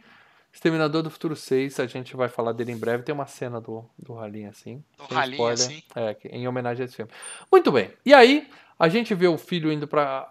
Exterminador 0.51 1.03
do 1.03 1.11
Futuro 1.11 1.35
6, 1.35 1.79
a 1.79 1.85
gente 1.85 2.15
vai 2.15 2.27
falar 2.27 2.53
dele 2.53 2.71
em 2.71 2.77
breve. 2.77 3.03
Tem 3.03 3.13
uma 3.13 3.27
cena 3.27 3.61
do, 3.61 3.85
do 3.97 4.13
ralinho 4.13 4.49
assim. 4.49 4.83
Do 4.97 5.13
ralinho 5.13 5.53
spoiler, 5.53 5.53
assim. 5.53 5.83
É, 5.95 6.17
em 6.37 6.47
homenagem 6.47 6.81
a 6.81 6.85
esse 6.85 6.95
filme. 6.95 7.11
Muito 7.51 7.71
bem. 7.71 7.91
E 8.05 8.13
aí, 8.13 8.47
a 8.77 8.89
gente 8.89 9.13
vê 9.13 9.27
o 9.27 9.37
filho 9.37 9.71
indo 9.71 9.87
pra. 9.87 10.27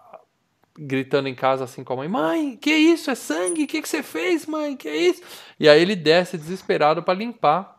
gritando 0.77 1.29
em 1.29 1.35
casa 1.35 1.63
assim 1.63 1.83
com 1.83 1.93
a 1.93 1.95
mãe: 1.95 2.09
Mãe, 2.09 2.57
que 2.57 2.71
isso? 2.71 3.09
É 3.09 3.15
sangue? 3.15 3.63
O 3.63 3.67
que, 3.67 3.81
que 3.81 3.87
você 3.87 4.03
fez, 4.03 4.45
mãe? 4.45 4.75
Que 4.75 4.91
isso? 4.91 5.23
E 5.57 5.69
aí 5.69 5.81
ele 5.81 5.95
desce 5.95 6.37
desesperado 6.37 7.01
para 7.01 7.17
limpar 7.17 7.78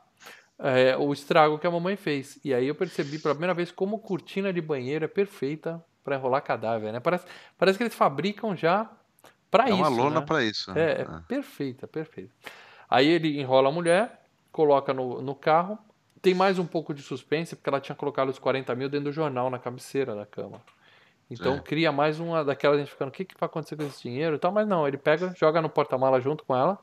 é, 0.63 0.97
o 0.97 1.13
estrago 1.13 1.59
que 1.59 1.67
a 1.67 1.71
mamãe 1.71 1.97
fez. 1.97 2.39
E 2.45 2.53
aí 2.53 2.67
eu 2.67 2.75
percebi 2.75 3.19
pela 3.19 3.35
primeira 3.35 3.55
vez 3.55 3.73
como 3.73 3.99
cortina 3.99 4.53
de 4.53 4.61
banheiro 4.61 5.05
é 5.05 5.09
perfeita 5.09 5.83
para 6.05 6.17
enrolar 6.17 6.43
cadáver, 6.43 6.93
né? 6.93 7.01
Parece, 7.01 7.25
parece 7.59 7.79
que 7.79 7.85
eles 7.85 7.95
fabricam 7.95 8.55
já 8.55 8.91
para 9.51 9.65
é 9.65 9.71
isso. 9.71 9.77
É 9.77 9.81
uma 9.81 9.89
lona 9.89 10.21
né? 10.21 10.27
para 10.27 10.45
isso. 10.45 10.73
Né? 10.73 10.81
É, 10.81 10.93
é, 10.93 11.01
é, 11.03 11.07
perfeita, 11.27 11.87
perfeita. 11.87 12.33
Aí 12.89 13.09
ele 13.09 13.41
enrola 13.41 13.69
a 13.69 13.73
mulher, 13.73 14.23
coloca 14.53 14.93
no, 14.93 15.23
no 15.23 15.35
carro. 15.35 15.79
Tem 16.21 16.35
mais 16.35 16.59
um 16.59 16.67
pouco 16.67 16.93
de 16.93 17.03
suspense, 17.03 17.57
porque 17.57 17.69
ela 17.71 17.81
tinha 17.81 17.97
colocado 17.97 18.29
os 18.29 18.39
40 18.39 18.75
mil 18.75 18.91
dentro 18.91 19.07
do 19.07 19.13
jornal 19.13 19.49
na 19.49 19.59
cabeceira 19.59 20.15
da 20.15 20.27
cama. 20.27 20.61
Então 21.31 21.55
é. 21.55 21.61
cria 21.61 21.91
mais 21.91 22.21
uma 22.21 22.45
daquela 22.45 22.77
gente 22.77 22.91
ficando, 22.91 23.09
o 23.09 23.13
que, 23.13 23.25
que 23.25 23.35
vai 23.39 23.47
acontecer 23.47 23.77
com 23.77 23.85
esse 23.85 24.03
dinheiro 24.03 24.37
e 24.37 24.39
tal, 24.39 24.53
mas 24.53 24.67
não, 24.67 24.87
ele 24.87 24.99
pega, 24.99 25.33
joga 25.37 25.63
no 25.63 25.71
porta-mala 25.71 26.21
junto 26.21 26.45
com 26.45 26.55
ela 26.55 26.79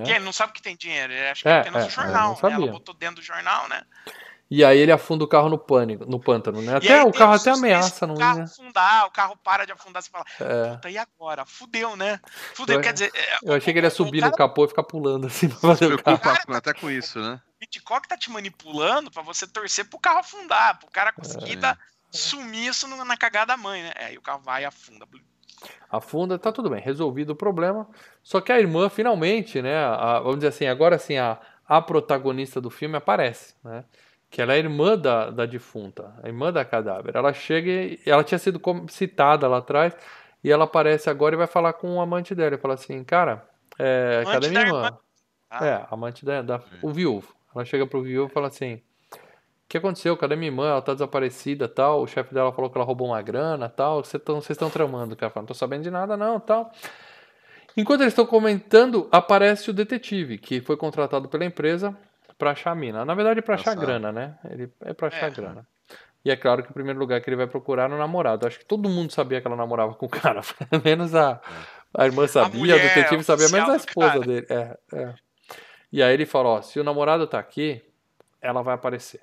é. 0.00 0.04
Que 0.04 0.10
ele 0.12 0.24
não 0.24 0.32
sabe 0.32 0.52
que 0.52 0.62
tem 0.62 0.76
dinheiro, 0.76 1.12
ele 1.12 1.28
acha 1.28 1.42
que 1.42 1.48
é, 1.48 1.60
apenas 1.60 1.84
é, 1.84 1.86
o 1.86 1.90
jornal, 1.90 2.38
né? 2.42 2.52
Ela 2.52 2.66
botou 2.72 2.94
dentro 2.94 3.16
do 3.16 3.22
jornal, 3.22 3.68
né? 3.68 3.82
E 4.50 4.64
aí 4.64 4.78
ele 4.78 4.90
afunda 4.90 5.24
o 5.24 5.28
carro 5.28 5.50
no 5.50 5.58
pânico, 5.58 6.06
no 6.06 6.18
pântano, 6.18 6.62
né? 6.62 6.76
Até 6.76 7.04
o 7.04 7.12
carro 7.12 7.34
até 7.34 7.50
ameaça, 7.50 8.06
não 8.06 8.14
O 8.14 8.18
carro 8.18 8.38
né? 8.38 8.44
afundar, 8.44 9.06
o 9.06 9.10
carro 9.10 9.36
para 9.36 9.66
de 9.66 9.72
afundar, 9.72 10.02
você 10.02 10.08
fala, 10.08 10.24
é. 10.40 10.70
puta, 10.74 10.88
e 10.88 10.96
agora? 10.96 11.44
Fudeu, 11.44 11.94
né? 11.96 12.18
Fudeu, 12.54 12.76
eu, 12.76 12.80
quer 12.80 12.94
dizer. 12.94 13.12
É, 13.14 13.38
eu 13.42 13.54
achei 13.54 13.74
que 13.74 13.78
ele 13.78 13.86
ia 13.86 13.90
subir 13.90 14.20
cara... 14.20 14.30
no 14.30 14.36
capô 14.38 14.64
e 14.64 14.68
ficar 14.68 14.84
pulando 14.84 15.26
assim 15.26 15.50
pra 15.50 15.58
fazer 15.58 15.92
o 15.92 16.02
carro. 16.02 16.18
Cara, 16.18 16.42
até 16.56 16.72
com 16.72 16.90
isso, 16.90 17.20
né? 17.20 17.38
O 17.60 17.64
Hitchcock 17.64 18.08
tá 18.08 18.16
te 18.16 18.30
manipulando 18.30 19.10
pra 19.10 19.22
você 19.22 19.46
torcer 19.46 19.84
pro 19.84 19.98
carro 19.98 20.20
afundar, 20.20 20.78
pro 20.78 20.90
cara 20.90 21.12
conseguir 21.12 21.52
é. 21.52 21.56
dar, 21.56 21.78
sumir 22.10 22.68
isso 22.68 22.88
na 22.88 23.16
cagada 23.18 23.48
da 23.48 23.56
mãe, 23.58 23.82
né? 23.82 23.92
É, 23.96 24.04
aí 24.06 24.16
o 24.16 24.22
carro 24.22 24.40
vai 24.40 24.62
e 24.62 24.64
afunda 24.64 25.06
afunda, 25.90 26.38
tá 26.38 26.52
tudo 26.52 26.70
bem, 26.70 26.80
resolvido 26.80 27.30
o 27.30 27.36
problema. 27.36 27.88
Só 28.22 28.40
que 28.40 28.52
a 28.52 28.60
irmã 28.60 28.88
finalmente, 28.88 29.62
né, 29.62 29.76
a, 29.76 30.20
vamos 30.20 30.36
dizer 30.36 30.48
assim, 30.48 30.66
agora 30.66 30.98
sim 30.98 31.16
a, 31.16 31.38
a 31.66 31.80
protagonista 31.80 32.60
do 32.60 32.70
filme 32.70 32.96
aparece, 32.96 33.54
né? 33.64 33.84
Que 34.30 34.42
ela 34.42 34.54
é 34.54 34.58
irmã 34.58 34.96
da, 34.96 35.30
da 35.30 35.46
defunta, 35.46 36.14
a 36.22 36.26
irmã 36.26 36.52
da 36.52 36.64
cadáver. 36.64 37.16
Ela 37.16 37.32
chega 37.32 37.70
e 37.70 37.98
ela 38.04 38.22
tinha 38.22 38.38
sido 38.38 38.60
citada 38.88 39.48
lá 39.48 39.58
atrás 39.58 39.96
e 40.44 40.50
ela 40.50 40.64
aparece 40.64 41.08
agora 41.08 41.34
e 41.34 41.38
vai 41.38 41.46
falar 41.46 41.72
com 41.72 41.96
o 41.96 42.00
amante 42.00 42.34
dela 42.34 42.54
e 42.54 42.58
fala 42.58 42.74
assim, 42.74 43.02
cara, 43.02 43.48
é, 43.78 44.22
cadê 44.26 44.48
minha 44.48 44.62
irmã? 44.62 44.84
irmã? 44.84 44.98
Ah. 45.50 45.66
É, 45.66 45.86
amante 45.90 46.26
da, 46.26 46.42
da 46.42 46.60
o 46.82 46.92
viúvo. 46.92 47.34
Ela 47.54 47.64
chega 47.64 47.86
pro 47.86 48.02
viúvo 48.02 48.30
e 48.30 48.34
fala 48.34 48.48
assim, 48.48 48.82
que 49.68 49.76
aconteceu? 49.76 50.16
Cadê 50.16 50.34
minha 50.34 50.50
irmã? 50.50 50.70
Ela 50.70 50.82
tá 50.82 50.94
desaparecida 50.94 51.68
tal. 51.68 52.02
O 52.02 52.06
chefe 52.06 52.32
dela 52.32 52.50
falou 52.52 52.70
que 52.70 52.78
ela 52.78 52.86
roubou 52.86 53.08
uma 53.08 53.20
grana 53.20 53.68
tal. 53.68 54.02
Vocês 54.02 54.50
estão 54.50 54.70
tramando. 54.70 55.14
Cara 55.14 55.30
fala, 55.30 55.42
não 55.42 55.48
tô 55.48 55.54
sabendo 55.54 55.82
de 55.82 55.90
nada 55.90 56.16
não 56.16 56.40
tal. 56.40 56.72
Enquanto 57.76 58.00
eles 58.00 58.12
estão 58.12 58.26
comentando, 58.26 59.06
aparece 59.12 59.70
o 59.70 59.72
detetive, 59.72 60.38
que 60.38 60.60
foi 60.60 60.76
contratado 60.76 61.28
pela 61.28 61.44
empresa 61.44 61.96
para 62.38 62.52
achar 62.52 62.72
a 62.72 62.74
mina. 62.74 63.04
Na 63.04 63.14
verdade, 63.14 63.42
para 63.42 63.56
achar 63.56 63.74
grana, 63.76 64.10
né? 64.10 64.38
Ele 64.50 64.72
é 64.80 64.92
para 64.94 65.08
achar 65.08 65.26
é. 65.26 65.30
grana. 65.30 65.66
E 66.24 66.30
é 66.30 66.36
claro 66.36 66.62
que 66.62 66.70
o 66.70 66.74
primeiro 66.74 66.98
lugar 66.98 67.20
que 67.20 67.28
ele 67.28 67.36
vai 67.36 67.46
procurar 67.46 67.90
é 67.90 67.94
o 67.94 67.98
namorado. 67.98 68.46
Acho 68.46 68.58
que 68.58 68.64
todo 68.64 68.88
mundo 68.88 69.12
sabia 69.12 69.40
que 69.40 69.46
ela 69.46 69.56
namorava 69.56 69.94
com 69.94 70.06
o 70.06 70.08
cara. 70.08 70.40
menos 70.84 71.14
a, 71.14 71.40
a 71.94 72.06
irmã 72.06 72.26
sabia, 72.26 72.74
o 72.74 72.78
detetive 72.78 73.22
sabia, 73.22 73.48
menos 73.48 73.68
a 73.68 73.76
esposa 73.76 74.20
dele. 74.20 74.46
É, 74.48 74.78
é. 74.94 75.14
E 75.92 76.02
aí 76.02 76.12
ele 76.12 76.26
fala, 76.26 76.48
ó, 76.48 76.62
se 76.62 76.80
o 76.80 76.84
namorado 76.84 77.26
tá 77.26 77.38
aqui, 77.38 77.82
ela 78.40 78.62
vai 78.62 78.74
aparecer. 78.74 79.20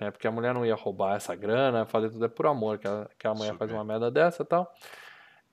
É, 0.00 0.10
porque 0.10 0.26
a 0.26 0.30
mulher 0.30 0.52
não 0.52 0.66
ia 0.66 0.74
roubar 0.74 1.16
essa 1.16 1.34
grana, 1.34 1.86
fazer 1.86 2.10
tudo 2.10 2.24
é 2.24 2.28
por 2.28 2.46
amor, 2.46 2.78
que 2.78 2.88
a, 2.88 3.08
que 3.18 3.26
a 3.26 3.34
mulher 3.34 3.56
faz 3.56 3.70
uma 3.70 3.84
merda 3.84 4.10
dessa 4.10 4.42
e 4.42 4.46
tal. 4.46 4.74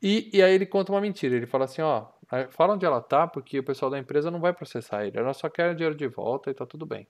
E, 0.02 0.30
e 0.34 0.42
aí 0.42 0.54
ele 0.54 0.66
conta 0.66 0.92
uma 0.92 1.00
mentira. 1.00 1.36
Ele 1.36 1.46
fala 1.46 1.66
assim, 1.66 1.82
ó, 1.82 2.08
fala 2.50 2.74
onde 2.74 2.86
ela 2.86 3.00
tá, 3.00 3.28
porque 3.28 3.60
o 3.60 3.64
pessoal 3.64 3.92
da 3.92 4.00
empresa 4.00 4.32
não 4.32 4.40
vai 4.40 4.52
processar 4.52 5.06
ele. 5.06 5.18
Ela 5.18 5.34
só 5.34 5.48
quer 5.48 5.76
dinheiro 5.76 5.96
de 5.96 6.08
volta 6.08 6.50
e 6.50 6.54
tá 6.54 6.66
tudo 6.66 6.86
bem. 6.86 7.08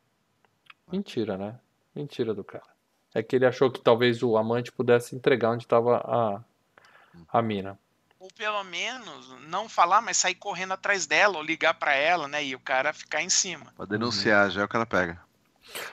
Mentira, 0.91 1.37
né? 1.37 1.57
Mentira 1.95 2.33
do 2.33 2.43
cara. 2.43 2.69
É 3.13 3.23
que 3.23 3.35
ele 3.35 3.45
achou 3.45 3.71
que 3.71 3.79
talvez 3.79 4.21
o 4.21 4.37
amante 4.37 4.71
pudesse 4.71 5.15
entregar 5.15 5.51
onde 5.51 5.63
estava 5.63 5.97
a, 5.97 6.43
a 7.31 7.41
mina. 7.41 7.79
Ou 8.19 8.27
pelo 8.37 8.63
menos 8.65 9.35
não 9.47 9.67
falar, 9.67 10.01
mas 10.01 10.17
sair 10.17 10.35
correndo 10.35 10.73
atrás 10.73 11.07
dela 11.07 11.37
ou 11.37 11.43
ligar 11.43 11.73
para 11.73 11.95
ela, 11.95 12.27
né? 12.27 12.43
E 12.43 12.53
o 12.53 12.59
cara 12.59 12.93
ficar 12.93 13.21
em 13.21 13.29
cima. 13.29 13.73
Pra 13.75 13.85
denunciar, 13.85 14.45
uhum. 14.45 14.51
já 14.51 14.61
é 14.61 14.63
o 14.65 14.67
que 14.67 14.75
ela 14.75 14.85
pega. 14.85 15.19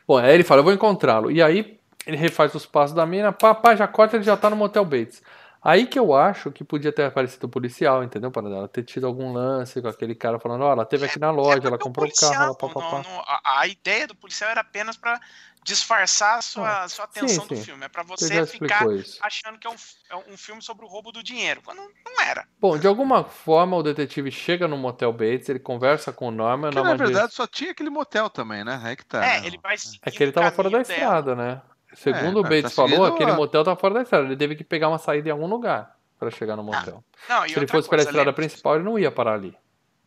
Bom, 0.06 0.18
aí 0.18 0.34
ele 0.34 0.44
fala, 0.44 0.60
eu 0.60 0.64
vou 0.64 0.72
encontrá-lo. 0.72 1.30
E 1.30 1.42
aí 1.42 1.78
ele 2.06 2.16
refaz 2.16 2.54
os 2.54 2.66
passos 2.66 2.94
da 2.94 3.04
mina, 3.04 3.32
papai 3.32 3.76
já 3.76 3.86
corta, 3.86 4.16
ele 4.16 4.24
já 4.24 4.36
tá 4.36 4.48
no 4.48 4.56
Motel 4.56 4.84
Bates. 4.84 5.22
Aí 5.62 5.86
que 5.86 5.98
eu 5.98 6.14
acho 6.14 6.52
que 6.52 6.62
podia 6.62 6.92
ter 6.92 7.04
aparecido 7.04 7.46
o 7.46 7.50
policial, 7.50 8.04
entendeu? 8.04 8.30
Para 8.30 8.48
ela 8.48 8.68
ter 8.68 8.84
tido 8.84 9.06
algum 9.06 9.32
lance 9.32 9.82
com 9.82 9.88
aquele 9.88 10.14
cara 10.14 10.38
falando, 10.38 10.62
ó, 10.62 10.68
oh, 10.68 10.72
ela 10.72 10.86
teve 10.86 11.04
aqui 11.04 11.18
na 11.18 11.30
loja, 11.30 11.64
é 11.64 11.66
ela 11.66 11.78
comprou 11.78 12.06
o 12.06 12.12
carro, 12.12 12.44
ela 12.44 12.54
papapá. 12.54 13.02
a, 13.26 13.60
a 13.60 13.66
ideia 13.66 14.06
do 14.06 14.14
policial 14.14 14.50
era 14.50 14.60
apenas 14.60 14.96
para 14.96 15.20
disfarçar 15.68 16.38
a 16.38 16.42
sua, 16.42 16.84
ah, 16.84 16.88
sua 16.88 17.04
atenção 17.04 17.44
sim, 17.44 17.48
sim. 17.48 17.60
do 17.60 17.64
filme. 17.64 17.84
É 17.84 17.88
para 17.88 18.02
você 18.02 18.46
ficar 18.46 18.86
achando 19.20 19.58
que 19.58 19.66
é 19.66 19.70
um, 19.70 19.76
é 20.10 20.16
um 20.32 20.36
filme 20.36 20.62
sobre 20.62 20.86
o 20.86 20.88
roubo 20.88 21.12
do 21.12 21.22
dinheiro, 21.22 21.60
quando 21.62 21.78
não 21.78 22.20
era. 22.22 22.48
Bom, 22.58 22.78
de 22.78 22.86
alguma 22.86 23.22
forma 23.22 23.76
o 23.76 23.82
detetive 23.82 24.30
chega 24.30 24.66
no 24.66 24.78
motel 24.78 25.12
Bates, 25.12 25.48
ele 25.48 25.58
conversa 25.58 26.10
com 26.10 26.28
o 26.28 26.30
Norman. 26.30 26.70
Que, 26.70 26.80
na 26.80 26.94
verdade 26.94 27.26
diz... 27.26 27.34
só 27.34 27.46
tinha 27.46 27.72
aquele 27.72 27.90
motel 27.90 28.30
também, 28.30 28.64
né? 28.64 28.80
É 28.84 28.96
que 28.96 29.04
tá. 29.04 29.24
É, 29.24 29.46
ele 29.46 29.58
vai 29.62 29.76
É 30.02 30.10
que 30.10 30.22
ele 30.22 30.32
tava 30.32 30.50
fora 30.50 30.70
da 30.70 30.80
estrada, 30.80 31.36
né? 31.36 31.60
Segundo 31.94 32.38
é, 32.38 32.40
o 32.40 32.42
Bates 32.42 32.62
tá 32.62 32.70
falou, 32.70 33.04
aquele 33.04 33.32
motel 33.32 33.62
tá 33.62 33.76
fora 33.76 33.94
da 33.94 34.02
estrada. 34.02 34.24
Ele 34.24 34.36
teve 34.36 34.56
que 34.56 34.64
pegar 34.64 34.88
uma 34.88 34.98
saída 34.98 35.28
em 35.28 35.32
algum 35.32 35.46
lugar 35.46 35.96
para 36.18 36.30
chegar 36.30 36.56
no 36.56 36.62
motel. 36.62 37.04
Não, 37.28 37.48
Se 37.48 37.56
ele 37.56 37.66
fosse 37.66 37.88
pela 37.88 38.02
estrada 38.02 38.32
principal, 38.32 38.76
ele 38.76 38.84
não 38.84 38.98
ia 38.98 39.10
parar 39.10 39.34
ali. 39.34 39.56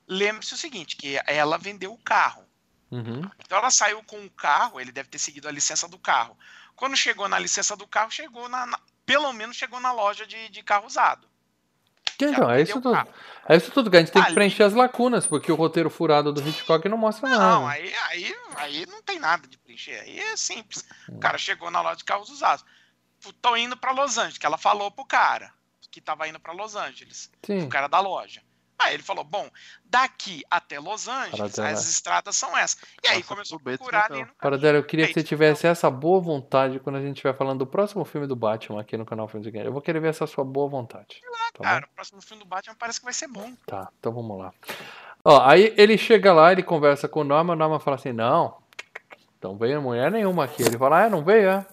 Lembre-se 0.07 0.53
o 0.53 0.57
seguinte, 0.57 0.97
que 0.97 1.19
ela 1.25 1.57
vendeu 1.57 1.93
o 1.93 1.97
carro. 1.97 2.43
Uhum. 2.91 3.21
Então 3.39 3.57
ela 3.57 3.71
saiu 3.71 4.03
com 4.03 4.23
o 4.25 4.29
carro, 4.29 4.79
ele 4.79 4.91
deve 4.91 5.09
ter 5.09 5.19
seguido 5.19 5.47
a 5.47 5.51
licença 5.51 5.87
do 5.87 5.97
carro. 5.97 6.37
Quando 6.75 6.97
chegou 6.97 7.27
na 7.27 7.39
licença 7.39 7.75
do 7.75 7.87
carro, 7.87 8.11
chegou 8.11 8.49
na, 8.49 8.65
na 8.65 8.79
pelo 9.05 9.31
menos 9.33 9.55
chegou 9.55 9.79
na 9.79 9.91
loja 9.91 10.27
de, 10.27 10.49
de 10.49 10.61
carro 10.63 10.87
usado. 10.87 11.29
Então, 12.23 12.51
é 12.51 12.61
isso, 12.61 12.73
tudo, 12.73 12.93
é 13.49 13.57
isso 13.57 13.71
tudo 13.71 13.89
que 13.89 13.97
a 13.97 13.99
gente 13.99 14.11
tem 14.11 14.21
Ali... 14.21 14.29
que 14.29 14.35
preencher 14.35 14.63
as 14.63 14.73
lacunas, 14.73 15.25
porque 15.25 15.51
o 15.51 15.55
roteiro 15.55 15.89
furado 15.89 16.31
do 16.31 16.47
Hitchcock 16.47 16.87
não 16.87 16.97
mostra 16.97 17.27
não, 17.27 17.37
nada. 17.37 17.51
Não, 17.51 17.67
aí, 17.67 17.91
aí, 18.09 18.35
aí 18.57 18.85
não 18.85 19.01
tem 19.01 19.19
nada 19.19 19.47
de 19.47 19.57
preencher. 19.57 19.99
Aí 20.01 20.19
é 20.19 20.37
simples. 20.37 20.85
O 21.09 21.17
cara 21.17 21.39
chegou 21.39 21.71
na 21.71 21.81
loja 21.81 21.95
de 21.95 22.03
carros 22.03 22.29
usados. 22.29 22.63
Tô 23.41 23.55
indo 23.55 23.75
para 23.75 23.91
Los 23.91 24.19
Angeles, 24.19 24.37
que 24.37 24.45
ela 24.45 24.57
falou 24.57 24.91
pro 24.91 25.03
cara 25.03 25.51
que 25.91 25.99
tava 25.99 26.27
indo 26.27 26.39
para 26.39 26.53
Los 26.53 26.75
Angeles. 26.75 27.29
Sim. 27.43 27.65
O 27.65 27.69
cara 27.69 27.87
da 27.87 27.99
loja. 27.99 28.41
Aí 28.81 28.95
ele 28.95 29.03
falou: 29.03 29.23
bom, 29.23 29.49
daqui 29.85 30.43
até 30.49 30.79
Los 30.79 31.07
Angeles, 31.07 31.59
as 31.59 31.89
estradas 31.89 32.35
são 32.35 32.57
essas. 32.57 32.81
E 33.03 33.07
aí 33.07 33.17
Nossa, 33.17 33.27
começou 33.27 33.57
a 33.57 33.61
procurar 33.61 34.11
ali 34.11 34.21
no 34.21 34.33
Paradela, 34.35 34.77
eu 34.77 34.83
queria 34.83 35.07
que 35.07 35.13
você 35.13 35.23
tivesse 35.23 35.67
essa 35.67 35.89
boa 35.89 36.19
vontade 36.19 36.79
quando 36.79 36.97
a 36.97 37.01
gente 37.01 37.15
estiver 37.15 37.35
falando 37.35 37.59
do 37.59 37.67
próximo 37.67 38.03
filme 38.05 38.27
do 38.27 38.35
Batman 38.35 38.81
aqui 38.81 38.97
no 38.97 39.05
canal 39.05 39.27
Filmes 39.27 39.45
de 39.45 39.51
Game. 39.51 39.65
Eu 39.65 39.73
vou 39.73 39.81
querer 39.81 39.99
ver 39.99 40.09
essa 40.09 40.25
sua 40.25 40.43
boa 40.43 40.67
vontade. 40.67 41.21
Lá, 41.23 41.37
tá 41.53 41.63
cara, 41.63 41.81
bom? 41.81 41.87
o 41.91 41.95
próximo 41.95 42.21
filme 42.21 42.43
do 42.43 42.49
Batman 42.49 42.75
parece 42.77 42.99
que 42.99 43.05
vai 43.05 43.13
ser 43.13 43.27
bom. 43.27 43.53
Tá, 43.65 43.89
então 43.99 44.11
vamos 44.11 44.37
lá. 44.37 44.53
Ó, 45.23 45.41
aí 45.41 45.73
ele 45.77 45.97
chega 45.97 46.33
lá, 46.33 46.51
ele 46.51 46.63
conversa 46.63 47.07
com 47.07 47.21
o 47.21 47.23
Norman, 47.23 47.53
o 47.53 47.57
Norman 47.57 47.79
fala 47.79 47.95
assim: 47.95 48.11
não, 48.11 48.57
não 49.41 49.57
veio 49.57 49.81
mulher 49.81 50.11
nenhuma 50.11 50.45
aqui. 50.45 50.63
Ele 50.63 50.77
fala: 50.77 51.05
ah, 51.05 51.09
não 51.09 51.23
veio, 51.23 51.49
é? 51.49 51.65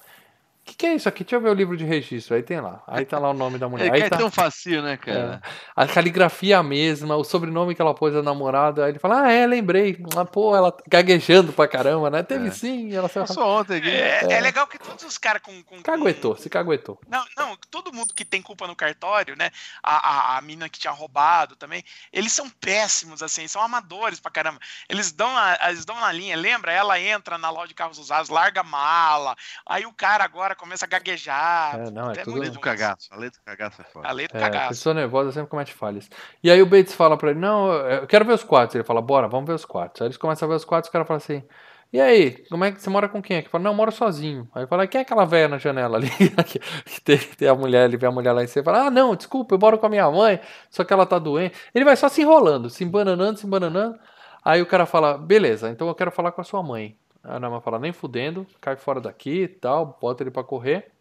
Que, 0.69 0.77
que 0.77 0.87
é 0.87 0.95
isso 0.95 1.09
aqui? 1.09 1.25
Deixa 1.25 1.37
eu 1.37 1.41
ver 1.41 1.49
o 1.49 1.55
livro 1.55 1.77
de 1.77 1.85
registro. 1.85 2.35
Aí 2.35 2.43
tem 2.43 2.61
lá. 2.61 2.83
Aí 2.87 3.05
tá 3.05 3.19
lá 3.19 3.31
o 3.31 3.35
nome 3.35 3.59
da 3.59 3.69
mulher. 3.69 3.89
É, 3.89 3.95
aí 3.95 4.03
é 4.03 4.09
tá... 4.09 4.19
tão 4.19 4.31
facinho, 4.31 4.83
né, 4.83 4.97
cara? 4.97 5.41
É. 5.43 5.49
A 5.75 5.87
caligrafia 5.87 6.55
é 6.55 6.59
a 6.59 6.63
mesma, 6.63 7.17
o 7.17 7.25
sobrenome 7.25 7.75
que 7.75 7.81
ela 7.81 7.95
pôs 7.95 8.15
a 8.15 8.23
namorada. 8.23 8.85
Aí 8.85 8.93
ele 8.93 8.99
fala, 8.99 9.23
ah, 9.23 9.33
é, 9.33 9.47
lembrei. 9.47 9.99
Ah, 10.17 10.25
pô, 10.25 10.55
ela 10.55 10.77
gaguejando 10.87 11.53
pra 11.53 11.67
caramba, 11.67 12.11
né? 12.11 12.23
Teve 12.23 12.49
é. 12.49 12.51
sim. 12.51 12.95
Ela 12.95 13.09
só 13.09 13.61
ontem 13.61 13.79
aqui. 13.79 13.91
É, 13.91 14.33
é, 14.33 14.41
legal 14.41 14.67
que 14.67 14.79
todos 14.79 15.05
os 15.05 15.17
caras 15.17 15.43
com, 15.43 15.63
com. 15.63 15.83
Caguetou, 15.83 16.37
se 16.37 16.51
caguetou. 16.51 17.01
Não, 17.09 17.25
não, 17.37 17.57
todo 17.71 17.93
mundo 17.93 18.13
que 18.15 18.25
tem 18.25 18.43
culpa 18.43 18.67
no 18.67 18.77
cartório, 18.77 19.37
né? 19.37 19.51
A, 19.83 20.35
a, 20.35 20.39
a 20.39 20.41
mina 20.43 20.69
que 20.69 20.79
tinha 20.79 20.93
roubado 20.93 21.57
também, 21.57 21.83
eles 22.13 22.33
são 22.33 22.51
péssimos, 22.51 23.23
assim, 23.23 23.49
são 23.49 23.63
amadores 23.63 24.21
pra 24.21 24.31
caramba. 24.31 24.61
Eles 24.89 25.13
dão, 25.13 25.35
a, 25.37 25.59
eles 25.69 25.85
dão 25.85 25.99
na 25.99 26.13
linha, 26.13 26.37
lembra? 26.37 26.73
Ela 26.73 27.01
entra 27.01 27.39
na 27.39 27.51
loja 27.51 27.69
de 27.69 27.75
carros 27.75 27.99
usados, 27.99 28.29
larga 28.29 28.61
a 28.61 28.65
mala. 28.65 29.37
Aí 29.67 29.87
o 29.87 29.93
cara 29.93 30.25
agora 30.25 30.55
começa 30.59 30.85
a 30.85 30.89
gaguejar. 30.89 31.79
É, 31.79 31.91
não, 31.91 32.11
é, 32.11 32.15
é 32.15 32.23
tudo... 32.23 32.43
A 32.43 32.49
do 32.49 32.61
cagaço. 32.61 33.09
A 33.11 33.17
lei 33.17 33.31
do 33.31 33.39
cagaço 33.45 33.81
é 33.81 33.85
foda. 33.85 34.09
A 34.09 34.13
lei 34.13 34.29
do 34.29 34.37
é, 34.37 34.41
cagaço. 34.41 34.69
pessoa 34.69 34.95
nervosa 34.95 35.33
sempre 35.33 35.49
comete 35.49 35.73
falhas. 35.73 36.11
E 36.43 36.51
aí 36.51 36.61
o 36.61 36.67
Bates 36.67 36.95
fala 36.95 37.17
pra 37.17 37.31
ele, 37.31 37.39
não, 37.39 37.73
eu 37.73 38.07
quero 38.07 38.25
ver 38.25 38.35
os 38.35 38.45
quartos. 38.45 38.75
Ele 38.75 38.85
fala, 38.85 39.01
bora, 39.01 39.29
vamos 39.29 39.47
ver 39.47 39.55
os 39.55 39.65
quartos. 39.65 40.03
Aí 40.03 40.09
eles 40.09 40.17
começam 40.19 40.47
a 40.47 40.51
ver 40.51 40.57
os 40.57 40.65
quartos, 40.65 40.89
o 40.89 40.93
cara 40.93 41.05
fala 41.05 41.19
assim, 41.19 41.43
e 41.91 41.99
aí, 41.99 42.45
como 42.51 42.65
é 42.65 42.73
que 42.73 42.83
você 42.83 42.91
mora 42.91 43.09
com 43.09 43.23
quem? 43.23 43.39
Ele 43.39 43.49
fala, 43.49 43.65
não, 43.65 43.71
eu 43.71 43.77
moro 43.77 43.91
sozinho. 43.91 44.47
Aí 44.55 44.67
fala, 44.67 44.87
quem 44.87 44.99
é 44.99 45.03
aquela 45.03 45.25
velha 45.25 45.49
na 45.49 45.57
janela 45.57 45.97
ali? 45.97 46.11
que 46.45 47.01
tem, 47.01 47.17
tem, 47.17 47.49
a 47.49 47.55
mulher, 47.55 47.87
ele 47.87 47.97
vê 47.97 48.07
a 48.07 48.11
mulher 48.11 48.33
lá 48.33 48.45
em 48.45 48.47
cima 48.47 48.61
e 48.61 48.65
fala, 48.65 48.87
ah, 48.87 48.91
não, 48.91 49.17
desculpa, 49.17 49.55
eu 49.55 49.59
moro 49.59 49.79
com 49.79 49.87
a 49.87 49.89
minha 49.89 50.11
mãe, 50.11 50.39
só 50.71 50.85
que 50.85 50.93
ela 50.93 51.07
tá 51.07 51.19
doente. 51.19 51.57
Ele 51.75 51.87
vai 51.87 51.97
só 51.97 52.09
se 52.11 52.21
enrolando, 52.21 52.69
se 52.69 52.85
embananando, 52.85 53.39
se 53.39 53.47
embananando. 53.47 53.99
Aí 54.45 54.61
o 54.61 54.67
cara 54.67 54.85
fala, 54.85 55.17
beleza, 55.17 55.71
então 55.71 55.89
eu 55.89 55.95
quero 55.95 56.11
falar 56.11 56.33
com 56.33 56.43
a 56.43 56.45
sua 56.45 56.63
mãe. 56.63 56.95
A 57.23 57.39
Nama 57.39 57.61
fala, 57.61 57.79
nem 57.79 57.93
fudendo, 57.93 58.47
cai 58.61 58.77
fora 58.77 59.01
daqui 59.01 59.43
e 59.43 59.49
tal, 59.49 59.99
bota 60.01 60.23
ele 60.23 60.31
para 60.31 60.45
correr. 60.45 60.93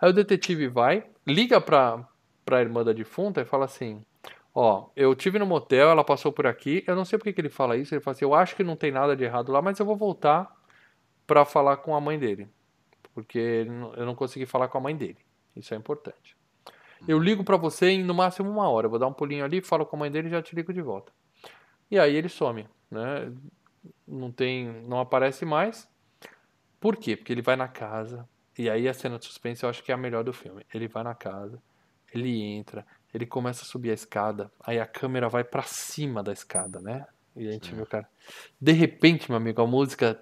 Aí 0.00 0.10
o 0.10 0.12
detetive 0.12 0.68
vai, 0.68 1.04
liga 1.26 1.60
pra, 1.60 2.06
pra 2.44 2.60
irmã 2.60 2.84
da 2.84 2.92
defunta 2.92 3.40
e 3.40 3.44
fala 3.44 3.64
assim: 3.64 4.04
Ó, 4.54 4.88
eu 4.96 5.14
tive 5.14 5.38
no 5.38 5.46
motel, 5.46 5.90
ela 5.90 6.02
passou 6.02 6.32
por 6.32 6.46
aqui. 6.46 6.82
Eu 6.86 6.96
não 6.96 7.04
sei 7.04 7.18
porque 7.18 7.32
que 7.32 7.40
ele 7.40 7.48
fala 7.48 7.76
isso. 7.76 7.94
Ele 7.94 8.00
fala 8.00 8.14
assim: 8.14 8.24
Eu 8.24 8.34
acho 8.34 8.56
que 8.56 8.64
não 8.64 8.76
tem 8.76 8.90
nada 8.90 9.14
de 9.14 9.24
errado 9.24 9.52
lá, 9.52 9.60
mas 9.60 9.78
eu 9.78 9.86
vou 9.86 9.96
voltar 9.96 10.52
para 11.26 11.44
falar 11.44 11.76
com 11.78 11.94
a 11.94 12.00
mãe 12.00 12.18
dele. 12.18 12.48
Porque 13.14 13.66
eu 13.96 14.06
não 14.06 14.14
consegui 14.14 14.46
falar 14.46 14.68
com 14.68 14.78
a 14.78 14.80
mãe 14.80 14.96
dele. 14.96 15.18
Isso 15.54 15.74
é 15.74 15.76
importante. 15.76 16.36
Eu 17.06 17.18
ligo 17.18 17.44
para 17.44 17.56
você 17.56 17.90
em 17.90 18.04
no 18.04 18.14
máximo 18.14 18.50
uma 18.50 18.68
hora. 18.68 18.86
Eu 18.86 18.90
vou 18.90 18.98
dar 18.98 19.06
um 19.06 19.12
pulinho 19.12 19.44
ali, 19.44 19.60
falo 19.60 19.84
com 19.84 19.96
a 19.96 19.98
mãe 20.00 20.10
dele 20.10 20.28
e 20.28 20.30
já 20.30 20.42
te 20.42 20.54
ligo 20.54 20.72
de 20.72 20.80
volta. 20.80 21.12
E 21.90 21.98
aí 21.98 22.16
ele 22.16 22.28
some, 22.28 22.66
né? 22.90 23.32
Não 24.06 24.30
tem, 24.30 24.66
não 24.86 25.00
aparece 25.00 25.44
mais. 25.44 25.88
Por 26.80 26.96
quê? 26.96 27.16
Porque 27.16 27.32
ele 27.32 27.42
vai 27.42 27.56
na 27.56 27.68
casa. 27.68 28.28
E 28.56 28.68
aí 28.68 28.88
a 28.88 28.94
cena 28.94 29.18
de 29.18 29.24
suspense 29.24 29.62
eu 29.62 29.70
acho 29.70 29.82
que 29.82 29.92
é 29.92 29.94
a 29.94 29.98
melhor 29.98 30.24
do 30.24 30.32
filme. 30.32 30.64
Ele 30.72 30.88
vai 30.88 31.04
na 31.04 31.14
casa, 31.14 31.62
ele 32.12 32.42
entra, 32.42 32.84
ele 33.14 33.24
começa 33.24 33.62
a 33.62 33.66
subir 33.66 33.90
a 33.90 33.94
escada, 33.94 34.50
aí 34.60 34.80
a 34.80 34.86
câmera 34.86 35.28
vai 35.28 35.44
para 35.44 35.62
cima 35.62 36.22
da 36.22 36.32
escada, 36.32 36.80
né? 36.80 37.06
E 37.36 37.48
a 37.48 37.52
gente 37.52 37.72
vê 37.72 37.82
o 37.82 37.86
cara. 37.86 38.08
De 38.60 38.72
repente, 38.72 39.30
meu 39.30 39.36
amigo, 39.36 39.62
a 39.62 39.66
música. 39.66 40.20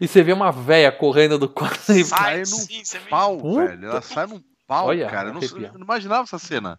E 0.00 0.08
você 0.08 0.22
vê 0.22 0.32
uma 0.32 0.50
véia 0.50 0.90
correndo 0.92 1.38
do 1.38 1.48
quarto 1.48 1.92
e 1.92 2.04
sai 2.04 2.38
num 2.38 2.44
sim, 2.44 2.82
pau, 3.10 3.38
velho. 3.56 3.88
Ela 3.88 4.00
sai 4.00 4.26
num 4.26 4.42
pau, 4.66 4.86
Olha, 4.86 5.08
cara. 5.08 5.30
Eu 5.30 5.34
não, 5.34 5.42
eu 5.42 5.72
não 5.74 5.82
imaginava 5.82 6.22
essa 6.22 6.38
cena. 6.38 6.78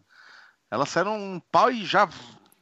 Ela 0.72 0.86
sai 0.86 1.04
num 1.04 1.40
pau 1.52 1.70
e 1.70 1.86
já 1.86 2.10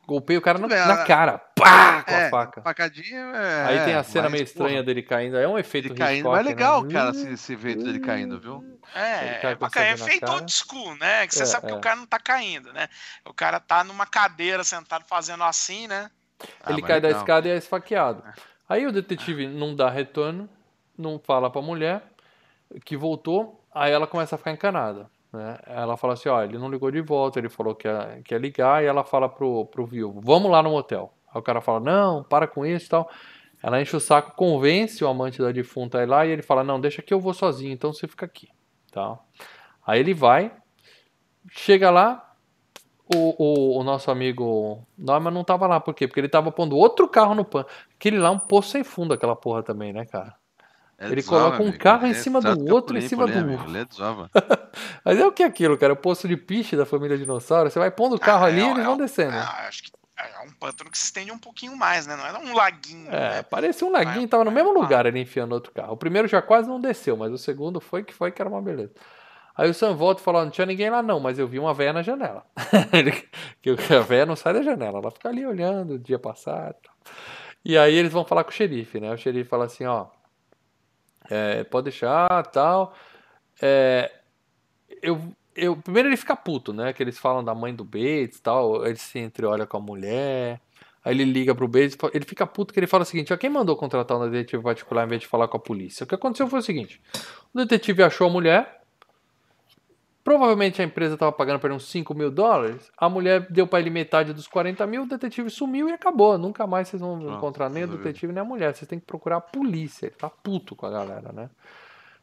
Golpeia 0.07 0.39
o 0.39 0.41
cara 0.41 0.57
na, 0.57 0.67
na 0.67 1.05
cara. 1.05 1.37
Pá! 1.37 2.03
Com 2.03 2.11
é, 2.11 2.27
a 2.27 2.29
faca. 2.29 2.61
Facadinha 2.61 3.19
é, 3.19 3.65
Aí 3.65 3.85
tem 3.85 3.93
a 3.93 4.03
cena 4.03 4.29
meio 4.29 4.43
estranha 4.43 4.73
porra, 4.73 4.83
dele 4.83 5.03
caindo. 5.03 5.37
É 5.37 5.47
um 5.47 5.57
efeito 5.57 5.89
ele 5.89 5.95
caindo. 5.95 6.29
Mas 6.29 6.39
é 6.39 6.43
legal, 6.49 6.83
né? 6.83 6.93
cara, 6.93 7.11
esse, 7.11 7.29
esse 7.29 7.53
efeito 7.53 7.83
dele 7.83 7.99
caindo, 7.99 8.39
viu? 8.39 8.79
É, 8.95 9.45
é 9.45 9.55
bacana. 9.55 9.85
É 9.85 9.97
feito 9.97 10.29
old 10.29 10.51
school, 10.51 10.95
né? 10.95 11.27
Que 11.27 11.35
você 11.35 11.43
é, 11.43 11.45
sabe 11.45 11.67
que 11.67 11.73
o 11.73 11.77
é. 11.77 11.81
cara 11.81 11.95
não 11.95 12.07
tá 12.07 12.19
caindo, 12.19 12.73
né? 12.73 12.87
O 13.25 13.33
cara 13.33 13.59
tá 13.59 13.83
numa 13.83 14.05
cadeira 14.05 14.63
sentado 14.63 15.05
fazendo 15.07 15.43
assim, 15.43 15.87
né? 15.87 16.09
Ele 16.67 16.81
ah, 16.83 16.87
cai 16.87 16.95
legal. 16.99 17.01
da 17.01 17.17
escada 17.17 17.47
e 17.47 17.51
é 17.51 17.57
esfaqueado. 17.57 18.23
É. 18.27 18.33
Aí 18.67 18.87
o 18.87 18.91
detetive 18.91 19.47
não 19.47 19.75
dá 19.75 19.89
retorno, 19.89 20.49
não 20.97 21.19
fala 21.19 21.49
pra 21.49 21.61
mulher 21.61 22.01
que 22.85 22.97
voltou, 22.97 23.63
aí 23.73 23.91
ela 23.91 24.07
começa 24.07 24.35
a 24.35 24.37
ficar 24.37 24.51
encanada. 24.51 25.09
Né? 25.31 25.57
Ela 25.65 25.95
fala 25.95 26.13
assim, 26.13 26.29
ó, 26.29 26.43
ele 26.43 26.57
não 26.57 26.69
ligou 26.69 26.91
de 26.91 27.01
volta, 27.01 27.39
ele 27.39 27.49
falou 27.49 27.73
que 27.73 27.87
ia, 27.87 28.21
que 28.23 28.33
ia 28.33 28.37
ligar, 28.37 28.83
e 28.83 28.87
ela 28.87 29.03
fala 29.03 29.29
pro, 29.29 29.65
pro 29.65 29.85
viúvo, 29.85 30.19
vamos 30.21 30.51
lá 30.51 30.61
no 30.61 30.71
motel. 30.71 31.13
Aí 31.33 31.39
o 31.39 31.43
cara 31.43 31.61
fala, 31.61 31.79
não, 31.79 32.23
para 32.23 32.47
com 32.47 32.65
isso 32.65 32.87
e 32.87 32.89
tal. 32.89 33.09
Ela 33.63 33.81
enche 33.81 33.95
o 33.95 33.99
saco, 33.99 34.35
convence 34.35 35.03
o 35.03 35.07
amante 35.07 35.41
da 35.41 35.51
defunta 35.51 35.99
a 35.99 36.03
ir 36.03 36.07
lá, 36.07 36.25
e 36.25 36.31
ele 36.31 36.41
fala, 36.41 36.63
não, 36.63 36.79
deixa 36.79 37.01
que 37.01 37.13
eu 37.13 37.19
vou 37.19 37.33
sozinho, 37.33 37.71
então 37.71 37.93
você 37.93 38.07
fica 38.07 38.25
aqui. 38.25 38.49
Tá? 38.91 39.17
Aí 39.85 39.99
ele 39.99 40.13
vai, 40.13 40.51
chega 41.49 41.89
lá, 41.89 42.27
o, 43.13 43.35
o, 43.37 43.79
o, 43.79 43.83
nosso 43.83 44.09
amigo 44.09 44.85
Norman 44.97 45.31
não 45.31 45.43
tava 45.43 45.67
lá, 45.67 45.79
por 45.79 45.93
quê? 45.93 46.07
Porque 46.07 46.19
ele 46.19 46.29
tava 46.29 46.51
pondo 46.51 46.77
outro 46.77 47.07
carro 47.09 47.35
no 47.35 47.43
pan. 47.43 47.65
Aquele 47.93 48.17
lá 48.17 48.29
é 48.29 48.31
um 48.31 48.39
poço 48.39 48.69
sem 48.69 48.83
fundo, 48.83 49.13
aquela 49.13 49.35
porra 49.35 49.61
também, 49.61 49.91
né, 49.91 50.05
cara? 50.05 50.35
É 51.01 51.07
ele 51.07 51.23
coloca 51.23 51.57
um 51.57 51.69
amigo. 51.69 51.79
carro 51.79 52.05
em 52.05 52.11
é 52.11 52.13
cima 52.13 52.39
do 52.39 52.71
outro, 52.71 52.95
em 52.95 53.01
cima 53.01 53.25
do 53.25 53.33
outro. 53.35 53.75
É 53.75 54.69
Mas 55.03 55.19
é 55.19 55.25
o 55.25 55.31
que 55.31 55.41
é 55.41 55.47
aquilo, 55.47 55.75
cara? 55.75 55.93
O 55.93 55.95
poço 55.95 56.27
de 56.27 56.37
piche 56.37 56.75
da 56.75 56.85
família 56.85 57.17
dinossauro. 57.17 57.71
Você 57.71 57.79
vai 57.79 57.89
pondo 57.89 58.17
o 58.17 58.19
carro 58.19 58.45
ah, 58.45 58.47
ali 58.47 58.61
é, 58.61 58.67
e 58.67 58.69
eles 58.69 58.85
vão 58.85 58.95
descendo. 58.95 59.35
acho 59.35 59.81
que 59.81 59.91
é 60.15 60.45
um 60.45 60.51
pântano 60.51 60.91
que 60.91 60.97
se 60.99 61.05
estende 61.05 61.31
um 61.31 61.39
pouquinho 61.39 61.75
mais, 61.75 62.05
né? 62.05 62.15
Não 62.15 62.23
era 62.23 62.37
um 62.37 62.53
laguinho. 62.53 63.07
É, 63.07 63.37
né? 63.37 63.43
parecia 63.43 63.87
um 63.87 63.91
laguinho, 63.91 64.27
tava 64.27 64.45
no 64.45 64.51
mesmo 64.51 64.71
lugar 64.71 65.07
ele 65.07 65.19
enfiando 65.19 65.53
outro 65.53 65.71
carro. 65.71 65.93
O 65.93 65.97
primeiro 65.97 66.27
já 66.27 66.39
quase 66.39 66.69
não 66.69 66.79
desceu, 66.79 67.17
mas 67.17 67.33
o 67.33 67.37
segundo 67.39 67.81
foi 67.81 68.03
que 68.03 68.13
foi 68.13 68.31
que 68.31 68.39
era 68.39 68.47
uma 68.47 68.61
beleza. 68.61 68.93
Aí 69.57 69.67
o 69.67 69.73
Sam 69.73 69.95
volta 69.95 70.21
e 70.21 70.23
fala: 70.23 70.43
não 70.43 70.51
tinha 70.51 70.67
ninguém 70.67 70.91
lá 70.91 71.01
não, 71.01 71.19
mas 71.19 71.39
eu 71.39 71.47
vi 71.47 71.57
uma 71.57 71.73
véia 71.73 71.93
na 71.93 72.03
janela. 72.03 72.45
que 73.59 73.71
a 73.91 74.01
véia 74.01 74.27
não 74.27 74.35
sai 74.35 74.53
da 74.53 74.61
janela, 74.61 74.99
ela 74.99 75.09
fica 75.09 75.29
ali 75.29 75.47
olhando 75.47 75.95
o 75.95 75.99
dia 75.99 76.19
passado. 76.19 76.75
E 77.65 77.75
aí 77.75 77.95
eles 77.95 78.11
vão 78.11 78.23
falar 78.23 78.43
com 78.43 78.51
o 78.51 78.53
xerife, 78.53 78.99
né? 78.99 79.11
O 79.11 79.17
xerife 79.17 79.49
fala 79.49 79.65
assim: 79.65 79.85
ó 79.85 80.05
é, 81.31 81.63
pode 81.63 81.85
deixar, 81.85 82.45
tal. 82.47 82.93
É, 83.61 84.11
eu, 85.01 85.19
eu, 85.55 85.77
primeiro 85.77 86.09
ele 86.09 86.17
fica 86.17 86.35
puto, 86.35 86.73
né? 86.73 86.91
Que 86.91 87.01
eles 87.01 87.17
falam 87.17 87.41
da 87.41 87.55
mãe 87.55 87.73
do 87.73 87.85
Bates 87.85 88.41
tal. 88.41 88.85
Ele 88.85 88.97
se 88.97 89.17
entreolha 89.17 89.65
com 89.65 89.77
a 89.77 89.79
mulher. 89.79 90.59
Aí 91.03 91.15
ele 91.15 91.23
liga 91.23 91.55
pro 91.55 91.69
Bates, 91.69 91.97
ele 92.13 92.25
fica 92.25 92.45
puto 92.45 92.73
que 92.73 92.79
ele 92.79 92.85
fala 92.85 93.03
o 93.03 93.05
seguinte: 93.05 93.33
ó, 93.33 93.37
quem 93.37 93.49
mandou 93.49 93.77
contratar 93.77 94.17
um 94.17 94.29
detetive 94.29 94.61
particular 94.61 95.05
em 95.05 95.09
vez 95.09 95.21
de 95.21 95.27
falar 95.27 95.47
com 95.47 95.57
a 95.57 95.59
polícia? 95.59 96.03
O 96.03 96.07
que 96.07 96.15
aconteceu 96.15 96.47
foi 96.47 96.59
o 96.59 96.63
seguinte: 96.63 97.01
o 97.53 97.57
detetive 97.57 98.03
achou 98.03 98.27
a 98.27 98.29
mulher, 98.29 98.80
Provavelmente 100.23 100.81
a 100.81 100.85
empresa 100.85 101.15
estava 101.15 101.31
pagando 101.31 101.59
para 101.59 101.69
ele 101.69 101.77
uns 101.77 101.89
5 101.89 102.13
mil 102.13 102.29
dólares. 102.29 102.91
A 102.95 103.09
mulher 103.09 103.47
deu 103.49 103.65
para 103.65 103.79
ele 103.79 103.89
metade 103.89 104.33
dos 104.33 104.47
40 104.47 104.85
mil, 104.85 105.03
o 105.03 105.07
detetive 105.07 105.49
sumiu 105.49 105.89
e 105.89 105.93
acabou. 105.93 106.37
Nunca 106.37 106.67
mais 106.67 106.87
vocês 106.87 107.01
vão 107.01 107.17
Nossa, 107.17 107.37
encontrar 107.37 107.69
nem 107.69 107.85
o 107.85 107.87
detetive 107.87 108.31
nem 108.31 108.41
a 108.41 108.45
mulher. 108.45 108.75
Vocês 108.75 108.87
têm 108.87 108.99
que 108.99 109.05
procurar 109.05 109.37
a 109.37 109.41
polícia. 109.41 110.05
Ele 110.05 110.15
tá 110.15 110.29
puto 110.29 110.75
com 110.75 110.85
a 110.85 110.91
galera, 110.91 111.31
né? 111.31 111.49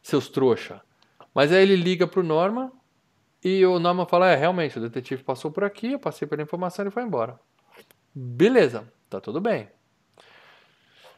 Seus 0.01 0.29
trouxa. 0.29 0.81
Mas 1.33 1.51
aí 1.51 1.61
ele 1.61 1.75
liga 1.75 2.07
pro 2.07 2.23
Norman 2.23 2.71
e 3.43 3.65
o 3.65 3.79
Norman 3.79 4.05
fala: 4.05 4.29
É, 4.29 4.35
realmente, 4.35 4.77
o 4.77 4.81
detetive 4.81 5.23
passou 5.23 5.51
por 5.51 5.65
aqui, 5.65 5.91
eu 5.91 5.99
passei 5.99 6.27
pela 6.27 6.41
informação 6.41 6.83
e 6.83 6.87
ele 6.87 6.93
foi 6.93 7.03
embora. 7.03 7.37
Beleza, 8.15 8.91
tá 9.09 9.19
tudo 9.19 9.41
bem. 9.41 9.67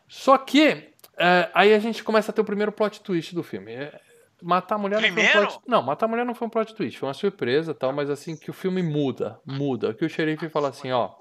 Só 0.07 0.37
que 0.37 0.91
é, 1.17 1.49
aí 1.53 1.73
a 1.73 1.79
gente 1.79 2.03
começa 2.03 2.31
a 2.31 2.33
ter 2.33 2.41
o 2.41 2.45
primeiro 2.45 2.71
plot 2.71 3.01
twist 3.01 3.35
do 3.35 3.43
filme. 3.43 3.71
É, 3.71 4.01
Matar 4.41 4.75
a 4.75 4.77
mulher 4.77 4.99
Primeiro? 4.99 5.27
não 5.27 5.31
foi 5.31 5.43
um 5.43 5.47
plot... 5.47 5.69
Não, 5.69 5.81
matar 5.81 6.05
a 6.05 6.09
mulher 6.09 6.25
não 6.25 6.35
foi 6.35 6.47
um 6.47 6.49
plot 6.49 6.73
twist, 6.75 6.99
foi 6.99 7.07
uma 7.07 7.13
surpresa 7.13 7.73
tal, 7.73 7.93
mas 7.93 8.09
assim 8.09 8.35
que 8.35 8.49
o 8.49 8.53
filme 8.53 8.81
muda, 8.81 9.39
muda. 9.45 9.93
Que 9.93 10.05
o 10.05 10.09
xerife 10.09 10.49
fala 10.49 10.69
assim, 10.69 10.91
ó. 10.91 11.11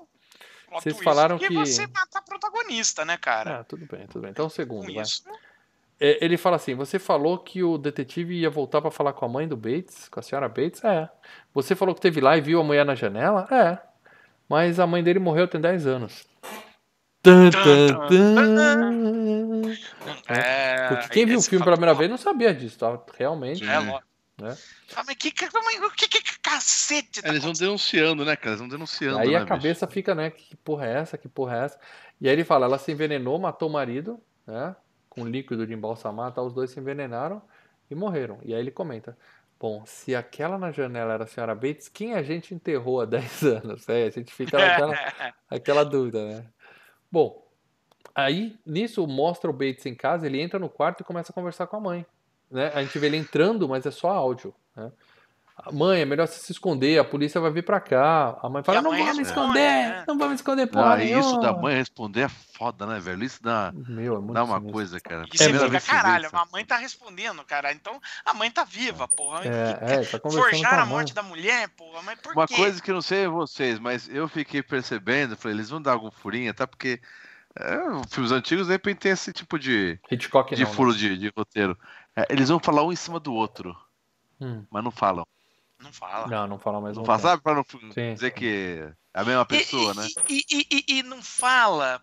Vocês 0.72 0.98
falaram 1.01 1.38
que. 1.38 1.52
você 1.52 1.86
mata 1.86 2.18
a 2.18 2.22
protagonista, 2.22 3.05
né, 3.05 3.16
cara? 3.16 3.60
Ah, 3.60 3.64
tudo 3.64 3.86
bem, 3.90 4.06
tudo 4.06 4.22
bem. 4.22 4.30
Então, 4.30 4.47
um 4.47 4.51
segundo, 4.51 4.92
vai. 4.92 5.05
É, 5.98 6.24
ele 6.24 6.36
fala 6.36 6.56
assim: 6.56 6.74
você 6.74 6.98
falou 6.98 7.38
que 7.38 7.62
o 7.62 7.76
detetive 7.76 8.34
ia 8.34 8.48
voltar 8.48 8.80
para 8.80 8.90
falar 8.90 9.12
com 9.12 9.24
a 9.24 9.28
mãe 9.28 9.47
do 9.47 9.56
Bates, 9.56 10.09
com 10.09 10.20
a 10.20 10.22
senhora 10.22 10.48
Bates? 10.48 10.82
É. 10.84 11.10
Você 11.52 11.74
falou 11.74 11.94
que 11.94 12.01
teve 12.01 12.20
lá 12.20 12.36
e 12.36 12.40
viu 12.40 12.60
a 12.60 12.64
mulher 12.64 12.86
na 12.86 12.94
janela? 12.94 13.47
É. 13.51 13.78
Mas 14.48 14.80
a 14.80 14.86
mãe 14.86 15.02
dele 15.02 15.18
morreu 15.18 15.47
tem 15.47 15.60
10 15.60 15.86
anos. 15.86 16.26
Tum, 17.22 17.51
tum, 17.51 18.09
tum. 18.09 19.72
É, 20.26 20.88
Porque 20.88 21.09
quem 21.10 21.26
viu 21.26 21.38
o 21.38 21.42
filme 21.42 21.64
pela 21.64 21.76
primeira 21.76 21.94
vez 21.94 22.09
não 22.09 22.16
sabia 22.16 22.55
disso, 22.55 22.78
tá? 22.78 22.98
Realmente. 23.18 23.62
É, 23.62 23.80
né? 24.40 24.56
Ah, 24.97 25.02
mas 25.06 25.16
que, 25.16 25.30
que, 25.30 25.48
que, 25.48 26.22
que 26.22 26.38
cacete? 26.40 27.20
Tá 27.20 27.28
Eles 27.28 27.42
vão 27.42 27.52
denunciando, 27.52 28.24
né, 28.24 28.34
cara? 28.36 28.51
Eles 28.51 28.60
vão 28.60 28.68
denunciando. 28.68 29.18
Aí 29.18 29.32
né, 29.32 29.36
a 29.36 29.44
cabeça 29.44 29.86
bicho? 29.86 29.94
fica, 29.94 30.14
né? 30.14 30.30
Que 30.30 30.56
porra 30.56 30.86
é 30.86 30.94
essa? 30.94 31.18
Que 31.18 31.28
porra 31.28 31.56
é 31.56 31.64
essa? 31.66 31.78
E 32.20 32.28
aí 32.28 32.34
ele 32.34 32.44
fala: 32.44 32.66
ela 32.66 32.78
se 32.78 32.90
envenenou, 32.90 33.38
matou 33.38 33.68
o 33.68 33.72
marido, 33.72 34.18
né? 34.47 34.74
Com 35.09 35.26
líquido 35.26 35.66
de 35.66 35.74
embalsamar, 35.74 36.32
tá? 36.32 36.42
Os 36.42 36.55
dois 36.55 36.70
se 36.70 36.80
envenenaram 36.80 37.42
e 37.90 37.94
morreram. 37.94 38.38
E 38.42 38.55
aí 38.55 38.60
ele 38.60 38.70
comenta: 38.70 39.16
Bom, 39.59 39.84
se 39.84 40.14
aquela 40.14 40.56
na 40.56 40.72
janela 40.72 41.12
era 41.12 41.24
a 41.24 41.26
senhora 41.26 41.55
Bates, 41.55 41.88
quem 41.88 42.14
a 42.14 42.22
gente 42.22 42.55
enterrou 42.55 43.02
há 43.02 43.05
10 43.06 43.42
anos? 43.42 43.88
É, 43.90 44.06
a 44.06 44.10
gente 44.10 44.32
fica 44.32 44.56
naquela 44.59 44.98
aquela 45.51 45.84
dúvida, 45.84 46.24
né? 46.24 46.47
Bom, 47.10 47.46
aí 48.14 48.58
nisso 48.64 49.06
mostra 49.06 49.50
o 49.50 49.52
Bates 49.52 49.86
em 49.86 49.94
casa, 49.94 50.26
ele 50.26 50.40
entra 50.40 50.58
no 50.58 50.68
quarto 50.68 51.00
e 51.00 51.04
começa 51.04 51.32
a 51.32 51.34
conversar 51.34 51.66
com 51.66 51.76
a 51.76 51.80
mãe. 51.80 52.06
né? 52.50 52.70
A 52.74 52.82
gente 52.82 52.98
vê 52.98 53.06
ele 53.06 53.16
entrando, 53.16 53.68
mas 53.68 53.86
é 53.86 53.90
só 53.90 54.10
áudio. 54.10 54.54
Né? 54.76 54.90
Mãe, 55.72 56.00
é 56.00 56.04
melhor 56.04 56.26
você 56.26 56.38
se 56.38 56.52
esconder, 56.52 56.98
a 56.98 57.04
polícia 57.04 57.40
vai 57.40 57.50
vir 57.50 57.64
pra 57.64 57.80
cá. 57.80 58.38
A 58.42 58.48
mãe 58.48 58.62
fala, 58.62 58.80
não 58.80 58.90
vamos 58.90 59.16
me 59.16 59.22
esconder, 59.22 59.60
é. 59.60 60.04
não 60.06 60.16
vamos 60.16 60.34
esconder 60.36 60.66
porra 60.66 60.94
ah, 60.94 61.04
Isso 61.04 61.38
da 61.38 61.52
mãe 61.52 61.74
responder 61.76 62.22
é 62.22 62.28
foda, 62.28 62.86
né, 62.86 62.98
velho? 63.00 63.24
Isso 63.24 63.42
dá, 63.42 63.72
Meu, 63.74 64.16
é 64.16 64.32
dá 64.32 64.44
uma 64.44 64.56
sinistro. 64.56 64.72
coisa, 64.72 65.00
cara. 65.00 65.24
E 65.32 65.36
você 65.36 65.52
fica, 65.52 65.80
caralho, 65.80 66.28
a 66.32 66.46
mãe 66.52 66.64
tá 66.64 66.76
respondendo, 66.76 67.44
cara. 67.44 67.72
Então 67.72 68.00
a 68.24 68.32
mãe 68.32 68.50
tá 68.50 68.64
viva, 68.64 69.06
porra. 69.08 69.44
É, 69.44 69.78
é, 69.80 70.04
tá 70.04 70.20
Forjar 70.30 70.74
a, 70.74 70.82
a 70.82 70.86
morte 70.86 71.14
da 71.14 71.22
mulher, 71.22 71.68
porra, 71.70 72.02
mas 72.02 72.18
por 72.20 72.32
uma 72.32 72.46
quê? 72.46 72.54
Uma 72.54 72.58
coisa 72.60 72.82
que 72.82 72.92
não 72.92 73.02
sei 73.02 73.26
vocês, 73.26 73.78
mas 73.78 74.08
eu 74.08 74.28
fiquei 74.28 74.62
percebendo, 74.62 75.36
falei, 75.36 75.56
eles 75.56 75.70
vão 75.70 75.82
dar 75.82 75.92
algum 75.92 76.10
furinho, 76.10 76.54
tá? 76.54 76.66
Porque 76.66 77.00
é, 77.58 77.78
filmes 78.08 78.30
antigos, 78.30 78.66
de 78.66 78.72
repente, 78.72 78.98
tem 78.98 79.12
esse 79.12 79.32
tipo 79.32 79.58
de, 79.58 79.98
Hitchcock 80.10 80.54
de 80.54 80.64
não, 80.64 80.72
furo 80.72 80.92
né? 80.92 80.98
de, 80.98 81.18
de 81.18 81.32
roteiro. 81.36 81.76
É, 82.14 82.26
eles 82.30 82.48
vão 82.48 82.60
falar 82.60 82.84
um 82.84 82.92
em 82.92 82.96
cima 82.96 83.18
do 83.18 83.34
outro, 83.34 83.76
hum. 84.40 84.64
mas 84.70 84.84
não 84.84 84.90
falam. 84.90 85.26
Não 85.81 85.93
fala. 85.93 86.27
Não, 86.27 86.47
não 86.47 86.59
fala 86.59 86.81
mais 86.81 86.97
Não 86.97 87.05
fala, 87.05 87.19
sabe? 87.19 87.43
Pra 87.43 87.55
não 87.55 87.65
sim, 87.93 88.15
dizer 88.15 88.31
que 88.32 88.85
é 89.15 89.20
a 89.20 89.24
mesma 89.24 89.44
pessoa, 89.47 89.93
e, 89.93 89.97
né? 89.97 90.09
E, 90.28 90.44
e, 90.51 90.85
e, 90.98 91.02
não 91.02 91.23
fala 91.23 92.02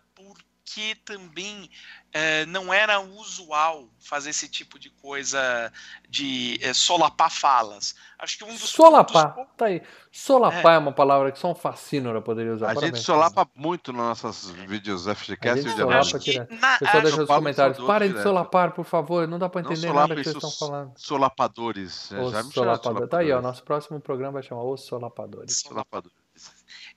porque 0.68 0.96
também 1.06 1.70
é, 2.12 2.46
não 2.48 2.74
era 2.74 3.00
usual 3.00 3.88
fazer 4.00 4.32
esse 4.32 4.50
tipo 4.50 4.78
de 4.78 4.90
coisa 4.90 5.72
de 6.10 6.60
é, 6.62 6.74
solapar 6.74 7.32
falas. 7.32 7.96
Acho 8.20 8.38
que 8.38 8.44
um 8.44 8.54
dos 8.54 8.70
Solapar, 8.70 9.34
pontos... 9.34 9.54
tá 9.56 9.68
aí. 9.68 9.82
Solapar 10.12 10.74
é. 10.74 10.76
é. 10.76 10.78
uma 10.78 10.92
palavra 10.92 11.32
que 11.32 11.40
só 11.40 11.52
um 11.52 11.56
fascínora 11.56 12.22
poderia 12.22 12.54
usar. 12.54 12.72
A 12.72 12.76
gente 12.76 13.00
solapa 13.00 13.48
muito 13.56 13.94
nas 13.94 14.24
nossas 14.24 14.52
vídeos 14.52 15.06
FGCast 15.06 15.68
e 15.68 15.72
solapa 15.72 16.20
direto. 16.20 16.54
O 16.54 16.80
pessoal 16.80 17.02
deixa 17.02 17.18
nos 17.18 17.28
comentários. 17.28 17.88
Parem 17.88 18.12
de 18.12 18.22
solapar, 18.22 18.72
por 18.74 18.84
favor. 18.84 19.26
Não 19.26 19.40
dá 19.40 19.48
pra 19.48 19.62
entender 19.62 19.94
nada 19.94 20.16
que 20.16 20.24
vocês 20.24 20.36
estão 20.36 20.52
falando. 20.52 20.94
Solapadores. 20.98 22.12
Os 22.12 22.32
já 22.32 22.44
me 22.44 22.52
solapadores. 22.52 23.10
Tá 23.10 23.20
aí, 23.20 23.32
ó. 23.32 23.42
Nosso 23.42 23.64
próximo 23.64 24.02
programa 24.02 24.34
vai 24.34 24.44
chamar 24.44 24.64
Os 24.64 24.82
Solapadores. 24.82 25.62
Solapadores. 25.62 26.17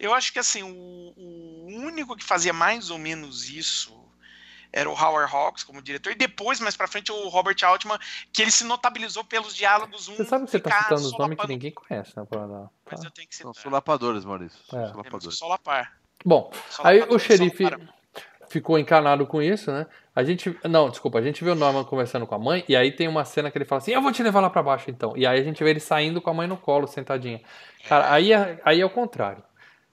Eu 0.01 0.15
acho 0.15 0.33
que 0.33 0.39
assim, 0.39 0.63
o, 0.63 1.13
o 1.17 1.67
único 1.69 2.17
que 2.17 2.25
fazia 2.25 2.55
mais 2.55 2.89
ou 2.91 2.99
menos 2.99 3.51
isso 3.51 4.01
era 4.73 4.89
o 4.89 4.93
Howard 4.93 5.33
Hawks 5.33 5.65
como 5.65 5.83
diretor, 5.83 6.13
e 6.13 6.15
depois, 6.15 6.61
mais 6.61 6.77
pra 6.77 6.87
frente, 6.87 7.11
o 7.13 7.29
Robert 7.29 7.57
Altman, 7.63 7.99
que 8.33 8.41
ele 8.41 8.51
se 8.51 8.65
notabilizou 8.65 9.25
pelos 9.25 9.55
diálogos. 9.55 10.09
Um 10.09 10.17
você 10.17 10.25
sabe 10.25 10.45
que 10.45 10.53
você 10.53 10.61
tá 10.61 10.83
citando 10.83 11.03
os 11.03 11.19
nomes 11.19 11.39
que 11.39 11.49
ninguém 11.49 11.73
conhece, 11.73 12.13
né? 12.17 12.25
Pra. 12.29 12.47
Mas 12.91 13.05
eu 13.05 13.11
tenho 13.11 13.29
que 13.29 13.35
citar. 13.35 13.53
São 13.53 13.63
solapadores, 13.63 14.25
Maurício. 14.25 14.59
É. 14.73 14.89
Solapadores. 14.89 15.39
Solapar. 15.39 15.93
Bom, 16.25 16.53
aí 16.85 17.03
o 17.03 17.19
xerife 17.19 17.65
ficou 18.49 18.79
encanado 18.79 19.27
com 19.27 19.43
isso, 19.43 19.73
né? 19.73 19.87
A 20.15 20.23
gente. 20.23 20.57
Não, 20.65 20.89
desculpa, 20.89 21.19
a 21.19 21.23
gente 21.23 21.43
vê 21.43 21.51
o 21.51 21.55
Norman 21.55 21.85
conversando 21.85 22.27
com 22.27 22.35
a 22.35 22.39
mãe, 22.39 22.65
e 22.69 22.77
aí 22.77 22.93
tem 22.93 23.09
uma 23.09 23.25
cena 23.25 23.51
que 23.51 23.59
ele 23.59 23.65
fala 23.65 23.81
assim: 23.81 23.93
Eu 23.93 24.03
vou 24.03 24.13
te 24.13 24.23
levar 24.23 24.41
lá 24.41 24.51
pra 24.51 24.63
baixo 24.63 24.91
então. 24.91 25.17
E 25.17 25.27
aí 25.27 25.41
a 25.41 25.43
gente 25.43 25.63
vê 25.65 25.71
ele 25.71 25.81
saindo 25.81 26.21
com 26.21 26.31
a 26.31 26.35
mãe 26.35 26.47
no 26.47 26.57
colo, 26.57 26.87
sentadinha. 26.87 27.41
Cara, 27.89 28.13
aí 28.13 28.33
é, 28.33 28.61
aí 28.65 28.81
é 28.81 28.85
o 28.85 28.91
contrário. 28.91 29.43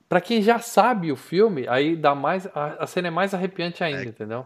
Pra 0.09 0.21
quem 0.21 0.41
já 0.41 0.59
sabe 0.59 1.11
o 1.11 1.15
filme, 1.15 1.67
aí 1.67 1.95
dá 1.95 2.15
mais. 2.15 2.47
A, 2.47 2.83
a 2.83 2.87
cena 2.87 3.09
é 3.09 3.11
mais 3.11 3.33
arrepiante 3.33 3.83
ainda, 3.83 4.03
é. 4.03 4.05
entendeu? 4.05 4.45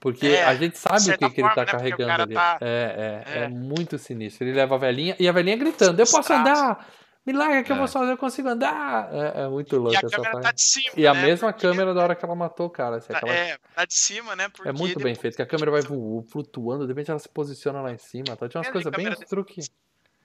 Porque 0.00 0.26
é, 0.26 0.44
a 0.44 0.54
gente 0.54 0.78
sabe 0.78 1.14
o 1.14 1.18
que, 1.18 1.30
que 1.30 1.40
ele 1.40 1.54
tá 1.54 1.62
né? 1.62 1.66
carregando 1.66 2.22
ali. 2.22 2.34
Tá... 2.34 2.58
É, 2.60 3.24
é, 3.26 3.38
é, 3.38 3.44
é, 3.44 3.48
muito 3.48 3.98
sinistro. 3.98 4.46
Ele 4.46 4.54
leva 4.54 4.74
a 4.74 4.78
velhinha 4.78 5.16
e 5.18 5.28
a 5.28 5.32
velhinha 5.32 5.56
gritando: 5.56 5.98
Eu 5.98 6.06
posso 6.06 6.32
andar! 6.32 6.86
Me 7.26 7.32
larga 7.32 7.62
que 7.62 7.72
eu 7.72 7.76
vou 7.76 7.86
é. 7.86 7.88
sozinho, 7.88 8.12
eu 8.12 8.18
consigo 8.18 8.48
andar! 8.48 9.08
É, 9.10 9.44
é 9.44 9.48
muito 9.48 9.78
louco 9.78 9.96
essa 9.96 10.20
parte. 10.20 10.42
Tá 10.42 10.52
cima, 10.56 10.92
e 10.94 11.06
a 11.06 11.14
né? 11.14 11.22
mesma 11.22 11.50
Porque... 11.50 11.66
câmera 11.66 11.94
da 11.94 12.02
hora 12.02 12.14
que 12.14 12.22
ela 12.22 12.34
matou 12.34 12.66
o 12.66 12.70
cara. 12.70 12.96
Assim, 12.96 13.12
tá, 13.12 13.18
aquela... 13.18 13.32
É, 13.32 13.56
tá 13.74 13.84
de 13.86 13.94
cima, 13.94 14.36
né? 14.36 14.46
É 14.66 14.72
muito 14.72 15.00
bem 15.00 15.14
feito, 15.14 15.36
que 15.36 15.42
a 15.42 15.46
câmera 15.46 15.70
vai 15.70 15.80
flutuando, 15.82 16.84
de 16.84 16.92
repente 16.92 17.10
ela 17.10 17.18
se 17.18 17.28
posiciona 17.28 17.80
lá 17.80 17.90
em 17.90 17.96
cima. 17.96 18.36
Tá? 18.36 18.46
Tinha 18.46 18.60
umas 18.60 18.70
coisas 18.70 18.92
bem, 18.92 19.08
uns 19.08 19.20
truques. 19.20 19.70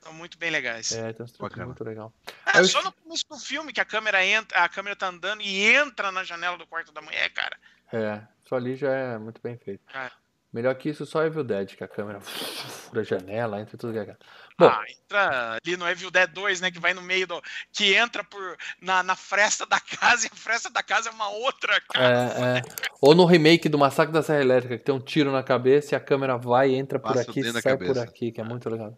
São 0.10 0.18
muito 0.18 0.40
bem 0.40 0.50
legais. 0.50 0.92
É, 0.92 1.14
tem 1.14 1.24
uns 1.24 1.32
truques 1.32 1.64
muito 1.64 1.84
legal. 1.84 2.12
É, 2.48 2.64
só 2.64 2.82
no 2.82 2.92
começo 2.92 3.24
do 3.30 3.38
filme 3.38 3.72
que 3.72 3.80
a 3.80 3.86
câmera 3.86 4.26
entra, 4.26 4.58
a 4.58 4.68
câmera 4.68 4.96
tá 4.96 5.08
andando 5.08 5.42
e 5.44 5.68
entra 5.68 6.12
na 6.12 6.24
janela 6.24 6.58
do 6.58 6.66
quarto 6.66 6.92
da 6.92 7.00
mulher, 7.00 7.30
cara. 7.30 7.56
É, 7.94 8.20
só 8.44 8.56
ali 8.56 8.76
já 8.76 8.92
é 8.92 9.18
muito 9.20 9.40
bem 9.40 9.56
feito. 9.56 9.84
É. 9.96 10.10
Melhor 10.52 10.74
que 10.74 10.90
isso, 10.90 11.06
só 11.06 11.24
Evil 11.24 11.44
Dead, 11.44 11.76
que 11.76 11.84
a 11.84 11.88
câmera 11.88 12.20
fura 12.26 13.02
a 13.02 13.04
janela, 13.04 13.62
entra 13.62 13.78
tudo 13.78 13.94
que 13.94 14.00
é. 14.00 14.18
Bom, 14.58 14.66
ah, 14.66 14.84
entra 14.90 15.60
ali 15.64 15.78
no 15.78 15.88
Evil 15.88 16.10
Dead 16.10 16.28
2, 16.32 16.62
né? 16.62 16.72
Que 16.72 16.80
vai 16.80 16.96
no 16.96 17.04
meio 17.04 17.28
do. 17.28 17.40
Que 17.72 17.94
entra 17.94 18.24
por, 18.24 18.58
na, 18.82 19.04
na 19.04 19.16
fresta 19.16 19.64
da 19.68 19.80
casa 19.80 20.26
e 20.28 20.30
a 20.34 20.36
fresta 20.36 20.72
da 20.72 20.82
casa 20.82 21.10
é 21.10 21.12
uma 21.12 21.30
outra 21.30 21.80
casa. 21.82 22.46
É, 22.46 22.58
é. 22.58 22.62
Ou 23.00 23.14
no 23.14 23.26
remake 23.26 23.70
do 23.70 23.78
Massacre 23.78 24.12
da 24.12 24.24
Serra 24.24 24.42
Elétrica, 24.42 24.76
que 24.76 24.84
tem 24.84 24.96
um 24.96 25.00
tiro 25.00 25.32
na 25.32 25.44
cabeça 25.44 25.94
e 25.94 25.96
a 25.96 26.00
câmera 26.00 26.36
vai, 26.36 26.74
entra 26.74 26.98
por 26.98 27.14
Passa 27.14 27.30
aqui 27.30 27.42
e 27.42 27.62
sai 27.62 27.78
por 27.78 28.00
aqui, 28.00 28.32
que 28.32 28.42
é 28.42 28.44
muito 28.44 28.68
legal. 28.72 28.98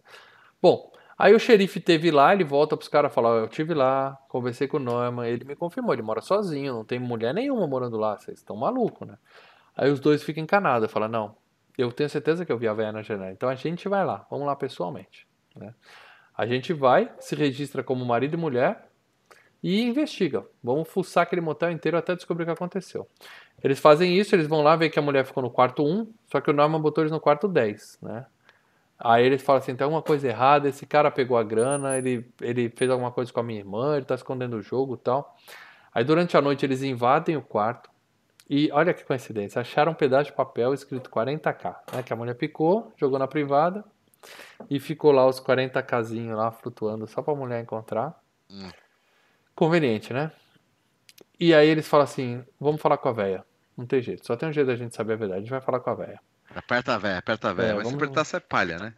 Bom, 0.62 0.92
aí 1.18 1.34
o 1.34 1.38
xerife 1.38 1.80
teve 1.80 2.10
lá, 2.10 2.32
ele 2.32 2.44
volta 2.44 2.76
pros 2.76 2.88
caras 2.88 3.10
e 3.10 3.14
fala: 3.14 3.40
Eu 3.40 3.48
tive 3.48 3.74
lá, 3.74 4.18
conversei 4.28 4.68
com 4.68 4.76
o 4.76 4.80
Norman, 4.80 5.26
ele 5.26 5.44
me 5.44 5.56
confirmou, 5.56 5.92
ele 5.92 6.02
mora 6.02 6.20
sozinho, 6.20 6.72
não 6.74 6.84
tem 6.84 6.98
mulher 6.98 7.32
nenhuma 7.34 7.66
morando 7.66 7.96
lá, 7.96 8.18
vocês 8.18 8.38
estão 8.38 8.56
malucos, 8.56 9.06
né? 9.06 9.16
Aí 9.76 9.90
os 9.90 10.00
dois 10.00 10.22
ficam 10.22 10.42
encanados, 10.42 10.90
fala: 10.90 11.08
Não, 11.08 11.36
eu 11.76 11.90
tenho 11.92 12.08
certeza 12.08 12.44
que 12.44 12.52
eu 12.52 12.58
vi 12.58 12.68
a 12.68 12.74
véia 12.74 12.92
na 12.92 13.02
janela. 13.02 13.32
Então 13.32 13.48
a 13.48 13.54
gente 13.54 13.88
vai 13.88 14.04
lá, 14.04 14.26
vamos 14.30 14.46
lá 14.46 14.54
pessoalmente. 14.54 15.26
Né? 15.56 15.74
A 16.36 16.46
gente 16.46 16.72
vai, 16.72 17.10
se 17.18 17.34
registra 17.34 17.82
como 17.82 18.04
marido 18.04 18.34
e 18.34 18.36
mulher 18.36 18.88
e 19.62 19.80
investiga. 19.80 20.44
Vamos 20.62 20.88
fuçar 20.88 21.22
aquele 21.22 21.40
motel 21.40 21.70
inteiro 21.70 21.96
até 21.96 22.14
descobrir 22.14 22.42
o 22.42 22.46
que 22.46 22.52
aconteceu. 22.52 23.08
Eles 23.62 23.78
fazem 23.78 24.18
isso, 24.18 24.34
eles 24.34 24.46
vão 24.46 24.62
lá 24.62 24.74
ver 24.74 24.90
que 24.90 24.98
a 24.98 25.02
mulher 25.02 25.24
ficou 25.24 25.42
no 25.42 25.50
quarto 25.50 25.84
1, 25.84 26.12
só 26.26 26.40
que 26.40 26.50
o 26.50 26.52
Norman 26.52 26.80
botou 26.80 27.02
eles 27.02 27.12
no 27.12 27.20
quarto 27.20 27.46
10, 27.46 27.98
né? 28.02 28.26
Aí 29.04 29.24
eles 29.24 29.42
falam 29.42 29.60
assim, 29.60 29.74
tem 29.74 29.84
alguma 29.84 30.02
coisa 30.02 30.28
errada, 30.28 30.68
esse 30.68 30.86
cara 30.86 31.10
pegou 31.10 31.36
a 31.36 31.42
grana, 31.42 31.98
ele, 31.98 32.24
ele 32.40 32.70
fez 32.70 32.88
alguma 32.88 33.10
coisa 33.10 33.32
com 33.32 33.40
a 33.40 33.42
minha 33.42 33.58
irmã, 33.58 33.96
ele 33.96 34.04
tá 34.04 34.14
escondendo 34.14 34.56
o 34.56 34.62
jogo 34.62 34.94
e 34.94 34.98
tal. 34.98 35.36
Aí 35.92 36.04
durante 36.04 36.36
a 36.36 36.40
noite 36.40 36.64
eles 36.64 36.82
invadem 36.82 37.36
o 37.36 37.42
quarto, 37.42 37.90
e 38.48 38.70
olha 38.70 38.94
que 38.94 39.04
coincidência, 39.04 39.60
acharam 39.60 39.90
um 39.90 39.94
pedaço 39.94 40.30
de 40.30 40.36
papel 40.36 40.72
escrito 40.72 41.10
40k, 41.10 41.74
né? 41.92 42.02
Que 42.02 42.12
a 42.12 42.16
mulher 42.16 42.34
picou, 42.34 42.92
jogou 42.96 43.18
na 43.18 43.26
privada 43.26 43.84
e 44.70 44.78
ficou 44.78 45.10
lá 45.10 45.26
os 45.26 45.40
40kzinhos 45.40 46.36
lá 46.36 46.52
flutuando 46.52 47.06
só 47.08 47.22
pra 47.22 47.34
mulher 47.34 47.60
encontrar. 47.60 48.14
Hum. 48.50 48.70
Conveniente, 49.54 50.12
né? 50.12 50.30
E 51.40 51.52
aí 51.52 51.66
eles 51.66 51.88
falam 51.88 52.04
assim: 52.04 52.44
vamos 52.60 52.80
falar 52.80 52.98
com 52.98 53.08
a 53.08 53.12
véia. 53.12 53.44
Não 53.76 53.86
tem 53.86 54.00
jeito, 54.00 54.24
só 54.24 54.36
tem 54.36 54.48
um 54.48 54.52
jeito 54.52 54.66
da 54.66 54.76
gente 54.76 54.94
saber 54.94 55.14
a 55.14 55.16
verdade, 55.16 55.38
a 55.38 55.42
gente 55.42 55.50
vai 55.50 55.60
falar 55.60 55.80
com 55.80 55.90
a 55.90 55.94
véia. 55.94 56.20
Aperta 56.54 56.94
a 56.94 56.98
véia, 56.98 57.18
aperta 57.18 57.50
a 57.50 57.52
véia. 57.52 57.70
É, 57.70 57.74
Mas 57.74 57.84
vamos... 57.84 57.90
se 57.90 58.04
apertar 58.04 58.20
essa 58.22 58.36
é 58.36 58.40
palha, 58.40 58.78
né? 58.78 58.94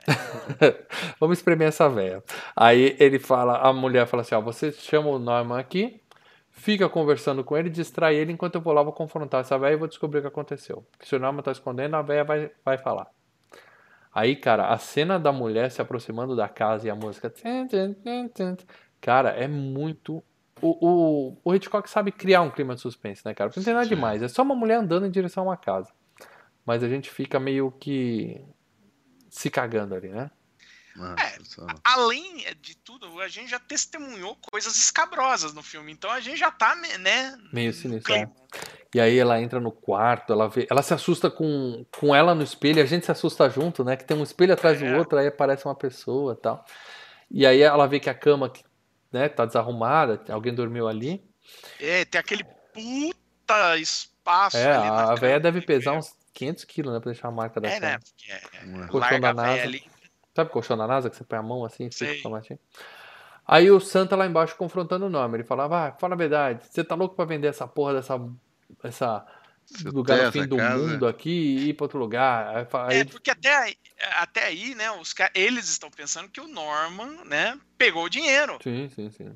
vamos 1.20 1.38
espremer 1.38 1.68
essa 1.68 1.88
véia. 1.88 2.22
Aí 2.54 2.96
ele 2.98 3.18
fala, 3.18 3.58
a 3.58 3.72
mulher 3.72 4.06
fala 4.06 4.22
assim: 4.22 4.34
ó, 4.34 4.40
você 4.40 4.72
chama 4.72 5.08
o 5.08 5.18
Norman 5.18 5.58
aqui, 5.58 6.00
fica 6.50 6.88
conversando 6.88 7.44
com 7.44 7.56
ele, 7.56 7.70
distrai 7.70 8.14
ele 8.16 8.32
enquanto 8.32 8.54
eu 8.56 8.60
vou 8.60 8.72
lá, 8.72 8.82
vou 8.82 8.92
confrontar 8.92 9.40
essa 9.40 9.58
velha 9.58 9.74
e 9.74 9.76
vou 9.76 9.88
descobrir 9.88 10.18
o 10.18 10.22
que 10.22 10.28
aconteceu. 10.28 10.86
Porque 10.92 11.06
se 11.06 11.14
o 11.14 11.18
Norman 11.18 11.42
tá 11.42 11.52
escondendo, 11.52 11.96
a 11.96 12.02
velha 12.02 12.24
vai, 12.24 12.50
vai 12.64 12.78
falar. 12.78 13.06
Aí, 14.14 14.36
cara, 14.36 14.68
a 14.68 14.78
cena 14.78 15.18
da 15.18 15.32
mulher 15.32 15.70
se 15.70 15.82
aproximando 15.82 16.36
da 16.36 16.48
casa 16.48 16.86
e 16.86 16.90
a 16.90 16.94
música. 16.94 17.32
Cara, 19.00 19.30
é 19.30 19.48
muito. 19.48 20.22
O, 20.62 20.78
o, 20.80 21.36
o 21.44 21.54
Hitchcock 21.54 21.90
sabe 21.90 22.12
criar 22.12 22.40
um 22.42 22.50
clima 22.50 22.76
de 22.76 22.80
suspense, 22.80 23.22
né, 23.24 23.34
cara? 23.34 23.50
Não 23.54 23.62
tem 23.62 23.74
nada 23.74 23.86
demais. 23.86 24.22
É 24.22 24.28
só 24.28 24.42
uma 24.42 24.54
mulher 24.54 24.76
andando 24.76 25.04
em 25.04 25.10
direção 25.10 25.42
a 25.42 25.46
uma 25.48 25.56
casa. 25.56 25.92
Mas 26.64 26.82
a 26.82 26.88
gente 26.88 27.10
fica 27.10 27.38
meio 27.38 27.70
que 27.70 28.40
se 29.28 29.50
cagando 29.50 29.94
ali, 29.94 30.08
né? 30.08 30.30
é, 31.18 31.38
além 31.82 32.44
de 32.60 32.76
tudo, 32.76 33.20
a 33.20 33.26
gente 33.26 33.50
já 33.50 33.58
testemunhou 33.58 34.36
coisas 34.52 34.76
escabrosas 34.76 35.52
no 35.52 35.62
filme, 35.62 35.90
então 35.90 36.08
a 36.08 36.20
gente 36.20 36.36
já 36.38 36.52
tá, 36.52 36.76
né? 36.76 37.36
Meio 37.52 37.72
sinistro. 37.72 38.14
É. 38.14 38.28
E 38.94 39.00
aí 39.00 39.18
ela 39.18 39.40
entra 39.40 39.58
no 39.58 39.72
quarto, 39.72 40.32
ela 40.32 40.48
vê, 40.48 40.68
ela 40.70 40.82
se 40.82 40.94
assusta 40.94 41.28
com, 41.28 41.84
com 41.98 42.14
ela 42.14 42.32
no 42.32 42.44
espelho, 42.44 42.80
a 42.80 42.86
gente 42.86 43.04
se 43.04 43.10
assusta 43.10 43.50
junto, 43.50 43.82
né? 43.82 43.96
Que 43.96 44.04
tem 44.04 44.16
um 44.16 44.22
espelho 44.22 44.52
atrás 44.52 44.80
é. 44.80 44.88
do 44.88 44.96
outro, 44.96 45.18
aí 45.18 45.26
aparece 45.26 45.64
uma 45.64 45.74
pessoa, 45.74 46.36
tal. 46.36 46.64
E 47.28 47.44
aí 47.44 47.60
ela 47.60 47.88
vê 47.88 47.98
que 47.98 48.08
a 48.08 48.14
cama, 48.14 48.52
né, 49.10 49.28
tá 49.28 49.44
desarrumada, 49.44 50.22
alguém 50.28 50.54
dormiu 50.54 50.86
ali. 50.86 51.28
É, 51.80 52.04
tem 52.04 52.20
aquele 52.20 52.44
puta 52.72 53.76
espaço 53.78 54.56
é, 54.56 54.74
ali 54.74 54.88
a 54.88 55.14
velha 55.14 55.38
deve 55.38 55.60
pesar 55.60 55.92
uns 55.92 56.14
500 56.34 56.64
quilos, 56.64 56.92
né, 56.92 57.00
pra 57.00 57.12
deixar 57.12 57.28
a 57.28 57.30
marca 57.30 57.60
da 57.60 57.68
é. 57.68 57.80
Né? 57.80 57.98
É, 58.28 58.34
é. 58.34 58.86
Colchão 58.88 59.20
da 59.20 59.32
NASA. 59.32 59.62
Ali 59.62 59.94
Sabe 60.34 60.50
o 60.50 60.52
colchão 60.52 60.76
da 60.76 60.86
NASA 60.86 61.08
que 61.08 61.16
você 61.16 61.22
põe 61.22 61.38
a 61.38 61.42
mão 61.42 61.64
assim, 61.64 61.88
fica 61.90 62.36
assim? 62.36 62.58
Aí 63.46 63.70
o 63.70 63.78
Santa 63.78 64.16
lá 64.16 64.26
embaixo 64.26 64.56
confrontando 64.56 65.06
o 65.06 65.10
nome. 65.10 65.36
Ele 65.36 65.44
falava, 65.44 65.88
ah, 65.88 65.92
fala 65.92 66.14
a 66.14 66.18
verdade, 66.18 66.66
você 66.68 66.82
tá 66.82 66.94
louco 66.94 67.14
pra 67.14 67.24
vender 67.24 67.46
essa 67.46 67.68
porra 67.68 67.94
dessa. 67.94 68.20
essa 68.82 69.24
lugar 69.84 70.24
no 70.24 70.32
fim 70.32 70.46
do 70.46 70.56
casa. 70.56 70.76
mundo 70.76 71.06
aqui 71.06 71.30
e 71.30 71.68
ir 71.68 71.74
pra 71.74 71.84
outro 71.84 71.98
lugar. 71.98 72.66
Aí, 72.88 72.98
é, 72.98 73.04
porque 73.04 73.30
até 73.30 73.54
aí, 73.54 73.76
até 74.16 74.46
aí, 74.46 74.74
né, 74.74 74.90
os, 74.90 75.14
eles 75.34 75.68
estão 75.68 75.90
pensando 75.90 76.28
que 76.28 76.40
o 76.40 76.48
Norman, 76.48 77.24
né, 77.24 77.58
pegou 77.78 78.04
o 78.04 78.08
dinheiro. 78.08 78.58
Sim, 78.62 78.88
sim, 78.88 79.10
sim. 79.10 79.32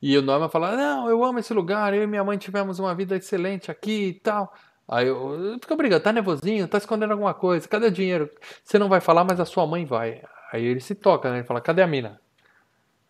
E 0.00 0.16
o 0.16 0.22
Norman 0.22 0.48
fala, 0.48 0.76
não, 0.76 1.10
eu 1.10 1.22
amo 1.22 1.40
esse 1.40 1.52
lugar, 1.52 1.92
eu 1.92 2.04
e 2.04 2.06
minha 2.06 2.24
mãe 2.24 2.38
tivemos 2.38 2.78
uma 2.78 2.94
vida 2.94 3.16
excelente 3.16 3.70
aqui 3.70 4.08
e 4.08 4.14
tal. 4.14 4.54
Aí 4.90 5.06
eu, 5.06 5.56
fica 5.60 5.76
brigando, 5.76 6.02
tá 6.02 6.12
nervosinho, 6.12 6.66
tá 6.66 6.76
escondendo 6.76 7.12
alguma 7.12 7.32
coisa, 7.32 7.68
cadê 7.68 7.86
o 7.86 7.92
dinheiro? 7.92 8.28
Você 8.64 8.76
não 8.76 8.88
vai 8.88 9.00
falar, 9.00 9.22
mas 9.22 9.38
a 9.38 9.44
sua 9.44 9.64
mãe 9.64 9.84
vai. 9.84 10.20
Aí 10.52 10.64
ele 10.64 10.80
se 10.80 10.96
toca, 10.96 11.30
né? 11.30 11.38
Ele 11.38 11.46
fala, 11.46 11.60
cadê 11.60 11.80
a 11.80 11.86
mina? 11.86 12.20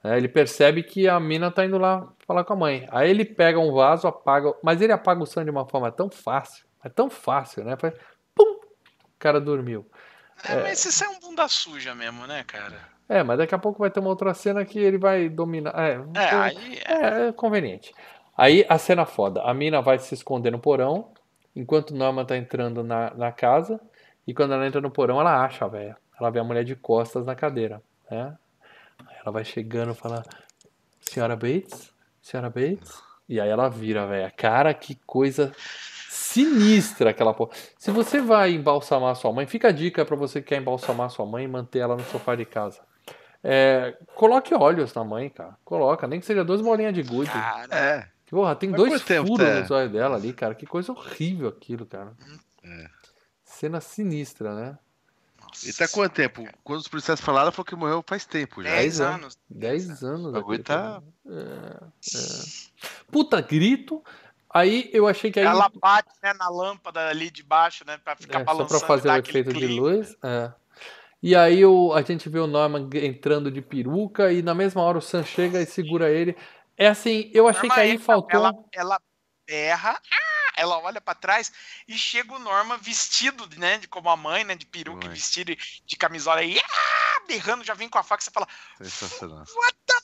Aí 0.04 0.18
ele 0.18 0.28
percebe 0.28 0.82
que 0.82 1.08
a 1.08 1.18
mina 1.18 1.50
tá 1.50 1.64
indo 1.64 1.78
lá 1.78 2.06
falar 2.26 2.44
com 2.44 2.52
a 2.52 2.56
mãe. 2.56 2.86
Aí 2.90 3.08
ele 3.08 3.24
pega 3.24 3.58
um 3.58 3.72
vaso, 3.72 4.06
apaga, 4.06 4.52
mas 4.62 4.82
ele 4.82 4.92
apaga 4.92 5.22
o 5.22 5.26
sangue 5.26 5.46
de 5.46 5.50
uma 5.50 5.66
forma 5.66 5.90
tão 5.90 6.10
fácil, 6.10 6.66
é 6.84 6.90
tão 6.90 7.08
fácil, 7.08 7.64
né? 7.64 7.74
Pum! 8.34 8.44
O 8.44 9.18
cara 9.18 9.40
dormiu. 9.40 9.90
É, 10.46 10.52
é, 10.52 10.62
mas 10.62 10.84
isso 10.84 11.02
é 11.02 11.08
um 11.08 11.18
bunda 11.18 11.48
suja 11.48 11.94
mesmo, 11.94 12.26
né, 12.26 12.44
cara? 12.44 12.78
É, 13.08 13.22
mas 13.22 13.38
daqui 13.38 13.54
a 13.54 13.58
pouco 13.58 13.78
vai 13.78 13.90
ter 13.90 14.00
uma 14.00 14.10
outra 14.10 14.34
cena 14.34 14.66
que 14.66 14.78
ele 14.78 14.98
vai 14.98 15.30
dominar. 15.30 15.72
É, 15.76 15.98
é, 16.14 16.34
aí 16.34 16.78
é... 16.84 17.28
é 17.28 17.32
conveniente. 17.32 17.94
Aí 18.36 18.66
a 18.68 18.76
cena 18.76 19.06
foda. 19.06 19.42
A 19.42 19.54
mina 19.54 19.80
vai 19.80 19.98
se 19.98 20.14
esconder 20.14 20.50
no 20.50 20.58
porão 20.58 21.10
enquanto 21.54 21.94
Norma 21.94 22.24
tá 22.24 22.36
entrando 22.36 22.82
na, 22.82 23.12
na 23.14 23.32
casa, 23.32 23.80
e 24.26 24.34
quando 24.34 24.54
ela 24.54 24.66
entra 24.66 24.80
no 24.80 24.90
porão, 24.90 25.20
ela 25.20 25.44
acha 25.44 25.64
a 25.64 25.68
velha. 25.68 25.96
Ela 26.18 26.30
vê 26.30 26.38
a 26.38 26.44
mulher 26.44 26.64
de 26.64 26.76
costas 26.76 27.26
na 27.26 27.34
cadeira, 27.34 27.82
né? 28.10 28.36
Ela 29.22 29.32
vai 29.32 29.44
chegando 29.44 29.92
e 29.92 29.94
fala, 29.94 30.22
senhora 31.00 31.34
Bates? 31.34 31.92
Senhora 32.20 32.50
Bates? 32.50 33.02
E 33.28 33.40
aí 33.40 33.48
ela 33.48 33.68
vira, 33.68 34.06
velho. 34.06 34.32
Cara, 34.36 34.74
que 34.74 34.94
coisa 35.06 35.52
sinistra 36.08 37.10
aquela 37.10 37.34
porra. 37.34 37.50
Se 37.78 37.90
você 37.90 38.20
vai 38.20 38.52
embalsamar 38.52 39.16
sua 39.16 39.32
mãe, 39.32 39.46
fica 39.46 39.68
a 39.68 39.72
dica 39.72 40.04
para 40.04 40.16
você 40.16 40.40
que 40.40 40.48
quer 40.48 40.60
embalsamar 40.60 41.10
sua 41.10 41.26
mãe 41.26 41.44
e 41.44 41.48
manter 41.48 41.80
ela 41.80 41.96
no 41.96 42.04
sofá 42.04 42.34
de 42.36 42.44
casa. 42.44 42.80
É, 43.42 43.96
coloque 44.14 44.54
óleos 44.54 44.92
na 44.94 45.02
mãe, 45.02 45.28
cara. 45.30 45.56
Coloca, 45.64 46.06
nem 46.06 46.20
que 46.20 46.26
seja 46.26 46.44
duas 46.44 46.60
bolinhas 46.60 46.94
de 46.94 47.02
gude. 47.02 47.30
Cara, 47.30 47.74
é. 47.74 48.08
Porra, 48.30 48.54
tem 48.54 48.70
Mas 48.70 48.80
dois 48.80 49.02
furos 49.02 49.38
tá? 49.38 49.60
nos 49.60 49.70
olhos 49.70 49.92
dela 49.92 50.16
ali, 50.16 50.32
cara. 50.32 50.54
Que 50.54 50.64
coisa 50.64 50.92
horrível 50.92 51.48
aquilo, 51.48 51.84
cara. 51.84 52.12
É. 52.62 52.86
Cena 53.44 53.80
sinistra, 53.80 54.54
né? 54.54 54.78
Nossa, 55.42 55.68
e 55.68 55.72
tá 55.72 55.88
quanto 55.88 56.12
tempo? 56.12 56.48
Quando 56.62 56.78
os 56.78 56.86
policiais 56.86 57.20
falaram, 57.20 57.50
falou 57.50 57.66
que 57.66 57.74
morreu 57.74 58.04
faz 58.06 58.24
tempo 58.24 58.62
já. 58.62 58.70
Dez 58.70 59.00
anos. 59.00 59.36
Dez 59.48 60.04
anos. 60.04 60.26
O 60.26 60.32
bagulho 60.32 60.62
tá... 60.62 61.02
É, 61.26 61.30
é. 61.32 62.80
Puta, 63.10 63.40
grito. 63.40 64.02
Aí 64.48 64.88
eu 64.92 65.08
achei 65.08 65.32
que 65.32 65.40
aí... 65.40 65.46
Ela 65.46 65.68
bate 65.68 66.10
né, 66.22 66.32
na 66.34 66.48
lâmpada 66.48 67.08
ali 67.08 67.32
de 67.32 67.42
baixo, 67.42 67.84
né? 67.84 67.98
Pra 68.04 68.14
ficar 68.14 68.40
é, 68.40 68.44
balançando. 68.44 68.78
Só 68.78 68.86
pra 68.86 68.96
fazer 68.96 69.08
o 69.08 69.16
efeito 69.16 69.50
clima. 69.50 69.66
de 69.66 69.80
luz. 69.80 70.16
É. 70.22 70.52
E 71.22 71.36
aí 71.36 71.64
o, 71.64 71.92
a 71.92 72.00
gente 72.02 72.28
vê 72.28 72.38
o 72.38 72.46
Norman 72.46 72.88
entrando 72.94 73.50
de 73.50 73.60
peruca 73.60 74.32
e 74.32 74.40
na 74.40 74.54
mesma 74.54 74.82
hora 74.82 74.98
o 74.98 75.02
Sam 75.02 75.24
chega 75.24 75.60
e 75.60 75.66
segura 75.66 76.10
ele. 76.10 76.36
É 76.80 76.86
assim, 76.86 77.30
eu 77.34 77.46
achei 77.46 77.68
Norma 77.68 77.74
que 77.74 77.80
aí 77.90 77.98
faltou. 77.98 78.40
Ela, 78.40 78.54
ela 78.72 79.00
berra, 79.46 80.00
ah, 80.10 80.52
ela 80.56 80.78
olha 80.78 80.98
para 80.98 81.14
trás 81.14 81.52
e 81.86 81.92
chega 81.92 82.32
o 82.32 82.38
Norma 82.38 82.78
vestido, 82.78 83.46
né, 83.58 83.76
de 83.76 83.86
como 83.86 84.08
a 84.08 84.16
mãe, 84.16 84.44
né, 84.44 84.54
de 84.54 84.64
peruca, 84.64 85.06
Oi. 85.06 85.12
vestido 85.12 85.54
de 85.84 85.96
camisola 85.96 86.42
e 86.42 86.58
ah, 86.58 87.22
berrando, 87.28 87.64
já 87.64 87.74
vem 87.74 87.86
com 87.86 87.98
a 87.98 88.02
faca, 88.02 88.22
você 88.22 88.30
fala, 88.30 88.48
what 88.80 89.76
the 89.84 89.94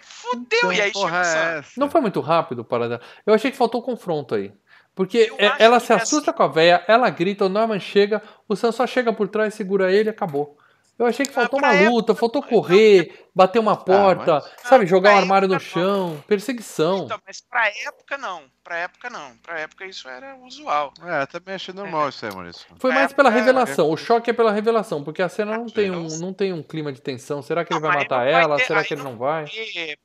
Fudeu! 0.00 0.58
Então, 0.58 0.72
e 0.72 0.80
aí 0.80 0.92
chega 0.92 1.58
é 1.58 1.64
Não 1.76 1.90
foi 1.90 2.00
muito 2.00 2.20
rápido 2.20 2.64
para 2.64 3.00
Eu 3.26 3.34
achei 3.34 3.50
que 3.50 3.56
faltou 3.56 3.82
confronto 3.82 4.36
aí. 4.36 4.54
Porque 4.94 5.32
é, 5.36 5.64
ela 5.64 5.80
se 5.80 5.92
assusta 5.92 6.30
assim... 6.30 6.36
com 6.36 6.42
a 6.44 6.48
véia, 6.48 6.84
ela 6.86 7.10
grita, 7.10 7.46
o 7.46 7.48
Norman 7.48 7.80
chega, 7.80 8.22
o 8.48 8.54
Sam 8.54 8.70
só 8.70 8.86
chega 8.86 9.12
por 9.12 9.26
trás, 9.26 9.52
segura 9.52 9.92
ele 9.92 10.08
e 10.08 10.10
acabou. 10.10 10.56
Eu 10.98 11.06
achei 11.06 11.26
que 11.26 11.32
ah, 11.32 11.34
faltou 11.34 11.58
uma 11.58 11.72
luta, 11.72 12.12
época, 12.12 12.14
faltou 12.14 12.42
correr, 12.42 13.26
bater 13.34 13.58
uma 13.58 13.76
porta, 13.76 14.38
ah, 14.38 14.40
mas... 14.40 14.68
sabe, 14.68 14.86
jogar 14.86 15.10
o 15.10 15.14
um 15.14 15.18
armário 15.18 15.48
no 15.48 15.58
chão, 15.58 16.22
perseguição. 16.26 17.04
Então, 17.06 17.18
mas 17.26 17.40
pra 17.40 17.68
época 17.68 18.16
não, 18.16 18.44
pra 18.62 18.78
época 18.78 19.10
não, 19.10 19.36
pra 19.38 19.58
época 19.58 19.86
isso 19.86 20.08
era 20.08 20.36
usual. 20.36 20.94
É, 21.02 21.26
também 21.26 21.56
achei 21.56 21.74
normal 21.74 22.06
é. 22.06 22.08
isso 22.10 22.24
aí, 22.24 22.32
Maurício. 22.32 22.66
Foi 22.78 22.92
mais 22.92 23.12
pela 23.12 23.28
revelação, 23.28 23.90
o 23.90 23.96
choque 23.96 24.30
é 24.30 24.32
pela 24.32 24.52
revelação, 24.52 25.02
porque 25.02 25.20
a 25.20 25.28
cena 25.28 25.58
não 25.58 25.66
tem 25.66 25.90
um, 25.90 26.06
não 26.18 26.32
tem 26.32 26.52
um 26.52 26.62
clima 26.62 26.92
de 26.92 27.02
tensão. 27.02 27.42
Será 27.42 27.64
que 27.64 27.72
ele 27.72 27.80
vai 27.80 27.96
matar 27.96 28.26
ela? 28.26 28.58
Será 28.60 28.84
que 28.84 28.94
ele 28.94 29.02
não 29.02 29.16
vai? 29.16 29.46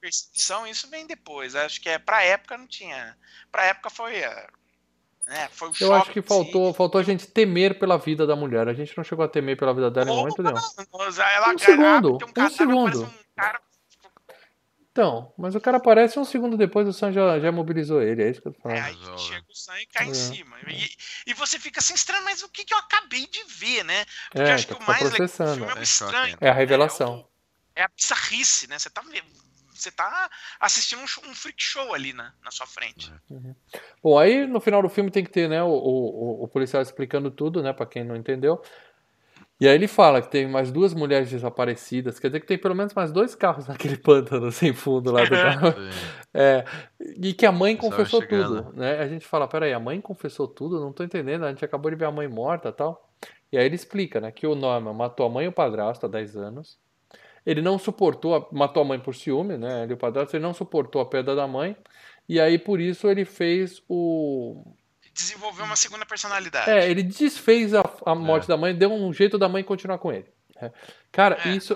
Perseguição, 0.01 0.65
isso 0.65 0.89
vem 0.89 1.05
depois. 1.05 1.55
Acho 1.55 1.79
que 1.79 1.89
é 1.89 1.99
pra 1.99 2.23
época 2.23 2.57
não 2.57 2.65
tinha. 2.65 3.15
Pra 3.51 3.65
época 3.65 3.91
foi 3.91 4.23
é, 5.29 5.43
é, 5.43 5.47
foi 5.49 5.69
um 5.69 5.73
Eu 5.79 5.93
acho 5.93 6.11
que 6.11 6.21
faltou, 6.21 6.73
faltou 6.73 6.99
a 6.99 7.03
gente 7.03 7.27
temer 7.27 7.77
pela 7.77 7.97
vida 7.97 8.25
da 8.25 8.35
mulher. 8.35 8.67
A 8.67 8.73
gente 8.73 8.95
não 8.97 9.03
chegou 9.03 9.23
a 9.23 9.27
temer 9.27 9.57
pela 9.57 9.73
vida 9.73 9.91
dela 9.91 10.11
em 10.11 10.15
momento 10.15 10.41
nenhum. 10.41 10.57
Ela 10.57 11.53
um 11.53 11.57
segundo, 11.57 12.17
um, 12.17 12.43
um 12.43 12.49
segundo. 12.49 13.03
Um 13.03 13.09
cara... 13.35 13.61
Então, 14.91 15.31
mas 15.37 15.55
o 15.55 15.61
cara 15.61 15.77
aparece 15.77 16.19
um 16.19 16.25
segundo 16.25 16.57
depois 16.57 16.87
o 16.87 16.91
Sam 16.91 17.13
já, 17.13 17.39
já 17.39 17.51
mobilizou 17.51 18.01
ele, 18.01 18.23
é 18.23 18.29
isso 18.31 18.41
que 18.41 18.47
eu 18.47 18.53
tô 18.53 18.59
falando. 18.59 18.79
É, 18.79 18.81
aí 18.81 18.97
chega 19.17 19.45
o 19.47 19.55
Sam 19.55 19.79
e 19.79 19.85
cai 19.85 20.07
é. 20.07 20.09
em 20.09 20.13
cima. 20.13 20.57
E, 20.67 20.89
e, 21.27 21.33
você 21.33 21.59
fica 21.59 21.79
assim, 21.79 21.93
estranho, 21.93 22.25
mas 22.25 22.41
o 22.41 22.49
que, 22.49 22.65
que 22.65 22.73
eu 22.73 22.77
acabei 22.79 23.25
de 23.27 23.43
ver, 23.45 23.85
né? 23.85 24.03
Porque 24.31 24.49
é, 24.49 24.53
acho 24.53 24.67
que 24.67 24.73
tá 24.73 24.79
o 24.79 24.87
mais 24.87 25.03
legal 25.03 25.27
do 25.27 25.55
filme 25.55 25.71
é 25.71 25.79
o 25.79 25.83
estranho. 25.83 26.37
É 26.41 26.49
a 26.49 26.53
revelação. 26.53 27.25
É, 27.75 27.81
o, 27.81 27.83
é 27.83 27.83
a 27.83 27.87
bizarrice, 27.95 28.67
né? 28.67 28.77
Você 28.77 28.89
tá 28.89 29.01
você 29.81 29.91
tá 29.91 30.29
assistindo 30.59 30.99
um, 30.99 31.29
um 31.29 31.33
freak 31.33 31.61
show 31.61 31.93
ali 31.93 32.13
na, 32.13 32.33
na 32.43 32.51
sua 32.51 32.67
frente. 32.67 33.11
Uhum. 33.29 33.55
Bom, 34.03 34.17
aí 34.17 34.45
no 34.45 34.59
final 34.59 34.81
do 34.81 34.89
filme 34.89 35.11
tem 35.11 35.23
que 35.23 35.31
ter, 35.31 35.49
né, 35.49 35.61
o, 35.63 35.69
o, 35.69 36.43
o 36.43 36.47
policial 36.47 36.81
explicando 36.81 37.31
tudo, 37.31 37.61
né, 37.61 37.73
para 37.73 37.85
quem 37.85 38.03
não 38.03 38.15
entendeu. 38.15 38.61
E 39.59 39.67
aí 39.67 39.75
ele 39.75 39.89
fala 39.89 40.21
que 40.21 40.31
tem 40.31 40.47
mais 40.47 40.71
duas 40.71 40.93
mulheres 40.93 41.29
desaparecidas, 41.29 42.17
quer 42.17 42.29
dizer 42.29 42.39
que 42.39 42.47
tem 42.47 42.57
pelo 42.57 42.73
menos 42.73 42.93
mais 42.93 43.11
dois 43.11 43.35
carros 43.35 43.67
naquele 43.67 43.97
pântano 43.99 44.49
sem 44.53 44.73
fundo 44.73 45.11
lá 45.11 45.25
do 45.25 45.31
carro. 45.35 45.73
É, 46.33 46.63
e 47.21 47.33
que 47.33 47.45
a 47.45 47.51
mãe 47.51 47.75
confessou 47.75 48.25
tudo, 48.25 48.71
né? 48.73 48.99
A 48.99 49.07
gente 49.07 49.27
fala, 49.27 49.49
peraí, 49.49 49.73
a 49.73 49.79
mãe 49.79 49.99
confessou 49.99 50.47
tudo? 50.47 50.79
Não 50.79 50.93
tô 50.93 51.03
entendendo, 51.03 51.43
a 51.43 51.49
gente 51.49 51.65
acabou 51.65 51.91
de 51.91 51.97
ver 51.97 52.05
a 52.05 52.11
mãe 52.11 52.27
morta 52.27 52.71
tal. 52.71 53.09
E 53.51 53.57
aí 53.57 53.65
ele 53.65 53.75
explica, 53.75 54.21
né, 54.21 54.31
que 54.31 54.47
o 54.47 54.55
Norman 54.55 54.93
matou 54.93 55.25
a 55.25 55.29
mãe 55.29 55.45
e 55.45 55.49
o 55.49 55.51
padrasto 55.51 56.05
há 56.05 56.09
10 56.09 56.37
anos, 56.37 56.79
ele 57.49 57.63
não 57.63 57.79
suportou, 57.79 58.35
a, 58.35 58.47
matou 58.51 58.83
a 58.83 58.85
mãe 58.85 58.99
por 58.99 59.15
ciúme, 59.15 59.57
né? 59.57 59.81
Ele, 59.81 59.95
o 59.95 59.97
padrasto, 59.97 60.35
ele 60.35 60.43
não 60.43 60.53
suportou 60.53 61.01
a 61.01 61.05
perda 61.05 61.35
da 61.35 61.47
mãe. 61.47 61.75
E 62.27 62.39
aí, 62.39 62.59
por 62.59 62.79
isso, 62.79 63.07
ele 63.09 63.25
fez 63.25 63.81
o. 63.89 64.63
Desenvolveu 65.11 65.65
uma 65.65 65.75
segunda 65.75 66.05
personalidade. 66.05 66.69
É, 66.69 66.87
ele 66.87 67.01
desfez 67.01 67.73
a, 67.73 67.83
a 68.05 68.13
morte 68.13 68.43
é. 68.43 68.47
da 68.49 68.55
mãe, 68.55 68.75
deu 68.75 68.93
um 68.93 69.11
jeito 69.11 69.35
da 69.35 69.49
mãe 69.49 69.63
continuar 69.63 69.97
com 69.97 70.11
ele. 70.11 70.27
É. 70.61 70.71
Cara, 71.11 71.39
é. 71.43 71.49
isso. 71.49 71.75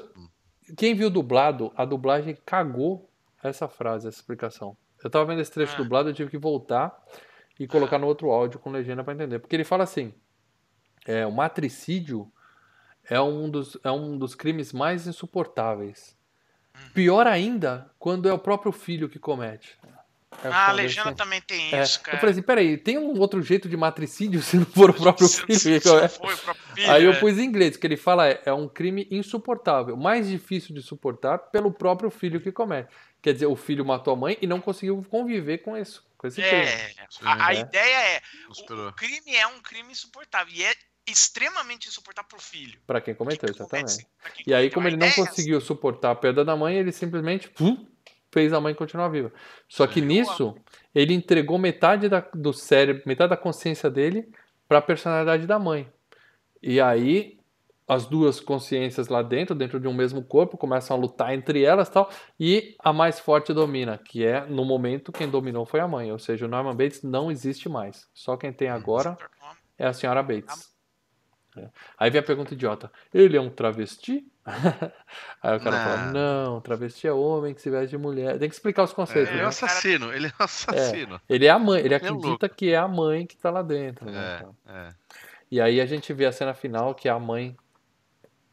Quem 0.78 0.94
viu 0.94 1.10
dublado, 1.10 1.74
a 1.76 1.86
dublagem 1.86 2.38
cagou 2.46 3.10
essa 3.44 3.68
frase, 3.68 4.08
essa 4.08 4.20
explicação. 4.20 4.78
Eu 5.04 5.10
tava 5.10 5.26
vendo 5.26 5.42
esse 5.42 5.52
trecho 5.52 5.74
é. 5.74 5.78
dublado, 5.78 6.10
eu 6.10 6.14
tive 6.14 6.30
que 6.30 6.38
voltar 6.38 6.96
e 7.60 7.66
colocar 7.68 7.98
no 7.98 8.06
outro 8.06 8.30
áudio 8.30 8.60
com 8.60 8.70
legenda 8.70 9.04
para 9.04 9.14
entender. 9.14 9.40
Porque 9.40 9.56
ele 9.56 9.64
fala 9.64 9.84
assim: 9.84 10.14
é, 11.08 11.26
o 11.26 11.32
matricídio 11.32 12.32
é 13.10 13.20
um 13.20 13.50
dos, 13.50 13.78
é 13.84 13.92
um 13.92 14.18
dos 14.18 14.36
crimes 14.36 14.72
mais 14.72 15.08
insuportáveis. 15.08 16.16
Pior 16.94 17.28
ainda 17.28 17.92
quando 18.00 18.28
é 18.28 18.34
o 18.34 18.40
próprio 18.40 18.72
filho 18.72 19.08
que 19.10 19.20
comete. 19.20 19.78
É 20.44 20.48
ah, 20.48 20.70
a 20.70 20.72
legenda 20.72 21.10
assim. 21.10 21.18
também 21.18 21.42
tem 21.42 21.74
é. 21.74 21.84
isso, 21.84 22.02
cara. 22.02 22.18
Eu 22.18 22.20
falei 22.20 22.34
assim, 22.34 22.42
peraí, 22.42 22.78
tem 22.78 22.98
um 22.98 23.20
outro 23.20 23.42
jeito 23.42 23.70
de 23.70 23.78
matricídio 23.78 24.42
se 24.42 24.58
não 24.58 24.66
for 24.66 24.90
o 24.90 24.94
próprio 24.94 25.28
se, 25.28 25.42
filho? 25.42 25.60
Se, 25.60 25.80
se 25.80 25.96
é? 25.96 26.08
foi 26.08 26.34
o 26.34 26.38
próprio 26.38 26.76
filho 26.76 26.92
Aí 26.92 27.04
eu 27.04 27.12
é. 27.12 27.20
pus 27.20 27.38
em 27.38 27.44
inglês, 27.44 27.78
que 27.78 27.86
ele 27.86 27.98
fala 27.98 28.28
é, 28.28 28.42
é 28.46 28.54
um 28.54 28.68
crime 28.68 29.08
insuportável, 29.12 29.96
mais 29.96 30.28
difícil 30.28 30.74
de 30.74 30.82
suportar 30.82 31.38
pelo 31.38 31.72
próprio 31.72 32.10
filho 32.10 32.42
que 32.42 32.52
comete. 32.52 32.90
Quer 33.22 33.34
dizer, 33.34 33.46
o 33.46 33.56
filho 33.56 33.86
matou 33.86 34.14
a 34.14 34.18
mãe 34.18 34.38
e 34.42 34.48
não 34.48 34.60
conseguiu 34.60 35.06
conviver 35.10 35.60
com 35.60 35.78
isso. 35.78 36.04
Com 36.18 36.28
esse 36.28 36.42
é, 36.42 36.94
crime. 36.94 37.08
a, 37.22 37.48
a 37.48 37.54
ideia 37.54 38.16
é, 38.16 38.22
o, 38.50 38.88
o 38.88 38.94
crime 38.94 39.36
é 39.36 39.48
um 39.48 39.62
crime 39.62 39.92
insuportável 39.92 40.54
e 40.54 40.64
é 40.64 40.74
extremamente 41.08 41.88
insuportável 41.88 42.30
pro 42.30 42.42
filho. 42.42 42.80
Para 42.88 43.02
quem 43.02 43.14
cometeu, 43.14 43.50
exatamente. 43.50 44.08
Quem 44.36 44.46
e 44.48 44.54
aí, 44.54 44.70
como 44.70 44.88
ele 44.88 44.98
não 44.98 45.12
conseguiu 45.12 45.60
suportar 45.60 46.12
a 46.12 46.16
perda 46.16 46.46
da 46.46 46.56
mãe, 46.56 46.78
ele 46.78 46.92
simplesmente 46.92 47.52
fez 48.32 48.52
a 48.54 48.60
mãe 48.60 48.74
continuar 48.74 49.10
viva. 49.10 49.32
Só 49.68 49.86
que 49.86 50.02
nisso, 50.02 50.56
ele 50.94 51.14
entregou 51.14 51.58
metade 51.58 52.10
da, 52.10 52.22
do 52.34 52.54
cérebro, 52.54 53.04
metade 53.06 53.30
da 53.30 53.38
consciência 53.38 53.90
dele 53.90 54.28
para 54.68 54.80
a 54.80 54.82
personalidade 54.82 55.46
da 55.46 55.60
mãe. 55.60 55.92
E 56.62 56.80
aí, 56.80 57.38
as 57.88 58.06
duas 58.06 58.40
consciências 58.40 59.08
lá 59.08 59.22
dentro, 59.22 59.54
dentro 59.54 59.80
de 59.80 59.88
um 59.88 59.94
mesmo 59.94 60.24
corpo, 60.24 60.58
começam 60.58 60.96
a 60.96 61.00
lutar 61.00 61.34
entre 61.34 61.64
elas 61.64 61.90
tal, 61.90 62.10
e 62.40 62.76
a 62.80 62.94
mais 62.94 63.20
forte 63.20 63.54
domina, 63.54 63.98
que 63.98 64.26
é, 64.26 64.46
no 64.46 64.64
momento, 64.64 65.12
quem 65.12 65.30
dominou 65.30 65.66
foi 65.66 65.80
a 65.80 65.88
mãe. 65.88 66.12
Ou 66.12 66.18
seja, 66.20 66.46
o 66.46 66.50
Norman 66.50 66.76
Bates 66.76 67.04
não 67.04 67.30
existe 67.30 67.68
mais. 67.68 68.08
Só 68.14 68.38
quem 68.38 68.54
tem 68.54 68.70
agora 68.70 69.18
é 69.78 69.86
a 69.86 69.94
senhora 69.94 70.24
Bates. 70.24 70.73
É. 71.58 71.70
Aí 71.98 72.10
vem 72.10 72.20
a 72.20 72.24
pergunta 72.24 72.54
idiota: 72.54 72.92
ele 73.14 73.38
é 73.38 73.42
um 73.42 73.50
travesti? 73.50 74.26
Aí 75.42 75.58
o 75.58 75.60
cara 75.60 75.78
não. 75.78 75.84
fala: 75.86 76.12
não, 76.12 76.62
travesti 76.62 77.08
é 77.08 77.14
homem 77.14 77.54
que 77.54 77.62
se 77.62 77.70
veste 77.70 77.90
de 77.90 77.98
mulher. 77.98 78.38
Tem 78.40 78.50
que 78.50 78.56
explicar 78.56 78.84
os 78.84 78.94
conceitos. 78.94 79.30
É, 79.30 79.34
ele 79.34 79.42
é 79.42 79.46
um 79.46 79.50
assassino, 79.50 80.14
ele 80.14 80.28
é 80.28 80.32
um 80.40 80.44
assassino. 80.44 81.16
É, 81.16 81.36
ele 81.36 81.46
é 81.46 81.50
a 81.50 81.60
mãe, 81.60 81.80
ele, 81.80 81.88
ele 81.88 81.94
é 81.94 81.98
acredita 81.98 82.46
é 82.46 82.50
que 82.50 82.72
é 82.72 82.78
a 82.78 82.88
mãe 82.88 83.26
que 83.26 83.38
tá 83.38 83.50
lá 83.50 83.62
dentro. 83.62 84.06
Né, 84.06 84.38
então. 84.40 84.56
E 85.52 85.62
aí 85.62 85.80
a 85.80 85.86
gente 85.86 86.12
vê 86.14 86.26
a 86.26 86.32
cena 86.32 86.54
final 86.54 86.96
que 86.96 87.08
é 87.08 87.12
a 87.12 87.20
mãe 87.20 87.56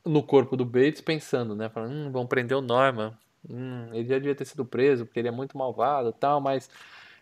no 0.04 0.22
corpo 0.22 0.56
do 0.56 0.64
Bates 0.64 1.00
pensando, 1.00 1.54
né? 1.54 1.68
Falando, 1.68 1.92
hum, 1.92 2.10
vão 2.10 2.26
prender 2.26 2.56
o 2.56 2.60
Norman. 2.60 3.16
Hum, 3.48 3.88
ele 3.92 4.06
já 4.06 4.16
devia 4.16 4.34
ter 4.34 4.44
sido 4.44 4.64
preso 4.64 5.06
porque 5.06 5.18
ele 5.18 5.28
é 5.28 5.30
muito 5.30 5.56
malvado 5.56 6.12
tal, 6.12 6.40
mas 6.40 6.68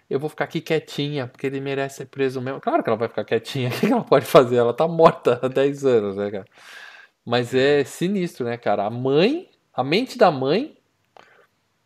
eu 0.09 0.18
vou 0.18 0.30
ficar 0.30 0.44
aqui 0.44 0.60
quietinha, 0.60 1.26
porque 1.26 1.47
ele 1.47 1.60
merece 1.60 1.98
ser 1.98 2.06
preso 2.06 2.40
mesmo. 2.40 2.60
Claro 2.60 2.82
que 2.82 2.89
ela 2.89 2.98
vai 2.98 3.09
ficar 3.09 3.24
quietinha, 3.24 3.68
o 3.74 3.80
que 3.80 3.86
ela 3.86 4.05
pode 4.05 4.26
fazer? 4.26 4.56
Ela 4.56 4.72
tá 4.72 4.89
morta 4.89 5.39
há 5.43 5.48
10 5.48 5.85
anos, 5.85 6.16
né, 6.16 6.30
cara? 6.30 6.47
Mas 7.24 7.55
é 7.55 7.85
sinistro, 7.85 8.47
né, 8.47 8.56
cara? 8.56 8.86
A 8.86 8.90
mãe, 8.90 9.51
a 9.72 9.85
mente 9.85 10.16
da 10.16 10.30
mãe 10.30 10.78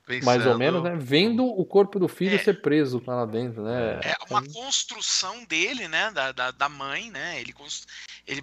Pensando... 0.06 0.26
mais 0.26 0.46
ou 0.46 0.58
menos, 0.58 0.82
né? 0.82 0.94
Vendo 0.96 1.44
o 1.44 1.64
corpo 1.64 1.98
do 1.98 2.08
filho 2.08 2.34
é, 2.34 2.38
ser 2.38 2.60
preso 2.60 3.02
lá 3.06 3.24
dentro, 3.24 3.62
né? 3.62 4.00
É 4.02 4.16
uma 4.28 4.42
construção 4.46 5.44
dele, 5.44 5.88
né? 5.88 6.10
Da, 6.12 6.32
da, 6.32 6.50
da 6.50 6.68
mãe, 6.68 7.10
né? 7.10 7.40
Ele, 7.40 7.52
ele 8.26 8.42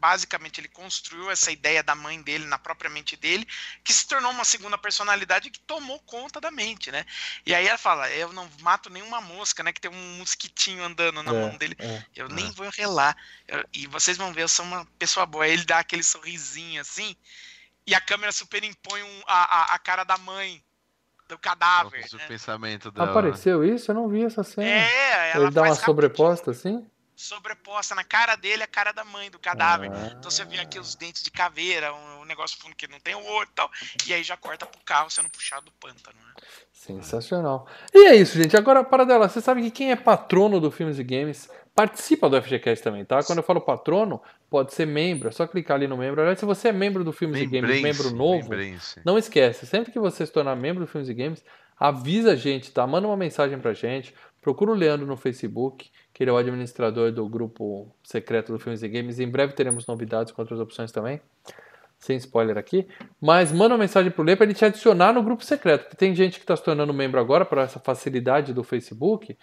basicamente 0.00 0.60
ele 0.60 0.68
construiu 0.68 1.30
essa 1.30 1.50
ideia 1.50 1.82
da 1.82 1.94
mãe 1.94 2.20
dele 2.20 2.44
na 2.46 2.58
própria 2.58 2.90
mente 2.90 3.16
dele, 3.16 3.46
que 3.84 3.92
se 3.92 4.06
tornou 4.06 4.30
uma 4.32 4.44
segunda 4.44 4.76
personalidade 4.76 5.50
que 5.50 5.60
tomou 5.60 5.98
conta 6.00 6.40
da 6.40 6.50
mente, 6.50 6.90
né? 6.90 7.04
E 7.46 7.54
aí 7.54 7.66
ela 7.66 7.78
fala: 7.78 8.10
Eu 8.10 8.32
não 8.32 8.48
mato 8.60 8.90
nenhuma 8.90 9.20
mosca, 9.20 9.62
né? 9.62 9.72
Que 9.72 9.80
tem 9.80 9.90
um 9.90 10.18
mosquitinho 10.18 10.84
andando 10.84 11.22
na 11.22 11.32
é, 11.32 11.40
mão 11.40 11.56
dele. 11.56 11.76
É, 11.78 12.04
eu 12.16 12.28
nem 12.28 12.48
é. 12.48 12.52
vou 12.52 12.68
relar. 12.70 13.16
Eu, 13.46 13.64
e 13.72 13.86
vocês 13.86 14.16
vão 14.16 14.32
ver, 14.32 14.42
eu 14.42 14.48
sou 14.48 14.64
uma 14.64 14.84
pessoa 14.98 15.24
boa. 15.24 15.44
Aí 15.44 15.52
ele 15.52 15.64
dá 15.64 15.78
aquele 15.78 16.02
sorrisinho 16.02 16.80
assim, 16.80 17.16
e 17.86 17.94
a 17.94 18.00
câmera 18.00 18.32
superimpõe 18.32 19.02
um, 19.02 19.22
a, 19.26 19.72
a, 19.72 19.74
a 19.74 19.78
cara 19.78 20.04
da 20.04 20.18
mãe 20.18 20.62
do 21.28 21.38
cadáver. 21.38 22.00
Né? 22.00 22.24
O 22.24 22.28
pensamento 22.28 22.90
dela. 22.90 23.10
Apareceu 23.10 23.64
isso? 23.64 23.90
Eu 23.90 23.94
não 23.94 24.08
vi 24.08 24.24
essa 24.24 24.42
cena. 24.42 24.68
É, 24.68 25.30
ela 25.34 25.44
Ele 25.44 25.54
dá 25.54 25.62
uma 25.62 25.74
sobreposta 25.74 26.50
assim? 26.50 26.86
Sobreposta 27.14 27.94
na 27.94 28.04
cara 28.04 28.36
dele, 28.36 28.62
a 28.62 28.66
cara 28.66 28.92
da 28.92 29.04
mãe 29.04 29.30
do 29.30 29.38
cadáver. 29.38 29.90
Ah. 29.92 30.14
Então 30.18 30.30
você 30.30 30.44
vê 30.44 30.58
aqui 30.58 30.78
os 30.78 30.94
dentes 30.94 31.22
de 31.22 31.30
caveira, 31.30 31.92
um, 31.92 32.22
um 32.22 32.24
negócio 32.24 32.58
fundo 32.58 32.74
que 32.74 32.88
não 32.88 32.98
tem 32.98 33.14
o 33.14 33.24
olho 33.24 33.48
e 33.50 33.54
tal. 33.54 33.70
E 34.06 34.14
aí 34.14 34.22
já 34.22 34.36
corta 34.36 34.66
pro 34.66 34.80
carro 34.84 35.10
sendo 35.10 35.28
puxado 35.28 35.66
do 35.66 35.72
pântano. 35.72 36.16
Né? 36.18 36.32
Sensacional. 36.72 37.66
E 37.94 38.06
é 38.06 38.16
isso, 38.16 38.36
gente. 38.40 38.56
Agora, 38.56 38.82
para 38.82 39.04
dela, 39.04 39.28
você 39.28 39.40
sabe 39.40 39.62
que 39.62 39.70
quem 39.70 39.92
é 39.92 39.96
patrono 39.96 40.60
do 40.60 40.70
Filmes 40.70 40.98
e 40.98 41.04
Games 41.04 41.48
participa 41.74 42.28
do 42.28 42.40
FGCast 42.40 42.82
também, 42.82 43.04
tá? 43.04 43.22
Quando 43.22 43.38
eu 43.38 43.44
falo 43.44 43.60
patrono, 43.60 44.20
pode 44.50 44.74
ser 44.74 44.86
membro, 44.86 45.28
é 45.28 45.32
só 45.32 45.46
clicar 45.46 45.76
ali 45.76 45.86
no 45.86 45.96
membro. 45.96 46.20
Aliás, 46.20 46.38
se 46.38 46.44
você 46.44 46.68
é 46.68 46.72
membro 46.72 47.02
do 47.02 47.12
Filmes 47.12 47.40
Membrense, 47.40 47.78
e 47.78 47.82
Games, 47.82 47.98
membro 47.98 48.16
novo, 48.16 48.50
membrense. 48.50 49.00
não 49.04 49.16
esquece, 49.16 49.66
sempre 49.66 49.92
que 49.92 49.98
você 49.98 50.26
se 50.26 50.32
tornar 50.32 50.54
membro 50.54 50.84
do 50.84 50.90
Filmes 50.90 51.08
e 51.08 51.14
Games, 51.14 51.42
avisa 51.78 52.32
a 52.32 52.36
gente, 52.36 52.70
tá? 52.70 52.86
Manda 52.86 53.06
uma 53.06 53.16
mensagem 53.16 53.58
pra 53.58 53.72
gente, 53.72 54.14
procura 54.40 54.70
o 54.70 54.74
Leandro 54.74 55.06
no 55.06 55.16
Facebook, 55.16 55.90
que 56.12 56.22
ele 56.22 56.30
é 56.30 56.32
o 56.32 56.36
administrador 56.36 57.10
do 57.10 57.28
grupo 57.28 57.94
secreto 58.02 58.52
do 58.52 58.58
Filmes 58.58 58.82
e 58.82 58.88
Games. 58.88 59.18
Em 59.18 59.28
breve 59.28 59.54
teremos 59.54 59.86
novidades 59.86 60.32
com 60.32 60.42
outras 60.42 60.60
opções 60.60 60.92
também. 60.92 61.20
Sem 61.98 62.16
spoiler 62.16 62.58
aqui. 62.58 62.86
Mas 63.20 63.52
manda 63.52 63.74
uma 63.74 63.78
mensagem 63.78 64.10
pro 64.10 64.24
Lê 64.24 64.34
para 64.34 64.44
ele 64.44 64.54
te 64.54 64.64
adicionar 64.64 65.12
no 65.12 65.22
grupo 65.22 65.44
secreto. 65.44 65.82
Porque 65.82 65.96
tem 65.96 66.14
gente 66.14 66.38
que 66.38 66.44
está 66.44 66.56
se 66.56 66.64
tornando 66.64 66.92
membro 66.92 67.20
agora 67.20 67.44
para 67.44 67.62
essa 67.62 67.78
facilidade 67.78 68.52
do 68.52 68.64
Facebook 68.64 69.36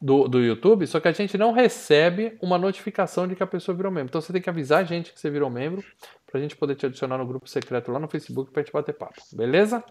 do, 0.00 0.28
do 0.28 0.40
YouTube, 0.40 0.86
só 0.86 1.00
que 1.00 1.08
a 1.08 1.12
gente 1.12 1.38
não 1.38 1.52
recebe 1.52 2.36
uma 2.42 2.58
notificação 2.58 3.26
de 3.26 3.34
que 3.34 3.42
a 3.42 3.46
pessoa 3.46 3.74
virou 3.74 3.90
membro. 3.90 4.10
Então 4.10 4.20
você 4.20 4.32
tem 4.32 4.42
que 4.42 4.50
avisar 4.50 4.80
a 4.80 4.84
gente 4.84 5.12
que 5.12 5.18
você 5.18 5.30
virou 5.30 5.50
membro 5.50 5.82
para 6.26 6.38
a 6.38 6.42
gente 6.42 6.56
poder 6.56 6.74
te 6.74 6.86
adicionar 6.86 7.18
no 7.18 7.26
grupo 7.26 7.48
secreto 7.48 7.90
lá 7.90 7.98
no 7.98 8.08
Facebook 8.08 8.50
para 8.50 8.62
gente 8.62 8.72
bater 8.72 8.94
papo, 8.94 9.20
beleza? 9.32 9.82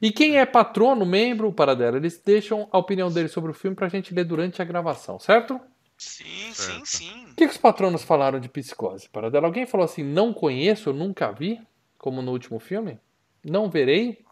E 0.00 0.10
quem 0.10 0.38
é 0.38 0.46
patrono, 0.46 1.06
membro, 1.06 1.52
para 1.52 1.76
dela, 1.76 1.96
eles 1.96 2.18
deixam 2.18 2.68
a 2.72 2.78
opinião 2.78 3.10
deles 3.10 3.32
sobre 3.32 3.50
o 3.50 3.54
filme 3.54 3.76
para 3.76 3.86
a 3.86 3.90
gente 3.90 4.12
ler 4.12 4.24
durante 4.24 4.60
a 4.60 4.64
gravação, 4.64 5.18
certo? 5.18 5.60
Sim, 5.96 6.52
certo. 6.52 6.86
sim, 6.86 6.98
sim. 6.98 7.24
O 7.26 7.34
que, 7.36 7.46
que 7.46 7.52
os 7.52 7.56
patronos 7.56 8.02
falaram 8.02 8.40
de 8.40 8.48
psicose, 8.48 9.08
para 9.08 9.30
dela? 9.30 9.46
Alguém 9.46 9.66
falou 9.66 9.84
assim, 9.84 10.02
não 10.02 10.32
conheço, 10.32 10.92
nunca 10.92 11.30
vi, 11.30 11.60
como 11.96 12.20
no 12.20 12.32
último 12.32 12.58
filme? 12.58 12.98
Não 13.44 13.70
verei? 13.70 14.24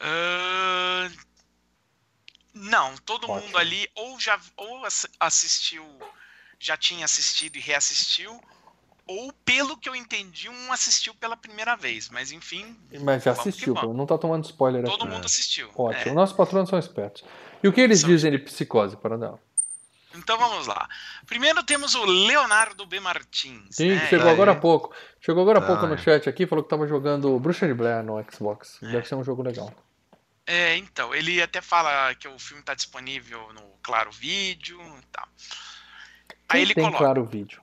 Uh, 0.00 1.14
não, 2.54 2.96
todo 2.98 3.30
Ótimo. 3.30 3.46
mundo 3.46 3.58
ali 3.58 3.88
ou 3.94 4.18
já 4.18 4.40
ou 4.56 4.82
assistiu, 5.20 5.84
já 6.58 6.76
tinha 6.76 7.04
assistido 7.04 7.56
e 7.56 7.60
reassistiu, 7.60 8.40
ou 9.08 9.32
pelo 9.44 9.76
que 9.76 9.88
eu 9.88 9.96
entendi, 9.96 10.48
um 10.48 10.72
assistiu 10.72 11.14
pela 11.14 11.36
primeira 11.36 11.74
vez. 11.74 12.10
Mas 12.10 12.30
enfim. 12.30 12.76
Mas 13.00 13.24
já 13.24 13.32
assistiu, 13.32 13.74
não 13.74 14.06
tá 14.06 14.18
tomando 14.18 14.44
spoiler 14.44 14.84
Todo 14.84 15.04
aqui. 15.04 15.12
mundo 15.12 15.24
assistiu. 15.24 15.70
Ótimo. 15.74 16.12
É. 16.12 16.14
Nossos 16.14 16.36
patrões 16.36 16.68
são 16.68 16.78
espertos. 16.78 17.24
E 17.62 17.66
o 17.66 17.72
que 17.72 17.80
eles 17.80 18.00
são 18.00 18.10
dizem 18.10 18.30
de 18.30 18.38
psicose, 18.38 18.96
para 18.96 19.16
não? 19.16 19.40
Então 20.14 20.38
vamos 20.38 20.66
lá. 20.66 20.88
Primeiro 21.26 21.62
temos 21.62 21.94
o 21.94 22.04
Leonardo 22.04 22.84
B. 22.86 23.00
Martins. 23.00 23.68
Sim, 23.70 23.94
né? 23.94 24.06
chegou 24.08 24.28
agora 24.28 24.52
há 24.52 24.56
pouco. 24.56 24.94
Chegou 25.20 25.42
agora 25.42 25.58
há 25.58 25.62
pouco 25.62 25.86
no 25.86 25.98
chat 25.98 26.28
aqui, 26.28 26.46
falou 26.46 26.62
que 26.62 26.70
tava 26.70 26.86
jogando 26.86 27.38
Bruxa 27.38 27.66
de 27.66 27.74
Blair 27.74 28.02
no 28.02 28.22
Xbox. 28.30 28.78
É. 28.82 28.92
Deve 28.92 29.08
ser 29.08 29.14
um 29.14 29.24
jogo 29.24 29.42
legal. 29.42 29.72
É, 30.46 30.76
então, 30.76 31.14
ele 31.14 31.42
até 31.42 31.60
fala 31.60 32.14
que 32.14 32.26
o 32.26 32.38
filme 32.38 32.60
está 32.60 32.74
disponível 32.74 33.52
no 33.52 33.62
Claro 33.82 34.10
Vídeo 34.10 34.80
e 34.80 35.06
tal. 35.12 35.28
Aí 36.48 36.62
ele 36.62 36.74
tem 36.74 36.84
coloca. 36.84 37.04
Claro 37.04 37.24
Vídeo. 37.24 37.60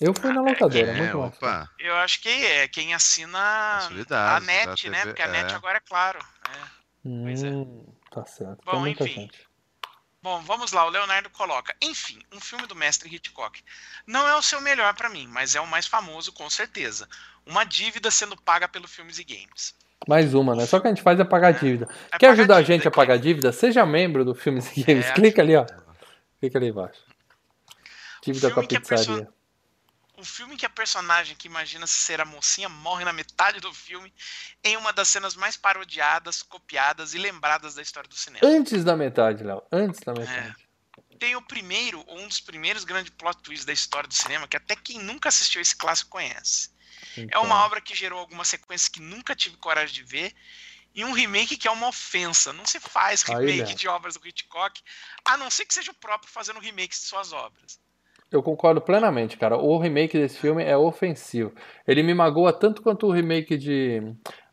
Eu 0.00 0.12
fui 0.12 0.30
na 0.30 0.40
ah, 0.40 0.42
locadora, 0.42 0.86
é, 0.86 0.94
muito 0.94 1.18
opa. 1.18 1.70
Eu 1.78 1.94
acho 1.96 2.20
que 2.20 2.28
é 2.28 2.68
quem 2.68 2.92
assina 2.92 3.38
a 3.38 4.40
net, 4.40 4.90
né? 4.90 5.04
Porque 5.06 5.22
a 5.22 5.28
net 5.28 5.52
é. 5.52 5.56
agora 5.56 5.78
é 5.78 5.80
claro. 5.80 6.18
É. 6.18 7.08
Hum, 7.08 7.28
é. 7.28 8.14
Tá 8.14 8.26
certo. 8.26 8.58
Bom, 8.64 8.86
enfim. 8.86 9.06
Gente. 9.06 9.46
Bom, 10.22 10.40
vamos 10.40 10.72
lá. 10.72 10.84
O 10.84 10.90
Leonardo 10.90 11.30
coloca. 11.30 11.74
Enfim, 11.80 12.18
um 12.32 12.40
filme 12.40 12.66
do 12.66 12.74
mestre 12.74 13.14
Hitchcock. 13.14 13.62
Não 14.06 14.26
é 14.28 14.34
o 14.34 14.42
seu 14.42 14.60
melhor 14.60 14.92
para 14.94 15.08
mim, 15.08 15.26
mas 15.28 15.54
é 15.54 15.60
o 15.60 15.66
mais 15.66 15.86
famoso 15.86 16.32
com 16.32 16.50
certeza. 16.50 17.08
Uma 17.46 17.64
dívida 17.64 18.10
sendo 18.10 18.36
paga 18.36 18.68
pelo 18.68 18.88
filmes 18.88 19.18
e 19.18 19.24
games. 19.24 19.74
Mais 20.06 20.34
uma, 20.34 20.54
né? 20.54 20.66
Só 20.66 20.78
que 20.78 20.88
a 20.88 20.90
gente 20.90 21.02
faz 21.02 21.18
é 21.18 21.24
pagar 21.24 21.50
é. 21.50 21.58
dívida. 21.58 21.88
É 22.12 22.18
Quer 22.18 22.30
ajudar 22.30 22.56
a 22.56 22.62
gente 22.62 22.86
a 22.86 22.90
pagar 22.90 23.18
dívida? 23.18 23.52
Seja 23.52 23.86
membro 23.86 24.24
do 24.24 24.34
Filmes 24.34 24.76
e 24.76 24.82
Games. 24.82 25.06
É. 25.06 25.12
Clica 25.12 25.40
ali, 25.40 25.56
ó. 25.56 25.64
Clica 26.40 26.58
ali 26.58 26.68
embaixo. 26.68 27.00
Dívida 28.22 28.50
com 28.50 28.60
a 28.60 28.66
pizzaria. 28.66 29.28
O 30.16 30.24
filme 30.24 30.56
que 30.56 30.64
a 30.64 30.70
personagem 30.70 31.36
que 31.36 31.46
imagina 31.46 31.86
ser 31.86 32.20
a 32.20 32.24
mocinha 32.24 32.68
morre 32.68 33.04
na 33.04 33.12
metade 33.12 33.60
do 33.60 33.72
filme 33.72 34.12
em 34.64 34.76
uma 34.76 34.92
das 34.92 35.08
cenas 35.08 35.36
mais 35.36 35.56
parodiadas, 35.56 36.42
copiadas 36.42 37.12
e 37.12 37.18
lembradas 37.18 37.74
da 37.74 37.82
história 37.82 38.08
do 38.08 38.16
cinema. 38.16 38.46
Antes 38.46 38.82
da 38.82 38.96
metade, 38.96 39.44
Léo. 39.44 39.62
Antes 39.70 40.00
da 40.00 40.14
metade. 40.14 40.56
É. 40.62 41.16
Tem 41.18 41.36
o 41.36 41.42
primeiro, 41.42 42.04
um 42.08 42.26
dos 42.26 42.40
primeiros 42.40 42.84
grandes 42.84 43.12
plot 43.12 43.42
twists 43.42 43.66
da 43.66 43.72
história 43.72 44.08
do 44.08 44.14
cinema, 44.14 44.48
que 44.48 44.56
até 44.56 44.74
quem 44.74 44.98
nunca 44.98 45.28
assistiu 45.28 45.60
esse 45.60 45.76
clássico 45.76 46.10
conhece. 46.10 46.70
Então. 47.16 47.42
É 47.42 47.44
uma 47.44 47.64
obra 47.64 47.80
que 47.80 47.94
gerou 47.94 48.18
algumas 48.18 48.48
sequências 48.48 48.88
que 48.88 49.00
nunca 49.00 49.34
tive 49.34 49.56
coragem 49.56 49.94
de 49.94 50.02
ver. 50.02 50.34
E 50.94 51.04
um 51.04 51.12
remake 51.12 51.58
que 51.58 51.68
é 51.68 51.70
uma 51.70 51.88
ofensa. 51.88 52.54
Não 52.54 52.64
se 52.64 52.80
faz 52.80 53.20
remake 53.20 53.74
de 53.74 53.86
obras 53.86 54.16
do 54.16 54.26
Hitchcock, 54.26 54.80
a 55.26 55.36
não 55.36 55.50
ser 55.50 55.66
que 55.66 55.74
seja 55.74 55.90
o 55.90 55.94
próprio 55.94 56.32
fazendo 56.32 56.58
remakes 56.58 57.00
de 57.00 57.06
suas 57.06 57.32
obras. 57.32 57.78
Eu 58.30 58.42
concordo 58.42 58.80
plenamente, 58.80 59.36
cara. 59.36 59.56
O 59.56 59.78
remake 59.78 60.18
desse 60.18 60.38
filme 60.38 60.62
é 60.62 60.76
ofensivo. 60.76 61.52
Ele 61.86 62.02
me 62.02 62.12
magoa 62.12 62.52
tanto 62.52 62.82
quanto 62.82 63.06
o 63.06 63.12
remake 63.12 63.56
de 63.56 64.02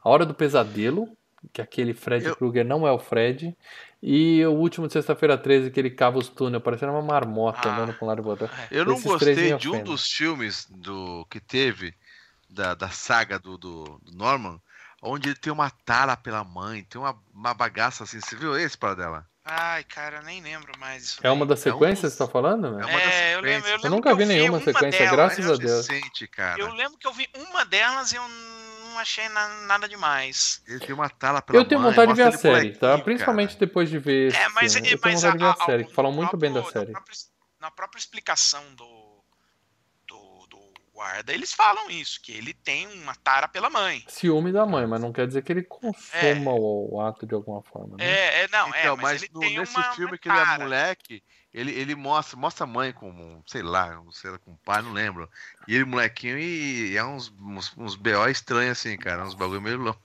A 0.03 0.09
Hora 0.09 0.25
do 0.25 0.33
Pesadelo, 0.33 1.09
que 1.51 1.61
aquele 1.61 1.93
Fred 1.93 2.25
eu... 2.25 2.35
Krueger 2.35 2.63
não 2.63 2.87
é 2.87 2.91
o 2.91 2.99
Fred. 2.99 3.55
E 4.01 4.45
o 4.45 4.51
último 4.51 4.85
de 4.85 4.93
sexta-feira 4.93 5.37
13, 5.37 5.71
que 5.71 5.79
ele 5.79 5.89
cava 5.89 6.17
os 6.17 6.27
túneis, 6.27 6.61
parecendo 6.61 6.91
uma 6.91 7.01
marmota 7.01 7.69
ah, 7.69 7.73
andando 7.73 7.97
com 7.97 8.05
um 8.05 8.07
lado 8.09 8.21
e 8.21 8.25
outro. 8.25 8.49
Eu 8.69 8.85
não 8.85 8.95
Esses 8.95 9.05
gostei 9.05 9.55
de 9.55 9.69
um 9.69 9.81
dos 9.81 10.05
filmes 10.11 10.67
do 10.69 11.25
que 11.29 11.39
teve 11.39 11.93
da, 12.49 12.75
da 12.75 12.89
saga 12.89 13.39
do, 13.39 13.57
do, 13.57 13.99
do, 14.03 14.11
Norman, 14.15 14.59
onde 15.01 15.29
ele 15.29 15.37
tem 15.37 15.51
uma 15.51 15.69
tara 15.69 16.15
pela 16.15 16.43
mãe, 16.43 16.83
tem 16.83 16.99
uma, 16.99 17.17
uma 17.33 17.53
bagaça 17.53 18.03
assim. 18.03 18.19
Você 18.19 18.35
viu 18.35 18.57
esse 18.57 18.77
para 18.77 18.93
dela? 18.93 19.25
Ai, 19.45 19.83
cara, 19.83 20.21
nem 20.21 20.41
lembro 20.41 20.71
mais 20.79 21.03
isso. 21.03 21.19
É 21.21 21.29
uma 21.29 21.45
das 21.45 21.59
sequências 21.59 22.03
é 22.03 22.07
um... 22.07 22.11
que 22.11 22.17
você 22.17 22.25
tá 22.25 22.31
falando, 22.31 22.71
né? 22.71 22.81
É, 22.81 22.85
uma 22.85 22.99
das 22.99 23.13
é 23.13 23.35
eu, 23.35 23.41
lembro, 23.41 23.67
eu, 23.67 23.73
lembro 23.73 23.87
eu 23.87 23.91
nunca 23.91 24.15
vi 24.15 24.25
nenhuma 24.25 24.59
sequência, 24.59 24.99
delas, 24.99 25.11
graças 25.11 25.51
a 25.51 25.55
Deus. 25.55 25.87
Recente, 25.87 26.27
cara. 26.27 26.61
Eu 26.61 26.73
lembro 26.73 26.97
que 26.97 27.05
eu 27.05 27.13
vi 27.13 27.27
uma 27.35 27.65
delas 27.65 28.13
e 28.13 28.15
eu 28.15 28.23
não 28.27 28.99
achei 28.99 29.27
nada 29.29 29.87
demais. 29.89 30.61
Ele 30.65 30.79
tem 30.79 30.95
uma 30.95 31.09
tala 31.09 31.41
pela 31.41 31.59
Eu 31.59 31.65
tenho 31.65 31.81
mãe, 31.81 31.89
vontade 31.89 32.11
de 32.11 32.15
ver 32.15 32.27
a 32.27 32.31
série, 32.31 32.71
tá? 32.71 32.97
Principalmente 32.99 33.55
cara. 33.55 33.59
depois 33.59 33.89
de 33.89 33.99
ver. 33.99 34.33
É, 34.33 34.47
mas, 34.49 34.73
filme. 34.73 34.91
eu 34.91 34.97
tenho 34.97 35.15
vontade 35.17 35.27
a, 35.27 35.31
de 35.31 35.37
ver 35.37 35.45
a, 35.45 35.51
a 35.51 35.65
série, 35.65 35.85
que 35.85 35.93
falam 35.93 36.11
muito 36.13 36.37
bem 36.37 36.53
da 36.53 36.63
série. 36.63 36.91
Na 36.91 36.99
própria, 36.99 37.17
na 37.59 37.71
própria 37.71 37.99
explicação 37.99 38.63
do 38.75 39.02
guarda, 40.93 41.33
eles 41.33 41.51
falam 41.53 41.89
isso, 41.89 42.21
que 42.21 42.31
ele 42.31 42.53
tem 42.53 42.87
uma 43.01 43.15
tara 43.15 43.47
pela 43.47 43.69
mãe. 43.69 44.03
Ciúme 44.07 44.51
da 44.51 44.65
mãe, 44.65 44.85
mas 44.85 45.01
não 45.01 45.11
quer 45.11 45.25
dizer 45.25 45.43
que 45.43 45.51
ele 45.51 45.63
consuma 45.63 46.51
é. 46.51 46.53
o, 46.53 46.89
o, 46.93 47.01
ato 47.01 47.25
de 47.25 47.33
alguma 47.33 47.61
forma. 47.63 47.97
Né? 47.97 48.05
É, 48.05 48.43
é, 48.43 48.47
não, 48.49 48.73
é, 48.73 48.81
então, 48.81 48.93
é, 48.93 49.01
mas, 49.01 49.21
mas 49.21 49.29
no, 49.31 49.39
nesse 49.39 49.75
uma, 49.75 49.93
filme 49.95 50.11
uma 50.11 50.17
que 50.17 50.29
ele 50.29 50.37
é 50.37 50.57
moleque, 50.59 51.23
ele, 51.53 51.71
ele 51.71 51.93
mostra, 51.93 52.35
mostra 52.35 52.63
a 52.63 52.67
mãe 52.67 52.91
com, 52.91 53.41
sei 53.45 53.61
lá, 53.61 54.01
sei 54.11 54.31
lá, 54.31 54.39
com 54.39 54.51
o 54.51 54.57
pai, 54.65 54.81
não 54.81 54.91
lembro. 54.91 55.29
E 55.67 55.75
ele, 55.75 55.85
molequinho, 55.85 56.37
e 56.39 56.97
é 56.97 57.03
uns, 57.03 57.31
uns, 57.39 57.77
uns 57.77 57.95
BO 57.95 58.27
estranhos, 58.27 58.79
assim, 58.79 58.97
cara. 58.97 59.23
Uns 59.23 59.35
bagulho 59.35 59.61
meio, 59.61 59.77
louco, 59.77 60.01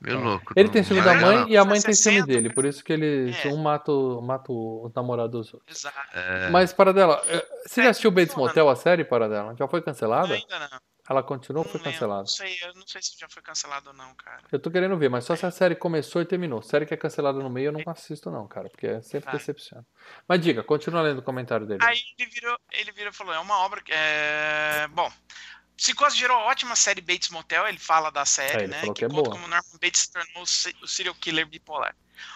meio 0.00 0.18
é. 0.18 0.22
louco. 0.22 0.52
Ele 0.54 0.68
tem 0.68 0.84
ciúme 0.84 1.02
da 1.02 1.14
mãe 1.14 1.46
e 1.48 1.56
a 1.56 1.64
mãe 1.64 1.80
tem 1.80 1.92
ciúme 1.92 2.24
dele. 2.24 2.50
Por 2.50 2.64
isso 2.64 2.84
que 2.84 2.92
ele, 2.92 3.34
é. 3.34 3.48
um 3.48 3.56
mata, 3.56 3.90
mata 4.22 4.52
o 4.52 4.92
namorado 4.94 5.38
dos 5.38 5.52
outros. 5.52 5.76
Exato. 5.76 5.98
É. 6.14 6.50
Mas, 6.50 6.72
para 6.72 6.92
dela, 6.92 7.20
eh, 7.26 7.44
você 7.66 7.82
já 7.82 7.90
assistiu 7.90 8.12
Bates 8.12 8.36
Motel, 8.36 8.68
a 8.68 8.76
série, 8.76 9.02
para 9.02 9.28
dela? 9.28 9.56
Já 9.58 9.66
foi 9.66 9.82
cancelada? 9.82 10.34
Ainda 10.34 10.58
não. 10.58 10.78
Ela 11.12 11.22
continuou 11.22 11.62
ou 11.62 11.70
foi 11.70 11.78
cancelada? 11.78 12.22
Não 12.22 12.26
sei, 12.26 12.58
eu 12.62 12.74
não 12.74 12.86
sei 12.86 13.02
se 13.02 13.18
já 13.18 13.28
foi 13.28 13.42
cancelada 13.42 13.90
ou 13.90 13.94
não, 13.94 14.14
cara. 14.14 14.42
Eu 14.50 14.58
tô 14.58 14.70
querendo 14.70 14.96
ver, 14.96 15.10
mas 15.10 15.26
só 15.26 15.36
se 15.36 15.44
a 15.44 15.50
série 15.50 15.76
começou 15.76 16.22
e 16.22 16.24
terminou. 16.24 16.62
Série 16.62 16.86
que 16.86 16.94
é 16.94 16.96
cancelada 16.96 17.38
no 17.38 17.50
meio 17.50 17.68
eu 17.68 17.72
não 17.72 17.82
assisto, 17.86 18.30
não, 18.30 18.48
cara, 18.48 18.70
porque 18.70 18.86
é 18.86 19.02
sempre 19.02 19.26
Vai. 19.26 19.36
decepciona. 19.36 19.86
Mas 20.26 20.40
diga, 20.40 20.64
continua 20.64 21.02
lendo 21.02 21.18
o 21.18 21.22
comentário 21.22 21.66
dele. 21.66 21.84
Aí 21.84 22.00
ele 22.18 22.30
virou, 22.30 22.58
ele 22.72 22.92
virou 22.92 23.10
e 23.10 23.14
falou: 23.14 23.34
é 23.34 23.38
uma 23.38 23.58
obra 23.58 23.82
que. 23.82 23.92
É... 23.92 24.88
Bom. 24.88 25.12
Psicose 25.76 26.16
gerou 26.16 26.36
ótima 26.38 26.76
série 26.76 27.00
Bates 27.00 27.28
Motel, 27.28 27.66
ele 27.66 27.78
fala 27.78 28.10
da 28.10 28.24
série, 28.24 28.64
é, 28.64 28.68
né? 28.68 28.80
Que, 28.82 28.92
que 28.94 29.04
é 29.04 29.08
conta 29.08 29.22
boa. 29.22 29.30
como 29.30 29.48
Norman 29.48 29.78
Bates 29.82 30.02
se 30.02 30.12
tornou 30.12 30.42
o 30.42 30.86
serial 30.86 31.14
killer 31.16 31.46
bipolar. 31.46 31.94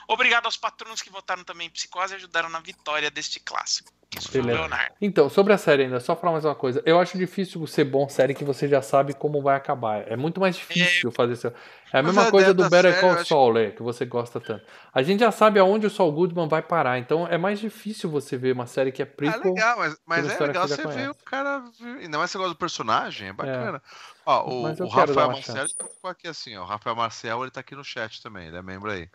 Obrigado 0.09 0.47
aos 0.47 0.57
patronos 0.57 1.03
que 1.03 1.11
votaram 1.11 1.45
também 1.45 1.67
em 1.67 1.71
Psicose 1.71 2.15
e 2.15 2.17
ajudaram 2.17 2.49
na 2.49 2.61
vitória 2.61 3.11
deste 3.11 3.41
clássico. 3.41 3.93
Isso 4.17 4.31
foi 4.31 4.41
Leonardo. 4.41 4.95
Então, 5.01 5.29
sobre 5.29 5.53
a 5.53 5.59
série 5.59 5.83
ainda, 5.83 5.99
só 6.01 6.15
falar 6.15 6.35
mais 6.35 6.45
uma 6.45 6.55
coisa. 6.55 6.81
Eu 6.87 6.99
acho 6.99 7.19
difícil 7.19 7.67
ser 7.67 7.85
bom 7.85 8.09
série 8.09 8.35
que 8.35 8.45
você 8.45 8.69
já 8.69 8.81
sabe 8.81 9.13
como 9.13 9.43
vai 9.43 9.57
acabar. 9.57 10.11
É 10.11 10.17
muito 10.17 10.41
mais 10.41 10.57
difícil 10.57 11.11
é... 11.11 11.13
fazer 11.13 11.33
isso. 11.33 11.49
É 11.49 11.99
a 11.99 12.03
Mas 12.03 12.15
mesma 12.15 12.31
coisa 12.31 12.55
do 12.55 12.69
Better 12.71 13.01
Call 13.01 13.25
Saul, 13.25 13.59
acho... 13.59 13.73
que 13.73 13.83
você 13.83 14.05
gosta 14.05 14.41
tanto. 14.41 14.65
A 14.95 15.03
gente 15.03 15.21
já 15.21 15.31
sabe 15.31 15.59
aonde 15.59 15.87
o 15.87 15.91
Saul 15.91 16.13
Goodman 16.13 16.49
vai 16.49 16.63
parar, 16.63 16.99
então 16.99 17.27
é 17.27 17.37
mais 17.37 17.59
difícil 17.59 18.09
você 18.09 18.37
ver 18.37 18.53
uma 18.53 18.67
série 18.67 18.93
que 18.93 19.03
é 19.03 19.05
prequel. 19.05 19.41
É 19.41 19.45
legal, 19.45 19.79
mas, 19.79 19.97
mas 20.07 20.41
é 20.41 20.47
legal 20.47 20.69
você, 20.69 20.87
ver 20.87 21.11
o 21.11 21.15
cara... 21.15 21.65
Ainda 22.01 22.17
mais 22.17 22.31
você 22.31 22.39
gosta 22.39 22.55
do 22.55 22.59
personagem, 22.59 23.29
é 23.29 23.33
bacana. 23.33 23.79
É. 23.79 24.17
Ó, 24.25 24.49
o, 24.49 24.85
o 24.85 24.89
Rafael 24.89 25.31
Marcelo 25.31 25.69
ficou 25.69 26.11
aqui 26.11 26.29
assim, 26.29 26.57
ó. 26.57 26.63
O 26.63 26.67
Rafael 26.67 26.97
Marcel, 26.97 27.43
ele 27.43 27.51
tá 27.51 27.61
aqui 27.61 27.75
no 27.75 27.85
chat 27.85 28.23
também, 28.23 28.47
ele 28.47 28.57
é 28.57 28.63
membro 28.63 28.91
aí. 28.91 29.09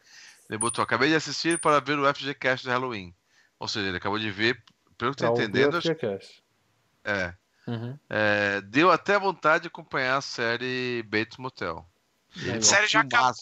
Ele 0.52 0.58
botou, 0.58 0.84
acabei 0.84 1.08
de 1.08 1.16
assistir 1.16 1.58
para 1.58 1.80
ver 1.80 1.98
o 1.98 2.14
FGCast 2.14 2.66
do 2.66 2.72
Halloween. 2.72 3.16
Ou 3.58 3.70
seja, 3.70 3.88
ele 3.88 3.96
acabou 3.96 4.20
de 4.20 4.30
ver, 4.30 4.62
pelo 4.98 5.16
que 5.16 5.24
eu 5.24 5.30
tô 5.30 5.42
entendendo. 5.42 5.78
Acho... 5.78 5.92
É. 7.06 7.34
Uhum. 7.66 7.98
é. 8.10 8.60
Deu 8.60 8.92
até 8.92 9.18
vontade 9.18 9.62
de 9.62 9.68
acompanhar 9.70 10.18
a 10.18 10.22
série 10.22 11.04
Bates 11.04 11.38
Motel. 11.38 11.86
A 12.36 12.62
série 12.62 12.88
já 12.88 13.00
acabou. 13.00 13.34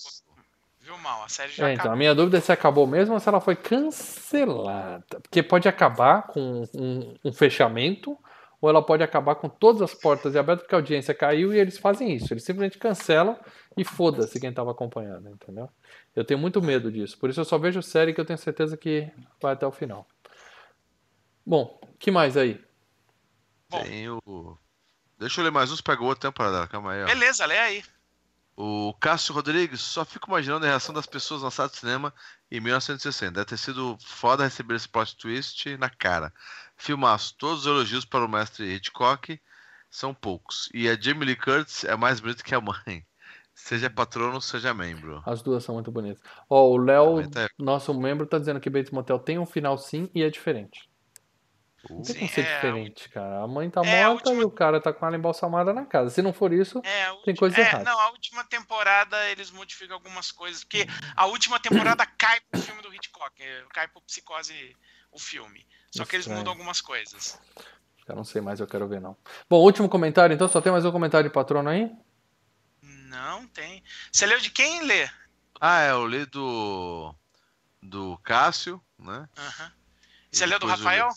Viu 0.82 0.98
mal? 1.00 1.24
A 1.24 1.30
série 1.30 1.52
já 1.52 1.68
é, 1.68 1.74
acabou. 1.74 1.82
Então, 1.82 1.94
a 1.94 1.96
minha 1.96 2.14
dúvida 2.14 2.38
é 2.38 2.42
se 2.42 2.52
acabou 2.52 2.86
mesmo 2.86 3.16
ou 3.16 3.20
se 3.20 3.28
ela 3.28 3.42
foi 3.42 3.56
cancelada. 3.56 5.20
Porque 5.20 5.42
pode 5.42 5.68
acabar 5.68 6.28
com 6.28 6.64
um, 6.76 7.16
um 7.26 7.34
fechamento 7.34 8.16
ou 8.62 8.70
ela 8.70 8.86
pode 8.86 9.02
acabar 9.02 9.36
com 9.36 9.50
todas 9.50 9.82
as 9.82 9.94
portas 9.94 10.36
abertas 10.36 10.64
porque 10.64 10.76
a 10.76 10.78
audiência 10.78 11.14
caiu 11.14 11.54
e 11.54 11.58
eles 11.58 11.78
fazem 11.78 12.14
isso. 12.14 12.32
Eles 12.34 12.44
simplesmente 12.44 12.78
cancelam 12.78 13.40
e 13.78 13.84
foda-se 13.84 14.40
quem 14.40 14.50
estava 14.50 14.72
acompanhando, 14.72 15.30
entendeu? 15.30 15.70
Eu 16.20 16.26
tenho 16.26 16.38
muito 16.38 16.62
medo 16.62 16.92
disso. 16.92 17.18
Por 17.18 17.30
isso 17.30 17.40
eu 17.40 17.46
só 17.46 17.58
vejo 17.58 17.82
série 17.82 18.14
que 18.14 18.20
eu 18.20 18.26
tenho 18.26 18.38
certeza 18.38 18.76
que 18.76 19.10
vai 19.42 19.54
até 19.54 19.66
o 19.66 19.72
final. 19.72 20.06
Bom, 21.46 21.80
que 21.98 22.12
mais 22.12 22.36
aí? 22.36 22.62
Tem 23.70 24.10
o. 24.10 24.58
Deixa 25.18 25.40
eu 25.40 25.46
ler 25.46 25.52
mais 25.52 25.72
uns, 25.72 25.80
pegou 25.80 26.10
outra 26.10 26.30
temporada. 26.30 26.68
Calma 26.68 26.92
aí. 26.92 27.04
Ó. 27.04 27.06
Beleza, 27.06 27.46
lê 27.46 27.58
aí. 27.58 27.84
O 28.58 28.94
Cássio 29.00 29.34
Rodrigues, 29.34 29.80
só 29.80 30.04
fico 30.04 30.30
imaginando 30.30 30.66
a 30.66 30.68
reação 30.68 30.94
das 30.94 31.06
pessoas 31.06 31.42
na 31.42 31.50
sala 31.50 31.70
de 31.70 31.78
cinema 31.78 32.14
em 32.52 32.60
1960. 32.60 33.32
Deve 33.32 33.46
ter 33.46 33.58
sido 33.58 33.98
foda 34.04 34.44
receber 34.44 34.76
esse 34.76 34.90
plot 34.90 35.16
twist 35.16 35.78
na 35.78 35.90
cara. 35.90 36.34
Filmaço, 36.76 37.34
todos 37.38 37.62
os 37.62 37.66
elogios 37.66 38.04
para 38.04 38.26
o 38.26 38.28
mestre 38.28 38.76
Hitchcock 38.76 39.40
são 39.90 40.14
poucos. 40.14 40.70
E 40.74 40.90
a 40.90 41.00
Jamie 41.00 41.28
Lee 41.28 41.38
Curtis 41.38 41.86
é 41.86 41.96
mais 41.96 42.20
bonita 42.20 42.44
que 42.44 42.54
a 42.54 42.60
mãe. 42.60 43.06
Seja 43.60 43.90
patrono, 43.90 44.42
seja 44.42 44.74
membro. 44.74 45.22
As 45.26 45.44
duas 45.44 45.64
são 45.64 45.76
muito 45.76 45.92
bonitas. 45.92 46.24
Ó, 46.50 46.64
oh, 46.64 46.72
o 46.72 46.78
Léo, 46.78 47.20
é... 47.20 47.48
nosso 47.58 47.94
membro, 47.94 48.26
tá 48.26 48.40
dizendo 48.40 48.60
que 48.60 48.70
Bates 48.70 48.92
Motel 48.92 49.20
tem 49.20 49.38
um 49.38 49.46
final 49.46 49.78
sim 49.78 50.10
e 50.16 50.24
é 50.24 50.30
diferente. 50.30 50.90
Uh. 51.88 51.96
Não 51.96 52.02
tem 52.02 52.16
como 52.16 52.30
ser 52.30 52.42
é... 52.42 52.56
diferente, 52.56 53.10
cara. 53.10 53.44
A 53.44 53.48
mãe 53.48 53.70
tá 53.70 53.82
é, 53.86 54.06
morta 54.06 54.30
última... 54.30 54.42
e 54.42 54.46
o 54.46 54.50
cara 54.50 54.82
tá 54.82 54.92
com 54.92 55.06
ela 55.06 55.16
embalsamada 55.16 55.74
na 55.74 55.86
casa. 55.86 56.10
Se 56.10 56.22
não 56.22 56.34
for 56.34 56.52
isso, 56.52 56.82
é, 56.84 57.14
tem 57.24 57.36
coisa 57.36 57.58
é, 57.58 57.62
errada. 57.62 57.84
Não, 57.84 58.00
a 58.00 58.10
última 58.12 58.44
temporada 58.46 59.30
eles 59.30 59.52
modificam 59.52 59.98
algumas 59.98 60.32
coisas. 60.32 60.64
Porque 60.64 60.88
a 61.16 61.26
última 61.28 61.60
temporada 61.60 62.06
cai 62.06 62.40
pro 62.50 62.62
filme 62.62 62.82
do 62.82 62.94
Hitchcock. 62.94 63.44
Cai 63.74 63.88
pro 63.90 64.02
Psicose 64.02 64.76
o 65.12 65.20
filme. 65.20 65.68
Só 65.92 66.04
Estranho. 66.04 66.08
que 66.08 66.16
eles 66.16 66.28
mudam 66.28 66.54
algumas 66.54 66.82
coisas. 66.82 67.38
Eu 68.08 68.16
não 68.16 68.24
sei 68.24 68.42
mais, 68.42 68.60
eu 68.60 68.66
quero 68.66 68.88
ver 68.88 69.00
não. 69.00 69.16
Bom, 69.48 69.58
último 69.58 69.88
comentário, 69.88 70.34
então 70.34 70.48
só 70.48 70.60
tem 70.60 70.72
mais 70.72 70.84
um 70.84 70.92
comentário 70.92 71.30
de 71.30 71.34
patrono 71.34 71.70
aí? 71.70 71.92
Não 73.10 73.48
tem. 73.48 73.84
Você 74.12 74.26
leu 74.26 74.40
de 74.40 74.52
quem 74.52 74.84
lê? 74.84 75.10
Ah, 75.60 75.82
é, 75.82 75.92
eu 75.92 76.08
li 76.08 76.26
do. 76.26 77.14
do 77.82 78.18
Cássio, 78.20 78.82
né? 78.98 79.28
Uhum. 79.38 79.72
Você 80.32 80.46
leu 80.46 80.60
do 80.60 80.68
Rafael? 80.68 81.10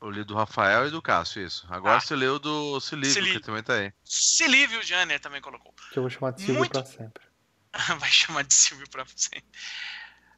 Eu 0.00 0.10
li 0.10 0.22
do 0.22 0.34
Rafael 0.34 0.86
e 0.86 0.90
do 0.90 1.02
Cássio, 1.02 1.44
isso. 1.44 1.66
Agora 1.68 1.96
ah. 1.96 2.00
você 2.00 2.14
leu 2.14 2.38
do 2.38 2.78
Silívio, 2.80 3.34
que 3.34 3.40
também 3.40 3.62
tá 3.62 3.74
aí. 3.74 3.92
Silívio 4.04 4.82
Janer 4.82 5.18
também 5.18 5.40
colocou. 5.40 5.74
Que 5.90 5.98
eu 5.98 6.02
vou 6.02 6.10
chamar 6.10 6.32
de 6.32 6.42
Silvio 6.42 6.58
Muito... 6.58 6.72
pra 6.72 6.84
sempre. 6.84 7.24
Vai 7.98 8.10
chamar 8.10 8.44
de 8.44 8.54
Silvio 8.54 8.88
pra 8.88 9.04
sempre. 9.16 9.48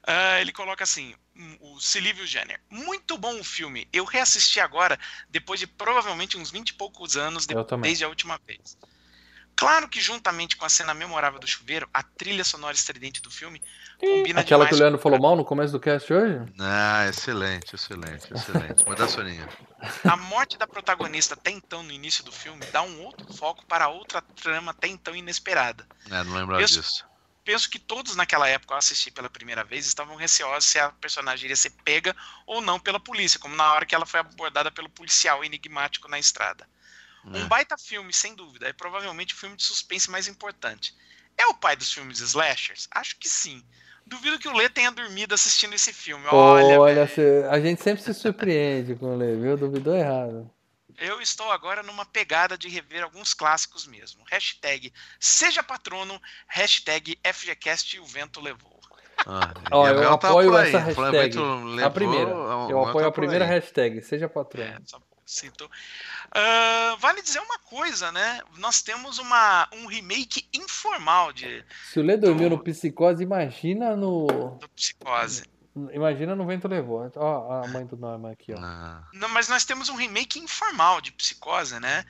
Uh, 0.09 0.39
ele 0.41 0.53
coloca 0.53 0.85
assim, 0.85 1.17
o 1.61 1.81
Silívio 1.81 2.25
Jenner. 2.25 2.61
Muito 2.71 3.19
bom 3.19 3.41
o 3.41 3.45
filme. 3.45 3.89
Eu 3.93 4.05
reassisti 4.05 4.61
agora, 4.61 4.97
depois 5.29 5.59
de 5.59 5.67
provavelmente 5.67 6.39
uns 6.39 6.51
20 6.51 6.69
e 6.69 6.75
poucos 6.75 7.17
anos, 7.17 7.45
de, 7.45 7.55
desde 7.83 8.05
a 8.05 8.09
última 8.09 8.39
vez. 8.47 8.79
Claro 9.57 9.89
que 9.89 10.01
juntamente 10.03 10.55
com 10.55 10.67
a 10.67 10.69
cena 10.69 10.93
memorável 10.93 11.41
do 11.41 11.47
chuveiro, 11.47 11.89
a 11.93 12.03
trilha 12.03 12.45
sonora 12.45 12.75
estridente 12.75 13.23
do 13.23 13.31
filme 13.31 13.63
combina 13.99 14.43
Aquela 14.43 14.67
que 14.67 14.75
o 14.75 14.79
Leandro 14.79 15.01
falou 15.01 15.19
mal 15.19 15.35
no 15.35 15.47
começo 15.47 15.73
do 15.73 15.81
cast 15.81 16.13
hoje? 16.13 16.53
Ah, 16.61 17.07
excelente, 17.09 17.75
excelente, 17.75 18.33
excelente. 18.35 18.87
Manda 18.87 19.09
soninha. 19.09 19.49
A 20.05 20.17
morte 20.17 20.59
da 20.59 20.67
protagonista 20.67 21.35
até 21.35 21.51
então 21.51 21.83
no 21.83 21.91
início 21.91 22.23
do 22.23 22.31
filme 22.31 22.67
dá 22.71 22.83
um 22.83 23.03
outro 23.03 23.33
foco 23.33 23.65
para 23.67 23.89
outra 23.89 24.21
trama 24.21 24.73
até 24.73 24.89
então 24.89 25.17
inesperada. 25.17 25.87
É, 26.11 26.23
não 26.23 26.35
lembro 26.35 26.59
disso. 26.59 27.07
Penso 27.43 27.71
que 27.71 27.79
todos 27.79 28.17
naquela 28.17 28.49
época, 28.49 28.75
ao 28.75 28.79
assistir 28.79 29.13
pela 29.13 29.31
primeira 29.31 29.63
vez, 29.63 29.87
estavam 29.87 30.17
receosos 30.17 30.69
se 30.69 30.81
a 30.81 30.91
personagem 30.91 31.45
iria 31.45 31.57
ser 31.57 31.71
pega 31.85 32.15
ou 32.45 32.61
não 32.61 32.79
pela 32.79 32.99
polícia, 32.99 33.39
como 33.39 33.55
na 33.55 33.73
hora 33.73 33.87
que 33.87 33.95
ela 33.95 34.05
foi 34.05 34.21
abordada 34.21 34.71
pelo 34.71 34.91
policial 34.91 35.45
enigmático 35.45 36.09
na 36.09 36.19
estrada. 36.19 36.69
Um 37.27 37.45
é. 37.45 37.45
baita 37.47 37.77
filme, 37.77 38.13
sem 38.13 38.35
dúvida. 38.35 38.69
É 38.69 38.73
provavelmente 38.73 39.35
o 39.35 39.37
filme 39.37 39.57
de 39.57 39.63
suspense 39.63 40.11
mais 40.11 40.29
importante. 40.29 40.95
É 41.37 41.47
o 41.47 41.55
pai 41.55 41.77
dos 41.77 41.93
filmes 41.93 42.21
slashers? 42.21 42.89
Acho 42.91 43.17
que 43.19 43.29
sim. 43.29 43.63
Duvido 44.07 44.39
que 44.39 44.49
o 44.49 44.53
Lê 44.53 44.69
tenha 44.69 44.91
dormido 44.93 45.35
assistindo 45.35 45.75
esse 45.75 45.93
filme. 45.93 46.25
Olha, 46.29 46.81
Olha 46.81 47.09
a 47.51 47.61
gente 47.61 47.83
sempre 47.83 48.03
se 48.03 48.15
surpreende 48.15 48.95
com 48.95 49.15
o 49.15 49.17
Lê, 49.17 49.35
viu? 49.35 49.57
Duvidou 49.57 49.97
errado. 49.97 50.49
Eu 50.99 51.21
estou 51.21 51.51
agora 51.51 51.83
numa 51.83 52.07
pegada 52.07 52.57
de 52.57 52.69
rever 52.69 53.03
alguns 53.03 53.35
clássicos 53.35 53.87
mesmo. 53.87 54.23
Hashtag 54.31 54.93
seja 55.21 55.63
patrono, 55.63 56.21
hashtag 56.47 57.19
FGCast 57.23 57.99
o 58.01 58.05
vento 58.07 58.41
levou. 58.41 58.81
Ah, 59.27 59.53
Ó, 59.73 59.89
eu 59.89 60.17
tá 60.19 60.29
apoio 60.29 60.57
essa 60.57 60.79
hashtag. 60.79 61.37
a 61.83 61.91
primeira. 61.91 62.31
Eu 62.31 62.85
apoio 62.85 63.05
tá 63.05 63.09
a 63.09 63.13
primeira 63.13 63.45
hashtag, 63.45 64.01
seja 64.03 64.29
patrono. 64.29 64.69
É, 64.69 64.79
só 64.85 64.99
citou. 65.27 65.69
Uh, 66.29 66.97
vale 66.99 67.21
dizer 67.21 67.41
uma 67.41 67.59
coisa, 67.59 68.13
né? 68.13 68.41
Nós 68.59 68.81
temos 68.81 69.19
uma, 69.19 69.69
um 69.73 69.87
remake 69.87 70.49
informal 70.55 71.33
de. 71.33 71.65
Se 71.93 71.99
o 71.99 72.03
Lê 72.03 72.17
dormiu 72.17 72.49
do... 72.49 72.57
no 72.57 72.63
Psicose, 72.63 73.23
imagina 73.23 73.97
no. 73.97 74.59
Psicose. 74.75 75.45
Imagina 75.93 76.35
no 76.35 76.47
Vento 76.47 76.69
Levou. 76.69 77.11
Ó, 77.17 77.65
a 77.65 77.69
mãe 77.69 77.85
do 77.85 77.99
Norman 77.99 78.33
aqui, 78.33 78.55
ó. 78.55 78.59
Não, 79.13 79.29
mas 79.29 79.49
nós 79.49 79.65
temos 79.65 79.91
um 79.91 79.97
remake 79.97 80.39
informal 80.39 81.03
de 81.03 81.13
Psicose, 81.13 81.79
né? 81.79 82.05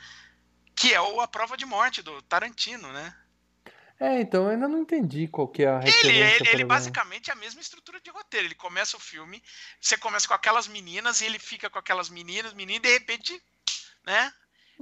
Que 0.75 0.95
é 0.95 1.01
o 1.01 1.21
A 1.21 1.27
Prova 1.27 1.57
de 1.57 1.67
Morte 1.67 2.03
do 2.03 2.23
Tarantino, 2.23 2.93
né? 2.93 3.13
É, 3.99 4.21
então 4.21 4.45
eu 4.45 4.51
ainda 4.51 4.69
não 4.69 4.79
entendi 4.79 5.27
qual 5.27 5.49
que 5.49 5.63
é 5.63 5.69
a 5.69 5.81
referência. 5.81 6.09
Ele, 6.11 6.49
ele, 6.49 6.49
ele 6.51 6.65
basicamente 6.65 7.31
é 7.31 7.33
a 7.33 7.37
mesma 7.37 7.61
estrutura 7.61 7.99
de 8.01 8.11
roteiro. 8.11 8.47
Ele 8.47 8.55
começa 8.55 8.97
o 8.97 9.01
filme, 9.01 9.43
você 9.81 9.97
começa 9.97 10.29
com 10.29 10.35
aquelas 10.35 10.69
meninas 10.69 11.21
e 11.21 11.25
ele 11.25 11.39
fica 11.39 11.71
com 11.71 11.79
aquelas 11.79 12.11
meninas, 12.11 12.53
meninas, 12.53 12.79
e 12.79 12.83
de 12.83 12.93
repente, 12.93 13.43
né? 14.05 14.33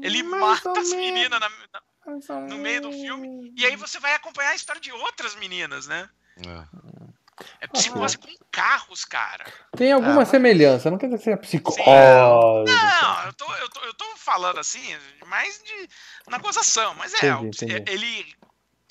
Ele 0.03 0.23
Mais 0.25 0.65
mata 0.65 0.81
as 0.81 0.91
meninas 0.91 1.39
na, 1.39 1.49
na, 1.49 2.41
no 2.49 2.59
meio 2.59 2.81
do 2.83 2.91
filme. 2.91 3.53
E 3.57 3.65
aí 3.65 3.77
você 3.77 4.01
vai 4.01 4.15
acompanhar 4.15 4.51
a 4.51 4.57
história 4.57 4.81
de 4.81 4.91
outras 4.91 5.37
meninas, 5.37 5.87
né? 5.87 6.09
É. 6.45 7.15
É 7.61 7.67
psicose 7.67 8.17
com 8.17 8.29
carros, 8.51 9.05
cara. 9.05 9.45
Tem 9.77 9.91
alguma 9.91 10.23
ah, 10.23 10.27
semelhança, 10.27 10.91
não 10.91 10.99
quer 10.99 11.07
dizer 11.07 11.19
que 11.19 11.25
seja 11.25 11.37
psicose. 11.37 11.79
Não, 11.79 13.27
eu 13.27 13.33
tô, 13.33 13.55
eu, 13.57 13.69
tô, 13.69 13.81
eu 13.81 13.95
tô 13.95 14.05
falando 14.17 14.61
assim, 14.61 14.97
mais 15.27 15.61
de 15.63 15.89
na 16.29 16.39
gozação, 16.39 16.95
mas 16.95 17.13
é, 17.15 17.29
entendi, 17.31 17.65
entendi. 17.65 17.91
ele 17.91 18.37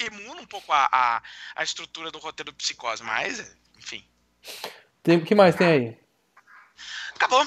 emula 0.05 0.41
um 0.41 0.45
pouco 0.45 0.71
a, 0.71 0.89
a, 0.91 1.23
a 1.55 1.63
estrutura 1.63 2.11
do 2.11 2.19
roteiro 2.19 2.51
do 2.51 2.57
Psicose, 2.57 3.03
mas, 3.03 3.55
enfim. 3.77 4.03
O 5.07 5.21
que 5.21 5.35
mais 5.35 5.55
tem 5.55 5.67
aí? 5.67 5.97
Acabou. 7.15 7.45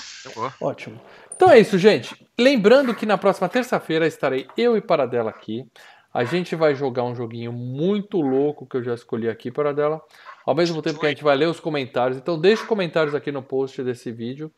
Ótimo. 0.61 1.01
Então 1.35 1.51
é 1.51 1.59
isso, 1.59 1.79
gente. 1.79 2.15
Lembrando 2.39 2.95
que 2.95 3.05
na 3.05 3.19
próxima 3.19 3.49
terça-feira 3.49 4.07
estarei 4.07 4.49
eu 4.57 4.77
e 4.77 4.81
Paradela 4.81 5.31
aqui. 5.31 5.65
A 6.13 6.25
gente 6.25 6.57
vai 6.57 6.75
jogar 6.75 7.05
um 7.05 7.15
joguinho 7.15 7.53
muito 7.53 8.21
louco 8.21 8.67
que 8.67 8.77
eu 8.77 8.83
já 8.83 8.95
escolhi 8.95 9.29
aqui, 9.29 9.51
Paradela. 9.51 10.01
Ao 10.47 10.55
mesmo 10.55 10.81
tempo 10.81 10.99
que 10.99 11.07
a 11.07 11.11
gente 11.11 11.23
vai 11.23 11.37
ler 11.37 11.49
os 11.49 11.61
comentários. 11.61 12.17
Então 12.17 12.41
deixe 12.41 12.65
comentários 12.65 13.15
aqui 13.15 13.31
no 13.31 13.43
post 13.43 13.83
desse 13.83 14.11
vídeo 14.11 14.51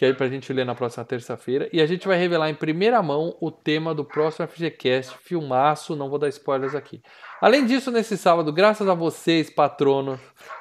que 0.00 0.06
é 0.06 0.14
pra 0.14 0.28
gente 0.28 0.50
ler 0.50 0.64
na 0.64 0.74
próxima 0.74 1.04
terça-feira. 1.04 1.68
E 1.72 1.78
a 1.78 1.84
gente 1.84 2.08
vai 2.08 2.16
revelar 2.16 2.48
em 2.48 2.54
primeira 2.54 3.02
mão 3.02 3.36
o 3.38 3.50
tema 3.50 3.94
do 3.94 4.02
próximo 4.02 4.48
FGCast, 4.48 5.18
filmaço, 5.18 5.94
não 5.94 6.08
vou 6.08 6.18
dar 6.18 6.28
spoilers 6.28 6.74
aqui. 6.74 7.02
Além 7.40 7.64
disso, 7.64 7.90
nesse 7.90 8.18
sábado, 8.18 8.52
graças 8.52 8.86
a 8.86 8.94
vocês, 8.94 9.48
patrono, 9.48 10.20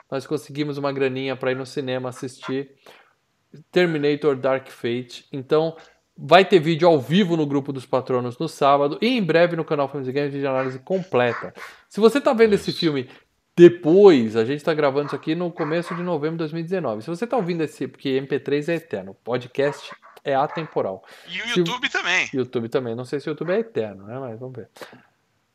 nós 0.10 0.26
conseguimos 0.26 0.78
uma 0.78 0.92
graninha 0.94 1.36
para 1.36 1.52
ir 1.52 1.56
no 1.56 1.66
cinema 1.66 2.10
assistir 2.10 2.72
Terminator 3.72 4.36
Dark 4.36 4.70
Fate. 4.70 5.26
Então, 5.32 5.76
vai 6.18 6.46
ter 6.46 6.60
vídeo 6.60 6.88
ao 6.88 7.00
vivo 7.00 7.36
no 7.36 7.46
grupo 7.46 7.74
dos 7.74 7.86
patronos 7.86 8.38
no 8.38 8.48
sábado 8.48 8.98
e 9.02 9.08
em 9.08 9.22
breve 9.22 9.56
no 9.56 9.66
canal 9.66 9.90
Filmes 9.90 10.08
e 10.08 10.12
Games 10.14 10.32
de 10.32 10.46
análise 10.48 10.80
completa. 10.80 11.54
Se 11.90 12.00
você 12.00 12.20
está 12.20 12.32
vendo 12.32 12.54
esse 12.54 12.72
filme 12.72 13.10
depois, 13.58 14.38
a 14.38 14.46
gente 14.46 14.60
está 14.60 14.74
gravando 14.74 15.08
isso 15.08 15.16
aqui 15.16 15.36
no 15.36 15.52
começo 15.52 15.94
de 15.94 16.02
novembro 16.02 16.38
de 16.38 16.44
2019. 16.44 17.02
Se 17.02 17.10
você 17.10 17.26
está 17.26 17.36
ouvindo 17.36 17.62
esse, 17.62 17.90
porque 17.90 18.10
MP3 18.22 18.70
é 18.70 18.76
eterno, 18.76 19.14
podcast 19.22 19.94
é 20.24 20.34
atemporal. 20.34 21.04
E 21.28 21.42
o 21.42 21.58
YouTube 21.58 21.88
se, 21.88 21.92
também. 21.92 22.30
YouTube 22.34 22.70
também. 22.70 22.96
Não 22.96 23.04
sei 23.04 23.20
se 23.20 23.28
o 23.28 23.32
YouTube 23.32 23.52
é 23.52 23.60
eterno, 23.60 24.06
né? 24.06 24.18
Mas 24.18 24.40
vamos 24.40 24.56
ver. 24.56 24.70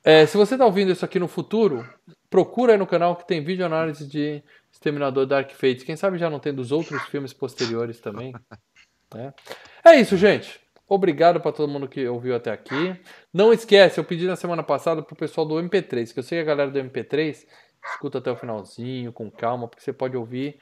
É, 0.04 0.26
se 0.26 0.36
você 0.36 0.54
está 0.54 0.66
ouvindo 0.66 0.92
isso 0.92 1.02
aqui 1.02 1.18
no 1.18 1.26
futuro, 1.26 1.88
procura 2.28 2.72
aí 2.72 2.78
no 2.78 2.86
canal 2.86 3.16
que 3.16 3.26
tem 3.26 3.42
vídeo 3.42 3.64
análise 3.64 4.06
de 4.06 4.42
Exterminador 4.70 5.24
Dark 5.24 5.50
Fate. 5.52 5.84
Quem 5.84 5.96
sabe 5.96 6.18
já 6.18 6.28
não 6.28 6.38
tem 6.38 6.52
dos 6.52 6.70
outros 6.70 7.02
filmes 7.04 7.32
posteriores 7.32 8.00
também. 8.00 8.34
Né? 9.14 9.32
É 9.82 9.96
isso, 9.96 10.16
gente. 10.16 10.60
Obrigado 10.86 11.40
para 11.40 11.52
todo 11.52 11.72
mundo 11.72 11.88
que 11.88 12.06
ouviu 12.06 12.36
até 12.36 12.50
aqui. 12.50 12.94
Não 13.32 13.52
esquece, 13.52 13.98
eu 13.98 14.04
pedi 14.04 14.26
na 14.26 14.36
semana 14.36 14.62
passada 14.62 15.02
pro 15.02 15.16
pessoal 15.16 15.46
do 15.46 15.54
MP3, 15.54 16.12
que 16.12 16.18
eu 16.18 16.22
sei 16.22 16.38
que 16.38 16.42
a 16.42 16.54
galera 16.54 16.70
do 16.70 16.78
MP3 16.78 17.46
escuta 17.92 18.18
até 18.18 18.30
o 18.30 18.36
finalzinho, 18.36 19.12
com 19.12 19.30
calma, 19.30 19.66
porque 19.66 19.82
você 19.82 19.92
pode 19.92 20.16
ouvir 20.16 20.58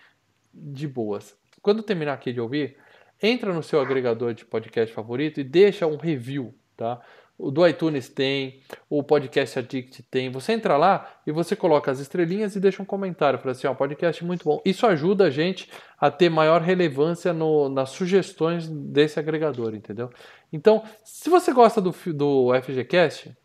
de 0.55 0.87
boas. 0.87 1.37
Quando 1.61 1.83
terminar 1.83 2.13
aqui 2.13 2.33
de 2.33 2.41
ouvir, 2.41 2.77
entra 3.21 3.53
no 3.53 3.63
seu 3.63 3.81
agregador 3.81 4.35
de 4.35 4.45
podcast 4.45 4.95
favorito 4.95 5.41
e 5.41 5.45
deixa 5.45 5.87
um 5.87 5.97
review, 5.97 6.55
tá? 6.77 7.01
O 7.43 7.51
do 7.51 7.67
iTunes 7.67 8.09
tem, 8.09 8.63
o 8.89 9.03
Podcast 9.03 9.59
Addict 9.59 10.01
tem. 10.05 10.31
Você 10.31 10.53
entra 10.53 10.77
lá 10.77 11.11
e 11.27 11.33
você 11.33 11.57
coloca 11.57 11.91
as 11.91 11.99
estrelinhas 11.99 12.55
e 12.55 12.61
deixa 12.61 12.81
um 12.81 12.85
comentário. 12.85 13.37
Fala 13.37 13.51
assim, 13.51 13.67
ó, 13.67 13.75
podcast 13.75 14.25
muito 14.25 14.45
bom. 14.45 14.63
Isso 14.65 14.87
ajuda 14.87 15.25
a 15.25 15.31
gente 15.31 15.69
a 16.01 16.09
ter 16.09 16.31
maior 16.31 16.63
relevância 16.63 17.33
no, 17.33 17.69
nas 17.69 17.91
sugestões 17.91 18.69
desse 18.69 19.19
agregador, 19.19 19.75
entendeu? 19.75 20.09
Então, 20.53 20.85
se 21.05 21.29
você 21.29 21.53
gosta 21.53 21.81
do, 21.81 21.91
do 22.15 22.53
FGCast, 22.63 23.37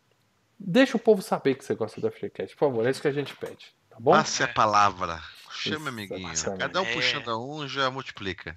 deixa 0.59 0.95
o 0.95 0.99
povo 0.99 1.23
saber 1.23 1.55
que 1.55 1.65
você 1.65 1.73
gosta 1.73 1.99
do 1.99 2.11
FGCast, 2.11 2.55
por 2.55 2.69
favor. 2.69 2.85
É 2.85 2.91
isso 2.91 3.01
que 3.01 3.07
a 3.07 3.11
gente 3.11 3.35
pede, 3.35 3.73
tá 3.89 3.97
bom? 3.99 4.11
Passe 4.11 4.43
a 4.43 4.47
palavra. 4.47 5.19
Chama, 5.49 5.89
amiguinho. 5.89 6.29
Cada 6.59 6.81
um 6.83 6.85
puxando 6.85 7.31
a 7.31 7.37
um 7.39 7.67
já 7.67 7.89
multiplica. 7.89 8.55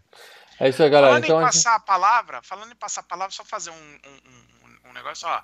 É 0.59 0.69
isso 0.69 0.83
aí, 0.83 0.91
galera. 0.91 1.15
Falando 1.15 1.25
então, 1.25 1.41
em 1.41 1.45
passar 1.47 1.77
a 1.77 1.81
palavra, 1.81 2.43
falando 2.43 2.73
em 2.73 2.77
passar 2.77 3.01
a 3.01 3.05
palavra, 3.05 3.35
só 3.35 3.43
fazer 3.43 3.71
um, 3.71 3.75
um 3.75 4.60
um 4.60 4.60
negócio, 4.93 5.29
ó, 5.29 5.43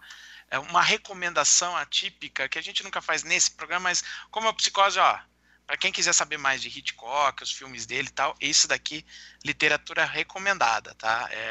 é 0.51 0.59
uma 0.59 0.83
recomendação 0.83 1.77
atípica 1.77 2.49
que 2.49 2.59
a 2.59 2.63
gente 2.63 2.83
nunca 2.83 3.01
faz 3.01 3.23
nesse 3.23 3.51
programa, 3.51 3.85
mas 3.85 4.03
como 4.31 4.49
é 4.49 4.53
psicose, 4.53 4.99
ó, 4.99 5.19
para 5.67 5.77
quem 5.77 5.91
quiser 5.91 6.13
saber 6.13 6.39
mais 6.39 6.63
de 6.63 6.69
Hitchcock, 6.69 7.43
os 7.43 7.53
filmes 7.53 7.87
dele 7.87 8.09
e 8.09 8.13
tal, 8.13 8.37
isso 8.41 8.69
daqui, 8.69 9.05
literatura 9.45 10.05
recomendada, 10.05 10.95
tá? 10.95 11.29
É, 11.31 11.51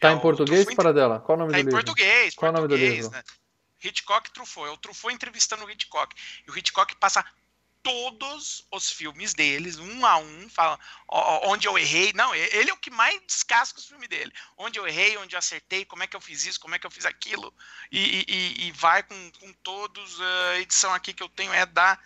tá 0.00 0.10
é 0.10 0.12
em 0.12 0.18
português, 0.18 0.74
para 0.74 0.92
dela? 0.92 1.20
Qual 1.20 1.36
o 1.36 1.40
nome 1.40 1.52
tá 1.52 1.58
do 1.58 1.60
em 1.60 1.64
livro? 1.66 1.84
português, 1.84 2.34
Qual 2.34 2.50
o 2.50 2.54
nome 2.54 2.68
do 2.68 2.76
livro? 2.76 3.10
Né? 3.10 3.22
Hitchcock 3.84 4.30
Truffaut. 4.30 4.68
É 4.68 4.72
o 4.72 4.76
Truffaut 4.76 5.14
entrevistando 5.14 5.64
o 5.64 5.70
Hitchcock. 5.70 6.14
E 6.46 6.50
o 6.50 6.56
Hitchcock 6.56 6.94
passa 6.96 7.24
todos 7.82 8.66
os 8.70 8.90
filmes 8.90 9.34
deles, 9.34 9.78
um 9.78 10.06
a 10.06 10.16
um, 10.16 10.48
fala 10.48 10.78
onde 11.08 11.66
eu 11.66 11.78
errei. 11.78 12.12
Não, 12.14 12.34
ele 12.34 12.70
é 12.70 12.72
o 12.72 12.76
que 12.76 12.90
mais 12.90 13.20
descasca 13.26 13.78
os 13.78 13.86
filmes 13.86 14.08
dele. 14.08 14.32
Onde 14.56 14.78
eu 14.78 14.86
errei, 14.86 15.16
onde 15.16 15.34
eu 15.34 15.38
acertei, 15.38 15.84
como 15.84 16.02
é 16.02 16.06
que 16.06 16.16
eu 16.16 16.20
fiz 16.20 16.46
isso, 16.46 16.60
como 16.60 16.74
é 16.74 16.78
que 16.78 16.86
eu 16.86 16.90
fiz 16.90 17.04
aquilo. 17.04 17.52
E, 17.90 18.24
e, 18.28 18.66
e 18.66 18.72
vai 18.72 19.02
com, 19.02 19.32
com 19.40 19.52
todos. 19.62 20.20
A 20.20 20.60
edição 20.60 20.94
aqui 20.94 21.12
que 21.12 21.22
eu 21.22 21.28
tenho 21.28 21.52
é 21.52 21.66
da 21.66 21.98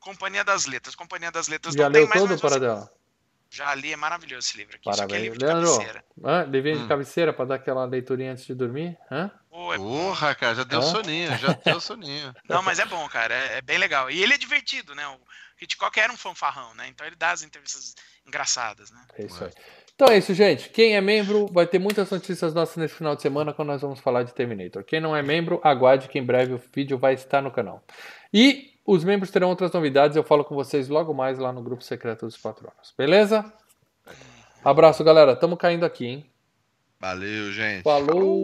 Companhia 0.00 0.44
das 0.44 0.66
Letras. 0.66 0.94
Companhia 0.94 1.30
das 1.30 1.48
Letras 1.48 1.74
Já 1.74 1.84
não 1.84 1.92
leu 1.92 2.02
tem 2.02 2.08
mais. 2.08 2.20
Todo 2.20 2.40
para 2.40 2.58
dela? 2.58 3.01
Já 3.52 3.74
li, 3.74 3.92
é 3.92 3.96
maravilhoso 3.96 4.48
esse 4.48 4.56
livro 4.56 4.76
aqui. 4.76 4.84
Parabéns. 4.84 5.04
Isso 5.04 5.04
aqui 5.04 5.14
é 5.14 5.20
livro 5.20 5.38
de 5.38 5.44
Leandro, 5.44 5.70
cabeceira. 5.70 6.04
Ah, 6.24 6.42
livrinho 6.44 6.78
hum. 6.78 6.82
de 6.82 6.88
cabeceira 6.88 7.32
para 7.34 7.44
dar 7.44 7.54
aquela 7.56 7.84
leiturinha 7.84 8.32
antes 8.32 8.46
de 8.46 8.54
dormir? 8.54 8.96
Hã? 9.10 9.30
Pô, 9.50 9.74
é 9.74 9.76
Porra, 9.76 10.34
cara, 10.34 10.54
já 10.54 10.64
deu 10.64 10.78
Hã? 10.78 10.82
soninho, 10.82 11.36
já 11.36 11.52
deu 11.52 11.78
soninho. 11.78 12.34
Não, 12.48 12.62
mas 12.62 12.78
é 12.78 12.86
bom, 12.86 13.06
cara, 13.10 13.34
é, 13.34 13.58
é, 13.58 13.60
bem 13.60 13.76
legal. 13.76 14.10
E 14.10 14.22
ele 14.22 14.32
é 14.32 14.38
divertido, 14.38 14.94
né? 14.94 15.06
O 15.06 15.20
Hitchcock 15.60 16.00
era 16.00 16.10
um 16.10 16.16
fanfarrão, 16.16 16.74
né? 16.74 16.88
Então 16.88 17.06
ele 17.06 17.14
dá 17.14 17.30
as 17.30 17.42
entrevistas 17.42 17.94
engraçadas, 18.26 18.90
né? 18.90 19.04
É 19.18 19.26
isso 19.26 19.44
aí. 19.44 19.50
Então 19.94 20.08
é 20.08 20.16
isso, 20.16 20.32
gente. 20.32 20.70
Quem 20.70 20.96
é 20.96 21.00
membro 21.02 21.46
vai 21.52 21.66
ter 21.66 21.78
muitas 21.78 22.10
notícias 22.10 22.54
nossas 22.54 22.78
nesse 22.78 22.94
final 22.94 23.14
de 23.14 23.20
semana 23.20 23.52
quando 23.52 23.68
nós 23.68 23.82
vamos 23.82 24.00
falar 24.00 24.22
de 24.22 24.32
Terminator. 24.32 24.82
Quem 24.82 24.98
não 24.98 25.14
é 25.14 25.22
membro, 25.22 25.60
aguarde 25.62 26.08
que 26.08 26.18
em 26.18 26.24
breve 26.24 26.54
o 26.54 26.62
vídeo 26.74 26.96
vai 26.96 27.12
estar 27.12 27.42
no 27.42 27.50
canal. 27.50 27.84
E 28.32 28.71
os 28.84 29.04
membros 29.04 29.30
terão 29.30 29.48
outras 29.48 29.72
novidades, 29.72 30.16
eu 30.16 30.24
falo 30.24 30.44
com 30.44 30.54
vocês 30.54 30.88
logo 30.88 31.14
mais 31.14 31.38
lá 31.38 31.52
no 31.52 31.62
grupo 31.62 31.82
secreto 31.84 32.26
dos 32.26 32.36
patronos. 32.36 32.92
Beleza? 32.96 33.44
Abraço, 34.64 35.02
galera. 35.04 35.36
Tamo 35.36 35.56
caindo 35.56 35.84
aqui, 35.84 36.06
hein? 36.06 36.26
Valeu, 37.00 37.50
gente. 37.52 37.82
Falou. 37.82 38.40